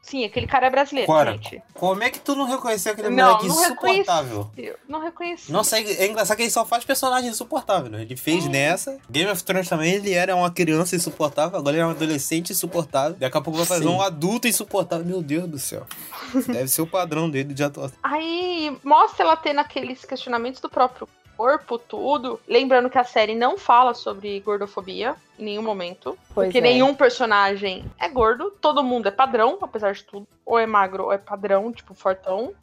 Sim, 0.02 0.24
aquele 0.24 0.48
cara 0.48 0.68
é 0.68 0.70
brasileiro, 0.70 1.12
gente. 1.32 1.62
Como 1.74 2.02
é 2.04 2.10
que 2.10 2.20
tu 2.20 2.36
não 2.36 2.46
reconheceu 2.46 2.94
aquele 2.94 3.10
Não, 3.10 3.26
moleque 3.26 3.48
não 3.48 3.62
insuportável? 3.62 4.52
Eu 4.58 4.76
não 4.88 5.02
reconheci. 5.02 5.52
Nossa, 5.52 5.78
é, 5.78 5.82
é 5.82 6.08
engraçado 6.08 6.38
que 6.38 6.44
ele 6.44 6.50
só 6.52 6.66
faz 6.66 6.86
personagem 6.86 7.30
insuportável, 7.30 7.90
né? 7.92 8.02
Ele 8.02 8.16
fez 8.16 8.46
nessa. 8.48 8.98
Game 9.10 9.30
of 9.30 9.44
Thrones 9.44 9.68
também, 9.68 9.94
ele 9.94 10.14
era 10.14 10.36
uma 10.36 10.50
criança 10.50 10.96
insuportável, 10.96 11.60
agora 11.60 11.76
ele 11.76 11.84
é 11.84 11.86
um 11.86 11.92
adolescente 11.92 12.52
insuportável. 12.52 13.18
Daqui 13.20 13.38
a 13.38 13.42
pouco 13.42 13.58
vai 13.58 13.66
fazer 13.66 13.84
Sim. 13.84 13.90
um 13.90 14.02
adulto 14.02 14.48
insuportável. 14.48 15.06
Meu 15.06 15.22
Deus 15.22 15.48
do 15.48 15.60
céu. 15.60 15.86
Deve 16.48 16.68
ser 16.68 16.82
o 16.82 16.88
padrão 16.88 17.30
dele 17.30 17.54
de 17.54 17.64
atuação. 17.64 17.98
Aí 18.04 18.78
mostra 18.84 19.26
ela 19.26 19.36
tendo 19.36 19.60
aqueles 19.60 20.06
questionamentos 20.06 20.62
do 20.62 20.70
próprio 20.70 21.08
corpo, 21.38 21.78
tudo. 21.78 22.40
Lembrando 22.48 22.90
que 22.90 22.98
a 22.98 23.04
série 23.04 23.36
não 23.36 23.58
fala 23.58 23.94
sobre 23.94 24.40
gordofobia 24.40 25.16
em 25.38 25.46
nenhum 25.46 25.62
momento. 25.62 26.18
Pois 26.34 26.48
porque 26.48 26.58
é. 26.58 26.62
nenhum 26.62 26.96
personagem 26.96 27.86
é 28.00 28.10
gordo. 28.10 28.52
Todo 28.60 28.84
mundo 28.84 29.08
é 29.08 29.12
padrão, 29.12 29.60
apesar 29.62 29.94
de 29.94 30.04
tudo. 30.04 30.28
Ou 30.44 30.58
é 30.58 30.66
magro 30.66 31.06
ou 31.06 31.14
é 31.14 31.18
padrão, 31.18 31.72
tipo, 31.72 31.94
fortão. 31.94 32.54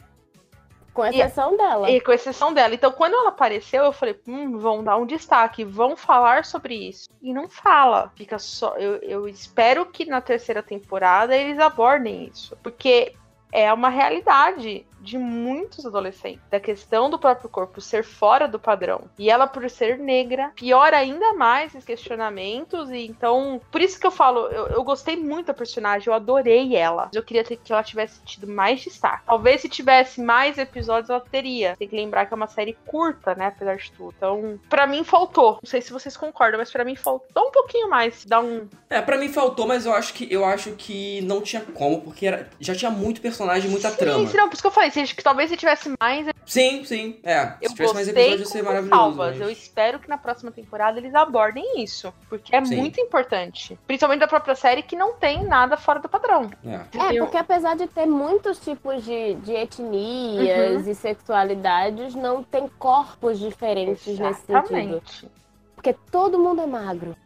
Com 0.92 1.04
exceção 1.06 1.56
dela. 1.56 1.90
E 1.90 2.00
com 2.00 2.12
exceção 2.12 2.52
dela. 2.52 2.74
Então, 2.74 2.92
quando 2.92 3.14
ela 3.14 3.30
apareceu, 3.30 3.84
eu 3.84 3.92
falei, 3.92 4.20
hum, 4.28 4.58
vão 4.58 4.82
dar 4.82 4.96
um 4.96 5.06
destaque, 5.06 5.64
vão 5.64 5.96
falar 5.96 6.44
sobre 6.44 6.74
isso. 6.74 7.08
E 7.22 7.32
não 7.32 7.48
fala. 7.48 8.12
Fica 8.14 8.38
só. 8.38 8.76
Eu, 8.76 8.96
eu 8.96 9.28
espero 9.28 9.86
que 9.86 10.04
na 10.04 10.20
terceira 10.20 10.62
temporada 10.62 11.36
eles 11.36 11.58
abordem 11.58 12.30
isso. 12.32 12.56
Porque 12.62 13.12
é 13.50 13.72
uma 13.72 13.88
realidade 13.88 14.86
de 15.04 15.18
muitos 15.18 15.84
adolescentes, 15.84 16.40
da 16.50 16.58
questão 16.58 17.10
do 17.10 17.18
próprio 17.18 17.48
corpo 17.48 17.80
ser 17.80 18.02
fora 18.02 18.48
do 18.48 18.58
padrão. 18.58 19.02
E 19.18 19.30
ela, 19.30 19.46
por 19.46 19.68
ser 19.68 19.98
negra, 19.98 20.50
piora 20.56 20.96
ainda 20.96 21.34
mais 21.34 21.74
esses 21.74 21.84
questionamentos. 21.84 22.90
E 22.90 23.06
então, 23.06 23.60
por 23.70 23.80
isso 23.80 24.00
que 24.00 24.06
eu 24.06 24.10
falo, 24.10 24.46
eu, 24.48 24.68
eu 24.68 24.82
gostei 24.82 25.16
muito 25.16 25.46
da 25.46 25.54
personagem, 25.54 26.08
eu 26.08 26.14
adorei 26.14 26.74
ela. 26.76 27.10
Eu 27.12 27.22
queria 27.22 27.44
ter, 27.44 27.56
que 27.56 27.72
ela 27.72 27.82
tivesse 27.82 28.20
tido 28.24 28.46
mais 28.46 28.80
destaque. 28.80 29.24
Talvez 29.26 29.60
se 29.60 29.68
tivesse 29.68 30.20
mais 30.20 30.58
episódios, 30.58 31.10
ela 31.10 31.20
teria. 31.20 31.76
Tem 31.76 31.88
que 31.88 31.96
lembrar 31.96 32.26
que 32.26 32.34
é 32.34 32.36
uma 32.36 32.46
série 32.46 32.76
curta, 32.86 33.34
né? 33.34 33.46
Apesar 33.46 33.76
de 33.76 33.92
tudo. 33.92 34.14
Então, 34.16 34.58
pra 34.68 34.86
mim 34.86 35.04
faltou. 35.04 35.58
Não 35.62 35.68
sei 35.68 35.80
se 35.80 35.92
vocês 35.92 36.16
concordam, 36.16 36.58
mas 36.58 36.70
pra 36.70 36.84
mim 36.84 36.96
faltou 36.96 37.48
um 37.48 37.50
pouquinho 37.50 37.88
mais. 37.88 38.24
Dar 38.24 38.40
um. 38.40 38.68
É, 38.88 39.00
pra 39.00 39.18
mim 39.18 39.28
faltou, 39.28 39.66
mas 39.66 39.86
eu 39.86 39.92
acho 39.92 40.14
que 40.14 40.32
eu 40.32 40.44
acho 40.44 40.72
que 40.72 41.20
não 41.22 41.40
tinha 41.40 41.62
como, 41.62 42.00
porque 42.00 42.26
era, 42.26 42.48
já 42.60 42.74
tinha 42.74 42.90
muito 42.90 43.20
personagem, 43.20 43.70
muita 43.70 43.90
Sim, 43.90 43.96
trama. 43.96 44.30
não, 44.34 44.48
por 44.48 44.54
isso 44.54 44.62
que 44.62 44.66
eu 44.66 44.72
falei, 44.72 44.90
se, 44.94 45.14
que 45.14 45.22
talvez 45.22 45.50
se 45.50 45.56
tivesse 45.56 45.92
mais, 46.00 46.26
Sim, 46.46 46.84
sim. 46.84 47.18
É. 47.22 47.54
eu 47.60 47.70
se 47.70 47.74
tivesse 47.74 47.94
mais 47.94 48.06
gostei 48.06 48.24
episódios 48.24 48.40
ia 48.40 48.46
ser 48.52 48.58
com 48.60 48.64
maravilhoso. 48.66 48.96
salvas. 49.00 49.30
mas- 49.38 49.40
Eu 49.40 49.50
espero 49.50 49.98
que 49.98 50.08
na 50.08 50.18
próxima 50.18 50.50
temporada 50.52 50.98
eles 50.98 51.14
abordem 51.14 51.82
isso, 51.82 52.12
porque 52.28 52.54
é 52.54 52.64
Sim. 52.64 52.76
muito 52.76 53.00
importante. 53.00 53.78
Principalmente 53.86 54.20
da 54.20 54.28
própria 54.28 54.54
série 54.54 54.82
que 54.82 54.94
não 54.96 55.14
tem 55.14 55.42
nada 55.44 55.76
fora 55.76 55.98
do 56.00 56.08
padrão. 56.08 56.50
É. 56.64 57.14
É, 57.16 57.18
porque 57.18 57.36
apesar 57.36 57.76
de 57.76 57.86
ter 57.86 58.06
muitos 58.06 58.58
tipos 58.60 59.02
de, 59.04 59.34
de 59.36 59.52
etnias 59.52 60.86
e 60.86 60.94
sexualidades, 60.94 62.14
não 62.14 62.42
tem 62.42 62.68
corpos 62.78 63.38
diferentes 63.38 64.06
nesse 64.18 64.40
sentido. 64.40 64.50
Exatamente. 64.58 65.28
Porque 65.74 65.92
todo 66.10 66.38
mundo 66.38 66.62
é 66.62 66.66
magro. 66.66 67.16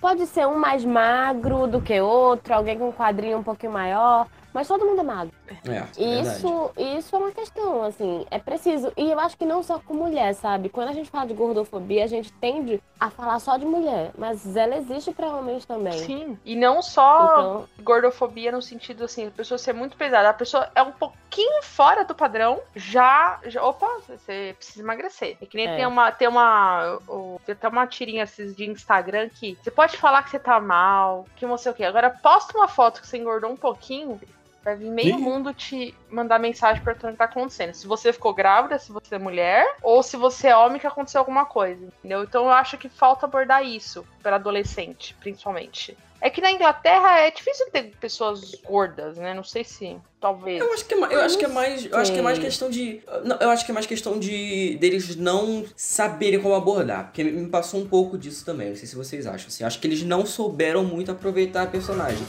Pode 0.00 0.26
ser 0.26 0.46
um 0.46 0.58
mais 0.58 0.84
magro 0.84 1.66
do 1.66 1.80
que 1.80 2.00
outro, 2.00 2.52
alguém 2.54 2.78
com 2.78 2.88
um 2.88 2.92
quadrinho 2.92 3.38
um 3.38 3.42
pouquinho 3.42 3.72
maior, 3.72 4.26
mas 4.52 4.66
todo 4.68 4.84
mundo 4.84 5.00
é 5.00 5.04
magro. 5.04 5.32
É, 5.48 5.54
verdade. 5.62 6.02
isso, 6.02 6.70
isso 6.76 7.14
é 7.16 7.18
uma 7.18 7.32
questão, 7.32 7.82
assim, 7.82 8.26
é 8.30 8.38
preciso. 8.38 8.92
E 8.96 9.10
eu 9.10 9.18
acho 9.20 9.36
que 9.36 9.44
não 9.46 9.62
só 9.62 9.78
com 9.78 9.94
mulher, 9.94 10.34
sabe? 10.34 10.68
Quando 10.68 10.88
a 10.88 10.92
gente 10.92 11.10
fala 11.10 11.26
de 11.26 11.34
gordofobia, 11.34 12.04
a 12.04 12.06
gente 12.08 12.32
tende 12.34 12.82
a 12.98 13.10
falar 13.10 13.38
só 13.38 13.56
de 13.56 13.64
mulher, 13.64 14.10
mas 14.16 14.56
ela 14.56 14.76
existe 14.76 15.12
pra 15.12 15.28
homens 15.28 15.64
também. 15.64 15.92
Sim. 15.92 16.38
E 16.44 16.56
não 16.56 16.80
só 16.82 17.24
Então, 17.24 17.68
gordofobia 17.82 18.50
no 18.52 18.62
sentido 18.62 19.04
assim, 19.04 19.26
a 19.28 19.30
pessoa 19.30 19.58
ser 19.58 19.72
muito 19.72 19.96
pesada. 19.96 20.28
A 20.30 20.34
pessoa 20.34 20.70
é 20.74 20.82
um 20.82 20.92
pouquinho 20.92 21.62
fora 21.62 22.04
do 22.04 22.14
padrão, 22.14 22.60
já. 22.74 23.38
já 23.46 23.62
opa, 23.62 23.86
você 24.06 24.54
precisa 24.56 24.82
emagrecer. 24.82 25.36
É 25.40 25.46
que 25.46 25.56
nem 25.56 25.66
É. 25.68 25.76
tem 25.76 25.86
uma. 25.86 26.10
Tem 26.12 26.28
uma. 26.28 26.98
o- 27.08 27.40
Tem 27.44 27.52
até 27.52 27.68
uma 27.68 27.86
tirinha 27.86 28.24
esses 28.24 28.56
de 28.56 28.68
Instagram 28.68 29.28
que 29.28 29.56
você 29.62 29.70
pode 29.70 29.96
falar 29.96 30.22
que 30.22 30.30
você 30.30 30.38
tá 30.38 30.58
mal, 30.58 31.26
que 31.36 31.46
não 31.46 31.56
sei 31.58 31.72
o 31.72 31.74
quê. 31.74 31.84
Agora 31.84 32.10
posta 32.10 32.56
uma 32.56 32.66
foto 32.68 33.00
que 33.00 33.06
você 33.06 33.16
engordou 33.18 33.50
um 33.50 33.56
pouquinho. 33.56 34.18
Vai 34.66 34.74
vir 34.74 34.90
meio 34.90 35.16
mundo 35.16 35.54
te 35.54 35.94
mandar 36.10 36.40
mensagem 36.40 36.82
perguntando 36.82 37.10
o 37.10 37.12
que 37.12 37.18
tá 37.18 37.26
acontecendo. 37.26 37.72
Se 37.72 37.86
você 37.86 38.12
ficou 38.12 38.34
grávida, 38.34 38.80
se 38.80 38.90
você 38.90 39.14
é 39.14 39.18
mulher, 39.18 39.64
ou 39.80 40.02
se 40.02 40.16
você 40.16 40.48
é 40.48 40.56
homem 40.56 40.80
que 40.80 40.86
aconteceu 40.88 41.20
alguma 41.20 41.46
coisa. 41.46 41.86
Entendeu? 42.00 42.24
Então 42.24 42.46
eu 42.46 42.50
acho 42.50 42.76
que 42.76 42.88
falta 42.88 43.26
abordar 43.26 43.64
isso 43.64 44.04
para 44.20 44.34
adolescente, 44.34 45.14
principalmente. 45.20 45.96
É 46.20 46.28
que 46.28 46.40
na 46.40 46.50
Inglaterra 46.50 47.20
é 47.20 47.30
difícil 47.30 47.70
ter 47.70 47.92
pessoas 48.00 48.56
gordas, 48.64 49.16
né? 49.16 49.34
Não 49.34 49.44
sei 49.44 49.62
se. 49.62 49.96
Talvez. 50.20 50.60
Eu 50.60 50.72
acho 50.72 50.84
que 50.84 50.94
é, 50.94 50.98
eu 50.98 51.20
acho 51.20 51.38
que 51.38 51.44
é 51.44 51.48
mais, 51.48 51.86
eu 51.86 51.98
acho 51.98 52.12
que 52.12 52.18
é 52.18 52.22
mais 52.22 52.38
questão 52.40 52.68
de, 52.68 53.00
não, 53.22 53.36
eu 53.38 53.50
acho 53.50 53.64
que 53.64 53.70
é 53.70 53.74
mais 53.74 53.86
questão 53.86 54.18
de 54.18 54.76
deles 54.80 55.14
não 55.14 55.64
saberem 55.76 56.40
como 56.40 56.56
abordar, 56.56 57.04
porque 57.04 57.22
me 57.22 57.30
me 57.30 57.48
passou 57.48 57.78
um 57.78 57.86
pouco 57.86 58.18
disso 58.18 58.44
também. 58.44 58.70
Não 58.70 58.76
sei 58.76 58.88
se 58.88 58.96
vocês 58.96 59.28
acham. 59.28 59.46
Assim, 59.46 59.62
acho 59.62 59.78
que 59.78 59.86
eles 59.86 60.02
não 60.02 60.26
souberam 60.26 60.82
muito 60.82 61.12
aproveitar 61.12 61.62
a 61.62 61.66
personagem. 61.68 62.26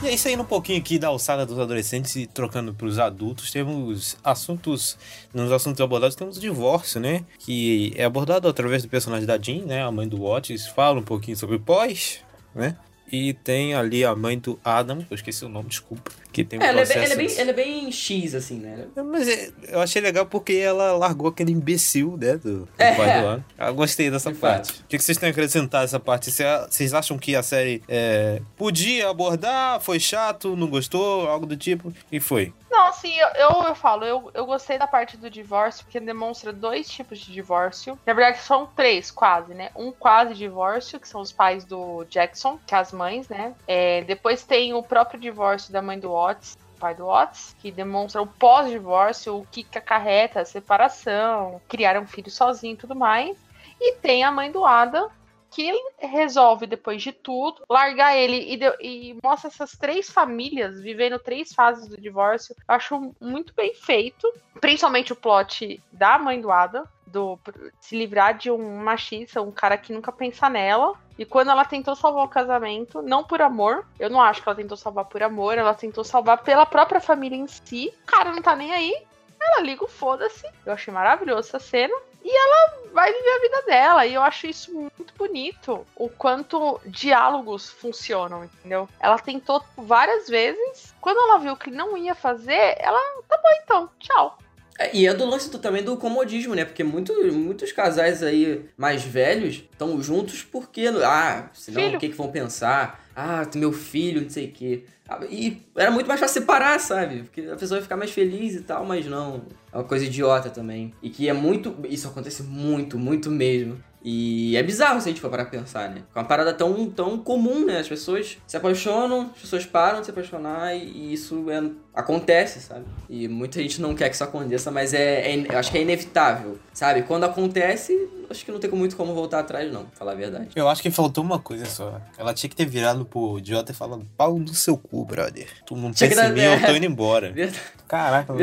E 0.00 0.06
aí, 0.06 0.16
saindo 0.16 0.44
um 0.44 0.46
pouquinho 0.46 0.78
aqui 0.78 0.96
da 0.96 1.08
alçada 1.08 1.44
dos 1.44 1.58
adolescentes 1.58 2.14
e 2.14 2.24
trocando 2.24 2.72
pros 2.72 3.00
adultos, 3.00 3.50
temos 3.50 4.16
assuntos. 4.22 4.96
Nos 5.34 5.50
assuntos 5.50 5.80
abordados 5.80 6.14
temos 6.14 6.36
o 6.36 6.40
divórcio, 6.40 7.00
né? 7.00 7.24
Que 7.40 7.92
é 7.96 8.04
abordado 8.04 8.46
através 8.46 8.82
do 8.82 8.88
personagem 8.88 9.26
da 9.26 9.36
Jean, 9.36 9.64
né? 9.64 9.82
A 9.82 9.90
mãe 9.90 10.06
do 10.06 10.22
Watts, 10.22 10.68
fala 10.68 11.00
um 11.00 11.02
pouquinho 11.02 11.36
sobre 11.36 11.58
pós, 11.58 12.20
né? 12.54 12.76
E 13.10 13.32
tem 13.32 13.74
ali 13.74 14.04
a 14.04 14.14
mãe 14.14 14.38
do 14.38 14.58
Adam, 14.64 15.04
eu 15.10 15.14
esqueci 15.14 15.44
o 15.44 15.48
nome, 15.48 15.68
desculpa. 15.68 16.10
Que 16.32 16.44
tem 16.44 16.58
um 16.58 16.62
É, 16.62 16.66
ela, 16.68 16.80
é 16.82 16.84
bem, 16.84 16.92
processo... 16.94 17.12
ela, 17.12 17.22
é 17.22 17.26
bem, 17.26 17.38
ela 17.38 17.50
é 17.50 17.52
bem 17.54 17.90
X, 17.92 18.34
assim, 18.34 18.58
né? 18.58 18.84
Mas 19.10 19.26
é- 19.26 19.50
eu 19.68 19.80
achei 19.80 20.00
legal 20.02 20.26
porque 20.26 20.52
ela 20.52 20.92
largou 20.92 21.28
aquele 21.28 21.50
imbecil, 21.52 22.16
né, 22.20 22.36
do, 22.36 22.60
do 22.60 22.68
É. 22.78 22.94
pai 22.94 23.20
do 23.20 23.26
ano. 23.26 23.44
Eu 23.58 23.74
gostei 23.74 24.10
dessa 24.10 24.30
De 24.32 24.38
parte. 24.38 24.72
fato. 24.72 24.80
O 24.84 24.86
que 24.88 24.98
vocês 24.98 25.16
têm 25.16 25.28
a 25.28 25.32
acrescentar 25.32 25.84
essa 25.84 25.98
parte? 25.98 26.30
Cê- 26.30 26.44
Vocês 26.68 26.92
acham 26.92 27.18
que 27.18 27.34
a 27.34 27.42
série 27.42 27.82
é, 27.88 28.40
podia 28.56 29.08
abordar, 29.08 29.80
foi 29.80 29.98
chato, 29.98 30.54
não 30.54 30.68
gostou, 30.68 31.26
algo 31.28 31.46
do 31.46 31.56
tipo? 31.56 31.92
E 32.12 32.20
foi. 32.20 32.52
Não, 32.70 32.88
assim, 32.88 33.14
eu, 33.18 33.28
eu, 33.28 33.64
eu 33.64 33.74
falo, 33.74 34.04
eu, 34.04 34.30
eu 34.34 34.44
gostei 34.44 34.78
da 34.78 34.86
parte 34.86 35.16
do 35.16 35.30
divórcio, 35.30 35.84
porque 35.84 35.98
demonstra 35.98 36.52
dois 36.52 36.88
tipos 36.88 37.18
de 37.18 37.32
divórcio. 37.32 37.98
Na 38.04 38.12
verdade, 38.12 38.38
são 38.38 38.66
três, 38.66 39.10
quase, 39.10 39.54
né? 39.54 39.70
Um 39.74 39.90
quase 39.90 40.34
divórcio, 40.34 41.00
que 41.00 41.08
são 41.08 41.20
os 41.20 41.32
pais 41.32 41.64
do 41.64 42.04
Jackson, 42.04 42.58
que 42.66 42.74
é 42.74 42.78
as 42.78 42.92
mães, 42.92 43.28
né? 43.28 43.54
É, 43.66 44.02
depois 44.02 44.44
tem 44.44 44.74
o 44.74 44.82
próprio 44.82 45.18
divórcio 45.18 45.72
da 45.72 45.80
mãe 45.80 45.98
do 45.98 46.12
Watts, 46.12 46.58
pai 46.78 46.94
do 46.94 47.06
Watts, 47.06 47.56
que 47.58 47.70
demonstra 47.70 48.22
o 48.22 48.26
pós-divórcio, 48.26 49.36
o 49.36 49.46
que, 49.46 49.62
que 49.62 49.78
acarreta 49.78 50.40
a 50.40 50.44
separação, 50.44 51.60
criar 51.68 51.98
um 51.98 52.06
filho 52.06 52.30
sozinho 52.30 52.74
e 52.74 52.76
tudo 52.76 52.94
mais. 52.94 53.36
E 53.80 53.94
tem 53.96 54.24
a 54.24 54.30
mãe 54.30 54.50
do 54.50 54.64
Adam, 54.64 55.08
que 55.50 55.72
resolve, 55.98 56.66
depois 56.66 57.02
de 57.02 57.12
tudo, 57.12 57.62
largar 57.68 58.16
ele 58.16 58.36
e, 58.36 58.58
e 58.80 59.18
mostra 59.22 59.48
essas 59.48 59.72
três 59.72 60.10
famílias 60.10 60.80
vivendo 60.80 61.18
três 61.18 61.52
fases 61.52 61.88
do 61.88 62.00
divórcio. 62.00 62.54
Eu 62.68 62.74
acho 62.74 63.14
muito 63.20 63.54
bem 63.54 63.74
feito. 63.74 64.30
Principalmente 64.60 65.12
o 65.12 65.16
plot 65.16 65.82
da 65.92 66.18
mãe 66.18 66.40
do 66.40 66.50
Adam, 66.50 66.84
do 67.06 67.38
se 67.80 67.96
livrar 67.96 68.36
de 68.36 68.50
um 68.50 68.76
machista, 68.78 69.40
um 69.40 69.50
cara 69.50 69.78
que 69.78 69.92
nunca 69.92 70.12
pensa 70.12 70.48
nela. 70.48 70.94
E 71.18 71.24
quando 71.24 71.50
ela 71.50 71.64
tentou 71.64 71.96
salvar 71.96 72.24
o 72.24 72.28
casamento, 72.28 73.02
não 73.02 73.24
por 73.24 73.42
amor, 73.42 73.86
eu 73.98 74.10
não 74.10 74.20
acho 74.20 74.42
que 74.42 74.48
ela 74.48 74.56
tentou 74.56 74.76
salvar 74.76 75.06
por 75.06 75.22
amor, 75.22 75.58
ela 75.58 75.74
tentou 75.74 76.04
salvar 76.04 76.42
pela 76.42 76.66
própria 76.66 77.00
família 77.00 77.36
em 77.36 77.46
si. 77.46 77.92
O 78.02 78.06
cara 78.06 78.32
não 78.32 78.42
tá 78.42 78.54
nem 78.54 78.72
aí. 78.72 79.02
Ela 79.40 79.62
liga 79.62 79.84
o 79.84 79.88
foda-se. 79.88 80.46
Eu 80.66 80.72
achei 80.72 80.92
maravilhosa 80.92 81.48
essa 81.48 81.58
cena. 81.58 81.94
E 82.28 82.36
ela 82.36 82.90
vai 82.92 83.10
viver 83.10 83.30
a 83.30 83.40
vida 83.40 83.62
dela. 83.62 84.06
E 84.06 84.12
eu 84.12 84.20
acho 84.20 84.46
isso 84.46 84.70
muito 84.74 85.14
bonito. 85.16 85.86
O 85.96 86.10
quanto 86.10 86.78
diálogos 86.84 87.70
funcionam, 87.70 88.44
entendeu? 88.44 88.86
Ela 89.00 89.18
tentou 89.18 89.64
várias 89.74 90.28
vezes. 90.28 90.94
Quando 91.00 91.18
ela 91.22 91.38
viu 91.38 91.56
que 91.56 91.70
não 91.70 91.96
ia 91.96 92.14
fazer, 92.14 92.76
ela. 92.78 93.00
Tá 93.26 93.38
bom 93.38 93.48
então, 93.62 93.90
tchau. 93.98 94.38
É, 94.78 94.96
e 94.96 95.06
é 95.06 95.12
do 95.12 95.24
lance 95.24 95.50
do- 95.50 95.58
também 95.58 95.82
do 95.82 95.96
comodismo, 95.96 96.54
né? 96.54 96.64
Porque 96.64 96.84
muito, 96.84 97.12
muitos 97.32 97.72
casais 97.72 98.22
aí 98.22 98.64
mais 98.76 99.02
velhos 99.02 99.64
estão 99.72 100.00
juntos 100.00 100.42
porque, 100.44 100.86
ah, 101.04 101.50
senão 101.52 101.82
Filho. 101.82 101.96
o 101.96 102.00
que, 102.00 102.08
que 102.10 102.14
vão 102.16 102.30
pensar? 102.30 103.04
Ah, 103.16 103.44
meu 103.56 103.72
filho, 103.72 104.22
não 104.22 104.30
sei 104.30 104.46
o 104.46 104.52
quê. 104.52 104.84
Ah, 105.08 105.18
E 105.28 105.60
era 105.76 105.90
muito 105.90 106.06
mais 106.06 106.20
fácil 106.20 106.40
separar, 106.40 106.78
sabe? 106.78 107.24
Porque 107.24 107.40
a 107.42 107.56
pessoa 107.56 107.78
ia 107.78 107.82
ficar 107.82 107.96
mais 107.96 108.12
feliz 108.12 108.54
e 108.54 108.60
tal, 108.60 108.84
mas 108.84 109.04
não. 109.06 109.42
É 109.72 109.76
uma 109.78 109.84
coisa 109.84 110.04
idiota 110.04 110.48
também. 110.48 110.94
E 111.02 111.10
que 111.10 111.28
é 111.28 111.32
muito. 111.32 111.74
Isso 111.88 112.06
acontece 112.06 112.44
muito, 112.44 112.96
muito 112.96 113.30
mesmo. 113.30 113.82
E 114.04 114.56
é 114.56 114.62
bizarro 114.62 115.00
se 115.00 115.08
a 115.08 115.10
gente 115.12 115.20
for 115.20 115.28
parar 115.28 115.46
pra 115.46 115.58
pensar, 115.58 115.90
né? 115.90 116.04
É 116.14 116.18
uma 116.20 116.24
parada 116.24 116.54
tão, 116.54 116.88
tão 116.88 117.18
comum, 117.18 117.66
né? 117.66 117.80
As 117.80 117.88
pessoas 117.88 118.38
se 118.46 118.56
apaixonam, 118.56 119.30
as 119.34 119.40
pessoas 119.40 119.66
param 119.66 119.98
de 119.98 120.06
se 120.06 120.12
apaixonar 120.12 120.72
e, 120.76 120.84
e 120.86 121.12
isso 121.12 121.50
é- 121.50 121.68
acontece, 121.98 122.60
sabe? 122.60 122.84
E 123.08 123.26
muita 123.28 123.60
gente 123.60 123.80
não 123.80 123.94
quer 123.94 124.08
que 124.08 124.14
isso 124.14 124.24
aconteça, 124.24 124.70
mas 124.70 124.94
é, 124.94 125.32
é 125.32 125.46
eu 125.52 125.58
acho 125.58 125.70
que 125.70 125.78
é 125.78 125.82
inevitável, 125.82 126.58
sabe? 126.72 127.02
Quando 127.02 127.24
acontece, 127.24 128.08
acho 128.30 128.44
que 128.44 128.52
não 128.52 128.58
tem 128.60 128.70
muito 128.70 128.96
como 128.96 129.14
voltar 129.14 129.40
atrás, 129.40 129.70
não, 129.72 129.84
pra 129.84 129.96
falar 129.96 130.12
a 130.12 130.14
verdade. 130.14 130.48
Eu 130.54 130.68
acho 130.68 130.80
que 130.80 130.90
faltou 130.90 131.24
uma 131.24 131.38
coisa 131.38 131.66
só. 131.66 132.00
Ela 132.16 132.32
tinha 132.32 132.48
que 132.48 132.56
ter 132.56 132.66
virado 132.66 133.04
pro 133.04 133.40
Jota 133.42 133.72
e 133.72 133.74
falado, 133.74 134.06
pau 134.16 134.38
no 134.38 134.54
seu 134.54 134.76
cu, 134.78 135.04
brother. 135.04 135.48
Tu 135.66 135.76
não 135.76 135.90
Tinha 135.92 136.08
pensa 136.08 136.26
em 136.28 136.32
mim, 136.32 136.40
eu 136.40 136.60
tô 136.64 136.72
indo 136.72 136.86
embora. 136.86 137.32
Verdade. 137.32 137.60
Caraca, 137.88 138.34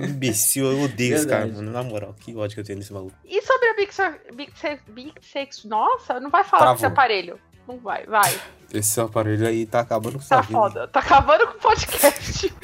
imbecil, 0.00 0.72
eu 0.72 0.80
odeio 0.82 1.14
esse 1.16 1.26
cara, 1.26 1.44
Verdade. 1.44 1.64
mano. 1.64 1.72
Na 1.72 1.82
moral, 1.82 2.14
que 2.18 2.34
ódio 2.34 2.54
que 2.54 2.60
eu 2.60 2.64
tenho 2.64 2.78
desse 2.78 2.92
maluco. 2.92 3.12
E 3.24 3.42
sobre 3.42 3.68
a 3.68 3.74
Big, 3.74 3.94
Ser- 3.94 4.80
Big, 4.88 5.12
Sex, 5.20 5.64
nossa, 5.64 6.18
não 6.18 6.30
vai 6.30 6.44
falar 6.44 6.60
Travou. 6.62 6.74
desse 6.76 6.86
aparelho. 6.86 7.38
Não 7.66 7.78
vai, 7.78 8.04
vai. 8.06 8.38
Esse 8.72 9.00
aparelho 9.00 9.46
aí 9.46 9.64
tá 9.66 9.80
acabando 9.80 10.18
com 10.18 10.24
Tá 10.26 10.40
vida. 10.40 10.52
foda. 10.52 10.88
Tá 10.88 11.00
acabando 11.00 11.46
com 11.48 11.54
o 11.58 11.60
podcast. 11.60 12.54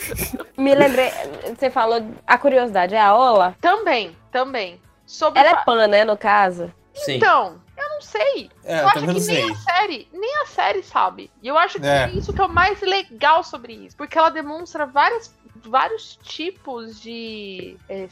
Me 0.56 0.74
lembrei, 0.74 1.10
você 1.56 1.70
falou 1.70 2.02
a 2.26 2.38
curiosidade, 2.38 2.94
é 2.94 3.00
a 3.00 3.14
Ola? 3.14 3.56
também, 3.60 4.16
também. 4.30 4.80
Sobre 5.06 5.40
Ela 5.40 5.50
é 5.60 5.64
pan, 5.64 5.86
né, 5.88 6.04
no 6.04 6.16
caso? 6.16 6.72
Sim. 6.94 7.16
Então, 7.16 7.60
eu 7.76 7.88
não 7.88 8.00
sei. 8.00 8.50
É, 8.64 8.78
eu 8.78 8.82
eu 8.82 8.88
acho 8.88 9.00
que 9.00 9.06
nem 9.06 9.20
sei. 9.20 9.50
a 9.50 9.54
série, 9.56 10.08
nem 10.12 10.36
a 10.42 10.46
série 10.46 10.82
sabe. 10.82 11.30
E 11.42 11.48
eu 11.48 11.56
acho 11.58 11.78
que 11.80 11.86
É. 11.86 12.04
é 12.04 12.10
isso 12.10 12.32
que 12.32 12.40
é 12.40 12.44
o 12.44 12.48
mais 12.48 12.80
legal 12.80 13.42
sobre 13.42 13.72
isso. 13.72 13.96
Porque 13.96 14.16
ela 14.18 14.30
demonstra 14.30 14.86
várias 14.86 15.34
vários 15.56 16.16
tipos 16.22 17.00
de 17.00 17.76
é, 17.88 18.08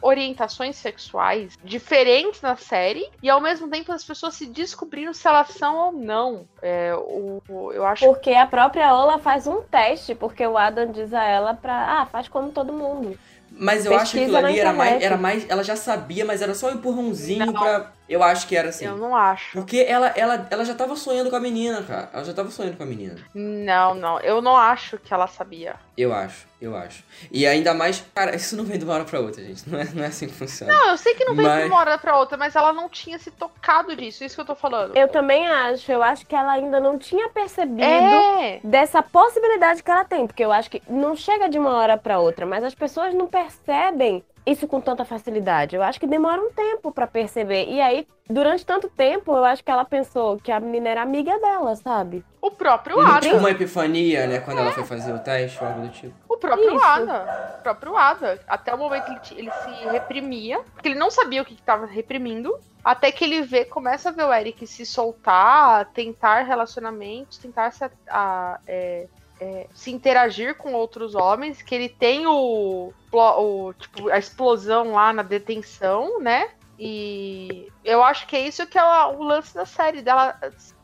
orientações 0.00 0.76
sexuais 0.76 1.56
diferentes 1.62 2.40
na 2.42 2.56
série 2.56 3.08
e 3.22 3.30
ao 3.30 3.40
mesmo 3.40 3.68
tempo 3.68 3.92
as 3.92 4.04
pessoas 4.04 4.34
se 4.34 4.46
descobrindo 4.46 5.14
se 5.14 5.26
elas 5.26 5.48
são 5.48 5.76
ou 5.76 5.92
não. 5.92 6.46
É, 6.60 6.94
o, 6.94 7.42
o- 7.48 7.72
eu 7.72 7.84
acho 7.86 8.04
Porque 8.06 8.30
a 8.32 8.46
própria 8.46 8.94
Ola 8.94 9.18
faz 9.18 9.46
um 9.46 9.62
teste, 9.62 10.14
porque 10.14 10.46
o 10.46 10.56
Adam 10.58 10.90
diz 10.90 11.12
a 11.14 11.24
ela 11.24 11.54
pra. 11.54 12.00
Ah, 12.00 12.06
faz 12.06 12.28
como 12.28 12.50
todo 12.50 12.72
mundo. 12.72 13.18
Mas 13.54 13.84
eu 13.84 13.94
acho 13.94 14.12
que 14.12 14.20
aquilo 14.20 14.32
Pesquisa 14.32 14.48
ali 14.48 14.58
era 14.60 14.72
mais, 14.72 15.02
era 15.02 15.16
mais. 15.18 15.50
Ela 15.50 15.62
já 15.62 15.76
sabia, 15.76 16.24
mas 16.24 16.40
era 16.40 16.54
só 16.54 16.68
um 16.68 16.72
empurrãozinho 16.72 17.44
Não. 17.46 17.52
pra. 17.52 17.92
Eu 18.08 18.22
acho 18.22 18.46
que 18.46 18.56
era 18.56 18.68
assim. 18.70 18.84
eu 18.86 18.96
não 18.96 19.14
acho. 19.16 19.52
Porque 19.52 19.84
ela, 19.88 20.08
ela, 20.08 20.46
ela 20.50 20.64
já 20.64 20.74
tava 20.74 20.96
sonhando 20.96 21.28
com 21.30 21.36
a 21.36 21.40
menina, 21.40 21.82
cara. 21.82 22.10
Ela 22.12 22.24
já 22.24 22.32
tava 22.34 22.50
sonhando 22.50 22.76
com 22.76 22.82
a 22.82 22.86
menina. 22.86 23.16
Não, 23.34 23.94
não, 23.94 24.20
eu 24.20 24.40
não 24.42 24.54
acho 24.56 24.98
que 24.98 25.12
ela 25.14 25.26
sabia. 25.26 25.76
Eu 25.96 26.12
acho, 26.14 26.46
eu 26.60 26.74
acho. 26.74 27.04
E 27.30 27.46
ainda 27.46 27.74
mais. 27.74 28.02
Cara, 28.14 28.34
isso 28.36 28.56
não 28.56 28.64
vem 28.64 28.78
de 28.78 28.84
uma 28.84 28.94
hora 28.94 29.04
pra 29.04 29.20
outra, 29.20 29.42
gente. 29.44 29.68
Não 29.68 29.78
é, 29.78 29.84
não 29.92 30.02
é 30.02 30.06
assim 30.06 30.26
que 30.26 30.32
funciona. 30.32 30.72
Não, 30.72 30.90
eu 30.90 30.96
sei 30.96 31.14
que 31.14 31.24
não 31.24 31.34
veio 31.34 31.46
Mas- 31.48 31.64
de 31.64 31.70
uma 31.70 31.78
hora 31.80 31.98
pra 31.98 32.16
outra, 32.16 32.36
mas 32.38 32.56
ela 32.56 32.72
não 32.72 32.88
tinha 32.88 33.18
se 33.18 33.30
tocado 33.30 33.94
disso, 33.94 34.24
isso 34.24 34.34
que 34.34 34.40
eu 34.40 34.46
tô 34.46 34.54
falando. 34.54 34.96
Eu 34.96 35.08
também 35.08 35.46
acho. 35.46 35.92
Eu 35.92 36.02
acho 36.02 36.26
que 36.26 36.34
ela 36.34 36.52
ainda 36.52 36.80
não 36.80 36.98
tinha 36.98 37.28
percebido. 37.28 37.82
É, 37.82 38.60
Dessa 38.64 39.02
possibilidade 39.02 39.82
que 39.82 39.90
ela 39.90 40.04
tem, 40.04 40.26
porque 40.26 40.44
eu 40.44 40.50
acho 40.52 40.70
que 40.70 40.82
não 40.88 41.14
chega 41.14 41.48
de 41.48 41.58
uma 41.58 41.74
hora 41.76 41.98
pra 41.98 42.18
outra, 42.18 42.46
mas 42.46 42.64
as 42.64 42.74
pessoas 42.74 43.12
não 43.14 43.26
percebem 43.26 44.24
isso 44.44 44.66
com 44.66 44.80
tanta 44.80 45.04
facilidade. 45.04 45.76
Eu 45.76 45.82
acho 45.82 46.00
que 46.00 46.06
demora 46.06 46.40
um 46.40 46.50
tempo 46.50 46.90
pra 46.92 47.06
perceber. 47.06 47.66
E 47.68 47.80
aí, 47.80 48.06
durante 48.28 48.66
tanto 48.66 48.88
tempo, 48.88 49.32
eu 49.36 49.44
acho 49.44 49.62
que 49.62 49.70
ela 49.70 49.84
pensou 49.84 50.36
que 50.38 50.50
a 50.50 50.58
menina 50.58 50.88
era 50.88 51.02
amiga 51.02 51.38
dela, 51.38 51.74
sabe? 51.76 52.24
o 52.42 52.50
próprio 52.50 52.98
Ada. 53.00 53.20
tipo 53.20 53.36
uma 53.36 53.52
epifania, 53.52 54.26
né? 54.26 54.40
Quando 54.40 54.58
ela 54.58 54.72
foi 54.72 54.82
fazer 54.82 55.12
o 55.12 55.18
teste 55.20 55.62
ou 55.62 55.68
algo 55.68 55.82
do 55.82 55.88
tipo. 55.90 56.12
O 56.28 56.36
próprio 56.36 56.74
Isso. 56.74 56.84
Ada. 56.84 57.56
O 57.58 57.62
próprio 57.62 57.96
Ada. 57.96 58.40
Até 58.48 58.74
o 58.74 58.78
momento 58.78 59.04
que 59.20 59.34
ele, 59.34 59.42
ele 59.42 59.50
se 59.52 59.88
reprimia, 59.88 60.58
porque 60.74 60.88
ele 60.88 60.98
não 60.98 61.08
sabia 61.08 61.40
o 61.40 61.44
que, 61.44 61.54
que 61.54 61.62
tava 61.62 61.86
reprimindo. 61.86 62.52
Até 62.84 63.12
que 63.12 63.22
ele 63.24 63.42
vê, 63.42 63.64
começa 63.64 64.08
a 64.08 64.12
ver 64.12 64.24
o 64.24 64.32
Eric 64.34 64.66
se 64.66 64.84
soltar, 64.84 65.84
tentar 65.94 66.40
relacionamentos, 66.42 67.38
tentar 67.38 67.70
se, 67.70 67.84
a- 67.84 67.90
a- 68.10 68.58
é, 68.66 69.06
é, 69.42 69.66
se 69.74 69.90
interagir 69.90 70.56
com 70.56 70.72
outros 70.72 71.16
homens, 71.16 71.60
que 71.60 71.74
ele 71.74 71.88
tem 71.88 72.26
o, 72.28 72.92
o, 73.10 73.72
tipo, 73.74 74.08
a 74.08 74.16
explosão 74.16 74.92
lá 74.92 75.12
na 75.12 75.22
detenção, 75.24 76.20
né? 76.20 76.50
E 76.78 77.68
eu 77.84 78.04
acho 78.04 78.26
que 78.28 78.36
é 78.36 78.46
isso 78.46 78.66
que 78.66 78.78
é 78.78 78.84
o 78.84 79.18
o 79.18 79.24
lance 79.24 79.52
da 79.54 79.66
série, 79.66 80.00
dela 80.00 80.38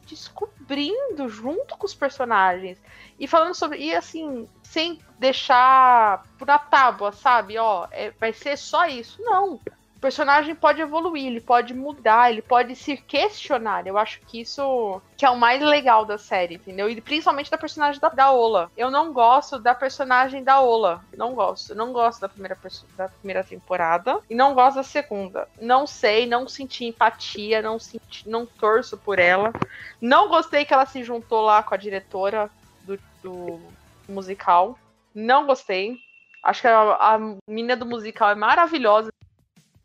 descobrindo 0.06 1.28
junto 1.28 1.76
com 1.76 1.86
os 1.86 1.94
personagens. 1.94 2.80
E 3.18 3.28
falando 3.28 3.54
sobre. 3.54 3.78
E 3.78 3.94
assim, 3.94 4.48
sem 4.62 4.98
deixar 5.18 6.24
na 6.44 6.58
tábua, 6.58 7.12
sabe? 7.12 7.58
Ó, 7.58 7.86
é- 7.92 8.10
vai 8.12 8.32
ser 8.32 8.56
só 8.56 8.86
isso. 8.86 9.22
Não. 9.22 9.60
O 9.98 10.00
personagem 10.00 10.54
pode 10.54 10.80
evoluir, 10.80 11.26
ele 11.26 11.40
pode 11.40 11.74
mudar, 11.74 12.30
ele 12.30 12.40
pode 12.40 12.76
se 12.76 12.96
questionar. 12.96 13.84
Eu 13.84 13.98
acho 13.98 14.20
que 14.20 14.40
isso 14.42 15.02
que 15.16 15.26
é 15.26 15.30
o 15.30 15.36
mais 15.36 15.60
legal 15.60 16.04
da 16.04 16.16
série, 16.16 16.54
entendeu? 16.54 16.88
E 16.88 17.00
principalmente 17.00 17.50
da 17.50 17.58
personagem 17.58 18.00
da, 18.00 18.08
da 18.08 18.30
Ola. 18.30 18.70
Eu 18.76 18.92
não 18.92 19.12
gosto 19.12 19.58
da 19.58 19.74
personagem 19.74 20.44
da 20.44 20.60
Ola. 20.60 21.04
Não 21.16 21.34
gosto. 21.34 21.74
Não 21.74 21.92
gosto 21.92 22.20
da 22.20 22.28
primeira, 22.28 22.56
da 22.96 23.08
primeira 23.08 23.42
temporada. 23.42 24.20
E 24.30 24.36
não 24.36 24.54
gosto 24.54 24.76
da 24.76 24.84
segunda. 24.84 25.48
Não 25.60 25.84
sei, 25.84 26.26
não 26.26 26.46
senti 26.46 26.84
empatia, 26.84 27.60
não 27.60 27.80
senti, 27.80 28.28
não 28.28 28.46
torço 28.46 28.96
por 28.96 29.18
ela. 29.18 29.52
Não 30.00 30.28
gostei 30.28 30.64
que 30.64 30.72
ela 30.72 30.86
se 30.86 31.02
juntou 31.02 31.42
lá 31.42 31.60
com 31.60 31.74
a 31.74 31.76
diretora 31.76 32.48
do, 32.84 32.96
do 33.20 33.60
musical. 34.08 34.78
Não 35.12 35.44
gostei. 35.44 35.98
Acho 36.40 36.60
que 36.60 36.68
a, 36.68 36.80
a 36.94 37.18
menina 37.48 37.74
do 37.74 37.84
musical 37.84 38.30
é 38.30 38.36
maravilhosa 38.36 39.10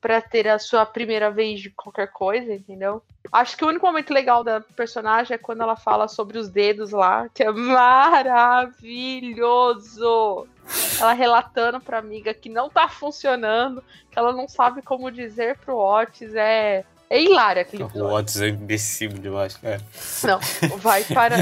pra 0.03 0.19
ter 0.21 0.47
a 0.49 0.59
sua 0.59 0.85
primeira 0.85 1.31
vez 1.31 1.61
de 1.61 1.69
qualquer 1.69 2.07
coisa, 2.11 2.53
entendeu? 2.53 3.01
Acho 3.31 3.55
que 3.55 3.63
o 3.63 3.69
único 3.69 3.85
momento 3.85 4.13
legal 4.13 4.43
da 4.43 4.59
personagem 4.59 5.33
é 5.33 5.37
quando 5.37 5.61
ela 5.63 5.77
fala 5.77 6.09
sobre 6.09 6.37
os 6.37 6.49
dedos 6.49 6.91
lá, 6.91 7.29
que 7.33 7.41
é 7.41 7.49
maravilhoso. 9.23 10.45
Ela 10.99 11.13
relatando 11.13 11.79
pra 11.79 11.99
amiga 11.99 12.33
que 12.33 12.49
não 12.49 12.69
tá 12.69 12.89
funcionando, 12.89 13.81
que 14.11 14.19
ela 14.19 14.33
não 14.33 14.47
sabe 14.47 14.81
como 14.81 15.09
dizer 15.09 15.57
pro 15.59 15.77
Otis, 15.77 16.35
é 16.35 16.83
é 17.09 17.21
hilário 17.21 17.61
aquele 17.61 17.83
O. 17.83 18.05
Otis 18.15 18.41
é 18.41 18.47
imbecil 18.47 19.09
demais, 19.09 19.55
cara. 19.55 19.79
Não, 20.23 20.39
vai 20.77 21.03
para. 21.03 21.35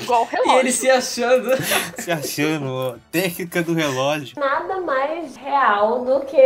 Igual 0.00 0.22
o 0.22 0.26
E 0.32 0.36
relógio. 0.36 0.58
ele 0.60 0.72
se 0.72 0.88
achando. 0.90 1.50
Se 1.98 2.10
achando, 2.10 2.66
ó, 2.72 2.96
técnica 3.12 3.62
do 3.62 3.74
relógio. 3.74 4.38
Nada 4.40 4.80
mais 4.80 5.36
real 5.36 6.02
do 6.02 6.20
que 6.20 6.38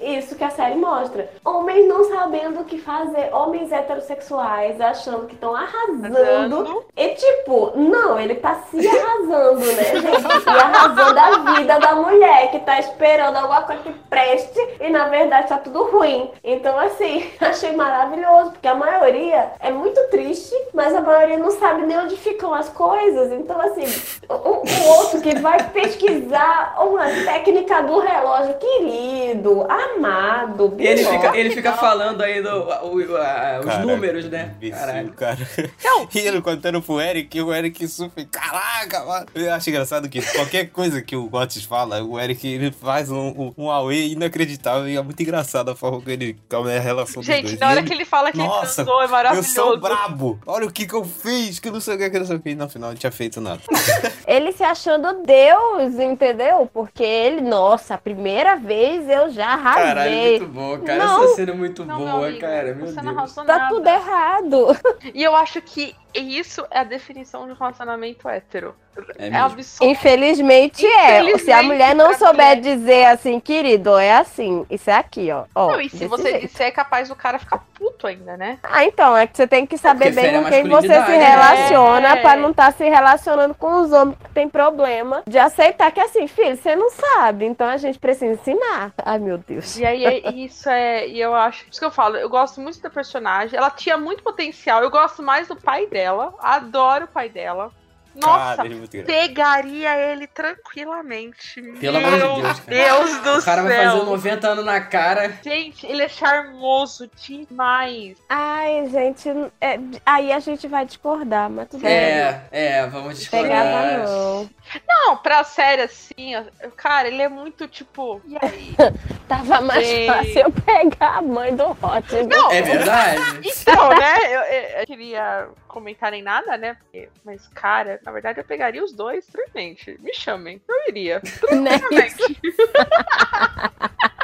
isso 0.00 0.34
que 0.34 0.44
a 0.44 0.50
série 0.50 0.76
mostra. 0.76 1.28
Homens 1.44 1.88
não 1.88 2.04
sabendo 2.04 2.60
o 2.60 2.64
que 2.64 2.78
fazer, 2.78 3.32
homens 3.32 3.72
heterossexuais 3.72 4.80
achando 4.80 5.26
que 5.26 5.34
estão 5.34 5.54
arrasando. 5.54 6.84
E 6.96 7.08
tipo, 7.08 7.72
não, 7.76 8.18
ele 8.18 8.36
tá 8.36 8.54
se 8.70 8.86
arrasando, 8.86 9.60
né, 9.60 9.84
gente? 9.84 10.46
E 10.46 10.48
arrasando 10.48 11.18
a 11.18 11.54
vida 11.54 11.78
da 11.78 11.94
mulher 11.94 12.50
que 12.50 12.60
tá 12.60 12.78
esperando 12.78 13.36
alguma 13.36 13.62
coisa 13.62 13.82
que 13.82 13.92
preste 14.08 14.58
e 14.80 14.90
na 14.90 15.08
verdade 15.08 15.48
tá 15.48 15.58
tudo 15.58 15.84
ruim. 15.84 16.30
Então, 16.42 16.78
assim, 16.78 17.30
achei 17.40 17.74
maravilhoso, 17.74 18.52
porque 18.52 18.68
a 18.68 18.74
maioria 18.74 19.52
é 19.60 19.70
muito 19.70 20.00
triste, 20.08 20.54
mas 20.72 20.94
a 20.94 21.00
maioria 21.00 21.38
não 21.38 21.50
sabe 21.50 21.86
nem 21.86 21.98
onde 21.98 22.16
ficam 22.16 22.54
as 22.54 22.68
coisas. 22.68 23.32
Então, 23.32 23.60
assim, 23.60 23.84
o, 24.28 24.34
o 24.34 24.98
outro 24.98 25.20
que 25.20 25.34
vai 25.38 25.62
pesquisar 25.70 26.76
uma 26.80 27.04
técnica 27.04 27.82
do 27.82 27.98
relógio 27.98 28.54
querido, 28.54 29.66
amado, 29.94 30.74
E 30.78 30.86
ele 30.86 31.04
fica, 31.04 31.36
ele 31.36 31.50
fica 31.50 31.72
falando 31.72 32.20
aí 32.22 32.42
do, 32.42 32.48
o- 32.50 32.96
o- 32.96 33.16
a- 33.16 33.58
os 33.60 33.66
Cara, 33.66 33.84
números, 33.84 34.24
né? 34.26 34.54
Caralho. 34.70 35.12
cara. 35.12 35.38
Não. 35.84 36.06
E 36.16 36.18
ele 36.18 36.40
contando 36.40 36.80
pro 36.80 37.00
Eric, 37.00 37.40
o 37.40 37.52
Eric 37.52 37.86
super. 37.88 38.24
Caraca, 38.26 39.04
mano. 39.04 39.26
Eu 39.34 39.52
acho 39.52 39.68
engraçado 39.70 40.08
que 40.08 40.20
qualquer 40.34 40.66
coisa 40.70 41.02
que 41.02 41.14
o 41.14 41.28
Otis 41.32 41.64
fala, 41.64 42.02
o 42.02 42.18
Eric 42.18 42.46
ele 42.46 42.70
faz 42.72 43.10
um, 43.10 43.28
um, 43.28 43.54
um 43.58 43.70
auê 43.70 44.08
inacreditável 44.08 44.88
e 44.88 44.96
é 44.96 45.02
muito 45.02 45.22
engraçado 45.22 45.70
a 45.70 45.76
forma 45.76 46.00
que 46.00 46.10
ele. 46.10 46.36
É 46.68 46.78
a 46.78 46.80
relação 46.80 47.16
dos 47.20 47.26
Gente, 47.26 47.42
dois. 47.48 47.58
na 47.60 47.66
E 47.66 47.70
hora 47.70 47.80
ele- 47.80 47.86
que 47.88 47.94
ele 47.94 48.04
fala 48.04 48.32
que 48.32 48.38
Nossa, 48.38 48.82
ele 48.82 48.86
transou, 48.86 49.02
é 49.02 49.04
Eu 49.04 49.10
maravilhoso. 49.10 49.52
sou 49.54 49.78
brabo. 49.78 50.38
Olha 50.46 50.66
o 50.66 50.72
que 50.72 50.86
que 50.86 50.94
eu 50.94 51.04
fiz, 51.04 51.58
que 51.58 51.70
não 51.70 51.80
sei 51.80 51.94
o 51.94 51.98
que, 51.98 52.10
que 52.10 52.18
não 52.18 52.26
sei 52.26 52.36
o 52.36 52.40
que. 52.40 52.54
No 52.54 52.68
final 52.68 52.90
não 52.90 52.96
tinha 52.96 53.12
feito 53.12 53.40
nada. 53.40 53.60
Ele 54.26 54.52
se 54.52 54.62
achando 54.64 55.22
Deus, 55.24 55.94
entendeu? 56.00 56.68
Porque 56.72 57.02
ele, 57.04 57.40
nossa, 57.40 57.94
a 57.94 57.98
primeira 57.98 58.56
vez 58.56 59.08
eu 59.08 59.30
já 59.30 59.54
arrasei. 59.76 59.94
Caralho, 59.94 60.30
muito 60.30 60.46
bom, 60.48 60.78
cara. 60.80 61.04
Não. 61.04 61.24
Essa 61.24 61.34
cena 61.34 61.52
é 61.52 61.54
muito 61.54 61.84
Não, 61.84 61.98
meu 61.98 62.06
boa, 62.06 62.26
amigo, 62.26 62.40
cara. 62.40 62.74
Meu 62.74 62.92
Deus. 62.92 63.34
Tá 63.34 63.44
nada. 63.44 63.68
tudo 63.68 63.86
errado. 63.88 64.66
E 65.14 65.22
eu 65.22 65.34
acho 65.34 65.60
que 65.62 65.94
isso 66.20 66.64
é 66.70 66.80
a 66.80 66.84
definição 66.84 67.46
de 67.46 67.52
um 67.52 67.54
relacionamento 67.56 68.28
hétero. 68.28 68.74
É 69.18 69.28
É, 69.28 69.36
absurdo. 69.36 69.90
Infelizmente 69.90 70.86
é. 70.86 71.18
Infelizmente, 71.20 71.44
Se 71.44 71.52
a 71.52 71.62
mulher 71.62 71.94
não 71.94 72.14
souber 72.14 72.56
mulher. 72.56 72.60
dizer 72.60 73.04
assim, 73.06 73.38
querido, 73.38 73.98
é 73.98 74.12
assim. 74.16 74.64
Isso 74.70 74.88
é 74.88 74.94
aqui, 74.94 75.30
ó. 75.30 75.44
ó 75.54 75.72
Não, 75.72 75.80
e 75.82 75.90
se 75.90 76.06
você 76.06 76.30
jeito. 76.30 76.46
disser, 76.46 76.68
é 76.68 76.70
capaz 76.70 77.08
do 77.10 77.14
cara 77.14 77.38
ficar 77.38 77.58
puto 77.74 78.06
ainda, 78.06 78.38
né? 78.38 78.58
Ah, 78.62 78.86
então, 78.86 79.14
é 79.14 79.26
que 79.26 79.36
você 79.36 79.46
tem 79.46 79.66
que 79.66 79.76
saber 79.76 80.14
porque 80.14 80.20
bem 80.30 80.42
com 80.42 80.48
quem 80.48 80.64
você 80.66 80.88
se 80.88 81.10
né? 81.10 81.28
relaciona 81.28 82.08
É. 82.16 82.22
pra 82.22 82.36
não 82.36 82.52
estar 82.52 82.72
se 82.72 82.84
relacionando 82.88 83.54
com 83.54 83.80
os 83.82 83.92
homens 83.92 84.16
que 84.18 84.30
tem 84.30 84.48
problema 84.48 85.22
de 85.26 85.38
aceitar 85.38 85.90
que 85.92 86.00
assim, 86.00 86.26
filho, 86.26 86.56
você 86.56 86.74
não 86.74 86.88
sabe, 86.88 87.44
então 87.44 87.68
a 87.68 87.76
gente 87.76 87.98
precisa 87.98 88.32
ensinar. 88.32 88.94
Ai, 89.04 89.18
meu 89.18 89.36
Deus. 89.36 89.76
E 89.76 89.84
aí, 89.84 90.06
é- 90.06 90.30
isso 90.32 90.70
é. 90.70 91.06
E 91.06 91.20
eu 91.20 91.34
acho. 91.34 91.64
Por 91.64 91.70
isso 91.70 91.80
que 91.80 91.86
eu 91.86 91.90
falo, 91.90 92.16
eu 92.16 92.30
gosto 92.30 92.62
muito 92.62 92.80
da 92.80 92.88
personagem. 92.88 93.58
Ela 93.58 93.68
tinha 93.70 93.98
muito 93.98 94.22
potencial. 94.22 94.82
Eu 94.82 94.90
gosto 94.90 95.22
mais 95.22 95.48
do 95.48 95.54
pai 95.56 95.86
dela. 95.86 96.05
Adoro 96.40 97.04
o 97.04 97.08
pai 97.08 97.28
dela. 97.28 97.72
Nossa, 98.16 98.56
Cara, 98.56 98.68
ele 98.68 98.88
é 98.94 99.02
pegaria 99.02 99.96
ele 100.12 100.26
tranquilamente. 100.26 101.60
Pelo 101.80 101.98
Meu 102.00 102.08
amor 102.08 102.54
de 102.54 102.60
Deus, 102.60 102.60
cara. 102.60 102.64
Deus 102.68 103.18
do 103.22 103.38
O 103.38 103.44
cara 103.44 103.62
vai 103.62 103.72
céu. 103.76 103.90
fazer 103.92 104.04
90 104.04 104.48
anos 104.48 104.64
na 104.64 104.80
cara. 104.80 105.38
Gente, 105.42 105.86
ele 105.86 106.02
é 106.02 106.08
charmoso 106.08 107.10
demais. 107.16 108.16
Ai, 108.28 108.88
gente, 108.90 109.28
é- 109.60 109.78
aí 110.04 110.32
a 110.32 110.38
gente 110.38 110.66
vai 110.68 110.84
discordar, 110.86 111.50
mas 111.50 111.68
tudo 111.68 111.82
bem. 111.82 111.92
É, 111.92 112.42
é, 112.50 112.86
vamos 112.86 113.26
Pegava 113.28 113.52
discordar. 113.62 114.08
não. 114.08 114.50
Não, 114.88 115.16
pra 115.18 115.44
série 115.44 115.82
assim, 115.82 116.32
cara, 116.76 117.06
ele 117.08 117.22
é 117.22 117.28
muito 117.28 117.68
tipo. 117.68 118.20
E 118.26 118.36
aí? 118.44 118.74
Tava 119.28 119.60
mais 119.60 119.86
fácil 120.06 120.38
eu 120.40 120.50
pegar 120.52 121.18
a 121.18 121.22
mãe 121.22 121.54
do 121.54 121.64
Hot. 121.70 122.12
né? 122.14 122.22
Não, 122.28 122.50
É 122.50 122.62
verdade? 122.62 123.20
Então, 123.44 123.88
né? 123.90 124.14
Eu, 124.26 124.40
eu- 124.40 124.80
eu 124.80 124.86
queria 124.86 125.48
comentar 125.68 126.12
em 126.14 126.22
nada, 126.22 126.56
né? 126.56 126.74
porque- 126.74 127.08
mas, 127.24 127.46
cara, 127.48 128.00
na 128.06 128.12
verdade 128.12 128.38
eu 128.38 128.44
pegaria 128.44 128.84
os 128.84 128.92
dois 128.92 129.26
tranquilamente. 129.26 129.98
Me 130.00 130.14
chamem. 130.14 130.62
Eu 130.68 130.76
iria. 130.88 131.20
Tranquilamente. 131.42 132.40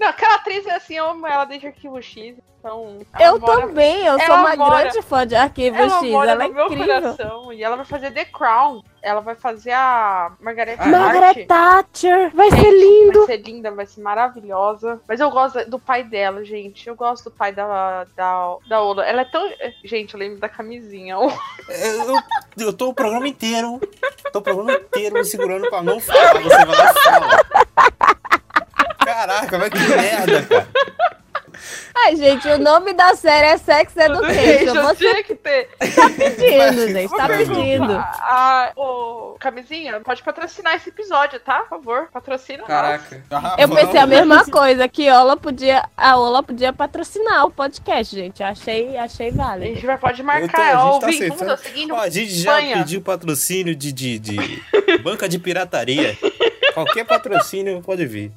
Não, 0.00 0.08
aquela 0.08 0.36
atriz 0.36 0.66
é 0.66 0.74
assim, 0.76 0.94
eu 0.96 1.10
amo 1.10 1.26
ela 1.26 1.44
desde 1.44 1.66
Arquivo 1.66 2.00
X, 2.00 2.34
então... 2.58 2.98
Eu 3.18 3.38
mora- 3.38 3.60
também, 3.66 4.04
eu 4.06 4.18
sou 4.18 4.24
Ela 4.34 4.36
uma 4.40 4.56
mora- 4.56 4.80
grande 4.82 5.02
fã 5.02 5.26
de 5.26 5.34
Arquivo 5.36 5.76
Ela 5.76 5.98
X. 6.00 6.10
mora 6.10 6.30
Ela 6.32 6.44
é 6.44 6.48
no 6.48 6.54
meu 6.54 6.66
incrível. 6.66 7.02
coração. 7.02 7.52
E 7.52 7.62
ela 7.62 7.76
vai 7.76 7.84
fazer 7.84 8.10
The 8.10 8.24
Crown. 8.24 8.82
Ela 9.02 9.20
vai 9.20 9.34
fazer 9.34 9.72
a 9.72 10.32
Margaret 10.40 10.76
Ah, 10.78 10.86
Margaret 10.86 11.26
Hart. 11.26 11.46
Thatcher, 11.46 12.30
vai 12.34 12.50
ser 12.50 12.56
Gente, 12.56 12.70
lindo. 12.76 13.18
Vai 13.26 13.26
ser 13.36 13.42
linda, 13.42 13.70
vai 13.70 13.86
ser 13.86 14.00
maravilhosa. 14.02 15.00
Mas 15.08 15.20
eu 15.20 15.30
gosto 15.30 15.70
do 15.70 15.78
pai 15.78 16.04
dela, 16.04 16.44
gente. 16.44 16.86
Eu 16.86 16.94
gosto 16.94 17.24
do 17.24 17.30
pai 17.30 17.50
da, 17.50 18.04
da, 18.14 18.58
da 18.68 18.80
Ola. 18.82 19.06
Ela 19.06 19.22
é 19.22 19.24
tão. 19.24 19.50
Gente, 19.82 20.12
eu 20.12 20.20
lembro 20.20 20.38
da 20.38 20.48
camisinha. 20.50 21.14
Eu, 21.14 22.16
eu 22.66 22.72
tô 22.74 22.90
o 22.90 22.94
programa 22.94 23.26
inteiro. 23.26 23.80
Tô 24.34 24.38
o 24.40 24.42
programa 24.42 24.72
inteiro 24.72 25.14
me 25.14 25.24
segurando 25.24 25.68
pra 25.70 25.82
não 25.82 25.98
falar. 25.98 26.34
Você 26.42 26.64
vai 26.66 26.90
e 26.90 26.94
fala. 27.02 28.19
Caraca, 29.20 29.58
mas 29.58 29.68
que 29.68 29.78
merda, 29.78 30.42
cara. 30.44 30.68
Ai, 31.94 32.16
gente, 32.16 32.48
o 32.48 32.56
nome 32.56 32.94
da 32.94 33.14
série 33.14 33.48
é 33.48 33.58
Sex 33.58 33.94
Education. 33.94 34.74
eu 34.74 34.82
Você 34.84 34.96
tinha 34.96 35.22
que 35.22 35.34
ter. 35.34 35.68
tá 35.78 36.08
pedindo, 36.08 36.88
gente, 36.88 37.14
tá 37.14 37.28
pedindo. 37.28 37.92
A, 37.98 38.72
ô, 38.76 39.36
camisinha, 39.38 40.00
pode 40.00 40.22
patrocinar 40.22 40.76
esse 40.76 40.88
episódio, 40.88 41.38
tá? 41.40 41.58
Por 41.60 41.68
favor, 41.68 42.08
patrocina. 42.10 42.62
Caraca. 42.64 43.22
Ah, 43.30 43.56
Eu 43.58 43.68
pensei 43.68 44.00
a 44.00 44.06
mesma 44.06 44.46
coisa, 44.46 44.88
que 44.88 45.10
Ola 45.10 45.36
podia, 45.36 45.84
a 45.94 46.16
Ola 46.16 46.42
podia 46.42 46.72
patrocinar 46.72 47.44
o 47.44 47.50
podcast, 47.50 48.16
gente. 48.16 48.42
Achei, 48.42 48.96
achei 48.96 49.28
A 49.28 49.32
válido. 49.34 49.74
gente 49.74 49.84
vai, 49.86 49.98
pode 49.98 50.22
marcar. 50.22 50.76
a 50.76 50.84
Ó, 50.86 51.00
gente 51.10 51.24
o 51.24 51.28
tá. 51.28 51.34
Bunda 51.36 51.56
seguindo. 51.58 51.94
Ó, 51.94 51.98
a 52.00 52.08
gente 52.08 52.30
já 52.32 52.58
Espanha. 52.58 52.76
pediu 52.78 53.02
patrocínio 53.02 53.76
de, 53.76 53.92
de, 53.92 54.18
de 54.18 54.62
banca 55.02 55.28
de 55.28 55.38
pirataria. 55.38 56.16
Qualquer 56.72 57.04
patrocínio 57.04 57.82
pode 57.82 58.06
vir. 58.06 58.32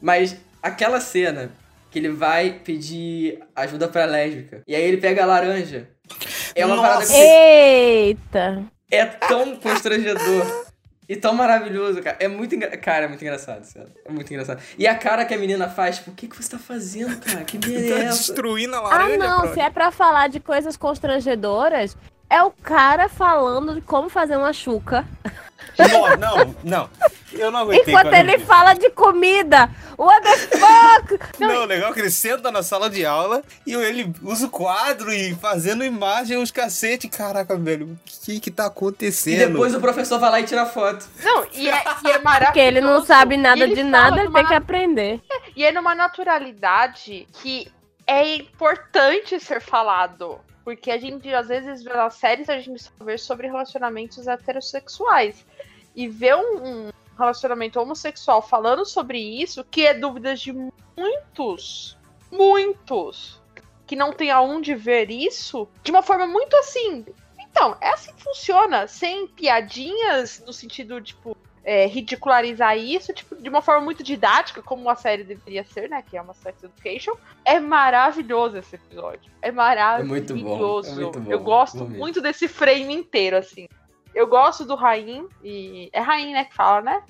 Mas 0.00 0.36
aquela 0.62 1.00
cena 1.00 1.50
que 1.90 1.98
ele 1.98 2.10
vai 2.10 2.60
pedir 2.64 3.40
ajuda 3.54 3.88
pra 3.88 4.04
lésbica. 4.04 4.62
E 4.66 4.74
aí 4.74 4.82
ele 4.82 4.98
pega 4.98 5.22
a 5.22 5.26
laranja. 5.26 5.88
É 6.54 6.64
uma 6.64 6.76
Nossa. 6.76 6.88
parada 6.88 7.06
que 7.06 7.12
Eita! 7.14 8.64
é 8.90 9.04
tão 9.06 9.56
constrangedor. 9.56 10.70
E 11.08 11.16
tão 11.16 11.34
maravilhoso, 11.34 12.00
cara. 12.00 12.16
É 12.20 12.28
muito 12.28 12.54
engra... 12.54 12.76
Cara, 12.76 13.06
é 13.06 13.08
muito 13.08 13.20
engraçado, 13.22 13.64
sério. 13.64 13.90
É 14.04 14.12
muito 14.12 14.32
engraçado. 14.32 14.62
E 14.78 14.86
a 14.86 14.94
cara 14.94 15.24
que 15.24 15.34
a 15.34 15.38
menina 15.38 15.68
faz, 15.68 15.96
tipo, 15.96 16.12
o 16.12 16.14
que, 16.14 16.28
que 16.28 16.36
você 16.40 16.48
tá 16.48 16.58
fazendo, 16.58 17.18
cara? 17.20 17.42
Que 17.42 17.58
merda 17.66 17.98
é 17.98 18.04
Tá 18.04 18.10
destruindo 18.10 18.76
a 18.76 18.78
Ah, 18.78 18.82
laranja, 18.82 19.16
não, 19.18 19.38
brother. 19.40 19.54
se 19.54 19.60
é 19.60 19.70
pra 19.70 19.90
falar 19.90 20.28
de 20.28 20.38
coisas 20.38 20.76
constrangedoras, 20.76 21.96
é 22.30 22.42
o 22.42 22.50
cara 22.50 23.08
falando 23.08 23.74
de 23.74 23.80
como 23.80 24.08
fazer 24.08 24.36
uma 24.36 24.52
chuca. 24.52 25.04
Não, 25.78 26.16
não, 26.16 26.54
não. 26.62 26.90
Eu 27.32 27.50
não 27.50 27.60
aguentei. 27.60 27.94
Enquanto 27.94 28.12
ele 28.14 28.36
vi. 28.38 28.44
fala 28.44 28.74
de 28.74 28.90
comida. 28.90 29.70
What 29.96 30.22
the 30.22 30.58
fuck? 30.58 31.18
Não, 31.38 31.62
o 31.62 31.64
legal 31.64 31.90
é 31.90 31.94
que 31.94 32.00
ele 32.00 32.10
senta 32.10 32.50
na 32.50 32.62
sala 32.62 32.88
de 32.90 33.04
aula 33.04 33.42
e 33.66 33.74
ele 33.74 34.12
usa 34.22 34.46
o 34.46 34.50
quadro 34.50 35.12
e 35.12 35.34
fazendo 35.34 35.84
imagem, 35.84 36.36
os 36.38 36.50
cacete. 36.50 37.08
Caraca, 37.08 37.56
velho, 37.56 37.86
o 37.86 37.98
que 38.04 38.40
que 38.40 38.50
tá 38.50 38.64
E 38.64 38.66
acontecendo? 38.66 39.52
depois 39.52 39.74
o 39.74 39.80
professor 39.80 40.18
vai 40.18 40.30
lá 40.30 40.40
e 40.40 40.44
tira 40.44 40.66
foto. 40.66 41.06
Não, 41.22 41.46
e 41.52 41.68
é, 41.68 41.82
e 42.04 42.10
é 42.10 42.18
maravilhoso. 42.18 42.44
Porque 42.46 42.60
ele 42.60 42.80
não 42.80 43.04
sabe 43.04 43.36
nada 43.36 43.66
E 43.66 43.74
de 43.74 43.82
nada, 43.82 44.20
ele 44.20 44.32
tem 44.32 44.46
que 44.46 44.54
aprender. 44.54 45.20
E 45.56 45.64
é 45.64 45.72
numa 45.72 45.94
naturalidade 45.94 47.26
que 47.34 47.70
é 48.06 48.36
importante 48.36 49.38
ser 49.38 49.60
falado. 49.60 50.40
Porque 50.64 50.90
a 50.90 50.98
gente, 50.98 51.32
às 51.32 51.48
vezes, 51.48 51.82
vê 51.82 51.92
nas 51.92 52.14
séries, 52.14 52.48
a 52.48 52.58
gente 52.58 52.82
só 52.82 52.92
vê 53.04 53.16
sobre 53.16 53.46
relacionamentos 53.46 54.26
heterossexuais. 54.26 55.46
E 55.94 56.06
ver 56.06 56.36
um, 56.36 56.86
um 56.86 56.90
relacionamento 57.18 57.80
homossexual 57.80 58.40
falando 58.40 58.84
sobre 58.84 59.18
isso, 59.18 59.64
que 59.64 59.86
é 59.86 59.94
dúvidas 59.94 60.40
de 60.40 60.52
muitos, 60.96 61.98
muitos, 62.30 63.40
que 63.86 63.96
não 63.96 64.12
tem 64.12 64.30
aonde 64.30 64.74
ver 64.74 65.10
isso, 65.10 65.68
de 65.82 65.90
uma 65.90 66.02
forma 66.02 66.26
muito 66.26 66.56
assim. 66.56 67.04
Então, 67.38 67.76
é 67.80 67.88
assim 67.88 68.12
que 68.14 68.22
funciona, 68.22 68.86
sem 68.86 69.26
piadinhas, 69.26 70.42
no 70.46 70.52
sentido, 70.52 71.00
tipo, 71.00 71.36
é, 71.64 71.86
ridicularizar 71.86 72.76
isso, 72.76 73.12
tipo, 73.12 73.36
de 73.36 73.48
uma 73.48 73.60
forma 73.60 73.84
muito 73.84 74.02
didática, 74.02 74.62
como 74.62 74.88
a 74.88 74.96
série 74.96 75.24
deveria 75.24 75.64
ser, 75.64 75.88
né? 75.88 76.02
Que 76.02 76.16
é 76.16 76.22
uma 76.22 76.34
sex 76.34 76.62
education. 76.62 77.14
É 77.44 77.60
maravilhoso 77.60 78.56
esse 78.56 78.76
episódio. 78.76 79.30
É 79.42 79.52
maravilhoso. 79.52 80.08
muito 80.08 80.34
bom, 80.36 80.80
é 80.80 80.90
muito 80.92 81.20
bom, 81.20 81.30
Eu 81.30 81.40
gosto 81.40 81.84
muito 81.84 82.20
desse 82.20 82.48
frame 82.48 82.94
inteiro, 82.94 83.36
assim. 83.36 83.68
Eu 84.14 84.26
gosto 84.26 84.64
do 84.64 84.74
Rain, 84.74 85.28
e. 85.42 85.88
É 85.92 86.00
Rain, 86.00 86.32
né, 86.32 86.44
que 86.44 86.54
fala, 86.54 86.80
né? 86.80 87.02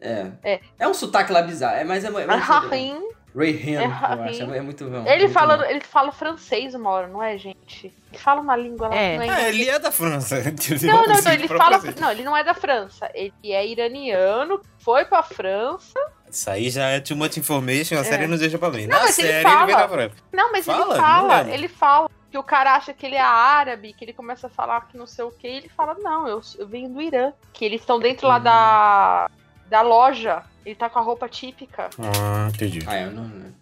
É. 0.00 0.30
É. 0.44 0.60
É 0.78 0.88
um 0.88 0.94
sotaque 0.94 1.32
lá 1.32 1.42
bizarro. 1.42 1.76
É, 1.76 1.84
mas 1.84 2.04
é, 2.04 2.08
é 2.08 2.10
muito... 2.10 2.30
Rain. 2.30 3.08
Ray 3.38 3.76
Han, 3.76 3.80
É 3.80 3.84
eu 3.86 4.22
acho. 4.24 4.54
É 4.54 4.60
muito 4.60 4.84
bom. 4.84 5.06
Ele 5.06 5.18
muito 5.24 5.32
fala, 5.32 5.56
bom. 5.58 5.64
ele 5.64 5.80
fala 5.80 6.10
francês 6.12 6.74
uma 6.74 6.90
hora, 6.90 7.06
não 7.06 7.22
é, 7.22 7.38
gente? 7.38 7.86
Ele 8.10 8.18
fala 8.18 8.40
uma 8.40 8.56
língua 8.56 8.88
lá 8.88 8.94
É. 8.96 9.16
não 9.16 9.22
é 9.22 9.28
Ah, 9.30 9.48
ele 9.48 9.68
é 9.68 9.78
da 9.78 9.92
França. 9.92 10.36
Não, 10.82 11.06
não, 11.06 11.22
não, 11.22 11.32
ele 11.32 11.46
fala. 11.48 11.78
Não, 12.00 12.10
ele 12.10 12.24
não 12.24 12.36
é 12.36 12.42
da 12.44 12.54
França. 12.54 13.10
Ele 13.14 13.32
é 13.44 13.66
iraniano, 13.66 14.60
foi 14.78 15.04
pra 15.04 15.22
França. 15.22 15.98
Isso 16.30 16.50
aí 16.50 16.68
já 16.70 16.86
é 16.88 17.00
too 17.00 17.16
much 17.16 17.36
information, 17.38 17.96
a 17.96 18.00
É. 18.00 18.04
série 18.04 18.26
não 18.26 18.36
deixa 18.36 18.58
pra 18.58 18.70
mim. 18.70 18.86
Não, 18.86 18.98
Na 18.98 19.04
mas 19.04 19.18
ele 19.18 19.28
série 19.28 19.42
fala. 19.42 19.56
ele 19.62 19.66
vem 19.66 19.76
da 19.76 19.88
França. 19.88 20.14
Não, 20.32 20.52
mas 20.52 20.64
Fala? 20.66 20.82
ele 20.82 20.98
fala, 21.00 21.50
ele 21.54 21.68
fala 21.68 22.10
que 22.30 22.36
o 22.38 22.42
cara 22.42 22.74
acha 22.74 22.92
que 22.92 23.06
ele 23.06 23.14
é 23.16 23.20
árabe, 23.20 23.94
que 23.94 24.04
ele 24.04 24.12
começa 24.12 24.46
a 24.48 24.50
falar 24.50 24.86
que 24.88 24.98
não 24.98 25.06
sei 25.06 25.24
o 25.24 25.30
que, 25.30 25.48
e 25.48 25.56
ele 25.56 25.68
fala, 25.70 25.94
não, 25.98 26.28
eu, 26.28 26.40
eu 26.58 26.68
venho 26.68 26.88
do 26.90 27.00
Irã. 27.00 27.32
Que 27.54 27.64
eles 27.64 27.80
estão 27.80 27.98
dentro 27.98 28.28
lá 28.28 28.38
da, 28.38 29.30
da 29.68 29.80
loja, 29.82 30.42
ele 30.64 30.74
tá 30.74 30.88
com 30.88 30.98
a 30.98 31.02
roupa 31.02 31.28
típica. 31.28 31.90
Ah, 31.98 32.48
entendi. 32.52 32.80
Ah, 32.86 33.00
eu 33.00 33.10
não... 33.10 33.24
não. 33.24 33.58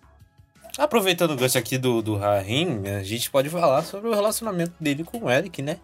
Aproveitando 0.78 1.30
o 1.30 1.36
gancho 1.36 1.56
aqui 1.56 1.78
do, 1.78 2.02
do 2.02 2.16
Rahim, 2.16 2.86
a 2.88 3.02
gente 3.02 3.30
pode 3.30 3.48
falar 3.48 3.82
sobre 3.82 4.10
o 4.10 4.14
relacionamento 4.14 4.74
dele 4.78 5.04
com 5.04 5.18
o 5.24 5.30
Eric, 5.30 5.62
né? 5.62 5.78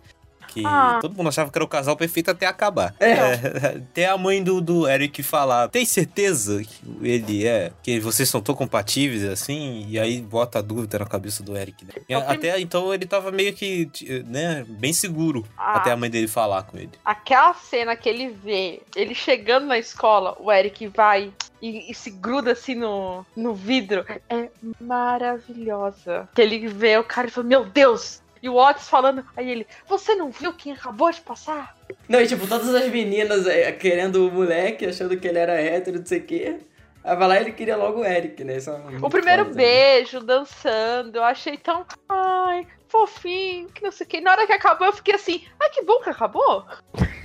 Que 0.52 0.62
Ah. 0.66 0.98
todo 1.00 1.14
mundo 1.16 1.28
achava 1.28 1.50
que 1.50 1.56
era 1.58 1.64
o 1.64 1.68
casal 1.68 1.96
perfeito 1.96 2.30
até 2.30 2.46
acabar. 2.46 2.94
É. 3.00 3.10
É, 3.12 3.76
até 3.90 4.06
a 4.06 4.18
mãe 4.18 4.42
do, 4.42 4.60
do 4.60 4.88
Eric 4.88 5.22
falar, 5.22 5.68
tem 5.68 5.84
certeza 5.84 6.62
que 6.62 6.82
ele 7.02 7.46
é? 7.46 7.72
Que 7.82 7.98
vocês 8.00 8.28
são 8.28 8.40
tão 8.40 8.54
compatíveis 8.54 9.24
assim? 9.24 9.86
E 9.88 9.98
aí 9.98 10.20
bota 10.20 10.58
a 10.58 10.62
dúvida 10.62 10.98
na 10.98 11.06
cabeça 11.06 11.42
do 11.42 11.56
Eric. 11.56 11.84
Né? 11.84 11.92
E 12.08 12.12
É 12.12 12.18
o 12.18 12.22
prim- 12.22 12.34
Até 12.36 12.60
então 12.60 12.92
ele 12.92 13.06
tava 13.06 13.30
meio 13.30 13.52
que, 13.54 13.90
né, 14.26 14.64
bem 14.68 14.92
seguro. 14.92 15.44
Ah. 15.56 15.76
Até 15.76 15.90
a 15.92 15.96
mãe 15.96 16.10
dele 16.10 16.28
falar 16.28 16.62
com 16.64 16.76
ele. 16.76 16.90
Aquela 17.04 17.54
cena 17.54 17.96
que 17.96 18.08
ele 18.08 18.28
vê, 18.44 18.82
ele 18.94 19.14
chegando 19.14 19.66
na 19.66 19.78
escola, 19.78 20.36
o 20.38 20.50
Eric 20.52 20.86
vai 20.88 21.32
e, 21.60 21.90
e 21.90 21.94
se 21.94 22.10
gruda 22.10 22.52
assim 22.52 22.74
no, 22.74 23.24
no 23.36 23.54
vidro, 23.54 24.04
é 24.28 24.48
maravilhosa. 24.80 26.28
Que 26.34 26.42
ele 26.42 26.66
vê 26.68 26.98
o 26.98 27.04
cara 27.04 27.28
e 27.28 27.30
fala, 27.30 27.46
meu 27.46 27.64
Deus! 27.64 28.20
E 28.43 28.48
o 28.48 28.56
Otis 28.56 28.89
falando, 28.89 29.24
aí 29.36 29.48
ele, 29.48 29.66
você 29.86 30.14
não 30.16 30.31
viu 30.31 30.52
quem 30.52 30.73
acabou 30.73 31.10
de 31.12 31.20
passar? 31.20 31.77
Não, 32.09 32.20
e 32.20 32.27
tipo, 32.27 32.47
todas 32.47 32.74
as 32.74 32.89
meninas 32.89 33.47
é, 33.47 33.70
querendo 33.70 34.27
o 34.27 34.32
moleque, 34.32 34.85
achando 34.86 35.16
que 35.16 35.28
ele 35.28 35.39
era 35.39 35.60
hétero, 35.60 35.98
não 36.01 36.06
sei 36.06 36.19
o 36.19 36.24
quê. 36.24 36.59
Aí 37.05 37.16
vai 37.16 37.28
lá 37.28 37.39
e 37.39 37.43
ele 37.43 37.52
queria 37.52 37.77
logo 37.77 38.01
o 38.01 38.05
Eric, 38.05 38.43
né? 38.44 38.56
É 38.56 39.05
O 39.05 39.10
primeiro 39.10 39.44
foda 39.44 39.55
também. 39.55 39.66
beijo, 39.66 40.20
dançando, 40.20 41.16
eu 41.16 41.24
achei 41.24 41.56
tão. 41.56 41.85
Ai, 42.09 42.66
fofinho, 42.89 43.69
que 43.69 43.82
não 43.82 43.90
sei 43.90 44.06
o 44.06 44.09
que. 44.09 44.20
Na 44.20 44.32
hora 44.32 44.47
que 44.47 44.52
acabou, 44.52 44.86
eu 44.86 44.93
fiquei 44.93 45.14
assim, 45.14 45.44
ai, 45.60 45.70
que 45.70 45.82
bom 45.82 46.01
que 46.01 46.10
acabou. 46.10 46.64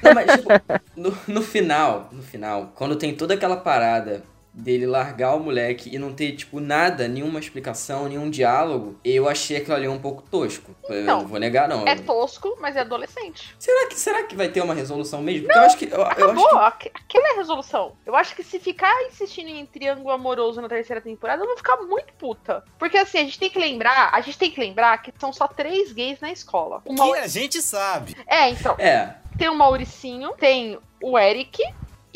Não, 0.03 0.13
mas 0.13 0.31
tipo, 0.31 0.49
no, 0.95 1.15
no 1.27 1.41
final, 1.41 2.09
no 2.11 2.23
final, 2.23 2.71
quando 2.75 2.95
tem 2.95 3.15
toda 3.15 3.33
aquela 3.33 3.57
parada 3.57 4.23
dele 4.57 4.85
largar 4.87 5.35
o 5.35 5.39
moleque 5.39 5.93
e 5.93 5.99
não 5.99 6.11
ter, 6.13 6.31
tipo, 6.35 6.59
nada, 6.59 7.07
nenhuma 7.07 7.39
explicação, 7.39 8.07
nenhum 8.09 8.29
diálogo, 8.29 8.99
eu 9.05 9.29
achei 9.29 9.57
aquilo 9.57 9.75
ali 9.75 9.87
um 9.87 9.99
pouco 9.99 10.23
tosco. 10.23 10.75
eu 10.89 11.03
Então, 11.03 11.21
não 11.21 11.27
vou 11.27 11.39
negar, 11.39 11.69
não. 11.69 11.87
É 11.87 11.95
tosco, 11.95 12.57
mas 12.59 12.75
é 12.75 12.79
adolescente. 12.81 13.55
Será 13.59 13.87
que, 13.87 13.99
será 13.99 14.23
que 14.23 14.35
vai 14.35 14.49
ter 14.49 14.61
uma 14.61 14.73
resolução 14.73 15.21
mesmo? 15.21 15.45
Porque 15.45 15.57
eu 15.59 15.61
acho 15.63 15.77
que. 15.77 15.85
Eu, 15.85 15.91
eu 15.91 16.01
acho 16.05 16.21
Acabou, 16.23 16.49
que 16.49 16.55
aque- 16.55 16.91
aquela 16.95 17.27
é 17.29 17.31
a 17.33 17.35
resolução. 17.35 17.93
Eu 18.05 18.15
acho 18.15 18.35
que 18.35 18.43
se 18.43 18.59
ficar 18.59 18.93
insistindo 19.03 19.49
em 19.49 19.65
triângulo 19.65 20.09
amoroso 20.11 20.59
na 20.61 20.67
terceira 20.67 21.01
temporada, 21.01 21.43
eu 21.43 21.47
vou 21.47 21.57
ficar 21.57 21.77
muito 21.77 22.11
puta. 22.13 22.63
Porque 22.79 22.97
assim, 22.97 23.19
a 23.19 23.23
gente 23.23 23.37
tem 23.39 23.49
que 23.49 23.59
lembrar, 23.59 24.09
a 24.13 24.21
gente 24.21 24.37
tem 24.39 24.49
que 24.49 24.59
lembrar 24.59 24.97
que 25.01 25.13
são 25.19 25.31
só 25.31 25.47
três 25.47 25.91
gays 25.93 26.19
na 26.19 26.31
escola. 26.31 26.81
O 26.85 26.95
Que 26.95 27.01
a 27.19 27.27
gente 27.27 27.61
sabe. 27.61 28.15
É, 28.25 28.49
então, 28.49 28.75
É. 28.79 29.15
tem 29.37 29.49
o 29.49 29.55
Mauricinho, 29.55 30.31
tem 30.39 30.79
o 31.01 31.17
Eric 31.19 31.61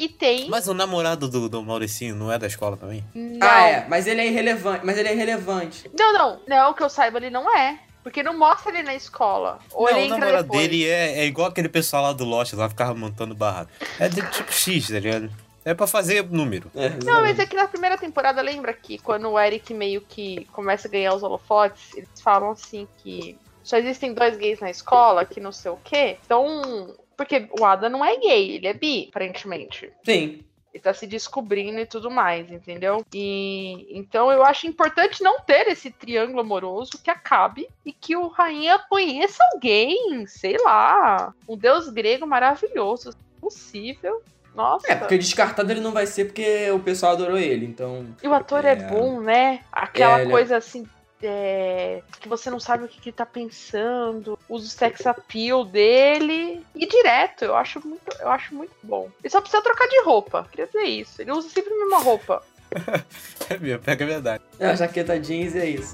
e 0.03 0.10
tem. 0.10 0.49
Mas 0.49 0.68
o 0.68 0.73
namorado 0.73 1.30
do, 1.30 1.48
do 1.48 1.61
Mauricinho 1.64 2.15
não 2.15 2.32
é 2.32 2.38
da 2.40 2.48
escola 2.48 2.76
também? 2.76 3.03
Não. 3.14 3.40
Ah, 3.48 3.68
é. 3.68 3.86
Mas 3.88 4.07
ele 4.07 4.22
é 4.22 4.28
irrelevante. 4.28 4.86
Mas 4.86 4.98
ele 4.98 5.10
é 5.10 5.14
irrelevante. 5.14 5.90
Não, 5.98 6.14
não, 6.14 6.40
não, 6.48 6.73
que 6.73 6.82
eu 6.84 6.90
saiba, 6.90 7.18
ele 7.19 7.30
não 7.30 7.56
é. 7.56 7.80
Porque 8.03 8.23
não 8.23 8.38
mostra 8.38 8.72
ele 8.73 8.84
na 8.84 8.95
escola. 8.95 9.60
Ou 9.72 9.84
não, 9.84 9.91
ele 9.91 9.99
o 9.99 10.06
entra 10.06 10.18
namorado 10.18 10.44
depois. 10.44 10.61
dele 10.61 10.88
é, 10.88 11.19
é 11.19 11.26
igual 11.26 11.49
aquele 11.49 11.69
pessoal 11.69 12.02
lá 12.03 12.14
do 12.14 12.26
Lost, 12.26 12.53
lá 12.53 12.68
ficava 12.68 12.95
montando 12.95 13.36
barraco. 13.36 13.69
É 13.99 14.10
de 14.10 14.22
tipo 14.32 14.52
X, 14.52 14.88
tá 14.88 14.94
ligado? 14.99 15.30
É 15.64 15.76
pra 15.76 15.86
fazer 15.86 16.28
número. 16.28 16.72
É, 16.73 16.90
Não, 16.90 17.22
mas 17.22 17.38
exatamente. 17.38 17.41
é 17.41 17.45
que 17.45 17.56
na 17.56 17.68
primeira 17.68 17.95
temporada, 17.99 18.41
lembra 18.41 18.73
que 18.73 18.98
quando 18.98 19.30
o 19.30 19.40
Eric 19.40 19.72
meio 19.76 20.02
que 20.02 20.45
começa 20.52 20.88
a 20.88 20.91
ganhar 20.91 21.14
os 21.14 21.22
holofotes, 21.22 21.94
eles 21.95 22.10
falam 22.23 22.49
assim 22.49 22.88
que 23.03 23.38
só 23.64 23.78
existem 23.78 24.11
dois 24.15 24.36
gays 24.38 24.60
na 24.60 24.72
escola, 24.72 25.23
que 25.23 25.40
não 25.40 25.52
sei 25.52 25.69
o 25.69 25.78
quê. 25.84 26.18
Então, 26.26 26.95
porque 27.22 27.48
o 27.60 27.64
Adam 27.64 27.89
não 27.89 28.03
é 28.03 28.18
gay, 28.18 28.56
ele 28.56 28.68
é 28.68 28.73
bi, 28.73 29.07
aparentemente. 29.10 29.91
Sim. 30.03 30.43
Ele 30.73 30.81
tá 30.81 30.93
se 30.93 31.06
descobrindo 31.06 31.80
e 31.80 31.85
tudo 31.85 32.10
mais, 32.10 32.49
entendeu? 32.49 33.06
E 33.14 33.88
então 33.91 34.31
eu 34.31 34.43
acho 34.43 34.65
importante 34.65 35.22
não 35.22 35.39
ter 35.41 35.68
esse 35.68 35.91
triângulo 35.91 36.39
amoroso 36.39 36.93
que 37.03 37.11
acabe 37.11 37.68
e 37.85 37.91
que 37.91 38.15
o 38.15 38.27
rainha 38.27 38.80
conheça 38.89 39.43
alguém, 39.53 40.26
sei 40.27 40.56
lá, 40.64 41.34
um 41.48 41.57
deus 41.57 41.89
grego 41.89 42.26
maravilhoso, 42.26 43.11
possível. 43.39 44.22
Nossa. 44.56 44.91
É, 44.91 44.95
porque 44.95 45.18
descartado 45.18 45.72
ele 45.72 45.81
não 45.81 45.91
vai 45.91 46.07
ser 46.07 46.26
porque 46.26 46.72
o 46.72 46.80
pessoal 46.80 47.14
adorou 47.14 47.38
ele, 47.38 47.65
então. 47.65 48.07
E 48.23 48.27
o 48.27 48.34
ator 48.34 48.65
é, 48.65 48.72
É. 48.72 48.76
bom, 48.76 49.19
né? 49.22 49.61
Aquela 49.72 50.22
É, 50.22 50.26
coisa 50.26 50.57
assim. 50.57 50.85
É, 51.23 52.02
que 52.19 52.27
você 52.27 52.49
não 52.49 52.60
sabe 52.60 52.85
o 52.85 52.88
que, 52.88 52.99
que 52.99 53.10
ele 53.10 53.15
tá 53.15 53.26
pensando, 53.26 54.38
usa 54.49 54.65
o 54.65 54.69
sex 54.69 55.06
appeal 55.06 55.65
dele 55.65 56.65
e 56.76 56.88
direto, 56.88 57.45
eu 57.45 57.56
acho 57.56 57.85
muito, 57.85 58.02
eu 58.19 58.30
acho 58.30 58.53
muito 58.56 58.73
bom. 58.84 59.10
Ele 59.23 59.30
só 59.30 59.41
precisa 59.41 59.61
trocar 59.61 59.88
de 59.88 60.02
roupa, 60.02 60.48
queria 60.49 60.68
dizer 60.68 60.84
isso. 60.84 61.22
Ele 61.22 61.31
usa 61.31 61.49
sempre 61.49 61.73
a 61.73 61.77
mesma 61.77 61.99
roupa. 61.99 62.43
É 63.49 63.57
mesmo, 63.57 63.84
pega 63.84 64.06
a 64.06 64.07
verdade. 64.07 64.43
É, 64.57 64.68
a 64.68 64.76
jaqueta 64.76 65.19
jeans 65.19 65.56
e 65.56 65.60
é 65.60 65.65
isso. 65.65 65.93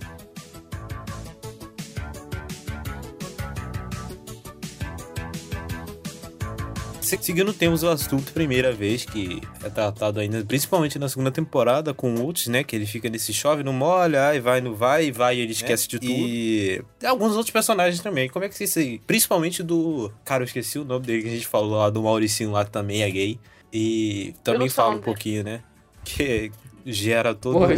Seguindo, 7.16 7.54
temos 7.54 7.84
o 7.84 7.88
assunto 7.88 8.34
primeira 8.34 8.72
vez, 8.74 9.06
que 9.06 9.42
é 9.64 9.70
tratado 9.70 10.20
ainda, 10.20 10.44
principalmente 10.44 11.00
na 11.00 11.08
segunda 11.08 11.32
temporada, 11.32 11.94
com 11.94 12.14
o 12.14 12.22
Ultz, 12.22 12.48
né? 12.48 12.64
Que 12.64 12.76
ele 12.76 12.86
fica 12.86 13.10
nesse 13.10 13.34
chove, 13.34 13.64
não 13.64 13.72
molha, 13.72 14.28
ai, 14.28 14.40
vai, 14.42 14.60
não 14.60 14.76
vai, 14.76 15.12
vai, 15.12 15.38
e 15.38 15.40
ele 15.42 15.54
esquece 15.54 15.88
de 15.88 16.00
tudo. 16.00 16.12
E 16.12 16.84
alguns 17.06 17.32
outros 17.32 17.52
personagens 17.52 18.02
também. 18.02 18.28
Como 18.28 18.44
é 18.44 18.50
que 18.50 18.56
vocês 18.56 18.76
aí? 18.76 19.00
Principalmente 19.08 19.64
do. 19.64 20.12
Cara, 20.26 20.44
eu 20.44 20.46
esqueci 20.46 20.78
o 20.80 20.84
nome 20.84 21.06
dele 21.06 21.22
que 21.22 21.28
a 21.30 21.32
gente 21.32 21.48
falou 21.48 21.78
lá, 21.78 21.90
do 21.90 22.04
Mauricinho 22.04 22.52
lá 22.52 22.66
que 22.66 22.72
também 22.72 23.02
é 23.02 23.10
gay. 23.10 23.40
E 23.72 24.34
também 24.44 24.70
fala 24.70 24.96
um 24.96 25.02
pouquinho, 25.02 25.44
né? 25.44 25.62
Que 26.04 26.52
gera 26.92 27.36
todo. 27.36 27.60
Porra, 27.60 27.76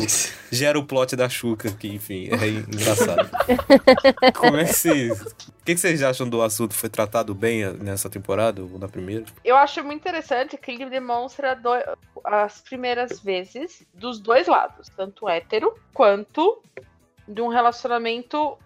Gera 0.52 0.78
o 0.80 0.86
plot 0.86 1.16
da 1.16 1.28
Xuca, 1.28 1.72
que 1.72 1.88
enfim, 1.88 2.30
é 2.32 2.48
engraçado. 2.48 3.30
Como 4.38 4.58
é 4.58 4.66
que 4.66 4.74
vocês. 4.74 5.22
O 5.22 5.36
que, 5.66 5.76
que 5.76 5.78
vocês 5.78 6.02
acham 6.02 6.28
do 6.28 6.42
assunto? 6.42 6.74
Foi 6.74 6.90
tratado 6.90 7.34
bem 7.36 7.72
nessa 7.74 8.10
temporada, 8.10 8.62
ou 8.62 8.80
na 8.80 8.88
primeira? 8.88 9.26
Eu 9.44 9.56
acho 9.56 9.84
muito 9.84 10.00
interessante 10.02 10.58
que 10.58 10.72
ele 10.72 10.90
demonstra 10.90 11.56
do- 11.56 11.70
as 12.24 12.62
primeiras 12.62 13.20
vezes 13.20 13.84
dos 13.94 14.20
dois 14.20 14.48
lados, 14.48 14.90
tanto 14.96 15.28
hétero 15.30 15.74
quanto 15.94 16.62
de 17.28 17.42
um 17.42 17.48
relacionamento 17.48 18.58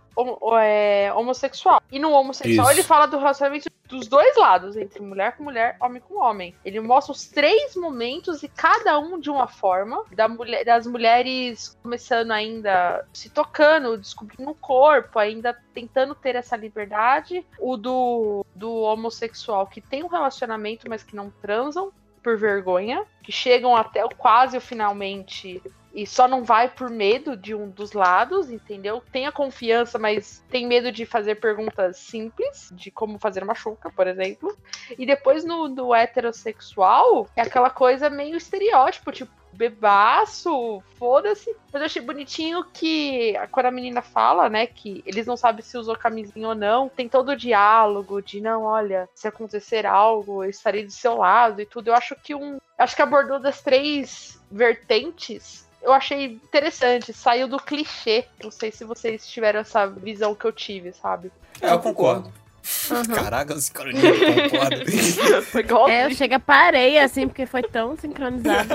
é, 0.62 1.12
homossexual. 1.14 1.82
E 1.92 2.00
no 2.00 2.12
homossexual 2.12 2.68
Isso. 2.68 2.80
ele 2.80 2.84
fala 2.84 3.06
do 3.06 3.18
relacionamento 3.18 3.70
dos 3.88 4.08
dois 4.08 4.36
lados, 4.38 4.76
entre 4.76 5.02
mulher 5.02 5.38
com 5.38 5.44
mulher, 5.44 5.78
homem 5.80 6.02
com 6.02 6.20
homem. 6.20 6.56
Ele 6.66 6.80
mostra 6.80 7.12
os 7.12 7.28
três 7.28 7.76
momentos 7.76 8.42
e 8.44 8.48
cada 8.48 8.98
um 8.98 9.20
de 9.20 9.30
uma 9.30 9.48
forma, 9.48 10.04
da 10.12 10.28
mulher, 10.28 10.66
das 10.66 10.88
mulheres 10.88 11.78
começando 11.84 12.32
ainda 12.32 13.06
se 13.14 13.30
tocando, 13.30 13.98
descobrindo 13.98 14.50
o 14.50 14.56
corpo, 14.56 15.20
ainda 15.20 15.58
tentando 15.74 16.16
ter 16.16 16.36
essa 16.36 16.56
liberdade, 16.56 17.46
o 17.60 17.78
do, 17.78 18.46
do 18.56 18.74
homossexual 18.82 19.68
que 19.68 19.82
tem 19.82 20.04
um 20.04 20.08
relacionamento, 20.08 20.90
mas 20.90 21.04
que 21.04 21.16
não 21.16 21.32
transam 21.42 21.92
por 22.24 22.38
vergonha, 22.38 23.04
que 23.22 23.32
chegam 23.32 23.76
até 23.76 24.04
o 24.04 24.10
quase 24.10 24.58
o 24.58 24.62
finalmente 24.62 25.62
e 25.94 26.08
só 26.08 26.28
não 26.28 26.44
vai 26.44 26.68
por 26.68 26.90
medo 26.90 27.38
de 27.38 27.54
um 27.54 27.70
dos 27.70 27.94
lados, 27.94 28.52
entendeu? 28.52 29.02
Tem 29.12 29.28
a 29.28 29.32
confiança, 29.32 30.00
mas 30.00 30.44
tem 30.50 30.66
medo 30.66 30.92
de 30.92 31.06
fazer 31.06 31.36
perguntas 31.36 31.98
simples, 31.98 32.70
de 32.74 32.90
como 32.90 33.20
fazer 33.20 33.44
uma 33.44 33.54
chuca, 33.54 33.92
por 33.92 34.08
exemplo. 34.08 34.58
E 34.98 35.06
depois 35.06 35.46
no 35.46 35.70
do 35.70 35.94
heterossexual, 35.94 37.28
é 37.36 37.42
aquela 37.42 37.70
coisa 37.70 38.10
meio 38.10 38.36
estereótipo, 38.36 39.12
tipo, 39.12 39.32
bebaço, 39.54 40.82
foda-se. 40.98 41.56
Mas 41.72 41.82
eu 41.82 41.86
achei 41.86 42.02
bonitinho 42.02 42.66
que 42.74 43.36
quando 43.52 43.68
a 43.68 43.72
menina 43.72 44.02
fala, 44.02 44.50
né, 44.50 44.66
que 44.66 45.04
eles 45.06 45.28
não 45.28 45.38
sabem 45.38 45.62
se 45.62 45.78
usou 45.78 45.96
camisinha 45.96 46.50
ou 46.50 46.56
não, 46.56 46.90
tem 46.90 47.08
todo 47.08 47.30
o 47.30 47.38
diálogo 47.38 48.22
de 48.22 48.42
não, 48.42 48.64
olha, 48.64 49.08
se 49.14 49.28
acontecer 49.28 49.86
algo, 49.86 50.44
eu 50.44 50.50
estarei 50.50 50.84
do 50.86 50.92
seu 50.92 51.18
lado 51.18 51.62
e 51.62 51.66
tudo. 51.66 51.90
Eu 51.90 51.96
acho 51.96 52.16
que 52.16 52.34
um. 52.34 52.58
Acho 52.78 52.96
que 52.96 53.02
abordou 53.02 53.40
das 53.40 53.62
três 53.62 54.42
vertentes. 54.52 55.70
Eu 55.84 55.92
achei 55.92 56.26
interessante, 56.26 57.12
saiu 57.14 57.48
do 57.48 57.58
clichê. 57.58 58.26
Não 58.42 58.50
sei 58.50 58.72
se 58.72 58.86
vocês 58.86 59.28
tiveram 59.28 59.60
essa 59.60 59.86
visão 59.86 60.34
que 60.34 60.46
eu 60.46 60.52
tive, 60.54 60.94
sabe? 60.94 61.30
É, 61.62 61.72
eu 61.72 61.80
concordo. 61.80 62.32
Caraca, 63.14 63.54
esse 63.54 63.70
cara 63.70 63.92
não 63.92 64.00
concorda. 64.00 64.86
Foi 65.52 65.62
igual 65.62 65.90
É, 65.90 66.06
eu 66.06 66.12
chego 66.16 66.36
a 66.36 66.40
parei 66.40 66.98
assim, 66.98 67.28
porque 67.28 67.46
foi 67.46 67.62
tão 67.62 67.98
sincronizado. 67.98 68.70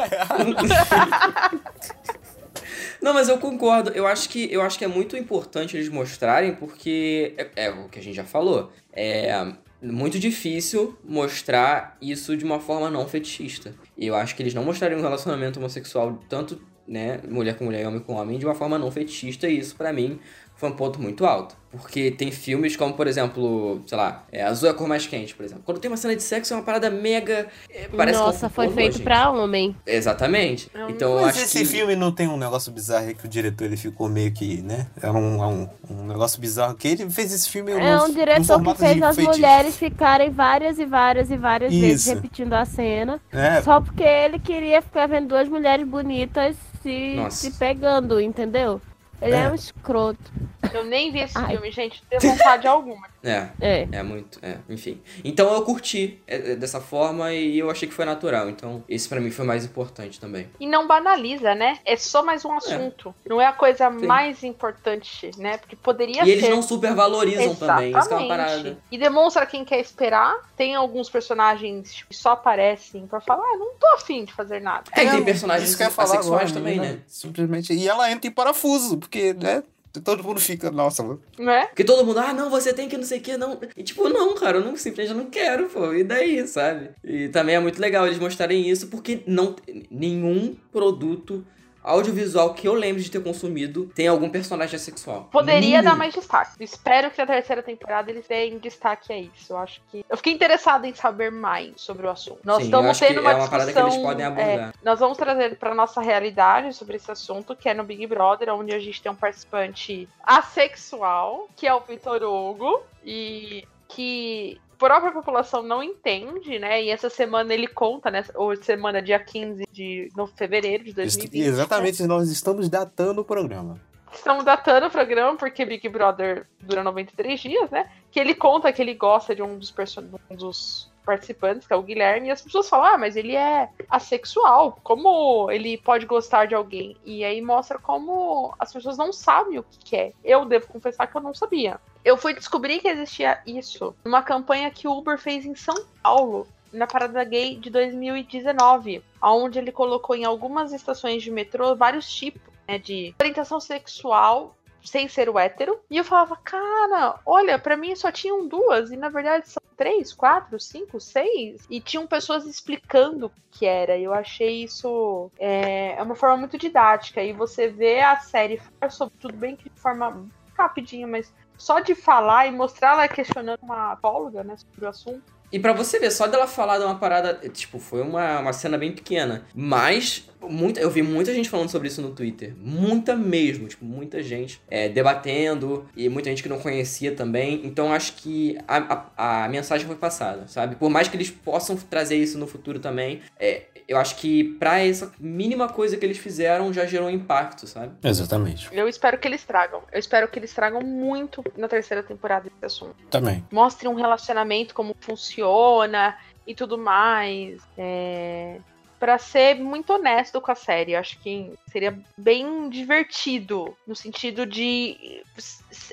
Não, 3.01 3.15
mas 3.15 3.29
eu 3.29 3.39
concordo. 3.39 3.91
Eu 3.91 4.07
acho 4.07 4.29
que, 4.29 4.53
eu 4.53 4.61
acho 4.61 4.77
que 4.77 4.85
é 4.85 4.89
muito 4.89 5.17
importante 5.17 5.77
eles 5.77 5.89
mostrarem, 5.89 6.55
porque 6.55 7.35
é, 7.39 7.67
é 7.67 7.71
o 7.71 7.89
que 7.89 7.99
a 7.99 8.03
gente 8.03 8.17
já 8.17 8.25
falou. 8.25 8.73
É 8.93 9.53
muito 9.81 10.19
difícil 10.19 10.99
mostrar 11.05 11.97
isso 12.03 12.37
de 12.37 12.45
uma 12.45 12.59
forma 12.59 12.91
não 12.91 13.07
fetichista. 13.07 13.73
E 13.97 14.07
eu 14.07 14.17
acho 14.17 14.35
que 14.35 14.43
eles 14.43 14.53
não 14.53 14.65
mostrariam 14.65 14.99
um 14.99 15.03
relacionamento 15.03 15.59
homossexual, 15.61 16.19
tanto 16.29 16.61
né, 16.89 17.21
mulher 17.29 17.57
com 17.59 17.65
mulher 17.67 17.83
e 17.83 17.87
homem 17.87 18.01
com 18.01 18.15
homem, 18.15 18.39
de 18.39 18.47
uma 18.47 18.55
forma 18.55 18.79
não 18.79 18.91
fetichista, 18.91 19.49
e 19.49 19.59
isso 19.59 19.77
pra 19.77 19.93
mim 19.93 20.19
foi 20.57 20.69
um 20.71 20.73
ponto 20.73 21.01
muito 21.01 21.25
alto. 21.25 21.57
Porque 21.71 22.11
tem 22.11 22.33
filmes 22.33 22.75
como, 22.77 22.95
por 22.95 23.07
exemplo, 23.07 23.83
sei 23.87 23.97
lá, 23.99 24.25
é, 24.33 24.43
Azul 24.43 24.69
é 24.69 24.73
a 24.73 24.75
cor 24.75 24.89
mais 24.89 25.07
quente, 25.07 25.35
por 25.35 25.45
exemplo. 25.45 25.63
Quando 25.67 25.79
tem 25.79 25.91
uma 25.91 25.99
cena 25.99 26.17
de 26.17 26.23
sexo, 26.23 26.55
é 26.55 26.57
uma 26.57 26.63
parada 26.63 26.89
mega. 26.91 27.47
é, 27.69 27.87
parece 27.95 28.19
Nossa, 28.19 28.49
com 28.49 28.55
foi 28.55 28.65
pornô, 28.69 28.81
feito 28.81 28.93
gente. 28.95 29.05
pra 29.05 29.31
homem. 29.31 29.77
Exatamente. 29.87 30.71
Eu 30.75 30.89
Então 30.89 31.13
eu 31.19 31.21
Mas 31.21 31.37
acho 31.37 31.45
esse 31.45 31.59
que. 31.59 31.65
filme 31.67 31.95
não 31.95 32.11
tem 32.11 32.27
um 32.27 32.39
negócio 32.39 32.73
bizarro 32.73 33.09
aí 33.09 33.15
que 33.15 33.27
o 33.27 33.29
diretor 33.29 33.67
ele 33.67 33.77
ficou 33.77 34.09
meio 34.09 34.33
que, 34.33 34.63
né? 34.63 34.87
É 35.03 35.11
um, 35.11 35.43
é 35.43 35.47
um, 35.47 35.69
um 35.91 36.07
negócio 36.07 36.41
bizarro 36.41 36.75
que 36.75 36.89
ele 36.89 37.11
fez 37.11 37.33
esse 37.35 37.51
filme 37.51 37.71
É 37.71 38.01
um 38.03 38.09
no 38.09 38.15
diretor 38.15 38.63
que 38.63 38.75
fez 38.75 39.03
as 39.03 39.15
feitiço. 39.15 39.39
mulheres 39.39 39.77
ficarem 39.77 40.31
várias 40.31 40.79
e 40.79 40.87
várias 40.87 41.31
e 41.31 41.37
várias 41.37 41.77
vezes 41.77 42.07
Isso. 42.07 42.15
repetindo 42.15 42.55
a 42.55 42.65
cena. 42.65 43.21
É, 43.31 43.61
Só 43.61 43.79
porque 43.81 44.03
ele 44.03 44.39
queria 44.39 44.81
ficar 44.81 45.07
vendo 45.07 45.29
duas 45.29 45.47
mulheres 45.47 45.87
bonitas 45.87 46.57
se, 46.83 46.91
Nossa. 47.13 47.39
se 47.41 47.53
pegando, 47.53 48.21
entendeu? 48.21 48.83
Ele 49.21 49.35
é, 49.35 49.41
É. 49.45 49.51
um 49.51 49.55
escroto. 49.55 50.31
Eu 50.73 50.85
nem 50.85 51.11
vi 51.11 51.21
esse 51.21 51.37
Ai. 51.39 51.53
filme, 51.53 51.71
gente. 51.71 52.03
Tenho 52.11 52.21
vontade 52.21 52.67
alguma. 52.67 53.07
É. 53.23 53.49
É. 53.61 53.89
É 53.91 54.03
muito, 54.03 54.39
é, 54.43 54.59
enfim. 54.69 55.01
Então 55.25 55.53
eu 55.53 55.63
curti 55.63 56.21
é, 56.27 56.53
é, 56.53 56.57
dessa 56.57 56.81
forma 56.81 57.33
e 57.33 57.59
eu 57.59 57.71
achei 57.71 57.89
que 57.89 57.95
foi 57.95 58.05
natural. 58.05 58.49
Então 58.49 58.85
esse 58.89 59.09
pra 59.09 59.21
mim 59.21 59.31
foi 59.31 59.45
mais 59.45 59.65
importante 59.65 60.21
também. 60.21 60.49
E 60.61 60.67
não 60.67 60.87
banaliza, 60.87 61.55
né? 61.55 61.79
É 61.85 61.97
só 61.97 62.23
mais 62.25 62.45
um 62.45 62.53
assunto. 62.53 63.15
Não 63.27 63.41
é 63.41 63.47
a 63.47 63.53
coisa 63.53 63.91
Sim. 63.91 64.07
mais 64.07 64.45
importante, 64.45 65.31
né? 65.39 65.57
Porque 65.59 65.75
poderia 65.75 66.23
E 66.23 66.27
ser. 66.27 66.31
eles 66.33 66.49
não 66.49 66.63
supervalorizam 66.63 67.55
também, 67.55 67.97
isso 67.97 68.09
que 68.09 68.15
é 68.15 68.17
uma 68.17 68.29
parada. 68.29 68.79
E 68.91 68.99
demonstra 68.99 69.47
quem 69.47 69.65
quer 69.65 69.81
esperar. 69.81 70.37
Tem 70.57 70.75
alguns 70.75 71.09
personagens 71.09 72.05
que 72.09 72.15
só 72.15 72.31
aparecem 72.33 73.07
pra 73.07 73.21
falar, 73.21 73.43
ah, 73.45 73.57
não 73.57 73.75
tô 73.79 73.87
afim 73.95 74.25
de 74.25 74.33
fazer 74.33 74.61
nada. 74.61 74.85
É, 74.93 75.05
e 75.05 75.11
tem 75.11 75.25
personagens 75.25 75.69
isso 75.69 75.77
que 75.77 75.83
eu 75.83 75.87
ia 75.89 75.93
falar 75.93 76.09
assexuais 76.15 76.51
agora, 76.51 76.55
também, 76.61 76.79
menina. 76.79 76.95
né? 76.95 77.01
Simplesmente. 77.07 77.73
E 77.73 77.89
ela 77.89 78.11
entra 78.11 78.29
em 78.29 78.33
parafuso, 78.33 78.97
porque, 79.09 79.33
né? 79.33 79.63
Todo 80.05 80.23
mundo 80.23 80.39
fica, 80.39 80.71
nossa, 80.71 81.03
mano. 81.03 81.21
Não 81.39 81.51
é? 81.51 81.67
Porque 81.67 81.83
todo 81.83 82.05
mundo, 82.05 82.21
ah, 82.21 82.33
não, 82.33 82.51
você 82.51 82.73
tem 82.75 82.89
que 82.89 82.97
não 82.97 83.05
sei 83.05 83.19
o 83.19 83.23
que, 83.23 83.37
não. 83.37 83.59
E 83.75 83.83
tipo, 83.83 84.09
não, 84.09 84.35
cara, 84.35 84.59
eu 84.59 84.65
não, 84.65 84.77
simplesmente 84.77 85.17
não 85.17 85.31
quero, 85.31 85.69
pô. 85.69 85.93
E 85.95 86.05
daí, 86.05 86.47
sabe? 86.47 86.91
E 87.03 87.29
também 87.29 87.57
é 87.57 87.61
muito 87.61 87.81
legal 87.81 88.07
eles 88.07 88.19
mostrarem 88.19 88.69
isso, 88.69 88.89
porque 88.89 89.23
não 89.27 89.57
nenhum 89.91 90.55
produto 90.71 91.45
audiovisual 91.89 92.55
que 92.55 92.69
eu 92.69 92.75
lembro 92.75 93.03
de 93.03 93.11
ter 93.11 93.23
consumido 93.23 93.91
tem 93.95 94.07
algum 94.07 94.29
personagem 94.29 94.77
assexual. 94.77 95.29
Poderia 95.31 95.61
Nenhum. 95.61 95.85
dar 95.85 95.97
mais 95.97 96.15
destaque. 96.15 96.53
Espero 96.63 97.11
que 97.11 97.19
na 97.19 97.27
terceira 97.27 97.63
temporada 97.63 98.11
eles 98.11 98.27
deem 98.27 98.59
destaque 98.59 99.13
a 99.13 99.19
isso. 99.19 99.53
Eu 99.53 99.59
acho 99.59 99.81
que. 99.91 100.05
Eu 100.09 100.17
fiquei 100.17 100.33
interessada 100.33 100.87
em 100.87 100.95
saber 100.95 101.31
mais 101.31 101.81
sobre 101.81 102.07
o 102.07 102.11
assunto. 102.11 102.41
Nós 102.45 102.59
Sim, 102.59 102.63
eu 102.65 102.67
estamos 102.67 102.99
tendo 102.99 103.21
uma 103.21 103.31
é 103.31 103.35
uma 103.35 103.41
discussão. 103.41 103.59
parada 103.59 103.73
que 103.73 103.79
eles 103.79 103.97
podem 103.97 104.27
abordar. 104.27 104.69
é, 104.69 104.73
nós 104.83 105.01
vamos 105.01 105.17
trazer 105.17 105.57
para 105.57 105.75
nossa 105.75 106.01
realidade 106.01 106.75
sobre 106.75 106.97
esse 106.97 107.11
assunto, 107.11 107.57
que 107.57 107.69
é 107.69 107.75
no 107.75 107.85
Big 107.85 108.07
Brother, 108.07 108.55
onde 108.55 108.73
a 108.73 108.79
gente 108.79 109.01
tem 109.01 109.11
um 109.11 109.17
participante 109.17 110.09
assexual, 110.23 111.49
que 111.57 111.67
é 111.67 111.75
o 111.75 111.81
Vitor 111.81 112.23
Hugo, 112.23 112.83
e 113.05 113.65
que 113.89 114.61
própria 114.79 115.13
população 115.13 115.63
não 115.63 115.83
entende, 115.83 116.59
né? 116.59 116.83
E 116.83 116.91
essa 116.91 117.11
semana 117.11 117.53
ele 117.53 117.67
conta, 117.67 118.11
né? 118.11 118.25
Ou 118.35 118.57
semana 118.57 119.03
dia 119.03 119.19
15 119.19 119.67
de 119.71 120.09
fevereiro 120.37 120.85
de 120.85 120.93
2020. 120.93 121.41
né? 121.41 121.47
Exatamente, 121.47 122.07
nós 122.07 122.31
estamos 122.31 122.69
datando 122.69 123.21
o 123.21 123.25
programa. 123.25 123.81
Estamos 124.13 124.45
datando 124.45 124.87
o 124.87 124.91
programa 124.91 125.37
porque 125.37 125.65
Big 125.65 125.87
Brother 125.89 126.47
dura 126.61 126.83
93 126.83 127.39
dias, 127.39 127.71
né? 127.71 127.91
Que 128.11 128.19
ele 128.19 128.35
conta 128.35 128.73
que 128.73 128.81
ele 128.81 128.95
gosta 128.95 129.35
de 129.35 129.43
um 129.43 129.59
dos, 129.59 129.71
person... 129.71 130.05
um 130.31 130.37
dos 130.37 130.91
participantes, 131.09 131.67
que 131.67 131.73
é 131.73 131.77
o 131.77 131.83
Guilherme, 131.83 132.29
e 132.29 132.31
as 132.31 132.43
pessoas 132.43 132.69
falam, 132.69 132.95
ah, 132.95 132.99
mas 132.99 133.17
ele 133.17 133.35
é 133.35 133.71
assexual, 133.89 134.79
como 134.83 135.51
ele 135.51 135.79
pode 135.79 136.05
gostar 136.05 136.45
de 136.45 136.55
alguém? 136.55 136.99
E 137.03 137.25
aí 137.25 137.41
mostra 137.41 137.79
como 137.79 138.55
as 138.59 138.71
pessoas 138.71 138.99
não 138.99 139.11
sabem 139.11 139.59
o 139.59 139.65
que 139.81 139.97
é. 139.97 140.13
Eu 140.23 140.45
devo 140.45 140.69
confessar 140.69 141.07
que 141.07 141.17
eu 141.17 141.23
não 141.23 141.33
sabia. 141.33 141.81
Eu 142.05 142.19
fui 142.19 142.35
descobrir 142.35 142.81
que 142.81 142.89
existia 142.89 143.41
isso 143.47 143.95
numa 144.05 144.23
campanha 144.23 144.71
que 144.71 144.87
o 144.87 144.99
Uber 144.99 145.19
fez 145.19 145.47
em 145.47 145.55
São 145.55 145.77
Paulo. 146.03 146.47
na 146.71 146.87
Parada 146.87 147.25
Gay 147.25 147.57
de 147.57 147.71
2019, 147.71 149.03
onde 149.23 149.59
ele 149.59 149.73
colocou 149.73 150.15
em 150.15 150.27
algumas 150.27 150.71
estações 150.75 151.23
de 151.23 151.31
metrô 151.31 151.75
vários 151.75 152.07
tipos 152.15 152.43
né, 152.69 152.79
de 152.79 153.15
orientação 153.19 153.59
sexual 153.59 154.55
sem 154.83 155.09
ser 155.09 155.31
o 155.31 155.39
hétero. 155.39 155.81
E 155.91 155.97
eu 155.97 156.05
falava, 156.05 156.37
cara, 156.37 157.19
olha, 157.25 157.59
para 157.59 157.75
mim 157.75 157.97
só 157.97 158.13
tinham 158.13 158.47
duas, 158.47 158.91
e 158.91 158.97
na 158.99 159.09
verdade 159.09 159.49
são 159.49 159.63
três, 159.79 160.13
quatro, 160.13 160.59
cinco, 160.59 161.01
seis. 161.01 161.65
E 161.71 161.81
tinham 161.81 162.07
pessoas 162.07 162.45
explicando 162.45 163.27
o 163.27 163.33
que 163.51 163.65
era. 163.65 163.97
Eu 163.97 164.13
achei 164.13 164.65
isso 164.65 165.31
é, 165.39 165.95
é 165.97 166.03
uma 166.03 166.17
forma 166.17 166.37
muito 166.37 166.59
didática. 166.59 167.23
E 167.23 167.33
você 167.33 167.69
vê 167.69 168.01
a 168.01 168.19
série 168.19 168.61
sobre 168.91 169.17
tudo 169.19 169.35
bem 169.35 169.57
que 169.57 169.71
de 169.71 169.81
forma 169.81 170.27
rapidinha, 170.57 171.07
mas 171.07 171.33
só 171.57 171.79
de 171.79 171.95
falar 171.95 172.47
e 172.47 172.51
mostrar 172.51 172.93
ela 172.93 173.09
questionando 173.09 173.61
uma 173.63 173.93
apóloga, 173.93 174.43
né, 174.43 174.57
sobre 174.57 174.85
o 174.85 174.89
assunto. 174.89 175.39
E 175.51 175.59
para 175.59 175.73
você 175.73 175.99
ver, 175.99 176.11
só 176.11 176.27
dela 176.27 176.47
falar 176.47 176.79
de 176.79 176.85
uma 176.85 176.97
parada, 176.97 177.35
tipo, 177.49 177.79
foi 177.79 178.03
uma, 178.03 178.41
uma 178.41 178.53
cena 178.53 178.77
bem 178.77 178.93
pequena. 178.93 179.47
Mas, 179.55 180.29
muita, 180.43 180.81
eu 180.81 180.91
vi 180.91 181.03
muita 181.03 181.33
gente 181.33 181.49
falando 181.49 181.71
sobre 181.71 181.89
isso 181.89 182.03
no 182.03 182.11
Twitter. 182.11 182.55
Muita 182.59 183.15
mesmo, 183.17 183.67
tipo, 183.69 183.85
muita 183.85 184.23
gente 184.23 184.61
é, 184.69 184.89
debatendo 184.89 185.89
e 185.97 186.09
muita 186.09 186.31
gente 186.31 186.43
que 186.43 186.49
não 186.49 186.59
conhecia 186.59 187.15
também. 187.15 187.61
Então, 187.65 187.93
acho 187.93 188.15
que 188.15 188.59
a, 188.67 189.11
a, 189.17 189.45
a, 189.45 189.49
mensagem 189.49 189.87
foi 189.87 189.97
passada, 189.97 190.47
sabe? 190.47 190.77
Por 190.77 190.91
mais 190.91 191.09
que 191.09 191.17
eles 191.17 191.31
possam 191.31 191.77
trazer 191.77 192.17
isso 192.17 192.39
no 192.39 192.47
futuro 192.47 192.79
também, 192.79 193.21
é, 193.39 193.65
eu 193.89 193.97
acho 193.97 194.17
que 194.17 194.45
pra 194.59 194.81
essa 194.81 195.11
mínima 195.19 195.69
coisa 195.69 195.97
que 195.97 196.05
eles 196.05 196.19
fizeram 196.19 196.73
já 196.73 196.85
gerou 196.85 197.09
um 197.09 197.11
impacto, 197.11 197.67
sabe? 197.67 197.95
Exatamente. 198.05 198.69
Eu 198.71 198.87
espero 198.87 199.17
que 199.19 199.27
eles 199.27 199.43
tragam. 199.45 199.83
Eu 199.91 199.99
espero 199.99 200.29
que 200.29 200.39
eles 200.39 200.53
tragam 200.53 200.83
muito 200.83 201.43
na 201.57 201.67
terceira 201.69 202.03
temporada 202.03 202.51
desse 202.51 202.65
assunto. 202.65 202.97
Também. 203.11 203.43
Mostrem 203.51 203.91
um 203.91 203.95
relacionamento, 203.95 204.75
como 204.75 204.95
funciona 205.01 206.17
e 206.47 206.55
tudo 206.55 206.77
mais. 206.77 207.63
É... 207.79 208.59
Pra 208.99 209.17
ser 209.19 209.55
muito 209.55 209.93
honesto 209.93 210.41
com 210.41 210.51
a 210.51 210.55
série, 210.57 210.93
eu 210.93 210.99
acho 210.99 211.19
que 211.21 211.53
seria 211.71 211.97
bem 212.17 212.69
divertido 212.69 213.77
no 213.87 213.95
sentido 213.95 214.45
de 214.45 215.23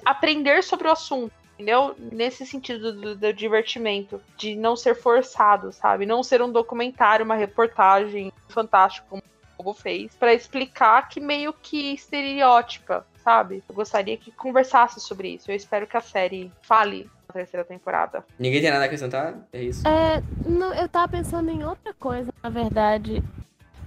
aprender 0.04 0.64
sobre 0.64 0.88
o 0.88 0.92
assunto 0.92 1.32
entendeu? 1.56 1.96
Nesse 1.98 2.46
sentido 2.46 2.94
do, 2.94 3.16
do, 3.16 3.34
divertimento, 3.34 4.22
de 4.38 4.56
não 4.56 4.76
ser 4.76 4.94
forçado, 4.94 5.72
sabe? 5.72 6.06
Não 6.06 6.22
ser 6.22 6.42
um 6.42 6.52
documentário, 6.52 7.26
uma 7.26 7.36
reportagem 7.36 8.32
fantástica 8.50 9.08
como 9.10 9.22
o 9.22 9.64
Globo 9.64 9.74
fez, 9.74 10.14
para 10.16 10.34
explicar 10.34 11.08
que 11.08 11.20
meio 11.20 11.54
que 11.54 11.94
estereótipa, 11.94 13.06
sabe? 13.24 13.64
Eu 13.68 13.76
gostaria 13.76 14.18
que 14.18 14.32
conversasse 14.32 15.00
sobre 15.00 15.30
isso. 15.36 15.50
Eu 15.50 15.56
espero 15.56 15.88
que 15.88 15.98
a 15.98 16.02
série 16.02 16.52
fale 16.62 17.10
terceira 17.36 17.66
temporada. 17.66 18.24
Ninguém 18.40 18.62
tem 18.62 18.72
nada 18.72 18.84
a 18.84 18.86
acrescentar? 18.86 19.36
É 19.52 19.62
isso? 19.62 19.88
É, 19.88 20.24
não, 20.46 20.74
eu 20.74 20.88
tava 20.88 21.10
pensando 21.10 21.50
em 21.50 21.64
outra 21.64 21.94
coisa, 21.94 22.32
na 22.42 22.50
verdade 22.50 23.24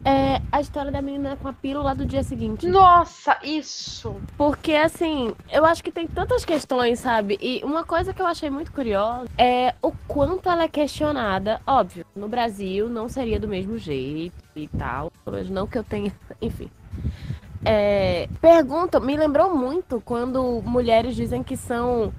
é 0.05 0.41
a 0.51 0.61
história 0.61 0.91
da 0.91 1.03
menina 1.03 1.37
com 1.37 1.49
a 1.49 1.53
pílula 1.53 1.95
do 1.95 2.07
dia 2.07 2.23
seguinte. 2.23 2.67
Nossa, 2.67 3.37
isso! 3.43 4.17
Porque, 4.37 4.73
assim, 4.73 5.35
eu 5.51 5.65
acho 5.65 5.83
que 5.83 5.91
tem 5.91 6.07
tantas 6.07 6.45
questões, 6.45 7.01
sabe? 7.01 7.39
E 7.41 7.61
uma 7.65 7.85
coisa 7.85 8.15
que 8.15 8.23
eu 8.23 8.27
achei 8.27 8.49
muito 8.49 8.73
curiosa 8.73 9.29
é 9.37 9.75
o 9.83 9.93
quanto 10.07 10.49
ela 10.49 10.65
é 10.65 10.69
questionada. 10.69 11.61
Óbvio, 11.67 12.07
no 12.15 12.29
Brasil 12.29 12.89
não 12.89 13.09
seria 13.09 13.41
do 13.41 13.49
mesmo 13.49 13.77
jeito 13.77 14.35
e 14.55 14.69
tal. 14.69 15.13
Mas 15.27 15.51
não 15.51 15.67
que 15.67 15.79
eu 15.79 15.85
tenha. 15.85 16.13
Enfim. 16.41 16.71
É, 17.65 18.29
pergunta, 18.41 19.01
me 19.01 19.17
lembrou 19.17 19.55
muito 19.55 20.01
quando 20.01 20.63
mulheres 20.65 21.17
dizem 21.17 21.43
que 21.43 21.57
são 21.57 22.13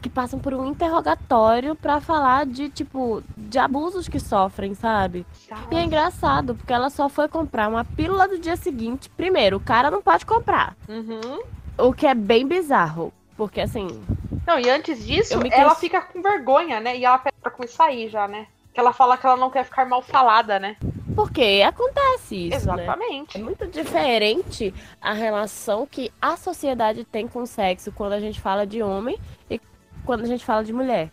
que 0.00 0.08
passam 0.08 0.38
por 0.38 0.54
um 0.54 0.66
interrogatório 0.66 1.74
para 1.74 2.00
falar 2.00 2.46
de, 2.46 2.68
tipo, 2.68 3.22
de 3.36 3.58
abusos 3.58 4.08
que 4.08 4.20
sofrem, 4.20 4.74
sabe? 4.74 5.26
E 5.70 5.76
é 5.76 5.82
engraçado, 5.82 6.54
porque 6.54 6.72
ela 6.72 6.88
só 6.88 7.08
foi 7.08 7.28
comprar 7.28 7.68
uma 7.68 7.84
pílula 7.84 8.28
do 8.28 8.38
dia 8.38 8.56
seguinte. 8.56 9.10
Primeiro, 9.10 9.56
o 9.56 9.60
cara 9.60 9.90
não 9.90 10.00
pode 10.00 10.24
comprar. 10.24 10.76
Uhum. 10.88 11.40
O 11.76 11.92
que 11.92 12.06
é 12.06 12.14
bem 12.14 12.46
bizarro. 12.46 13.12
Porque, 13.36 13.60
assim... 13.60 14.02
Não, 14.46 14.58
e 14.58 14.70
antes 14.70 15.04
disso, 15.04 15.34
ela 15.50 15.74
fica 15.74 16.00
com 16.00 16.22
vergonha, 16.22 16.80
né? 16.80 16.96
E 16.96 17.04
ela 17.04 17.18
pede 17.18 17.36
pra 17.40 17.50
começar 17.50 17.86
aí 17.86 18.08
já, 18.08 18.26
né? 18.26 18.46
Que 18.72 18.80
ela 18.80 18.92
fala 18.92 19.16
que 19.16 19.26
ela 19.26 19.36
não 19.36 19.50
quer 19.50 19.64
ficar 19.64 19.86
mal 19.86 20.00
falada, 20.00 20.58
né? 20.58 20.76
Porque 21.14 21.64
acontece 21.66 22.48
isso. 22.48 22.66
Né? 22.68 22.84
Exatamente. 22.84 23.36
Né? 23.36 23.42
É 23.42 23.44
muito 23.44 23.66
diferente 23.66 24.72
a 25.00 25.12
relação 25.12 25.84
que 25.84 26.12
a 26.22 26.36
sociedade 26.36 27.04
tem 27.04 27.26
com 27.26 27.42
o 27.42 27.46
sexo 27.46 27.90
quando 27.90 28.12
a 28.12 28.20
gente 28.20 28.40
fala 28.40 28.64
de 28.64 28.82
homem 28.82 29.18
e 29.50 29.60
quando 30.04 30.22
a 30.22 30.26
gente 30.26 30.44
fala 30.44 30.64
de 30.64 30.72
mulher. 30.72 31.10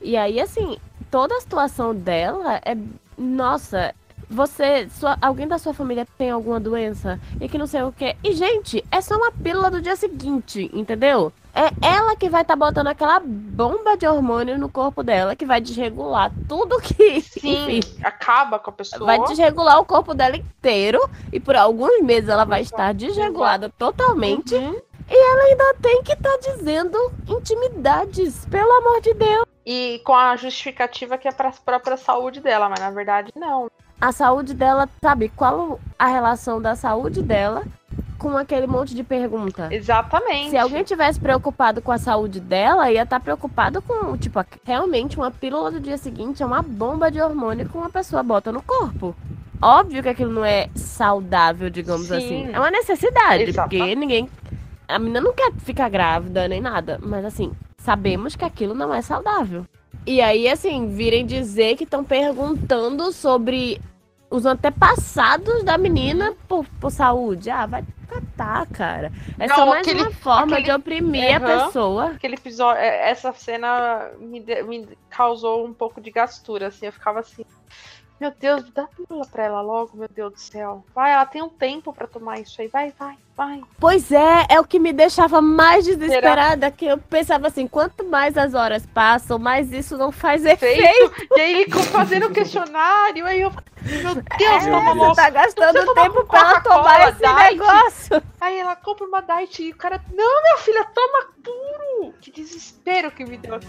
E 0.00 0.16
aí, 0.16 0.40
assim, 0.40 0.78
toda 1.10 1.36
a 1.36 1.40
situação 1.40 1.94
dela 1.94 2.60
é. 2.64 2.76
Nossa, 3.16 3.94
você. 4.30 4.88
Sua, 4.90 5.18
alguém 5.20 5.48
da 5.48 5.58
sua 5.58 5.74
família 5.74 6.06
tem 6.16 6.30
alguma 6.30 6.60
doença 6.60 7.18
e 7.40 7.48
que 7.48 7.58
não 7.58 7.66
sei 7.66 7.82
o 7.82 7.92
que. 7.92 8.16
E, 8.22 8.32
gente, 8.32 8.84
é 8.90 9.00
só 9.00 9.16
uma 9.16 9.32
pílula 9.32 9.70
do 9.70 9.80
dia 9.80 9.96
seguinte, 9.96 10.70
entendeu? 10.72 11.32
É 11.54 11.72
ela 11.82 12.14
que 12.14 12.28
vai 12.28 12.42
estar 12.42 12.56
tá 12.56 12.66
botando 12.66 12.86
aquela 12.86 13.20
bomba 13.20 13.96
de 13.96 14.06
hormônio 14.06 14.56
no 14.56 14.68
corpo 14.68 15.02
dela 15.02 15.34
que 15.34 15.44
vai 15.44 15.60
desregular 15.60 16.30
tudo 16.48 16.80
que. 16.80 17.20
Sim, 17.40 17.80
acaba 18.04 18.60
com 18.60 18.70
a 18.70 18.72
pessoa. 18.72 19.04
Vai 19.04 19.20
desregular 19.24 19.80
o 19.80 19.84
corpo 19.84 20.14
dela 20.14 20.36
inteiro 20.36 21.00
e 21.32 21.40
por 21.40 21.56
alguns 21.56 22.00
meses 22.02 22.28
ela 22.28 22.44
vai 22.44 22.60
estar 22.60 22.94
desregulada 22.94 23.68
totalmente. 23.76 24.54
Uhum. 24.54 24.80
E 25.10 25.14
ela 25.14 25.42
ainda 25.44 25.74
tem 25.80 26.02
que 26.02 26.12
estar 26.12 26.36
tá 26.36 26.52
dizendo 26.52 26.98
intimidades, 27.26 28.44
pelo 28.46 28.70
amor 28.70 29.00
de 29.00 29.14
Deus. 29.14 29.46
E 29.64 30.00
com 30.04 30.14
a 30.14 30.36
justificativa 30.36 31.16
que 31.18 31.28
é 31.28 31.32
para 31.32 31.48
a 31.48 31.52
própria 31.52 31.96
saúde 31.96 32.40
dela, 32.40 32.68
mas 32.68 32.80
na 32.80 32.90
verdade 32.90 33.32
não. 33.36 33.70
A 34.00 34.12
saúde 34.12 34.54
dela, 34.54 34.88
sabe? 35.02 35.28
Qual 35.34 35.80
a 35.98 36.06
relação 36.06 36.60
da 36.60 36.76
saúde 36.76 37.22
dela 37.22 37.64
com 38.18 38.36
aquele 38.36 38.66
monte 38.66 38.94
de 38.94 39.02
pergunta? 39.02 39.68
Exatamente. 39.70 40.50
Se 40.50 40.56
alguém 40.56 40.84
tivesse 40.84 41.18
preocupado 41.18 41.82
com 41.82 41.90
a 41.90 41.98
saúde 41.98 42.38
dela, 42.38 42.90
ia 42.90 43.02
estar 43.02 43.18
tá 43.18 43.20
preocupado 43.20 43.82
com, 43.82 44.16
tipo, 44.16 44.38
realmente 44.64 45.16
uma 45.16 45.30
pílula 45.30 45.70
do 45.70 45.80
dia 45.80 45.98
seguinte 45.98 46.42
é 46.42 46.46
uma 46.46 46.62
bomba 46.62 47.10
de 47.10 47.20
hormônio 47.20 47.68
que 47.68 47.76
uma 47.76 47.90
pessoa 47.90 48.22
bota 48.22 48.52
no 48.52 48.62
corpo. 48.62 49.16
Óbvio 49.60 50.02
que 50.02 50.08
aquilo 50.08 50.32
não 50.32 50.44
é 50.44 50.68
saudável, 50.76 51.68
digamos 51.68 52.06
Sim. 52.06 52.16
assim. 52.16 52.50
É 52.52 52.58
uma 52.60 52.70
necessidade, 52.70 53.42
Exatamente. 53.42 53.78
porque 53.78 53.94
ninguém 53.96 54.28
a 54.88 54.98
menina 54.98 55.20
não 55.20 55.32
quer 55.34 55.52
ficar 55.58 55.88
grávida 55.88 56.48
nem 56.48 56.60
nada, 56.60 56.98
mas 57.02 57.24
assim, 57.24 57.52
sabemos 57.78 58.34
que 58.34 58.44
aquilo 58.44 58.74
não 58.74 58.92
é 58.94 59.02
saudável. 59.02 59.64
E 60.06 60.20
aí, 60.22 60.48
assim, 60.48 60.88
virem 60.88 61.26
dizer 61.26 61.76
que 61.76 61.84
estão 61.84 62.02
perguntando 62.02 63.12
sobre 63.12 63.80
os 64.30 64.46
antepassados 64.46 65.62
da 65.62 65.76
menina 65.78 66.34
por, 66.46 66.66
por 66.80 66.90
saúde. 66.90 67.50
Ah, 67.50 67.66
vai 67.66 67.84
catar, 68.08 68.66
cara. 68.68 69.12
É 69.38 69.46
Não, 69.46 69.54
só 69.56 69.66
mais 69.66 69.86
aquele- 69.86 70.02
uma 70.02 70.10
forma 70.10 70.52
aquele- 70.56 70.62
de 70.64 70.72
oprimir 70.72 71.34
a 71.34 71.38
Aham. 71.38 71.66
pessoa. 71.66 72.04
Aquele 72.12 72.34
episódio, 72.36 72.80
é, 72.80 73.10
essa 73.10 73.32
cena 73.34 74.10
me, 74.18 74.40
me 74.66 74.88
causou 75.10 75.66
um 75.66 75.74
pouco 75.74 76.00
de 76.00 76.10
gastura, 76.10 76.68
assim. 76.68 76.86
Eu 76.86 76.92
ficava 76.92 77.20
assim. 77.20 77.44
Meu 78.20 78.32
Deus, 78.32 78.64
dá 78.74 78.84
pílula 78.88 79.24
pra 79.26 79.44
ela 79.44 79.60
logo, 79.60 79.96
meu 79.96 80.08
Deus 80.08 80.32
do 80.32 80.40
céu. 80.40 80.84
Vai, 80.92 81.12
ela 81.12 81.24
tem 81.24 81.40
um 81.40 81.48
tempo 81.48 81.92
pra 81.92 82.06
tomar 82.08 82.40
isso 82.40 82.60
aí. 82.60 82.66
Vai, 82.66 82.92
vai, 82.98 83.16
vai. 83.36 83.62
Pois 83.78 84.10
é, 84.10 84.46
é 84.48 84.58
o 84.58 84.64
que 84.64 84.80
me 84.80 84.92
deixava 84.92 85.40
mais 85.40 85.84
desesperada, 85.84 86.68
que 86.70 86.84
eu 86.86 86.98
pensava 86.98 87.46
assim, 87.46 87.68
quanto 87.68 88.04
mais 88.04 88.36
as 88.36 88.54
horas 88.54 88.84
passam, 88.86 89.38
mais 89.38 89.72
isso 89.72 89.96
não 89.96 90.10
faz 90.10 90.44
efeito. 90.44 90.82
Feito. 90.82 91.28
E 91.38 91.40
aí 91.40 91.70
fazendo 91.70 92.26
o 92.26 92.30
questionário. 92.32 93.24
Aí 93.24 93.40
eu. 93.40 93.52
Meu 93.82 94.14
Deus, 94.16 94.64
É, 94.64 94.70
toma 94.70 94.94
você 94.94 95.20
tá 95.22 95.30
gastando 95.30 95.84
tomar 95.86 96.02
tempo 96.02 96.26
pra 96.26 96.40
ela 96.40 96.60
tomar 96.60 97.08
esse 97.10 97.18
Diet. 97.20 97.52
negócio. 97.52 98.22
Aí 98.40 98.58
ela 98.58 98.74
compra 98.74 99.06
uma 99.06 99.20
diet 99.20 99.62
e 99.62 99.70
o 99.70 99.76
cara. 99.76 100.02
Não, 100.12 100.42
minha 100.42 100.58
filha, 100.58 100.84
toma 100.92 101.26
puro. 101.44 102.12
Que 102.20 102.32
desespero 102.32 103.12
que 103.12 103.24
me 103.24 103.38
deu. 103.38 103.60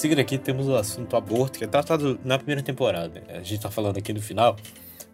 Seguindo 0.00 0.20
aqui, 0.20 0.38
temos 0.38 0.66
o 0.66 0.74
assunto 0.76 1.14
aborto, 1.14 1.58
que 1.58 1.64
é 1.64 1.66
tratado 1.66 2.18
na 2.24 2.38
primeira 2.38 2.62
temporada. 2.62 3.22
A 3.28 3.42
gente 3.42 3.60
tá 3.60 3.70
falando 3.70 3.98
aqui 3.98 4.14
no 4.14 4.22
final, 4.22 4.56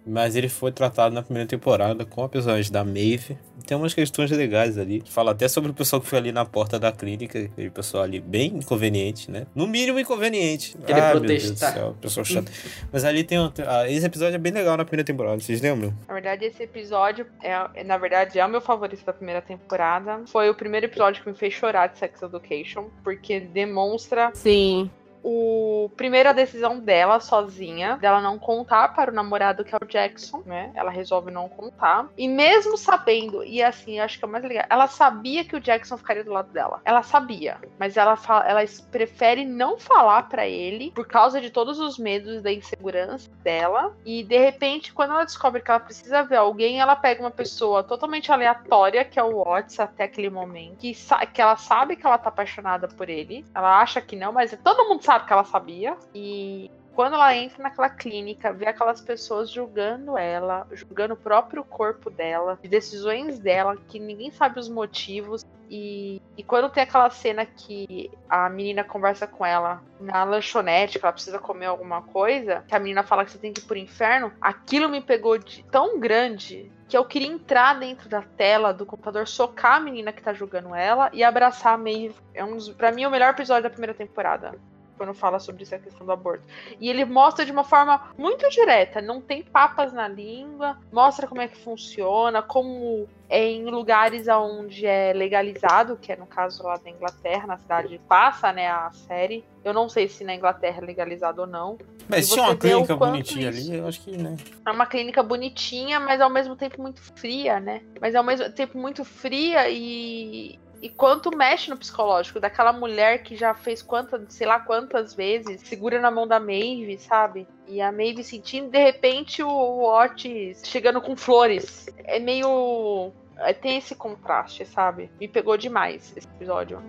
mas 0.06 0.36
ele 0.36 0.48
foi 0.48 0.70
tratado 0.70 1.14
na 1.14 1.22
primeira 1.22 1.48
temporada 1.48 2.04
com 2.04 2.22
a 2.22 2.28
personagem 2.28 2.70
da 2.70 2.84
Maeve. 2.84 3.36
Tem 3.66 3.76
umas 3.76 3.92
questões 3.92 4.30
legais 4.30 4.78
ali. 4.78 5.02
Fala 5.06 5.32
até 5.32 5.48
sobre 5.48 5.72
o 5.72 5.74
pessoal 5.74 6.00
que 6.00 6.08
foi 6.08 6.18
ali 6.18 6.30
na 6.30 6.44
porta 6.44 6.78
da 6.78 6.92
clínica, 6.92 7.38
aquele 7.40 7.70
pessoal 7.70 8.04
ali 8.04 8.20
bem 8.20 8.58
inconveniente, 8.58 9.30
né? 9.30 9.46
No 9.54 9.66
mínimo 9.66 9.98
inconveniente. 9.98 10.76
Aquele 10.80 11.00
ah, 11.00 11.10
meu 11.10 11.20
Deus 11.20 11.42
do 11.42 11.46
protestar. 11.48 11.72
céu, 11.72 11.96
pessoal 12.00 12.24
chato. 12.24 12.52
mas 12.92 13.04
ali 13.04 13.24
tem 13.24 13.40
um, 13.40 13.50
ah, 13.66 13.90
esse 13.90 14.06
episódio 14.06 14.36
é 14.36 14.38
bem 14.38 14.52
legal 14.52 14.76
na 14.76 14.84
primeira 14.84 15.04
temporada, 15.04 15.40
vocês 15.40 15.60
lembram? 15.60 15.92
Na 16.06 16.14
verdade, 16.14 16.44
esse 16.44 16.62
episódio, 16.62 17.26
é, 17.42 17.82
na 17.82 17.98
verdade, 17.98 18.38
é 18.38 18.46
o 18.46 18.48
meu 18.48 18.60
favorito 18.60 19.04
da 19.04 19.12
primeira 19.12 19.42
temporada. 19.42 20.22
Foi 20.26 20.48
o 20.48 20.54
primeiro 20.54 20.86
episódio 20.86 21.22
que 21.22 21.28
me 21.28 21.34
fez 21.34 21.52
chorar 21.52 21.88
de 21.88 21.98
Sex 21.98 22.22
Education, 22.22 22.88
porque 23.02 23.40
demonstra 23.40 24.30
Sim. 24.34 24.88
O 25.28 25.90
primeiro 25.96 26.28
a 26.28 26.32
decisão 26.32 26.78
dela 26.78 27.18
sozinha, 27.18 27.96
dela 27.96 28.20
não 28.20 28.38
contar 28.38 28.94
para 28.94 29.10
o 29.10 29.14
namorado 29.14 29.64
que 29.64 29.74
é 29.74 29.78
o 29.82 29.84
Jackson, 29.84 30.40
né? 30.46 30.70
Ela 30.72 30.88
resolve 30.88 31.32
não 31.32 31.48
contar. 31.48 32.06
E 32.16 32.28
mesmo 32.28 32.76
sabendo, 32.76 33.42
e 33.42 33.60
assim, 33.60 33.98
acho 33.98 34.20
que 34.20 34.24
é 34.24 34.28
o 34.28 34.30
mais 34.30 34.44
legal, 34.44 34.64
ela 34.70 34.86
sabia 34.86 35.44
que 35.44 35.56
o 35.56 35.60
Jackson 35.60 35.96
ficaria 35.96 36.22
do 36.22 36.32
lado 36.32 36.52
dela. 36.52 36.80
Ela 36.84 37.02
sabia, 37.02 37.58
mas 37.76 37.96
ela 37.96 38.14
fala, 38.14 38.46
ela 38.46 38.60
prefere 38.92 39.44
não 39.44 39.76
falar 39.76 40.28
para 40.28 40.46
ele 40.46 40.92
por 40.92 41.08
causa 41.08 41.40
de 41.40 41.50
todos 41.50 41.80
os 41.80 41.98
medos 41.98 42.40
da 42.40 42.52
insegurança 42.52 43.28
dela. 43.42 43.96
E 44.04 44.22
de 44.22 44.38
repente, 44.38 44.92
quando 44.92 45.10
ela 45.10 45.24
descobre 45.24 45.60
que 45.60 45.70
ela 45.72 45.80
precisa 45.80 46.22
ver 46.22 46.36
alguém, 46.36 46.78
ela 46.78 46.94
pega 46.94 47.20
uma 47.20 47.32
pessoa 47.32 47.82
totalmente 47.82 48.30
aleatória, 48.30 49.04
que 49.04 49.18
é 49.18 49.24
o 49.24 49.42
Watts 49.42 49.80
até 49.80 50.04
aquele 50.04 50.30
momento, 50.30 50.76
que, 50.78 50.96
que 51.32 51.42
ela 51.42 51.56
sabe 51.56 51.96
que 51.96 52.06
ela 52.06 52.16
tá 52.16 52.28
apaixonada 52.28 52.86
por 52.86 53.08
ele. 53.08 53.44
Ela 53.52 53.80
acha 53.80 54.00
que 54.00 54.14
não, 54.14 54.32
mas 54.32 54.56
todo 54.62 54.88
mundo 54.88 55.02
sabe 55.02 55.15
que 55.24 55.32
ela 55.32 55.44
sabia. 55.44 55.96
E 56.14 56.70
quando 56.96 57.12
ela 57.12 57.36
entra 57.36 57.62
naquela 57.62 57.90
clínica, 57.90 58.54
vê 58.54 58.66
aquelas 58.66 59.02
pessoas 59.02 59.50
julgando 59.50 60.16
ela, 60.16 60.66
julgando 60.72 61.12
o 61.12 61.16
próprio 61.16 61.62
corpo 61.62 62.08
dela, 62.08 62.58
de 62.62 62.70
decisões 62.70 63.38
dela, 63.38 63.76
que 63.86 64.00
ninguém 64.00 64.30
sabe 64.30 64.58
os 64.58 64.66
motivos. 64.66 65.44
E, 65.68 66.22
e 66.38 66.42
quando 66.42 66.70
tem 66.70 66.82
aquela 66.82 67.10
cena 67.10 67.44
que 67.44 68.10
a 68.30 68.48
menina 68.48 68.82
conversa 68.82 69.26
com 69.26 69.44
ela 69.44 69.82
na 70.00 70.24
lanchonete, 70.24 70.98
que 70.98 71.04
ela 71.04 71.12
precisa 71.12 71.38
comer 71.38 71.66
alguma 71.66 72.00
coisa, 72.00 72.64
que 72.66 72.74
a 72.74 72.78
menina 72.78 73.02
fala 73.02 73.26
que 73.26 73.32
você 73.32 73.38
tem 73.38 73.52
que 73.52 73.60
ir 73.60 73.64
pro 73.64 73.76
inferno, 73.76 74.32
aquilo 74.40 74.88
me 74.88 75.02
pegou 75.02 75.36
de 75.36 75.62
tão 75.64 76.00
grande 76.00 76.72
que 76.88 76.96
eu 76.96 77.04
queria 77.04 77.28
entrar 77.28 77.78
dentro 77.78 78.08
da 78.08 78.22
tela 78.22 78.72
do 78.72 78.86
computador, 78.86 79.28
socar 79.28 79.74
a 79.74 79.80
menina 79.80 80.12
que 80.12 80.22
tá 80.22 80.32
julgando 80.32 80.74
ela 80.74 81.10
e 81.12 81.22
abraçar 81.22 81.74
a 81.74 81.78
Maeve. 81.78 82.14
É 82.32 82.42
um 82.42 82.56
pra 82.72 82.90
mim, 82.90 83.04
o 83.04 83.10
melhor 83.10 83.34
episódio 83.34 83.64
da 83.64 83.70
primeira 83.70 83.92
temporada 83.92 84.54
quando 84.96 85.14
fala 85.14 85.38
sobre 85.38 85.62
essa 85.62 85.78
questão 85.78 86.06
do 86.06 86.12
aborto. 86.12 86.44
E 86.80 86.88
ele 86.88 87.04
mostra 87.04 87.44
de 87.44 87.52
uma 87.52 87.64
forma 87.64 88.10
muito 88.16 88.48
direta, 88.48 89.00
não 89.00 89.20
tem 89.20 89.42
papas 89.42 89.92
na 89.92 90.08
língua, 90.08 90.78
mostra 90.92 91.26
como 91.26 91.40
é 91.40 91.48
que 91.48 91.56
funciona, 91.56 92.42
como 92.42 93.08
é 93.28 93.44
em 93.44 93.64
lugares 93.64 94.28
onde 94.28 94.86
é 94.86 95.12
legalizado, 95.12 95.96
que 95.96 96.12
é 96.12 96.16
no 96.16 96.26
caso 96.26 96.62
lá 96.62 96.76
da 96.76 96.88
Inglaterra, 96.88 97.46
na 97.46 97.58
cidade 97.58 98.00
passa, 98.08 98.52
né, 98.52 98.68
a 98.68 98.90
série. 98.92 99.44
Eu 99.64 99.72
não 99.72 99.88
sei 99.88 100.08
se 100.08 100.22
na 100.22 100.34
Inglaterra 100.34 100.78
é 100.80 100.84
legalizado 100.84 101.40
ou 101.40 101.46
não. 101.46 101.76
Mas 102.08 102.28
tinha 102.28 102.44
uma 102.44 102.56
clínica 102.56 102.96
bonitinha 102.96 103.50
isso... 103.50 103.70
ali, 103.70 103.78
eu 103.78 103.88
acho 103.88 104.00
que, 104.00 104.16
né? 104.16 104.36
É 104.64 104.70
uma 104.70 104.86
clínica 104.86 105.22
bonitinha, 105.22 105.98
mas 105.98 106.20
ao 106.20 106.30
mesmo 106.30 106.54
tempo 106.54 106.80
muito 106.80 107.00
fria, 107.00 107.58
né? 107.58 107.82
Mas 108.00 108.14
ao 108.14 108.22
mesmo 108.22 108.50
tempo 108.52 108.78
muito 108.78 109.04
fria 109.04 109.68
e 109.68 110.58
e 110.82 110.90
quanto 110.90 111.34
mexe 111.34 111.70
no 111.70 111.76
psicológico 111.76 112.38
daquela 112.38 112.72
mulher 112.72 113.22
que 113.22 113.34
já 113.34 113.54
fez 113.54 113.82
quantas, 113.82 114.22
sei 114.34 114.46
lá 114.46 114.60
quantas 114.60 115.14
vezes, 115.14 115.62
segura 115.62 116.00
na 116.00 116.10
mão 116.10 116.26
da 116.26 116.38
Maeve, 116.38 116.98
sabe? 116.98 117.48
E 117.66 117.80
a 117.80 117.90
Maeve 117.90 118.22
sentindo, 118.22 118.70
de 118.70 118.78
repente, 118.78 119.42
o 119.42 119.82
Otis 119.82 120.62
chegando 120.64 121.00
com 121.00 121.16
flores. 121.16 121.86
É 122.04 122.18
meio. 122.18 123.10
É, 123.38 123.52
tem 123.52 123.78
esse 123.78 123.94
contraste, 123.94 124.64
sabe? 124.66 125.10
Me 125.18 125.26
pegou 125.26 125.56
demais 125.56 126.14
esse 126.16 126.28
episódio. 126.28 126.82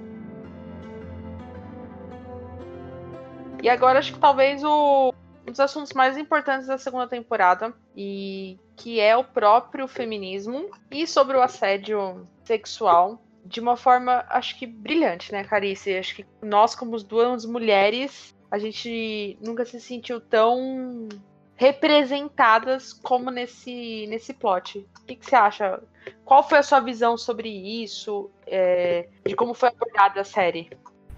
E 3.64 3.70
agora 3.70 4.00
acho 4.00 4.14
que 4.14 4.20
talvez 4.20 4.64
o, 4.64 5.14
um 5.48 5.52
dos 5.52 5.60
assuntos 5.60 5.94
mais 5.94 6.18
importantes 6.18 6.68
da 6.68 6.78
segunda 6.78 7.08
temporada, 7.08 7.74
e 7.96 8.60
que 8.76 9.00
é 9.00 9.18
o 9.18 9.24
próprio 9.24 9.88
feminismo 9.88 10.70
e 10.92 11.08
sobre 11.08 11.36
o 11.36 11.42
assédio 11.42 12.28
sexual 12.44 13.20
de 13.48 13.60
uma 13.60 13.78
forma, 13.78 14.26
acho 14.30 14.58
que 14.58 14.68
brilhante, 14.68 15.32
né, 15.32 15.44
Carice? 15.44 15.98
Acho 15.98 16.16
que 16.16 16.26
nós, 16.42 16.76
como 16.76 16.98
duas 17.02 17.46
mulheres, 17.46 18.36
a 18.52 18.58
gente 18.58 19.38
nunca 19.42 19.66
se 19.66 19.80
sentiu 19.80 20.20
tão 20.20 21.08
representadas 21.56 22.94
como 22.94 23.32
nesse, 23.32 24.06
nesse 24.08 24.34
plot. 24.34 24.86
O 25.02 25.06
que, 25.06 25.16
que 25.16 25.26
você 25.26 25.36
acha? 25.36 25.82
Qual 26.24 26.48
foi 26.48 26.60
a 26.60 26.64
sua 26.64 26.80
visão 26.80 27.18
sobre 27.18 27.50
isso? 27.50 28.30
É, 28.46 29.08
de 29.26 29.36
como 29.36 29.54
foi 29.54 29.70
abordada 29.70 30.22
a 30.22 30.24
série? 30.24 30.70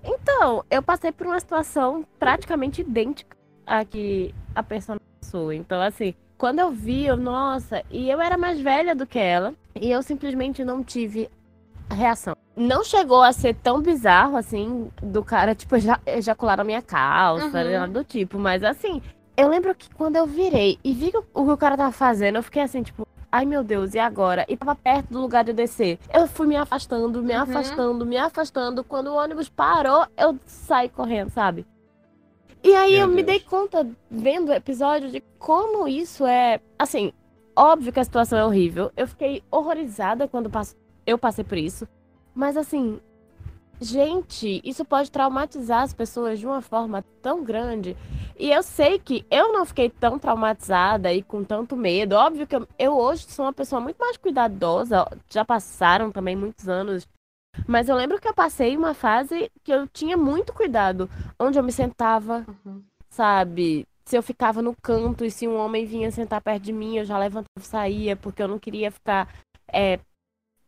Então, 0.03 0.63
eu 0.69 0.81
passei 0.81 1.11
por 1.11 1.27
uma 1.27 1.39
situação 1.39 2.05
praticamente 2.17 2.81
idêntica 2.81 3.35
a 3.65 3.83
que 3.83 4.33
a 4.55 4.63
pessoa 4.63 4.97
passou. 5.19 5.51
Então, 5.51 5.81
assim, 5.81 6.15
quando 6.37 6.59
eu 6.59 6.71
vi, 6.71 7.05
eu, 7.05 7.17
nossa, 7.17 7.83
e 7.91 8.09
eu 8.09 8.21
era 8.21 8.37
mais 8.37 8.61
velha 8.61 8.95
do 8.95 9.05
que 9.05 9.19
ela, 9.19 9.53
e 9.75 9.91
eu 9.91 10.01
simplesmente 10.01 10.63
não 10.63 10.81
tive 10.81 11.29
reação. 11.95 12.35
Não 12.55 12.83
chegou 12.83 13.21
a 13.21 13.31
ser 13.31 13.55
tão 13.55 13.81
bizarro 13.81 14.35
assim, 14.35 14.89
do 15.01 15.23
cara, 15.23 15.55
tipo, 15.55 15.75
ejacular 16.05 16.57
na 16.57 16.63
minha 16.63 16.81
calça, 16.81 17.45
uhum. 17.63 17.71
nada 17.71 17.87
do 17.87 18.03
tipo, 18.03 18.37
mas 18.37 18.63
assim, 18.63 19.01
eu 19.37 19.47
lembro 19.47 19.73
que 19.73 19.89
quando 19.95 20.17
eu 20.17 20.25
virei 20.25 20.77
e 20.83 20.93
vi 20.93 21.11
o 21.33 21.45
que 21.45 21.51
o 21.51 21.57
cara 21.57 21.77
tava 21.77 21.91
fazendo, 21.91 22.35
eu 22.35 22.43
fiquei 22.43 22.61
assim, 22.61 22.83
tipo, 22.83 23.07
ai 23.31 23.45
meu 23.45 23.63
Deus, 23.63 23.93
e 23.93 23.99
agora? 23.99 24.45
E 24.49 24.57
tava 24.57 24.75
perto 24.75 25.07
do 25.13 25.21
lugar 25.21 25.43
de 25.43 25.51
eu 25.51 25.55
descer. 25.55 25.97
Eu 26.13 26.27
fui 26.27 26.47
me 26.47 26.55
afastando, 26.55 27.23
me 27.23 27.33
uhum. 27.33 27.41
afastando, 27.41 28.05
me 28.05 28.17
afastando. 28.17 28.83
Quando 28.83 29.07
o 29.07 29.15
ônibus 29.15 29.47
parou, 29.47 30.05
eu 30.17 30.37
saí 30.45 30.89
correndo, 30.89 31.29
sabe? 31.29 31.65
E 32.61 32.75
aí 32.75 32.91
meu 32.91 33.01
eu 33.01 33.07
Deus. 33.07 33.15
me 33.15 33.23
dei 33.23 33.39
conta, 33.39 33.87
vendo 34.11 34.49
o 34.49 34.53
episódio, 34.53 35.09
de 35.09 35.23
como 35.37 35.87
isso 35.87 36.25
é. 36.25 36.59
Assim, 36.77 37.13
óbvio 37.55 37.93
que 37.93 37.99
a 37.99 38.03
situação 38.03 38.37
é 38.37 38.45
horrível. 38.45 38.91
Eu 38.97 39.07
fiquei 39.07 39.41
horrorizada 39.49 40.27
quando 40.27 40.49
passo 40.49 40.75
eu 41.09 41.17
passei 41.17 41.43
por 41.43 41.57
isso. 41.57 41.87
Mas 42.33 42.55
assim, 42.55 42.99
gente, 43.81 44.61
isso 44.63 44.83
pode 44.85 45.11
traumatizar 45.11 45.83
as 45.83 45.93
pessoas 45.93 46.39
de 46.39 46.45
uma 46.45 46.61
forma 46.61 47.03
tão 47.21 47.43
grande. 47.43 47.95
E 48.37 48.51
eu 48.51 48.63
sei 48.63 48.97
que 48.97 49.25
eu 49.29 49.51
não 49.51 49.65
fiquei 49.65 49.89
tão 49.89 50.17
traumatizada 50.17 51.11
e 51.13 51.21
com 51.21 51.43
tanto 51.43 51.75
medo. 51.75 52.15
Óbvio 52.15 52.47
que 52.47 52.55
eu, 52.55 52.67
eu 52.77 52.97
hoje 52.97 53.25
sou 53.27 53.45
uma 53.45 53.53
pessoa 53.53 53.81
muito 53.81 53.97
mais 53.97 54.15
cuidadosa. 54.15 55.05
Já 55.29 55.43
passaram 55.43 56.11
também 56.11 56.35
muitos 56.35 56.69
anos. 56.69 57.05
Mas 57.67 57.89
eu 57.89 57.95
lembro 57.95 58.19
que 58.19 58.27
eu 58.27 58.33
passei 58.33 58.77
uma 58.77 58.93
fase 58.93 59.51
que 59.63 59.73
eu 59.73 59.87
tinha 59.87 60.15
muito 60.15 60.53
cuidado. 60.53 61.09
Onde 61.37 61.59
eu 61.59 61.63
me 61.63 61.71
sentava, 61.71 62.45
uhum. 62.47 62.81
sabe? 63.09 63.85
Se 64.05 64.17
eu 64.17 64.23
ficava 64.23 64.61
no 64.61 64.75
canto 64.81 65.25
e 65.25 65.31
se 65.31 65.47
um 65.47 65.57
homem 65.57 65.85
vinha 65.85 66.09
sentar 66.09 66.41
perto 66.41 66.63
de 66.63 66.71
mim, 66.71 66.97
eu 66.97 67.05
já 67.05 67.17
levantava 67.17 67.49
e 67.59 67.61
saía, 67.61 68.15
porque 68.15 68.41
eu 68.41 68.47
não 68.47 68.57
queria 68.57 68.89
ficar 68.89 69.27
é, 69.71 69.99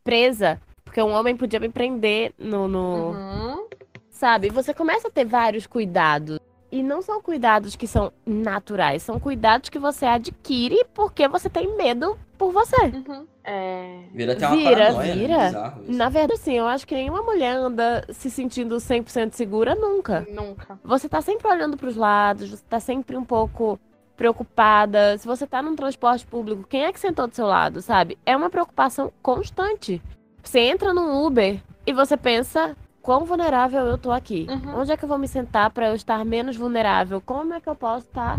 presa, 0.02 0.60
porque 0.84 1.02
um 1.02 1.12
homem 1.12 1.36
podia 1.36 1.60
me 1.60 1.68
prender 1.68 2.32
no. 2.38 2.68
no... 2.68 3.10
Uhum. 3.10 3.68
Sabe? 4.10 4.50
Você 4.50 4.72
começa 4.72 5.08
a 5.08 5.10
ter 5.10 5.24
vários 5.24 5.66
cuidados. 5.66 6.38
E 6.70 6.82
não 6.82 7.02
são 7.02 7.20
cuidados 7.20 7.76
que 7.76 7.86
são 7.86 8.10
naturais, 8.24 9.02
são 9.02 9.20
cuidados 9.20 9.68
que 9.68 9.78
você 9.78 10.06
adquire 10.06 10.86
porque 10.94 11.28
você 11.28 11.50
tem 11.50 11.76
medo 11.76 12.18
por 12.38 12.50
você. 12.50 12.84
Uhum. 12.86 13.26
É... 13.44 14.04
Vira 14.12 14.32
até 14.32 14.46
uma 14.46 14.56
vira, 14.56 14.70
paranoia, 14.70 15.14
vira. 15.14 15.50
Né? 15.50 15.74
Na 15.88 16.08
verdade, 16.08 16.40
sim, 16.40 16.54
eu 16.54 16.66
acho 16.66 16.86
que 16.86 16.94
nenhuma 16.94 17.22
mulher 17.22 17.56
anda 17.56 18.06
se 18.10 18.30
sentindo 18.30 18.76
100% 18.76 19.32
segura 19.32 19.74
nunca. 19.74 20.26
Nunca. 20.30 20.78
Você 20.82 21.10
tá 21.10 21.20
sempre 21.20 21.46
olhando 21.46 21.76
para 21.76 21.88
os 21.88 21.96
lados, 21.96 22.50
você 22.50 22.64
tá 22.68 22.80
sempre 22.80 23.18
um 23.18 23.24
pouco 23.24 23.78
preocupada. 24.22 25.18
Se 25.18 25.26
você 25.26 25.48
tá 25.48 25.60
num 25.60 25.74
transporte 25.74 26.24
público, 26.24 26.64
quem 26.68 26.84
é 26.84 26.92
que 26.92 27.00
sentou 27.00 27.26
do 27.26 27.34
seu 27.34 27.44
lado, 27.44 27.82
sabe? 27.82 28.16
É 28.24 28.36
uma 28.36 28.48
preocupação 28.48 29.12
constante. 29.20 30.00
Você 30.40 30.60
entra 30.60 30.94
num 30.94 31.26
Uber 31.26 31.60
e 31.84 31.92
você 31.92 32.16
pensa 32.16 32.76
quão 33.00 33.24
vulnerável 33.24 33.84
eu 33.84 33.98
tô 33.98 34.12
aqui. 34.12 34.46
Uhum. 34.48 34.78
Onde 34.78 34.92
é 34.92 34.96
que 34.96 35.04
eu 35.04 35.08
vou 35.08 35.18
me 35.18 35.26
sentar 35.26 35.70
para 35.70 35.88
eu 35.88 35.96
estar 35.96 36.24
menos 36.24 36.56
vulnerável? 36.56 37.20
Como 37.20 37.52
é 37.52 37.60
que 37.60 37.68
eu 37.68 37.74
posso 37.74 38.06
estar 38.06 38.38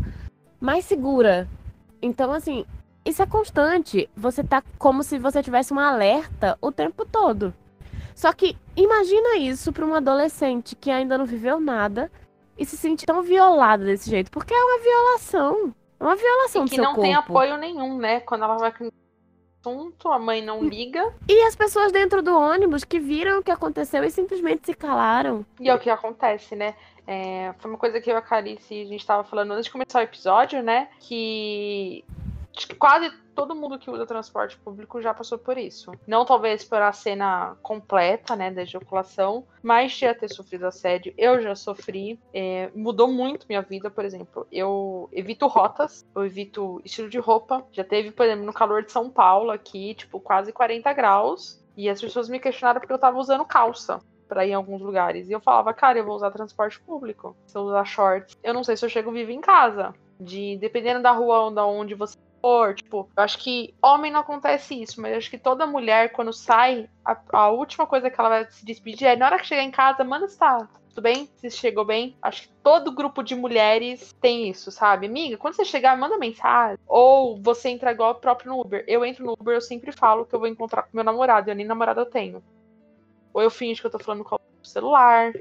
mais 0.57 0.85
segura? 0.85 1.49
Então, 2.01 2.31
assim, 2.31 2.65
isso 3.03 3.21
é 3.21 3.25
constante. 3.25 4.09
Você 4.15 4.41
tá 4.41 4.63
como 4.79 5.03
se 5.03 5.19
você 5.19 5.43
tivesse 5.43 5.73
um 5.73 5.79
alerta 5.79 6.57
o 6.61 6.71
tempo 6.71 7.05
todo. 7.05 7.53
Só 8.15 8.31
que 8.31 8.55
imagina 8.73 9.35
isso 9.35 9.73
para 9.73 9.85
um 9.85 9.93
adolescente 9.93 10.77
que 10.77 10.89
ainda 10.89 11.17
não 11.17 11.25
viveu 11.25 11.59
nada 11.59 12.09
e 12.57 12.65
se 12.65 12.77
sentir 12.77 13.05
tão 13.05 13.21
violada 13.21 13.83
desse 13.85 14.09
jeito. 14.09 14.31
Porque 14.31 14.53
é 14.53 14.63
uma 14.63 14.79
violação. 14.79 15.75
É 15.99 16.03
uma 16.03 16.15
violação 16.15 16.63
e 16.63 16.65
do 16.65 16.75
seu 16.75 16.83
corpo. 16.83 17.01
que 17.01 17.01
não 17.01 17.03
tem 17.03 17.15
apoio 17.15 17.57
nenhum, 17.57 17.97
né? 17.97 18.19
Quando 18.21 18.43
ela 18.43 18.57
vai 18.57 18.71
com 18.71 18.89
assunto, 19.63 20.09
a 20.09 20.19
mãe 20.19 20.41
não 20.41 20.63
liga. 20.63 21.13
E 21.27 21.41
as 21.43 21.55
pessoas 21.55 21.91
dentro 21.91 22.21
do 22.21 22.37
ônibus 22.37 22.83
que 22.83 22.99
viram 22.99 23.39
o 23.39 23.43
que 23.43 23.51
aconteceu 23.51 24.03
e 24.03 24.11
simplesmente 24.11 24.65
se 24.65 24.73
calaram. 24.73 25.45
E 25.59 25.69
é 25.69 25.73
o 25.73 25.79
que 25.79 25.89
acontece, 25.89 26.55
né? 26.55 26.75
É, 27.07 27.53
foi 27.59 27.71
uma 27.71 27.77
coisa 27.77 27.99
que 28.01 28.09
eu 28.09 28.15
e 28.15 28.17
a 28.17 28.21
Carice, 28.21 28.81
a 28.81 28.85
gente 28.85 29.05
tava 29.05 29.23
falando 29.23 29.51
antes 29.51 29.65
de 29.65 29.71
começar 29.71 29.99
o 29.99 30.03
episódio, 30.03 30.61
né? 30.61 30.89
Que 30.99 32.03
Acho 32.55 32.67
que 32.67 32.75
quase 32.75 33.11
todo 33.33 33.55
mundo 33.55 33.79
que 33.79 33.89
usa 33.89 34.05
transporte 34.05 34.57
público 34.57 35.01
já 35.01 35.13
passou 35.13 35.37
por 35.39 35.57
isso. 35.57 35.91
Não 36.05 36.23
talvez 36.23 36.63
por 36.63 36.81
a 36.81 36.91
cena 36.91 37.57
completa, 37.61 38.35
né, 38.35 38.51
da 38.51 38.61
ejaculação, 38.61 39.45
mas 39.61 39.91
já 39.91 40.13
ter 40.13 40.29
sofrido 40.29 40.67
assédio. 40.67 41.13
Eu 41.17 41.41
já 41.41 41.55
sofri. 41.55 42.19
É, 42.33 42.69
mudou 42.75 43.07
muito 43.07 43.47
minha 43.49 43.61
vida, 43.61 43.89
por 43.89 44.05
exemplo. 44.05 44.47
Eu 44.51 45.09
evito 45.11 45.47
rotas, 45.47 46.05
eu 46.15 46.25
evito 46.25 46.79
estilo 46.85 47.09
de 47.09 47.17
roupa. 47.17 47.65
Já 47.71 47.83
teve, 47.83 48.11
por 48.11 48.25
exemplo, 48.25 48.45
no 48.45 48.53
calor 48.53 48.83
de 48.83 48.91
São 48.91 49.09
Paulo 49.09 49.51
aqui, 49.51 49.95
tipo, 49.95 50.19
quase 50.19 50.53
40 50.53 50.93
graus. 50.93 51.61
E 51.75 51.89
as 51.89 51.99
pessoas 51.99 52.29
me 52.29 52.39
questionaram 52.39 52.79
porque 52.79 52.93
eu 52.93 52.99
tava 52.99 53.17
usando 53.17 53.45
calça 53.45 53.99
pra 54.27 54.45
ir 54.45 54.51
em 54.51 54.53
alguns 54.53 54.81
lugares. 54.81 55.27
E 55.27 55.31
eu 55.31 55.39
falava, 55.39 55.73
cara, 55.73 55.97
eu 55.97 56.05
vou 56.05 56.15
usar 56.15 56.29
transporte 56.29 56.79
público. 56.81 57.35
Se 57.47 57.57
eu 57.57 57.63
usar 57.63 57.83
shorts, 57.85 58.37
eu 58.43 58.53
não 58.53 58.63
sei 58.63 58.77
se 58.77 58.85
eu 58.85 58.89
chego 58.89 59.11
vivo 59.11 59.31
em 59.31 59.41
casa. 59.41 59.93
De 60.19 60.55
dependendo 60.57 61.01
da 61.01 61.11
rua 61.11 61.49
onde 61.65 61.95
você 61.95 62.15
tipo, 62.75 63.09
eu 63.15 63.23
acho 63.23 63.37
que 63.37 63.73
homem 63.81 64.11
não 64.11 64.19
acontece 64.19 64.81
isso, 64.81 65.01
mas 65.01 65.11
eu 65.11 65.17
acho 65.17 65.29
que 65.29 65.37
toda 65.37 65.65
mulher, 65.65 66.11
quando 66.11 66.33
sai, 66.33 66.89
a, 67.05 67.17
a 67.31 67.49
última 67.49 67.87
coisa 67.87 68.09
que 68.09 68.19
ela 68.19 68.29
vai 68.29 68.51
se 68.51 68.65
despedir 68.65 69.07
é 69.07 69.15
na 69.15 69.25
hora 69.25 69.39
que 69.39 69.47
chegar 69.47 69.63
em 69.63 69.71
casa, 69.71 70.03
manda 70.03 70.25
está 70.25 70.67
tudo 70.93 71.01
bem? 71.01 71.27
Se 71.37 71.49
chegou 71.49 71.83
bem? 71.83 72.15
Acho 72.21 72.43
que 72.43 72.53
todo 72.61 72.91
grupo 72.91 73.23
de 73.23 73.33
mulheres 73.33 74.13
tem 74.21 74.47
isso, 74.47 74.71
sabe? 74.71 75.07
Amiga, 75.07 75.37
quando 75.37 75.55
você 75.55 75.65
chegar, 75.65 75.97
manda 75.97 76.19
mensagem. 76.19 76.77
Ou 76.87 77.35
você 77.41 77.69
entra 77.69 77.91
igual 77.91 78.11
o 78.11 78.15
próprio 78.15 78.51
no 78.51 78.61
Uber. 78.61 78.85
Eu 78.87 79.03
entro 79.03 79.25
no 79.25 79.33
Uber, 79.33 79.55
eu 79.55 79.61
sempre 79.61 79.91
falo 79.91 80.23
que 80.23 80.35
eu 80.35 80.39
vou 80.39 80.47
encontrar 80.47 80.83
com 80.83 80.89
meu 80.93 81.03
namorado, 81.03 81.49
eu 81.49 81.55
nem 81.55 81.65
namorado 81.65 81.99
eu 81.99 82.05
tenho. 82.05 82.43
Ou 83.33 83.41
eu 83.41 83.49
finjo 83.49 83.81
que 83.81 83.87
eu 83.87 83.91
tô 83.91 83.97
falando 83.97 84.23
com 84.23 84.35
o 84.35 84.65
celular 84.65 85.33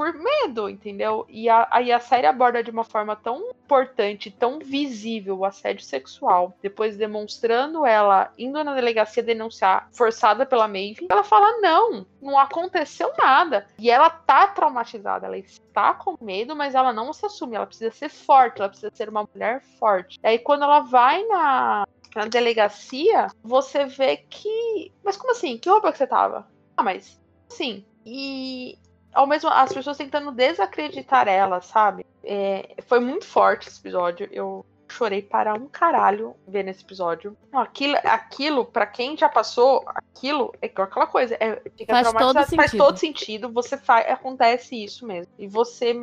por 0.00 0.14
medo, 0.14 0.66
entendeu? 0.66 1.26
E 1.28 1.46
aí 1.50 1.92
a 1.92 2.00
série 2.00 2.26
aborda 2.26 2.62
de 2.62 2.70
uma 2.70 2.84
forma 2.84 3.14
tão 3.14 3.50
importante, 3.50 4.30
tão 4.30 4.58
visível 4.58 5.36
o 5.36 5.44
assédio 5.44 5.84
sexual, 5.84 6.56
depois 6.62 6.96
demonstrando 6.96 7.84
ela 7.84 8.32
indo 8.38 8.64
na 8.64 8.74
delegacia 8.74 9.22
denunciar, 9.22 9.90
forçada 9.92 10.46
pela 10.46 10.66
Maeve. 10.66 11.06
Ela 11.10 11.22
fala: 11.22 11.60
não, 11.60 12.06
não 12.18 12.38
aconteceu 12.38 13.12
nada. 13.18 13.66
E 13.78 13.90
ela 13.90 14.08
tá 14.08 14.46
traumatizada, 14.46 15.26
ela 15.26 15.36
está 15.36 15.92
com 15.92 16.16
medo, 16.18 16.56
mas 16.56 16.74
ela 16.74 16.94
não 16.94 17.12
se 17.12 17.26
assume, 17.26 17.56
ela 17.56 17.66
precisa 17.66 17.90
ser 17.90 18.08
forte, 18.08 18.60
ela 18.60 18.70
precisa 18.70 18.90
ser 18.94 19.10
uma 19.10 19.28
mulher 19.34 19.60
forte. 19.78 20.18
E 20.24 20.26
aí 20.26 20.38
quando 20.38 20.64
ela 20.64 20.80
vai 20.80 21.22
na, 21.24 21.86
na 22.16 22.24
delegacia, 22.24 23.26
você 23.44 23.84
vê 23.84 24.16
que. 24.16 24.90
Mas 25.04 25.18
como 25.18 25.32
assim? 25.32 25.58
Que 25.58 25.68
roupa 25.68 25.92
que 25.92 25.98
você 25.98 26.06
tava? 26.06 26.48
Ah, 26.74 26.82
mas. 26.82 27.20
Sim. 27.50 27.84
E 28.06 28.78
ao 29.12 29.26
mesmo 29.26 29.48
as 29.50 29.72
pessoas 29.72 29.96
tentando 29.96 30.30
desacreditar 30.32 31.28
ela, 31.28 31.60
sabe? 31.60 32.06
É, 32.22 32.76
foi 32.86 33.00
muito 33.00 33.26
forte 33.26 33.68
esse 33.68 33.80
episódio. 33.80 34.28
Eu 34.30 34.64
chorei 34.90 35.22
para 35.22 35.54
um 35.54 35.66
caralho 35.66 36.34
ver 36.46 36.64
nesse 36.64 36.82
episódio. 36.82 37.36
Não, 37.52 37.60
aquilo, 37.60 37.96
aquilo 38.04 38.64
para 38.64 38.86
quem 38.86 39.16
já 39.16 39.28
passou, 39.28 39.84
aquilo 39.86 40.52
é 40.60 40.66
aquela 40.66 41.06
coisa. 41.06 41.36
É, 41.40 41.62
faz 41.88 42.12
todo, 42.12 42.56
faz 42.56 42.70
todo 42.72 42.96
sentido. 42.96 43.50
Você 43.52 43.76
faz, 43.76 44.10
acontece 44.10 44.82
isso 44.82 45.06
mesmo. 45.06 45.32
E 45.38 45.46
você, 45.46 45.94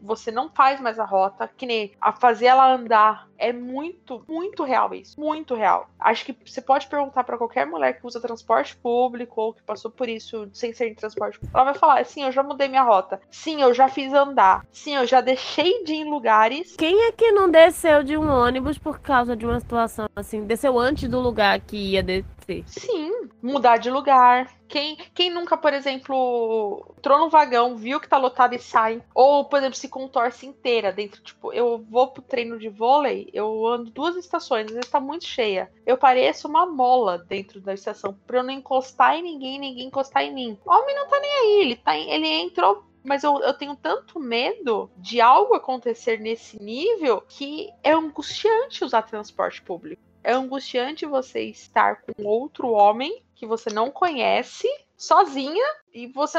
você 0.00 0.30
não 0.30 0.48
faz 0.48 0.80
mais 0.80 0.98
a 0.98 1.04
rota, 1.04 1.50
que 1.56 1.66
nem 1.66 1.92
a 2.00 2.12
fazer 2.12 2.46
ela 2.46 2.72
andar. 2.72 3.26
É 3.38 3.52
muito, 3.52 4.24
muito 4.26 4.64
real 4.64 4.94
isso. 4.94 5.20
Muito 5.20 5.54
real. 5.54 5.90
Acho 6.00 6.24
que 6.24 6.36
você 6.44 6.62
pode 6.62 6.86
perguntar 6.86 7.22
para 7.22 7.36
qualquer 7.36 7.66
mulher 7.66 8.00
que 8.00 8.06
usa 8.06 8.18
transporte 8.18 8.74
público 8.76 9.38
ou 9.38 9.52
que 9.52 9.62
passou 9.62 9.90
por 9.90 10.08
isso 10.08 10.48
sem 10.54 10.72
ser 10.72 10.88
em 10.88 10.94
transporte 10.94 11.38
público. 11.38 11.54
Ela 11.54 11.64
vai 11.64 11.74
falar: 11.74 12.04
sim, 12.06 12.22
eu 12.22 12.32
já 12.32 12.42
mudei 12.42 12.68
minha 12.68 12.82
rota. 12.82 13.20
Sim, 13.30 13.60
eu 13.60 13.74
já 13.74 13.88
fiz 13.88 14.12
andar. 14.14 14.64
Sim, 14.72 14.96
eu 14.96 15.06
já 15.06 15.20
deixei 15.20 15.84
de 15.84 15.92
ir 15.92 15.96
em 15.96 16.10
lugares. 16.10 16.76
Quem 16.76 17.04
é 17.04 17.12
que 17.12 17.30
não 17.32 17.50
desceu 17.50 18.02
de 18.02 18.16
um 18.16 18.26
ônibus 18.36 18.78
por 18.78 19.00
causa 19.00 19.36
de 19.36 19.46
uma 19.46 19.60
situação 19.60 20.08
assim. 20.14 20.44
Desceu 20.44 20.78
antes 20.78 21.08
do 21.08 21.20
lugar 21.20 21.60
que 21.60 21.76
ia 21.76 22.02
descer. 22.02 22.64
Sim, 22.66 23.28
mudar 23.42 23.76
de 23.76 23.90
lugar. 23.90 24.50
Quem, 24.68 24.96
quem 25.14 25.30
nunca, 25.30 25.56
por 25.56 25.72
exemplo, 25.72 26.94
entrou 26.98 27.18
no 27.18 27.30
vagão, 27.30 27.76
viu 27.76 28.00
que 28.00 28.08
tá 28.08 28.16
lotado 28.16 28.54
e 28.54 28.58
sai. 28.58 29.02
Ou, 29.14 29.44
por 29.44 29.58
exemplo, 29.58 29.76
se 29.76 29.88
contorce 29.88 30.46
inteira 30.46 30.92
dentro. 30.92 31.22
Tipo, 31.22 31.52
eu 31.52 31.84
vou 31.88 32.08
pro 32.08 32.22
treino 32.22 32.58
de 32.58 32.68
vôlei, 32.68 33.30
eu 33.32 33.66
ando 33.66 33.90
duas 33.90 34.16
estações, 34.16 34.66
às 34.66 34.72
vezes 34.72 34.90
tá 34.90 35.00
muito 35.00 35.24
cheia. 35.24 35.70
Eu 35.84 35.96
pareço 35.96 36.48
uma 36.48 36.66
mola 36.66 37.18
dentro 37.18 37.60
da 37.60 37.74
estação. 37.74 38.16
Pra 38.26 38.38
eu 38.38 38.42
não 38.42 38.50
encostar 38.50 39.16
em 39.16 39.22
ninguém, 39.22 39.58
ninguém 39.58 39.86
encostar 39.86 40.24
em 40.24 40.34
mim. 40.34 40.58
O 40.64 40.70
homem 40.70 40.94
não 40.94 41.08
tá 41.08 41.20
nem 41.20 41.32
aí, 41.32 41.60
ele, 41.60 41.76
tá, 41.76 41.96
ele 41.96 42.28
entrou 42.28 42.84
mas 43.06 43.22
eu, 43.22 43.40
eu 43.40 43.54
tenho 43.54 43.76
tanto 43.76 44.18
medo 44.18 44.90
de 44.96 45.20
algo 45.20 45.54
acontecer 45.54 46.18
nesse 46.18 46.60
nível 46.60 47.20
que 47.20 47.70
é 47.82 47.92
angustiante 47.92 48.84
usar 48.84 49.02
transporte 49.02 49.62
público. 49.62 50.02
É 50.24 50.32
angustiante 50.32 51.06
você 51.06 51.42
estar 51.42 52.02
com 52.02 52.24
outro 52.24 52.72
homem 52.72 53.22
que 53.36 53.46
você 53.46 53.70
não 53.70 53.92
conhece, 53.92 54.66
sozinha, 54.96 55.64
e 55.94 56.08
você 56.08 56.38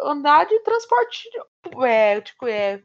andar 0.00 0.46
de 0.46 0.60
transporte. 0.60 1.28
É, 1.84 2.20
tipo, 2.20 2.46
é, 2.46 2.80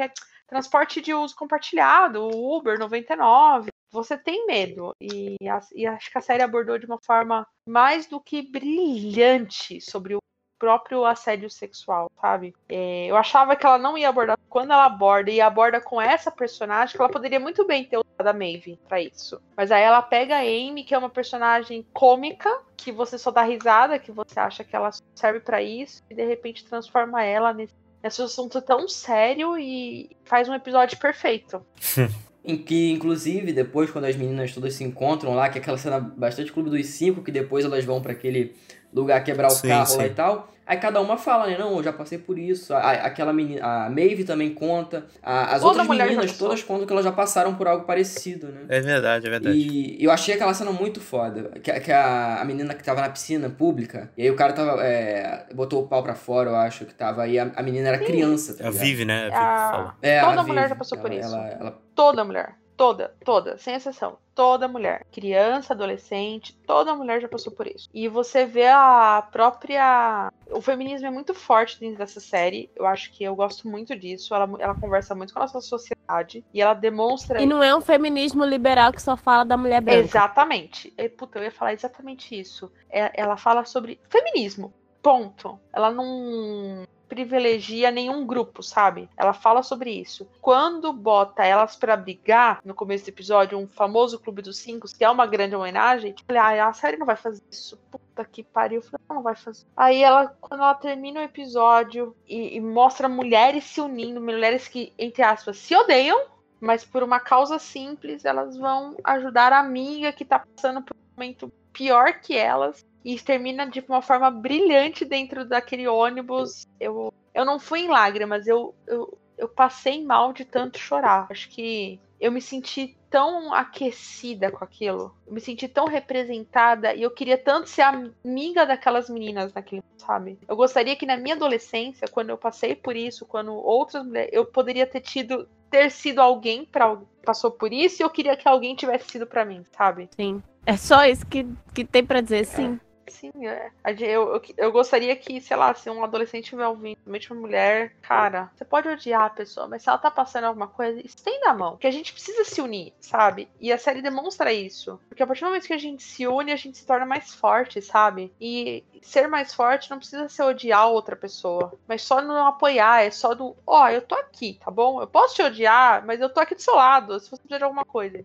é, 0.00 0.12
transporte 0.46 1.02
de 1.02 1.12
uso 1.12 1.36
compartilhado, 1.36 2.26
Uber 2.26 2.78
99. 2.78 3.68
Você 3.90 4.16
tem 4.16 4.46
medo. 4.46 4.94
E, 4.98 5.36
e 5.74 5.86
acho 5.86 6.10
que 6.10 6.18
a 6.18 6.22
série 6.22 6.42
abordou 6.42 6.78
de 6.78 6.86
uma 6.86 6.98
forma 7.02 7.46
mais 7.68 8.06
do 8.06 8.18
que 8.18 8.40
brilhante 8.50 9.78
sobre 9.80 10.14
o 10.14 10.18
próprio 10.58 11.04
assédio 11.04 11.50
sexual, 11.50 12.10
sabe? 12.20 12.54
É, 12.68 13.06
eu 13.06 13.16
achava 13.16 13.56
que 13.56 13.66
ela 13.66 13.78
não 13.78 13.96
ia 13.96 14.08
abordar. 14.08 14.38
Quando 14.48 14.72
ela 14.72 14.86
aborda 14.86 15.30
e 15.30 15.40
aborda 15.40 15.80
com 15.80 16.00
essa 16.00 16.30
personagem, 16.30 16.96
que 16.96 17.00
ela 17.00 17.10
poderia 17.10 17.40
muito 17.40 17.66
bem 17.66 17.84
ter 17.84 17.98
usado 17.98 18.28
a 18.28 18.32
Maeve 18.32 18.78
pra 18.88 19.00
isso. 19.00 19.40
Mas 19.56 19.70
aí 19.70 19.82
ela 19.82 20.02
pega 20.02 20.36
a 20.36 20.40
Amy, 20.40 20.84
que 20.84 20.94
é 20.94 20.98
uma 20.98 21.10
personagem 21.10 21.86
cômica, 21.92 22.60
que 22.76 22.90
você 22.90 23.18
só 23.18 23.30
dá 23.30 23.42
risada, 23.42 23.98
que 23.98 24.12
você 24.12 24.38
acha 24.38 24.64
que 24.64 24.74
ela 24.74 24.90
serve 25.14 25.40
para 25.40 25.62
isso, 25.62 26.02
e 26.10 26.14
de 26.14 26.24
repente 26.24 26.64
transforma 26.64 27.22
ela 27.22 27.52
nesse, 27.52 27.74
nesse 28.02 28.22
assunto 28.22 28.60
tão 28.62 28.88
sério 28.88 29.58
e 29.58 30.16
faz 30.24 30.48
um 30.48 30.54
episódio 30.54 30.98
perfeito. 30.98 31.64
em 32.46 32.56
que, 32.56 32.92
inclusive, 32.92 33.52
depois, 33.52 33.90
quando 33.90 34.04
as 34.04 34.14
meninas 34.14 34.54
todas 34.54 34.72
se 34.74 34.84
encontram 34.84 35.34
lá, 35.34 35.48
que 35.48 35.58
é 35.58 35.60
aquela 35.60 35.76
cena 35.76 35.98
bastante 35.98 36.52
Clube 36.52 36.70
dos 36.70 36.86
Cinco, 36.86 37.22
que 37.22 37.32
depois 37.32 37.64
elas 37.64 37.84
vão 37.84 38.00
para 38.00 38.12
aquele 38.12 38.54
lugar 38.92 39.22
quebrar 39.22 39.48
o 39.48 39.50
sim, 39.50 39.68
carro 39.68 39.86
sim. 39.86 39.98
lá 39.98 40.06
e 40.06 40.10
tal. 40.10 40.48
Aí 40.66 40.78
cada 40.78 41.00
uma 41.00 41.16
fala, 41.16 41.46
né? 41.46 41.56
Não, 41.56 41.76
eu 41.76 41.82
já 41.82 41.92
passei 41.92 42.18
por 42.18 42.36
isso. 42.36 42.74
A, 42.74 42.90
aquela 42.90 43.32
menina, 43.32 43.64
a 43.64 43.88
Maeve 43.88 44.24
também 44.24 44.52
conta. 44.52 45.06
A, 45.22 45.54
as 45.54 45.62
Toda 45.62 45.80
outras 45.80 45.86
meninas 45.86 46.36
todas 46.36 46.60
contam 46.64 46.84
que 46.84 46.92
elas 46.92 47.04
já 47.04 47.12
passaram 47.12 47.54
por 47.54 47.68
algo 47.68 47.84
parecido, 47.84 48.48
né? 48.48 48.62
É 48.68 48.80
verdade, 48.80 49.28
é 49.28 49.30
verdade. 49.30 49.56
E 49.56 50.02
eu 50.02 50.10
achei 50.10 50.34
aquela 50.34 50.52
cena 50.52 50.72
muito 50.72 51.00
foda. 51.00 51.52
Que, 51.62 51.72
que 51.78 51.92
a, 51.92 52.40
a 52.40 52.44
menina 52.44 52.74
que 52.74 52.82
tava 52.82 53.00
na 53.00 53.08
piscina 53.08 53.48
pública, 53.48 54.10
e 54.16 54.24
aí 54.24 54.30
o 54.30 54.34
cara 54.34 54.52
tava. 54.52 54.84
É, 54.84 55.46
botou 55.54 55.84
o 55.84 55.86
pau 55.86 56.02
pra 56.02 56.16
fora, 56.16 56.50
eu 56.50 56.56
acho 56.56 56.84
que 56.84 56.92
tava. 56.92 57.28
E 57.28 57.38
a, 57.38 57.48
a 57.54 57.62
menina 57.62 57.86
era 57.86 57.98
Sim. 57.98 58.04
criança. 58.04 58.56
Tá 58.56 58.66
a 58.66 58.70
Vive, 58.72 59.04
né? 59.04 59.30
A... 59.32 59.94
É, 60.02 60.20
Toda 60.20 60.42
mulher 60.42 60.62
Vive. 60.62 60.68
já 60.70 60.74
passou 60.74 60.98
por 60.98 61.12
isso. 61.12 61.32
Ela, 61.32 61.48
ela... 61.48 61.78
Toda 61.94 62.24
mulher. 62.24 62.56
Toda, 62.76 63.14
toda, 63.24 63.56
sem 63.56 63.74
exceção. 63.74 64.18
Toda 64.34 64.68
mulher. 64.68 65.06
Criança, 65.10 65.72
adolescente, 65.72 66.54
toda 66.66 66.94
mulher 66.94 67.22
já 67.22 67.28
passou 67.28 67.50
por 67.52 67.66
isso. 67.66 67.88
E 67.92 68.06
você 68.06 68.44
vê 68.44 68.66
a 68.66 69.26
própria. 69.32 70.30
O 70.50 70.60
feminismo 70.60 71.06
é 71.06 71.10
muito 71.10 71.32
forte 71.32 71.80
dentro 71.80 71.98
dessa 71.98 72.20
série. 72.20 72.70
Eu 72.76 72.86
acho 72.86 73.10
que 73.12 73.24
eu 73.24 73.34
gosto 73.34 73.66
muito 73.66 73.96
disso. 73.96 74.34
Ela, 74.34 74.48
ela 74.58 74.74
conversa 74.74 75.14
muito 75.14 75.32
com 75.32 75.38
a 75.38 75.42
nossa 75.42 75.60
sociedade. 75.62 76.44
E 76.52 76.60
ela 76.60 76.74
demonstra. 76.74 77.40
E 77.40 77.46
não 77.46 77.62
é 77.62 77.74
um 77.74 77.80
feminismo 77.80 78.44
liberal 78.44 78.92
que 78.92 79.00
só 79.00 79.16
fala 79.16 79.44
da 79.44 79.56
mulher 79.56 79.80
branca. 79.80 80.00
Exatamente. 80.00 80.92
E, 80.98 81.08
puta, 81.08 81.38
eu 81.38 81.44
ia 81.44 81.50
falar 81.50 81.72
exatamente 81.72 82.38
isso. 82.38 82.70
É, 82.90 83.10
ela 83.18 83.38
fala 83.38 83.64
sobre 83.64 83.98
feminismo. 84.10 84.72
Ponto. 85.02 85.58
Ela 85.72 85.90
não 85.90 86.84
privilegia 87.08 87.90
nenhum 87.90 88.26
grupo, 88.26 88.62
sabe? 88.62 89.08
Ela 89.16 89.32
fala 89.32 89.62
sobre 89.62 89.90
isso. 89.90 90.28
Quando 90.40 90.92
bota 90.92 91.44
elas 91.44 91.76
para 91.76 91.96
brigar 91.96 92.60
no 92.64 92.74
começo 92.74 93.04
do 93.04 93.08
episódio, 93.08 93.58
um 93.58 93.66
famoso 93.66 94.18
Clube 94.18 94.42
dos 94.42 94.58
Cinco, 94.58 94.86
que 94.86 95.04
é 95.04 95.10
uma 95.10 95.26
grande 95.26 95.54
homenagem, 95.54 96.14
falei, 96.26 96.60
ah, 96.60 96.68
a 96.68 96.72
série 96.72 96.96
não 96.96 97.06
vai 97.06 97.16
fazer 97.16 97.42
isso. 97.50 97.78
Puta 97.90 98.24
que 98.24 98.42
pariu. 98.42 98.78
Eu 98.78 98.82
falei, 98.82 99.06
não 99.08 99.22
vai 99.22 99.36
fazer. 99.36 99.66
Aí 99.76 100.02
ela, 100.02 100.28
quando 100.40 100.62
ela 100.62 100.74
termina 100.74 101.20
o 101.20 101.24
episódio 101.24 102.14
e, 102.26 102.56
e 102.56 102.60
mostra 102.60 103.08
mulheres 103.08 103.64
se 103.64 103.80
unindo, 103.80 104.20
mulheres 104.20 104.68
que, 104.68 104.92
entre 104.98 105.22
aspas, 105.22 105.58
se 105.58 105.74
odeiam, 105.74 106.26
mas 106.60 106.84
por 106.84 107.02
uma 107.02 107.20
causa 107.20 107.58
simples, 107.58 108.24
elas 108.24 108.56
vão 108.56 108.96
ajudar 109.04 109.52
a 109.52 109.60
amiga 109.60 110.12
que 110.12 110.24
tá 110.24 110.38
passando 110.38 110.82
por 110.82 110.96
um 110.96 111.14
momento 111.16 111.52
pior 111.72 112.20
que 112.20 112.36
elas 112.36 112.84
e 113.06 113.16
termina 113.20 113.70
de 113.70 113.78
uma 113.88 114.02
forma 114.02 114.28
brilhante 114.32 115.04
dentro 115.04 115.44
daquele 115.44 115.86
ônibus. 115.86 116.66
Eu, 116.80 117.14
eu 117.32 117.44
não 117.44 117.56
fui 117.56 117.82
em 117.82 117.88
lágrimas, 117.88 118.48
eu, 118.48 118.74
eu, 118.84 119.16
eu 119.38 119.48
passei 119.48 120.04
mal 120.04 120.32
de 120.32 120.44
tanto 120.44 120.76
chorar. 120.76 121.28
Acho 121.30 121.48
que 121.48 122.00
eu 122.18 122.32
me 122.32 122.40
senti 122.40 122.96
tão 123.08 123.54
aquecida 123.54 124.50
com 124.50 124.64
aquilo. 124.64 125.14
Eu 125.24 125.32
me 125.32 125.40
senti 125.40 125.68
tão 125.68 125.86
representada 125.86 126.94
e 126.94 127.02
eu 127.02 127.10
queria 127.12 127.38
tanto 127.38 127.68
ser 127.68 127.82
amiga 127.82 128.66
daquelas 128.66 129.08
meninas 129.08 129.54
naquele, 129.54 129.84
sabe? 129.98 130.36
Eu 130.48 130.56
gostaria 130.56 130.96
que 130.96 131.06
na 131.06 131.16
minha 131.16 131.36
adolescência, 131.36 132.08
quando 132.08 132.30
eu 132.30 132.36
passei 132.36 132.74
por 132.74 132.96
isso, 132.96 133.24
quando 133.24 133.54
outras 133.54 134.04
mulheres, 134.04 134.30
eu 134.32 134.44
poderia 134.44 134.84
ter 134.84 135.00
tido 135.00 135.48
ter 135.70 135.90
sido 135.90 136.20
alguém 136.20 136.64
para 136.64 136.96
passou 137.24 137.50
por 137.50 137.72
isso 137.72 138.00
e 138.00 138.04
eu 138.04 138.10
queria 138.10 138.36
que 138.36 138.48
alguém 138.48 138.74
tivesse 138.74 139.10
sido 139.10 139.26
para 139.26 139.44
mim, 139.44 139.62
sabe? 139.76 140.08
Sim. 140.16 140.42
É 140.64 140.76
só 140.76 141.04
isso 141.04 141.24
que, 141.26 141.46
que 141.72 141.84
tem 141.84 142.04
para 142.04 142.20
dizer, 142.20 142.44
sim. 142.44 142.80
Sim, 143.08 143.30
é. 143.46 143.70
Eu, 144.00 144.34
eu, 144.34 144.42
eu 144.56 144.72
gostaria 144.72 145.14
que, 145.16 145.40
sei 145.40 145.56
lá, 145.56 145.72
se 145.74 145.88
um 145.88 146.02
adolescente 146.02 146.44
estiver 146.44 146.66
ouvindo, 146.66 146.96
principalmente 146.96 147.32
uma 147.32 147.40
mulher, 147.40 147.94
cara, 148.02 148.50
você 148.54 148.64
pode 148.64 148.88
odiar 148.88 149.22
a 149.22 149.30
pessoa, 149.30 149.68
mas 149.68 149.82
se 149.82 149.88
ela 149.88 149.98
tá 149.98 150.10
passando 150.10 150.44
alguma 150.44 150.66
coisa, 150.66 151.00
estenda 151.04 151.50
a 151.50 151.54
mão. 151.54 151.72
Porque 151.72 151.86
a 151.86 151.90
gente 151.90 152.12
precisa 152.12 152.44
se 152.44 152.60
unir, 152.60 152.92
sabe? 153.00 153.48
E 153.60 153.72
a 153.72 153.78
série 153.78 154.02
demonstra 154.02 154.52
isso. 154.52 155.00
Porque 155.08 155.22
a 155.22 155.26
partir 155.26 155.42
do 155.42 155.46
momento 155.46 155.66
que 155.66 155.72
a 155.72 155.78
gente 155.78 156.02
se 156.02 156.26
une, 156.26 156.52
a 156.52 156.56
gente 156.56 156.78
se 156.78 156.86
torna 156.86 157.06
mais 157.06 157.32
forte, 157.34 157.80
sabe? 157.80 158.32
E 158.40 158.84
ser 159.02 159.28
mais 159.28 159.54
forte 159.54 159.88
não 159.90 159.98
precisa 159.98 160.28
ser 160.28 160.42
odiar 160.42 160.88
outra 160.88 161.14
pessoa, 161.14 161.72
mas 161.86 162.02
só 162.02 162.20
não 162.20 162.46
apoiar, 162.46 163.02
é 163.04 163.10
só 163.10 163.34
do, 163.34 163.56
ó, 163.66 163.88
eu 163.88 164.02
tô 164.02 164.16
aqui, 164.16 164.54
tá 164.64 164.70
bom? 164.70 165.00
Eu 165.00 165.06
posso 165.06 165.36
te 165.36 165.42
odiar, 165.42 166.04
mas 166.04 166.20
eu 166.20 166.28
tô 166.28 166.40
aqui 166.40 166.54
do 166.56 166.60
seu 166.62 166.74
lado, 166.74 167.20
se 167.20 167.30
você 167.30 167.36
precisar 167.36 167.58
de 167.58 167.64
alguma 167.64 167.84
coisa. 167.84 168.24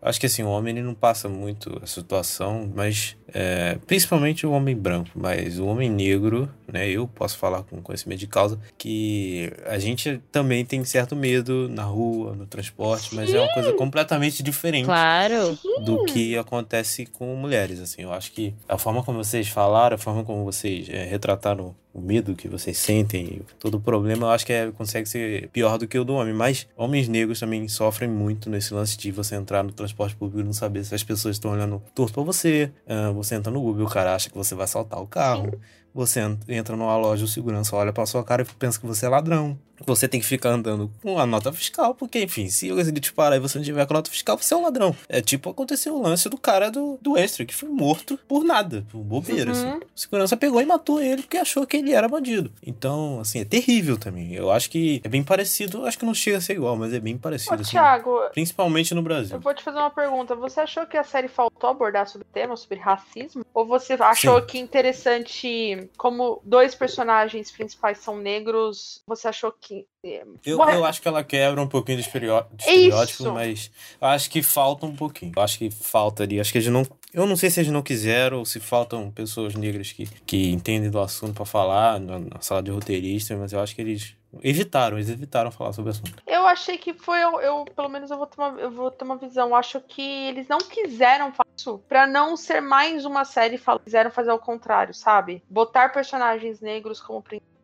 Acho 0.00 0.20
que 0.20 0.26
assim, 0.26 0.42
o 0.42 0.48
homem 0.48 0.72
ele 0.76 0.86
não 0.86 0.94
passa 0.94 1.28
muito 1.28 1.80
a 1.82 1.86
situação, 1.86 2.70
mas 2.74 3.16
é, 3.34 3.76
principalmente 3.86 4.46
o 4.46 4.52
homem 4.52 4.76
branco, 4.76 5.10
mas 5.16 5.58
o 5.58 5.66
homem 5.66 5.90
negro, 5.90 6.48
né? 6.72 6.88
Eu 6.88 7.08
posso 7.08 7.36
falar 7.38 7.62
com 7.64 7.82
conhecimento 7.82 8.20
de 8.20 8.26
causa 8.28 8.58
que 8.78 9.52
a 9.66 9.78
gente 9.78 10.20
também 10.30 10.64
tem 10.64 10.84
certo 10.84 11.16
medo 11.16 11.68
na 11.68 11.82
rua, 11.82 12.34
no 12.36 12.46
transporte, 12.46 13.14
mas 13.14 13.32
é 13.34 13.40
uma 13.40 13.52
coisa 13.52 13.72
completamente 13.72 14.42
diferente 14.42 14.84
Claro. 14.84 15.58
do 15.84 16.04
que 16.04 16.36
acontece 16.36 17.06
com 17.06 17.34
mulheres, 17.34 17.80
assim. 17.80 18.02
Eu 18.02 18.12
acho 18.12 18.30
que 18.32 18.54
a 18.68 18.78
forma 18.78 19.02
como 19.02 19.22
vocês 19.24 19.48
falaram, 19.48 19.96
a 19.96 19.98
forma 19.98 20.22
como 20.24 20.44
vocês 20.44 20.88
é, 20.88 21.04
retrataram 21.04 21.74
o 21.96 22.00
medo 22.00 22.34
que 22.34 22.46
vocês 22.48 22.76
sentem, 22.76 23.40
todo 23.58 23.76
o 23.76 23.80
problema, 23.80 24.26
eu 24.26 24.30
acho 24.30 24.44
que 24.44 24.52
é, 24.52 24.70
consegue 24.70 25.08
ser 25.08 25.48
pior 25.48 25.78
do 25.78 25.88
que 25.88 25.98
o 25.98 26.04
do 26.04 26.12
homem. 26.14 26.34
Mas 26.34 26.66
homens 26.76 27.08
negros 27.08 27.40
também 27.40 27.66
sofrem 27.68 28.08
muito 28.10 28.50
nesse 28.50 28.74
lance 28.74 28.96
de 28.98 29.10
você 29.10 29.34
entrar 29.34 29.62
no 29.64 29.72
transporte 29.72 30.14
público 30.14 30.40
e 30.40 30.44
não 30.44 30.52
saber 30.52 30.84
se 30.84 30.94
as 30.94 31.02
pessoas 31.02 31.36
estão 31.36 31.52
olhando 31.52 31.82
torto 31.94 32.12
pra 32.12 32.22
você. 32.22 32.70
Ah, 32.86 33.10
você 33.12 33.34
entra 33.36 33.50
no 33.50 33.66
Uber, 33.66 33.86
o 33.86 33.88
cara 33.88 34.14
acha 34.14 34.28
que 34.28 34.36
você 34.36 34.54
vai 34.54 34.64
assaltar 34.64 35.00
o 35.00 35.06
carro. 35.06 35.58
Você 35.94 36.20
en- 36.20 36.38
entra 36.48 36.76
numa 36.76 36.94
loja, 36.98 37.24
o 37.24 37.28
segurança 37.28 37.74
olha 37.74 37.90
pra 37.92 38.04
sua 38.04 38.22
cara 38.22 38.42
e 38.42 38.44
pensa 38.58 38.78
que 38.78 38.86
você 38.86 39.06
é 39.06 39.08
ladrão. 39.08 39.58
Você 39.84 40.08
tem 40.08 40.20
que 40.20 40.26
ficar 40.26 40.50
andando 40.50 40.90
com 41.02 41.18
a 41.18 41.26
nota 41.26 41.52
fiscal, 41.52 41.94
porque, 41.94 42.22
enfim, 42.22 42.48
se 42.48 42.68
ele 42.68 43.00
te 43.00 43.12
parar 43.12 43.36
e 43.36 43.40
você 43.40 43.58
não 43.58 43.64
tiver 43.64 43.84
com 43.86 43.92
a 43.92 43.96
nota 43.98 44.10
fiscal, 44.10 44.36
você 44.38 44.54
é 44.54 44.56
um 44.56 44.62
ladrão. 44.62 44.94
É 45.08 45.20
tipo 45.20 45.50
aconteceu 45.50 45.94
o 45.94 46.02
lance 46.02 46.28
do 46.28 46.38
cara 46.38 46.70
do, 46.70 46.98
do 47.02 47.16
extra, 47.16 47.44
que 47.44 47.54
foi 47.54 47.68
morto 47.68 48.18
por 48.28 48.44
nada, 48.44 48.84
por 48.90 48.98
bobeira, 48.98 49.52
Uhum. 49.52 49.58
assim. 49.76 49.76
O 49.78 49.82
segurança 49.94 50.36
pegou 50.36 50.60
e 50.60 50.66
matou 50.66 51.00
ele 51.00 51.22
porque 51.22 51.36
achou 51.36 51.66
que 51.66 51.76
ele 51.76 51.92
era 51.92 52.08
bandido. 52.08 52.52
Então, 52.64 53.20
assim, 53.20 53.40
é 53.40 53.44
terrível 53.44 53.96
também. 53.98 54.32
Eu 54.34 54.50
acho 54.50 54.70
que 54.70 55.00
é 55.04 55.08
bem 55.08 55.22
parecido, 55.22 55.84
acho 55.86 55.98
que 55.98 56.04
não 56.06 56.14
chega 56.14 56.38
a 56.38 56.40
ser 56.40 56.54
igual, 56.54 56.76
mas 56.76 56.92
é 56.92 57.00
bem 57.00 57.14
Ô, 57.16 57.18
parecido, 57.18 57.54
assim. 57.54 57.72
Thiago, 57.72 58.20
Principalmente 58.32 58.94
no 58.94 59.00
Eu 59.00 59.04
Brasil. 59.04 59.38
vou 59.40 59.54
te 59.54 59.62
fazer 59.62 59.78
uma 59.78 59.90
pergunta. 59.90 60.34
Você 60.34 60.60
achou 60.60 60.86
que 60.86 60.96
a 60.96 61.04
série 61.04 61.28
faltou 61.28 61.68
abordar 61.70 62.06
sobre 62.08 62.26
o 62.26 62.30
tema, 62.32 62.56
sobre 62.56 62.78
racismo? 62.78 63.44
Ou 63.52 63.66
você 63.66 63.94
achou 63.94 64.40
Sim. 64.40 64.46
que 64.46 64.58
interessante, 64.58 65.88
como 65.96 66.40
dois 66.44 66.74
personagens 66.74 67.50
principais 67.50 67.98
são 67.98 68.16
negros, 68.18 69.02
você 69.06 69.28
achou 69.28 69.52
que. 69.52 69.65
Eh, 70.04 70.24
Eu, 70.44 70.58
Bom, 70.58 70.68
eu 70.70 70.84
acho 70.84 71.00
que 71.02 71.08
ela 71.08 71.24
quebra 71.24 71.60
um 71.60 71.66
pouquinho 71.68 71.98
de 71.98 72.04
É 72.04 72.06
estereótipo, 72.06 73.22
isso. 73.22 73.32
mas 73.32 73.70
eu 74.00 74.08
acho 74.08 74.30
que 74.30 74.42
falta 74.42 74.86
um 74.86 74.94
pouquinho. 74.94 75.32
Eu 75.36 75.42
acho 75.42 75.58
que 75.58 75.70
falta 75.70 76.22
ali. 76.22 76.38
Acho 76.40 76.52
que 76.52 76.58
eles 76.58 76.68
não. 76.68 76.84
Eu 77.12 77.26
não 77.26 77.36
sei 77.36 77.48
se 77.50 77.60
eles 77.60 77.72
não 77.72 77.82
quiseram 77.82 78.38
ou 78.38 78.44
se 78.44 78.60
faltam 78.60 79.10
pessoas 79.10 79.54
negras 79.54 79.90
que, 79.92 80.06
que 80.26 80.50
entendem 80.52 80.90
do 80.90 81.00
assunto 81.00 81.34
pra 81.34 81.44
falar 81.46 81.98
na, 81.98 82.18
na 82.18 82.40
sala 82.40 82.62
de 82.62 82.70
roteirista, 82.70 83.36
mas 83.36 83.52
eu 83.52 83.60
acho 83.60 83.74
que 83.74 83.80
eles 83.80 84.14
evitaram, 84.42 84.98
eles 84.98 85.08
evitaram 85.08 85.50
falar 85.50 85.72
sobre 85.72 85.90
o 85.90 85.92
assunto. 85.92 86.12
Eu 86.26 86.46
achei 86.46 86.76
que 86.76 86.92
foi. 86.92 87.22
Eu, 87.22 87.40
eu- 87.40 87.64
pelo 87.74 87.88
menos 87.88 88.10
eu 88.10 88.18
vou, 88.18 88.26
ter 88.26 88.38
uma, 88.40 88.60
eu 88.60 88.70
vou 88.70 88.90
ter 88.90 89.04
uma 89.04 89.16
visão. 89.16 89.48
Eu 89.48 89.54
acho 89.54 89.80
que 89.80 90.02
eles 90.02 90.46
não 90.48 90.58
quiseram 90.58 91.32
fazer 91.32 91.46
isso 91.56 91.78
pra 91.88 92.06
não 92.06 92.36
ser 92.36 92.60
mais 92.60 93.04
uma 93.06 93.24
série. 93.24 93.58
Quiseram 93.82 94.10
fazer 94.10 94.30
ao 94.30 94.38
contrário, 94.38 94.92
sabe? 94.92 95.42
Botar 95.48 95.88
personagens 95.92 96.60
negros 96.60 97.00
como 97.00 97.22
principais 97.22 97.55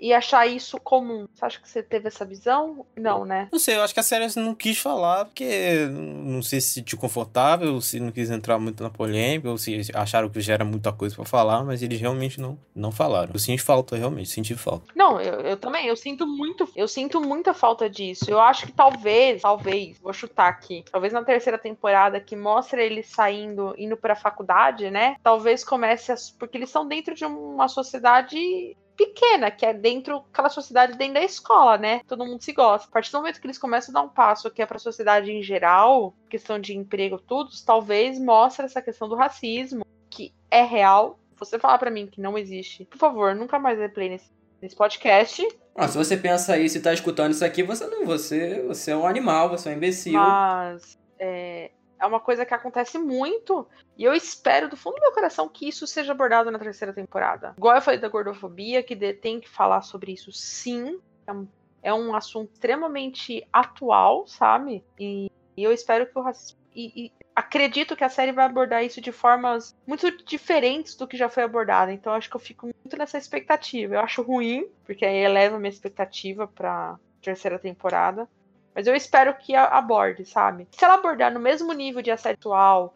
e 0.00 0.12
achar 0.12 0.46
isso 0.46 0.78
comum. 0.78 1.26
Você 1.34 1.44
acha 1.44 1.60
que 1.60 1.68
você 1.68 1.82
teve 1.82 2.08
essa 2.08 2.24
visão? 2.24 2.86
Não, 2.96 3.24
né? 3.24 3.48
Não 3.52 3.58
sei, 3.58 3.76
eu 3.76 3.82
acho 3.82 3.92
que 3.92 4.00
a 4.00 4.04
série 4.04 4.26
não 4.36 4.54
quis 4.54 4.78
falar, 4.78 5.26
porque 5.26 5.86
não 5.90 6.42
sei 6.42 6.60
se 6.60 6.70
se 6.70 6.74
sentiu 6.74 6.98
confortável, 6.98 7.80
se 7.80 7.98
não 7.98 8.12
quis 8.12 8.30
entrar 8.30 8.58
muito 8.58 8.82
na 8.82 8.90
polêmica, 8.90 9.50
ou 9.50 9.58
se 9.58 9.90
acharam 9.94 10.28
que 10.28 10.40
já 10.40 10.54
era 10.54 10.64
muita 10.64 10.92
coisa 10.92 11.14
pra 11.14 11.24
falar, 11.24 11.64
mas 11.64 11.82
eles 11.82 12.00
realmente 12.00 12.40
não, 12.40 12.58
não 12.74 12.92
falaram. 12.92 13.32
Eu 13.34 13.38
senti 13.38 13.62
falta, 13.62 13.96
realmente, 13.96 14.30
senti 14.30 14.54
falta. 14.54 14.86
Não, 14.94 15.20
eu, 15.20 15.40
eu 15.40 15.56
também, 15.56 15.86
eu 15.86 15.96
sinto 15.96 16.26
muito, 16.26 16.68
eu 16.76 16.86
sinto 16.86 17.20
muita 17.20 17.52
falta 17.52 17.90
disso. 17.90 18.24
Eu 18.28 18.40
acho 18.40 18.66
que 18.66 18.72
talvez, 18.72 19.42
talvez, 19.42 19.98
vou 19.98 20.12
chutar 20.12 20.48
aqui, 20.48 20.84
talvez 20.90 21.12
na 21.12 21.24
terceira 21.24 21.58
temporada 21.58 22.20
que 22.20 22.36
mostra 22.36 22.82
eles 22.82 23.08
saindo, 23.08 23.74
indo 23.76 23.96
pra 23.96 24.14
faculdade, 24.14 24.90
né? 24.90 25.16
Talvez 25.22 25.64
comece 25.64 26.12
a, 26.12 26.16
porque 26.38 26.56
eles 26.56 26.68
estão 26.68 26.86
dentro 26.86 27.14
de 27.14 27.24
uma 27.24 27.68
sociedade 27.68 28.76
pequena, 29.00 29.50
que 29.50 29.64
é 29.64 29.72
dentro 29.72 30.24
aquela 30.30 30.50
sociedade 30.50 30.96
dentro 30.98 31.14
da 31.14 31.22
escola, 31.22 31.78
né? 31.78 32.02
Todo 32.06 32.26
mundo 32.26 32.42
se 32.42 32.52
gosta. 32.52 32.86
A 32.86 32.92
partir 32.92 33.10
do 33.10 33.18
momento 33.18 33.40
que 33.40 33.46
eles 33.46 33.56
começam 33.58 33.92
a 33.92 34.00
dar 34.00 34.06
um 34.06 34.10
passo 34.10 34.50
que 34.50 34.60
é 34.60 34.66
pra 34.66 34.78
sociedade 34.78 35.32
em 35.32 35.42
geral, 35.42 36.14
questão 36.28 36.58
de 36.58 36.76
emprego, 36.76 37.18
tudo, 37.18 37.50
talvez 37.64 38.18
mostre 38.18 38.66
essa 38.66 38.82
questão 38.82 39.08
do 39.08 39.14
racismo, 39.16 39.84
que 40.10 40.34
é 40.50 40.62
real. 40.62 41.18
Você 41.38 41.58
falar 41.58 41.78
pra 41.78 41.90
mim 41.90 42.06
que 42.06 42.20
não 42.20 42.36
existe, 42.36 42.84
por 42.84 42.98
favor, 42.98 43.34
nunca 43.34 43.58
mais 43.58 43.78
dê 43.78 43.88
play 43.88 44.10
nesse 44.10 44.30
nesse 44.60 44.76
podcast, 44.76 45.42
Ah, 45.74 45.88
se 45.88 45.96
você 45.96 46.14
pensa 46.18 46.58
isso 46.58 46.76
e 46.76 46.82
tá 46.82 46.92
escutando 46.92 47.32
isso 47.32 47.42
aqui, 47.42 47.62
você 47.62 47.86
não, 47.86 48.04
você, 48.04 48.62
você 48.68 48.90
é 48.90 48.96
um 48.96 49.06
animal, 49.06 49.48
você 49.48 49.70
é 49.70 49.72
um 49.72 49.76
imbecil. 49.76 50.12
mas 50.12 50.98
é, 51.18 51.70
é 52.00 52.06
uma 52.06 52.18
coisa 52.18 52.46
que 52.46 52.54
acontece 52.54 52.98
muito 52.98 53.68
e 53.96 54.04
eu 54.04 54.14
espero 54.14 54.68
do 54.68 54.76
fundo 54.76 54.94
do 54.96 55.02
meu 55.02 55.12
coração 55.12 55.48
que 55.48 55.68
isso 55.68 55.86
seja 55.86 56.12
abordado 56.12 56.50
na 56.50 56.58
terceira 56.58 56.92
temporada. 56.92 57.54
Igual 57.58 57.76
eu 57.76 57.82
falei 57.82 58.00
da 58.00 58.08
gordofobia, 58.08 58.82
que 58.82 58.96
tem 59.12 59.38
que 59.38 59.48
falar 59.48 59.82
sobre 59.82 60.12
isso 60.12 60.32
sim, 60.32 60.98
é 61.26 61.32
um, 61.32 61.46
é 61.82 61.94
um 61.94 62.14
assunto 62.14 62.52
extremamente 62.54 63.46
atual, 63.52 64.26
sabe? 64.26 64.82
E, 64.98 65.30
e 65.56 65.62
eu 65.62 65.72
espero 65.72 66.06
que 66.06 66.18
o 66.18 66.22
racismo. 66.22 66.58
E, 66.74 67.06
e 67.06 67.12
acredito 67.34 67.96
que 67.96 68.04
a 68.04 68.08
série 68.08 68.32
vai 68.32 68.46
abordar 68.46 68.84
isso 68.84 69.00
de 69.00 69.12
formas 69.12 69.76
muito 69.86 70.10
diferentes 70.24 70.94
do 70.94 71.06
que 71.06 71.16
já 71.16 71.28
foi 71.28 71.42
abordado. 71.42 71.90
Então 71.90 72.14
acho 72.14 72.30
que 72.30 72.36
eu 72.36 72.40
fico 72.40 72.66
muito 72.66 72.96
nessa 72.96 73.18
expectativa. 73.18 73.96
Eu 73.96 74.00
acho 74.00 74.22
ruim, 74.22 74.66
porque 74.84 75.04
aí 75.04 75.18
eleva 75.18 75.58
minha 75.58 75.70
expectativa 75.70 76.46
pra 76.46 76.98
terceira 77.20 77.58
temporada. 77.58 78.28
Mas 78.74 78.86
eu 78.86 78.94
espero 78.94 79.34
que 79.34 79.54
aborde, 79.54 80.24
sabe? 80.24 80.66
Se 80.70 80.84
ela 80.84 80.94
abordar 80.94 81.32
no 81.32 81.40
mesmo 81.40 81.72
nível 81.72 82.02
de 82.02 82.10
assédio 82.10 82.40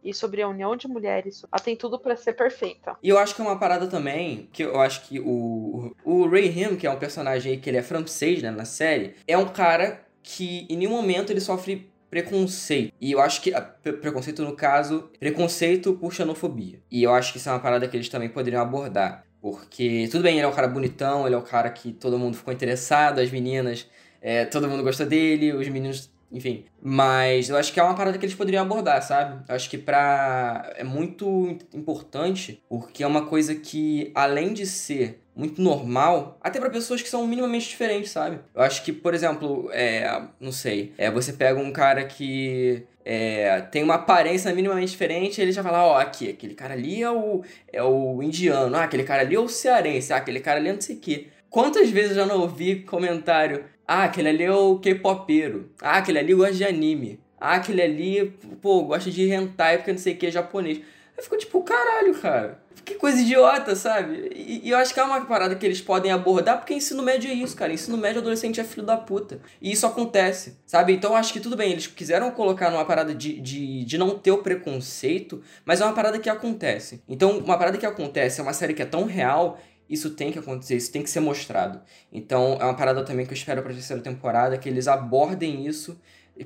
e 0.03 0.15
sobre 0.15 0.43
a 0.43 0.49
união 0.49 0.77
de 0.77 0.89
mulheres, 0.89 1.45
ela 1.53 1.63
tem 1.63 1.77
tudo 1.77 1.99
pra 1.99 2.17
ser 2.17 2.33
perfeita. 2.35 2.97
E 3.03 3.09
eu 3.09 3.19
acho 3.19 3.35
que 3.35 3.43
é 3.43 3.45
uma 3.45 3.59
parada 3.59 3.87
também, 3.87 4.49
que 4.53 4.63
eu 4.63 4.81
acho 4.81 5.03
que 5.09 5.21
o, 5.21 5.95
o 6.05 6.29
Ray 6.29 6.47
Him, 6.49 6.77
que 6.77 6.87
é 6.87 6.91
um 6.91 6.99
personagem 6.99 7.53
aí 7.53 7.59
que 7.59 7.69
ele 7.69 7.77
é 7.77 7.83
francês, 7.83 8.43
né, 8.43 8.51
na 8.51 8.65
série, 8.65 9.15
é 9.27 9.37
um 9.37 9.47
cara 9.49 10.01
que 10.23 10.67
em 10.71 10.77
nenhum 10.77 10.93
momento 10.93 11.31
ele 11.31 11.41
sofre 11.41 11.91
preconceito. 12.09 12.93
E 13.01 13.13
eu 13.13 13.21
acho 13.21 13.41
que, 13.43 13.53
a- 13.53 13.61
pre- 13.61 13.95
preconceito 13.95 14.43
no 14.45 14.55
caso, 14.55 15.11
preconceito 15.19 15.95
por 15.95 16.13
xenofobia. 16.13 16.81
E 16.91 17.03
eu 17.03 17.13
acho 17.13 17.33
que 17.33 17.39
isso 17.39 17.49
é 17.49 17.53
uma 17.53 17.59
parada 17.61 17.87
que 17.89 17.97
eles 17.97 18.09
também 18.09 18.29
poderiam 18.29 18.63
abordar. 18.63 19.25
Porque, 19.41 20.09
tudo 20.11 20.23
bem, 20.23 20.37
ele 20.37 20.47
é 20.47 20.49
um 20.49 20.53
cara 20.55 20.67
bonitão, 20.69 21.27
ele 21.27 21.35
é 21.35 21.39
um 21.39 21.43
cara 21.43 21.69
que 21.69 21.93
todo 21.93 22.19
mundo 22.19 22.37
ficou 22.37 22.55
interessado, 22.55 23.19
as 23.19 23.31
meninas, 23.31 23.87
é, 24.25 24.47
todo 24.47 24.67
mundo 24.67 24.83
gosta 24.83 25.05
dele, 25.05 25.53
os 25.53 25.69
meninos 25.69 26.11
enfim. 26.33 26.65
Mas 26.83 27.49
eu 27.49 27.57
acho 27.57 27.73
que 27.73 27.79
é 27.79 27.83
uma 27.83 27.95
parada 27.95 28.19
que 28.19 28.25
eles 28.25 28.35
poderiam 28.35 28.65
abordar, 28.65 29.01
sabe? 29.03 29.45
Eu 29.49 29.55
acho 29.55 29.71
que 29.71 29.79
pra. 29.79 30.73
É 30.75 30.83
muito 30.83 31.57
importante, 31.73 32.61
porque 32.69 33.05
é 33.05 33.07
uma 33.07 33.27
coisa 33.27 33.55
que, 33.55 34.11
além 34.15 34.53
de 34.53 34.67
ser 34.67 35.21
muito 35.37 35.63
normal, 35.63 36.37
até 36.41 36.59
pra 36.59 36.71
pessoas 36.71 37.01
que 37.01 37.09
são 37.09 37.25
minimamente 37.25 37.69
diferentes, 37.69 38.11
sabe? 38.11 38.41
Eu 38.53 38.63
acho 38.63 38.83
que, 38.83 38.93
por 38.93 39.15
exemplo, 39.15 39.71
é. 39.73 40.23
Não 40.41 40.51
sei. 40.51 40.93
É, 40.99 41.09
você 41.09 41.33
pega 41.33 41.61
um 41.61 41.73
cara 41.73 42.05
que. 42.05 42.85
É, 43.05 43.61
tem 43.61 43.85
uma 43.85 43.97
aparência 43.97 44.53
minimamente 44.55 44.91
diferente, 44.91 45.41
ele 45.41 45.53
já 45.53 45.63
fala, 45.63 45.85
ó, 45.85 45.99
aqui, 45.99 46.31
aquele 46.31 46.55
cara 46.55 46.73
ali 46.73 47.03
é 47.03 47.11
o, 47.11 47.45
é 47.71 47.83
o 47.83 48.23
indiano, 48.23 48.75
ah, 48.75 48.85
aquele 48.85 49.05
cara 49.05 49.21
ali 49.21 49.35
é 49.35 49.39
o 49.39 49.47
cearense, 49.47 50.11
ah, 50.11 50.17
aquele 50.17 50.41
cara 50.41 50.59
ali 50.59 50.71
é 50.71 50.73
não 50.73 50.81
sei 50.81 50.97
o 50.97 51.01
quê. 51.01 51.27
Quantas 51.55 51.89
vezes 51.89 52.11
eu 52.11 52.17
já 52.17 52.27
não 52.27 52.41
ouvi 52.41 52.81
comentário, 52.81 53.65
ah, 53.87 54.05
aquele 54.05 54.29
ali 54.29 54.45
é 54.45 54.53
o 54.53 54.79
K-popeiro, 54.79 55.71
ah, 55.81 55.99
aquele 55.99 56.19
ali 56.19 56.35
gosta 56.35 56.55
de 56.55 56.65
anime, 56.65 57.21
ah, 57.41 57.55
aquele 57.55 57.83
ali, 57.83 58.35
pô, 58.63 58.83
gosta 58.85 59.11
de 59.11 59.31
hentai 59.31 59.79
porque 59.79 59.93
não 59.93 59.99
sei 59.99 60.15
o 60.15 60.17
que 60.17 60.27
é 60.27 60.31
japonês. 60.31 60.81
Eu 61.17 61.23
fico 61.23 61.37
tipo, 61.37 61.63
caralho, 61.63 62.15
cara. 62.15 62.65
Que 62.85 62.97
coisa 62.97 63.21
idiota, 63.21 63.75
sabe? 63.75 64.31
E, 64.35 64.67
e 64.69 64.71
eu 64.71 64.77
acho 64.77 64.93
que 64.93 65.01
é 65.01 65.05
uma 65.05 65.25
parada 65.25 65.55
que 65.55 65.65
eles 65.65 65.81
podem 65.81 66.13
abordar, 66.13 66.59
porque 66.59 66.75
ensino 66.75 67.03
médio 67.03 67.31
é 67.31 67.35
isso, 67.35 67.57
cara. 67.57 67.73
Ensino 67.73 67.97
médio 67.97 68.21
adolescente 68.21 68.61
é 68.61 68.65
filho 68.65 68.85
da 68.85 68.97
puta. 68.97 69.41
E 69.61 69.73
isso 69.73 69.87
acontece, 69.87 70.59
sabe? 70.67 70.93
Então 70.93 71.17
acho 71.17 71.33
que 71.33 71.41
tudo 71.41 71.57
bem, 71.57 71.73
eles 71.73 71.87
quiseram 71.87 72.31
colocar 72.33 72.71
numa 72.71 72.85
parada 72.85 73.15
de, 73.15 73.41
de, 73.41 73.85
de 73.85 73.99
não 73.99 74.19
ter 74.19 74.33
o 74.33 74.39
preconceito, 74.39 75.43
mas 75.65 75.81
é 75.81 75.85
uma 75.85 75.95
parada 75.95 76.19
que 76.19 76.29
acontece. 76.29 77.03
Então, 77.09 77.39
uma 77.39 77.57
parada 77.57 77.79
que 77.79 77.87
acontece 77.87 78.41
é 78.41 78.43
uma 78.43 78.53
série 78.53 78.75
que 78.75 78.83
é 78.83 78.87
tão 78.87 79.05
real 79.05 79.59
isso 79.89 80.11
tem 80.11 80.33
que 80.33 80.39
acontecer, 80.39 80.77
isso 80.77 80.93
tem 80.93 81.03
que 81.03 81.11
ser 81.11 81.21
mostrado. 81.21 81.81
Então 82.13 82.57
é 82.61 82.65
uma 82.65 82.75
parada 82.75 83.05
também 83.05 83.27
que 83.27 83.33
eu 83.33 83.37
espero 83.37 83.63
pra 83.63 83.73
terceira 83.73 84.03
temporada, 84.03 84.59
que 84.59 84.69
eles 84.69 84.89
abordem 84.89 85.67
isso. 85.67 86.01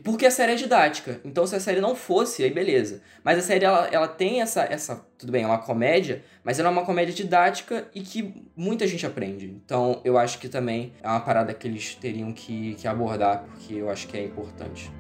Porque 0.05 0.27
a 0.27 0.31
série 0.31 0.53
é 0.53 0.55
didática. 0.55 1.19
Então 1.25 1.47
se 1.47 1.57
a 1.57 1.61
série 1.61 1.81
não 1.81 1.95
fosse, 1.95 2.45
aí 2.45 2.51
beleza. 2.51 3.01
Mas 3.25 3.39
a 3.39 3.43
série 3.43 3.65
ela, 3.65 3.89
ela 3.91 4.07
tem 4.07 4.43
essa, 4.43 4.63
essa. 4.63 5.07
Tudo 5.17 5.33
bem, 5.33 5.45
é 5.45 5.47
uma 5.47 5.59
comédia, 5.59 6.23
mas 6.45 6.59
ela 6.59 6.69
é 6.69 6.73
uma 6.73 6.85
comédia 6.85 7.15
didática 7.15 7.89
e 7.95 8.03
que 8.03 8.47
muita 8.55 8.87
gente 8.87 9.07
aprende. 9.07 9.47
Então 9.47 10.01
eu 10.05 10.19
acho 10.19 10.39
que 10.39 10.49
também 10.49 10.93
é 11.03 11.09
uma 11.09 11.21
parada 11.21 11.55
que 11.55 11.67
eles 11.67 11.95
teriam 11.95 12.33
que, 12.33 12.75
que 12.75 12.87
abordar, 12.87 13.45
porque 13.45 13.75
eu 13.75 13.89
acho 13.89 14.07
que 14.09 14.17
é 14.17 14.25
importante. 14.25 14.93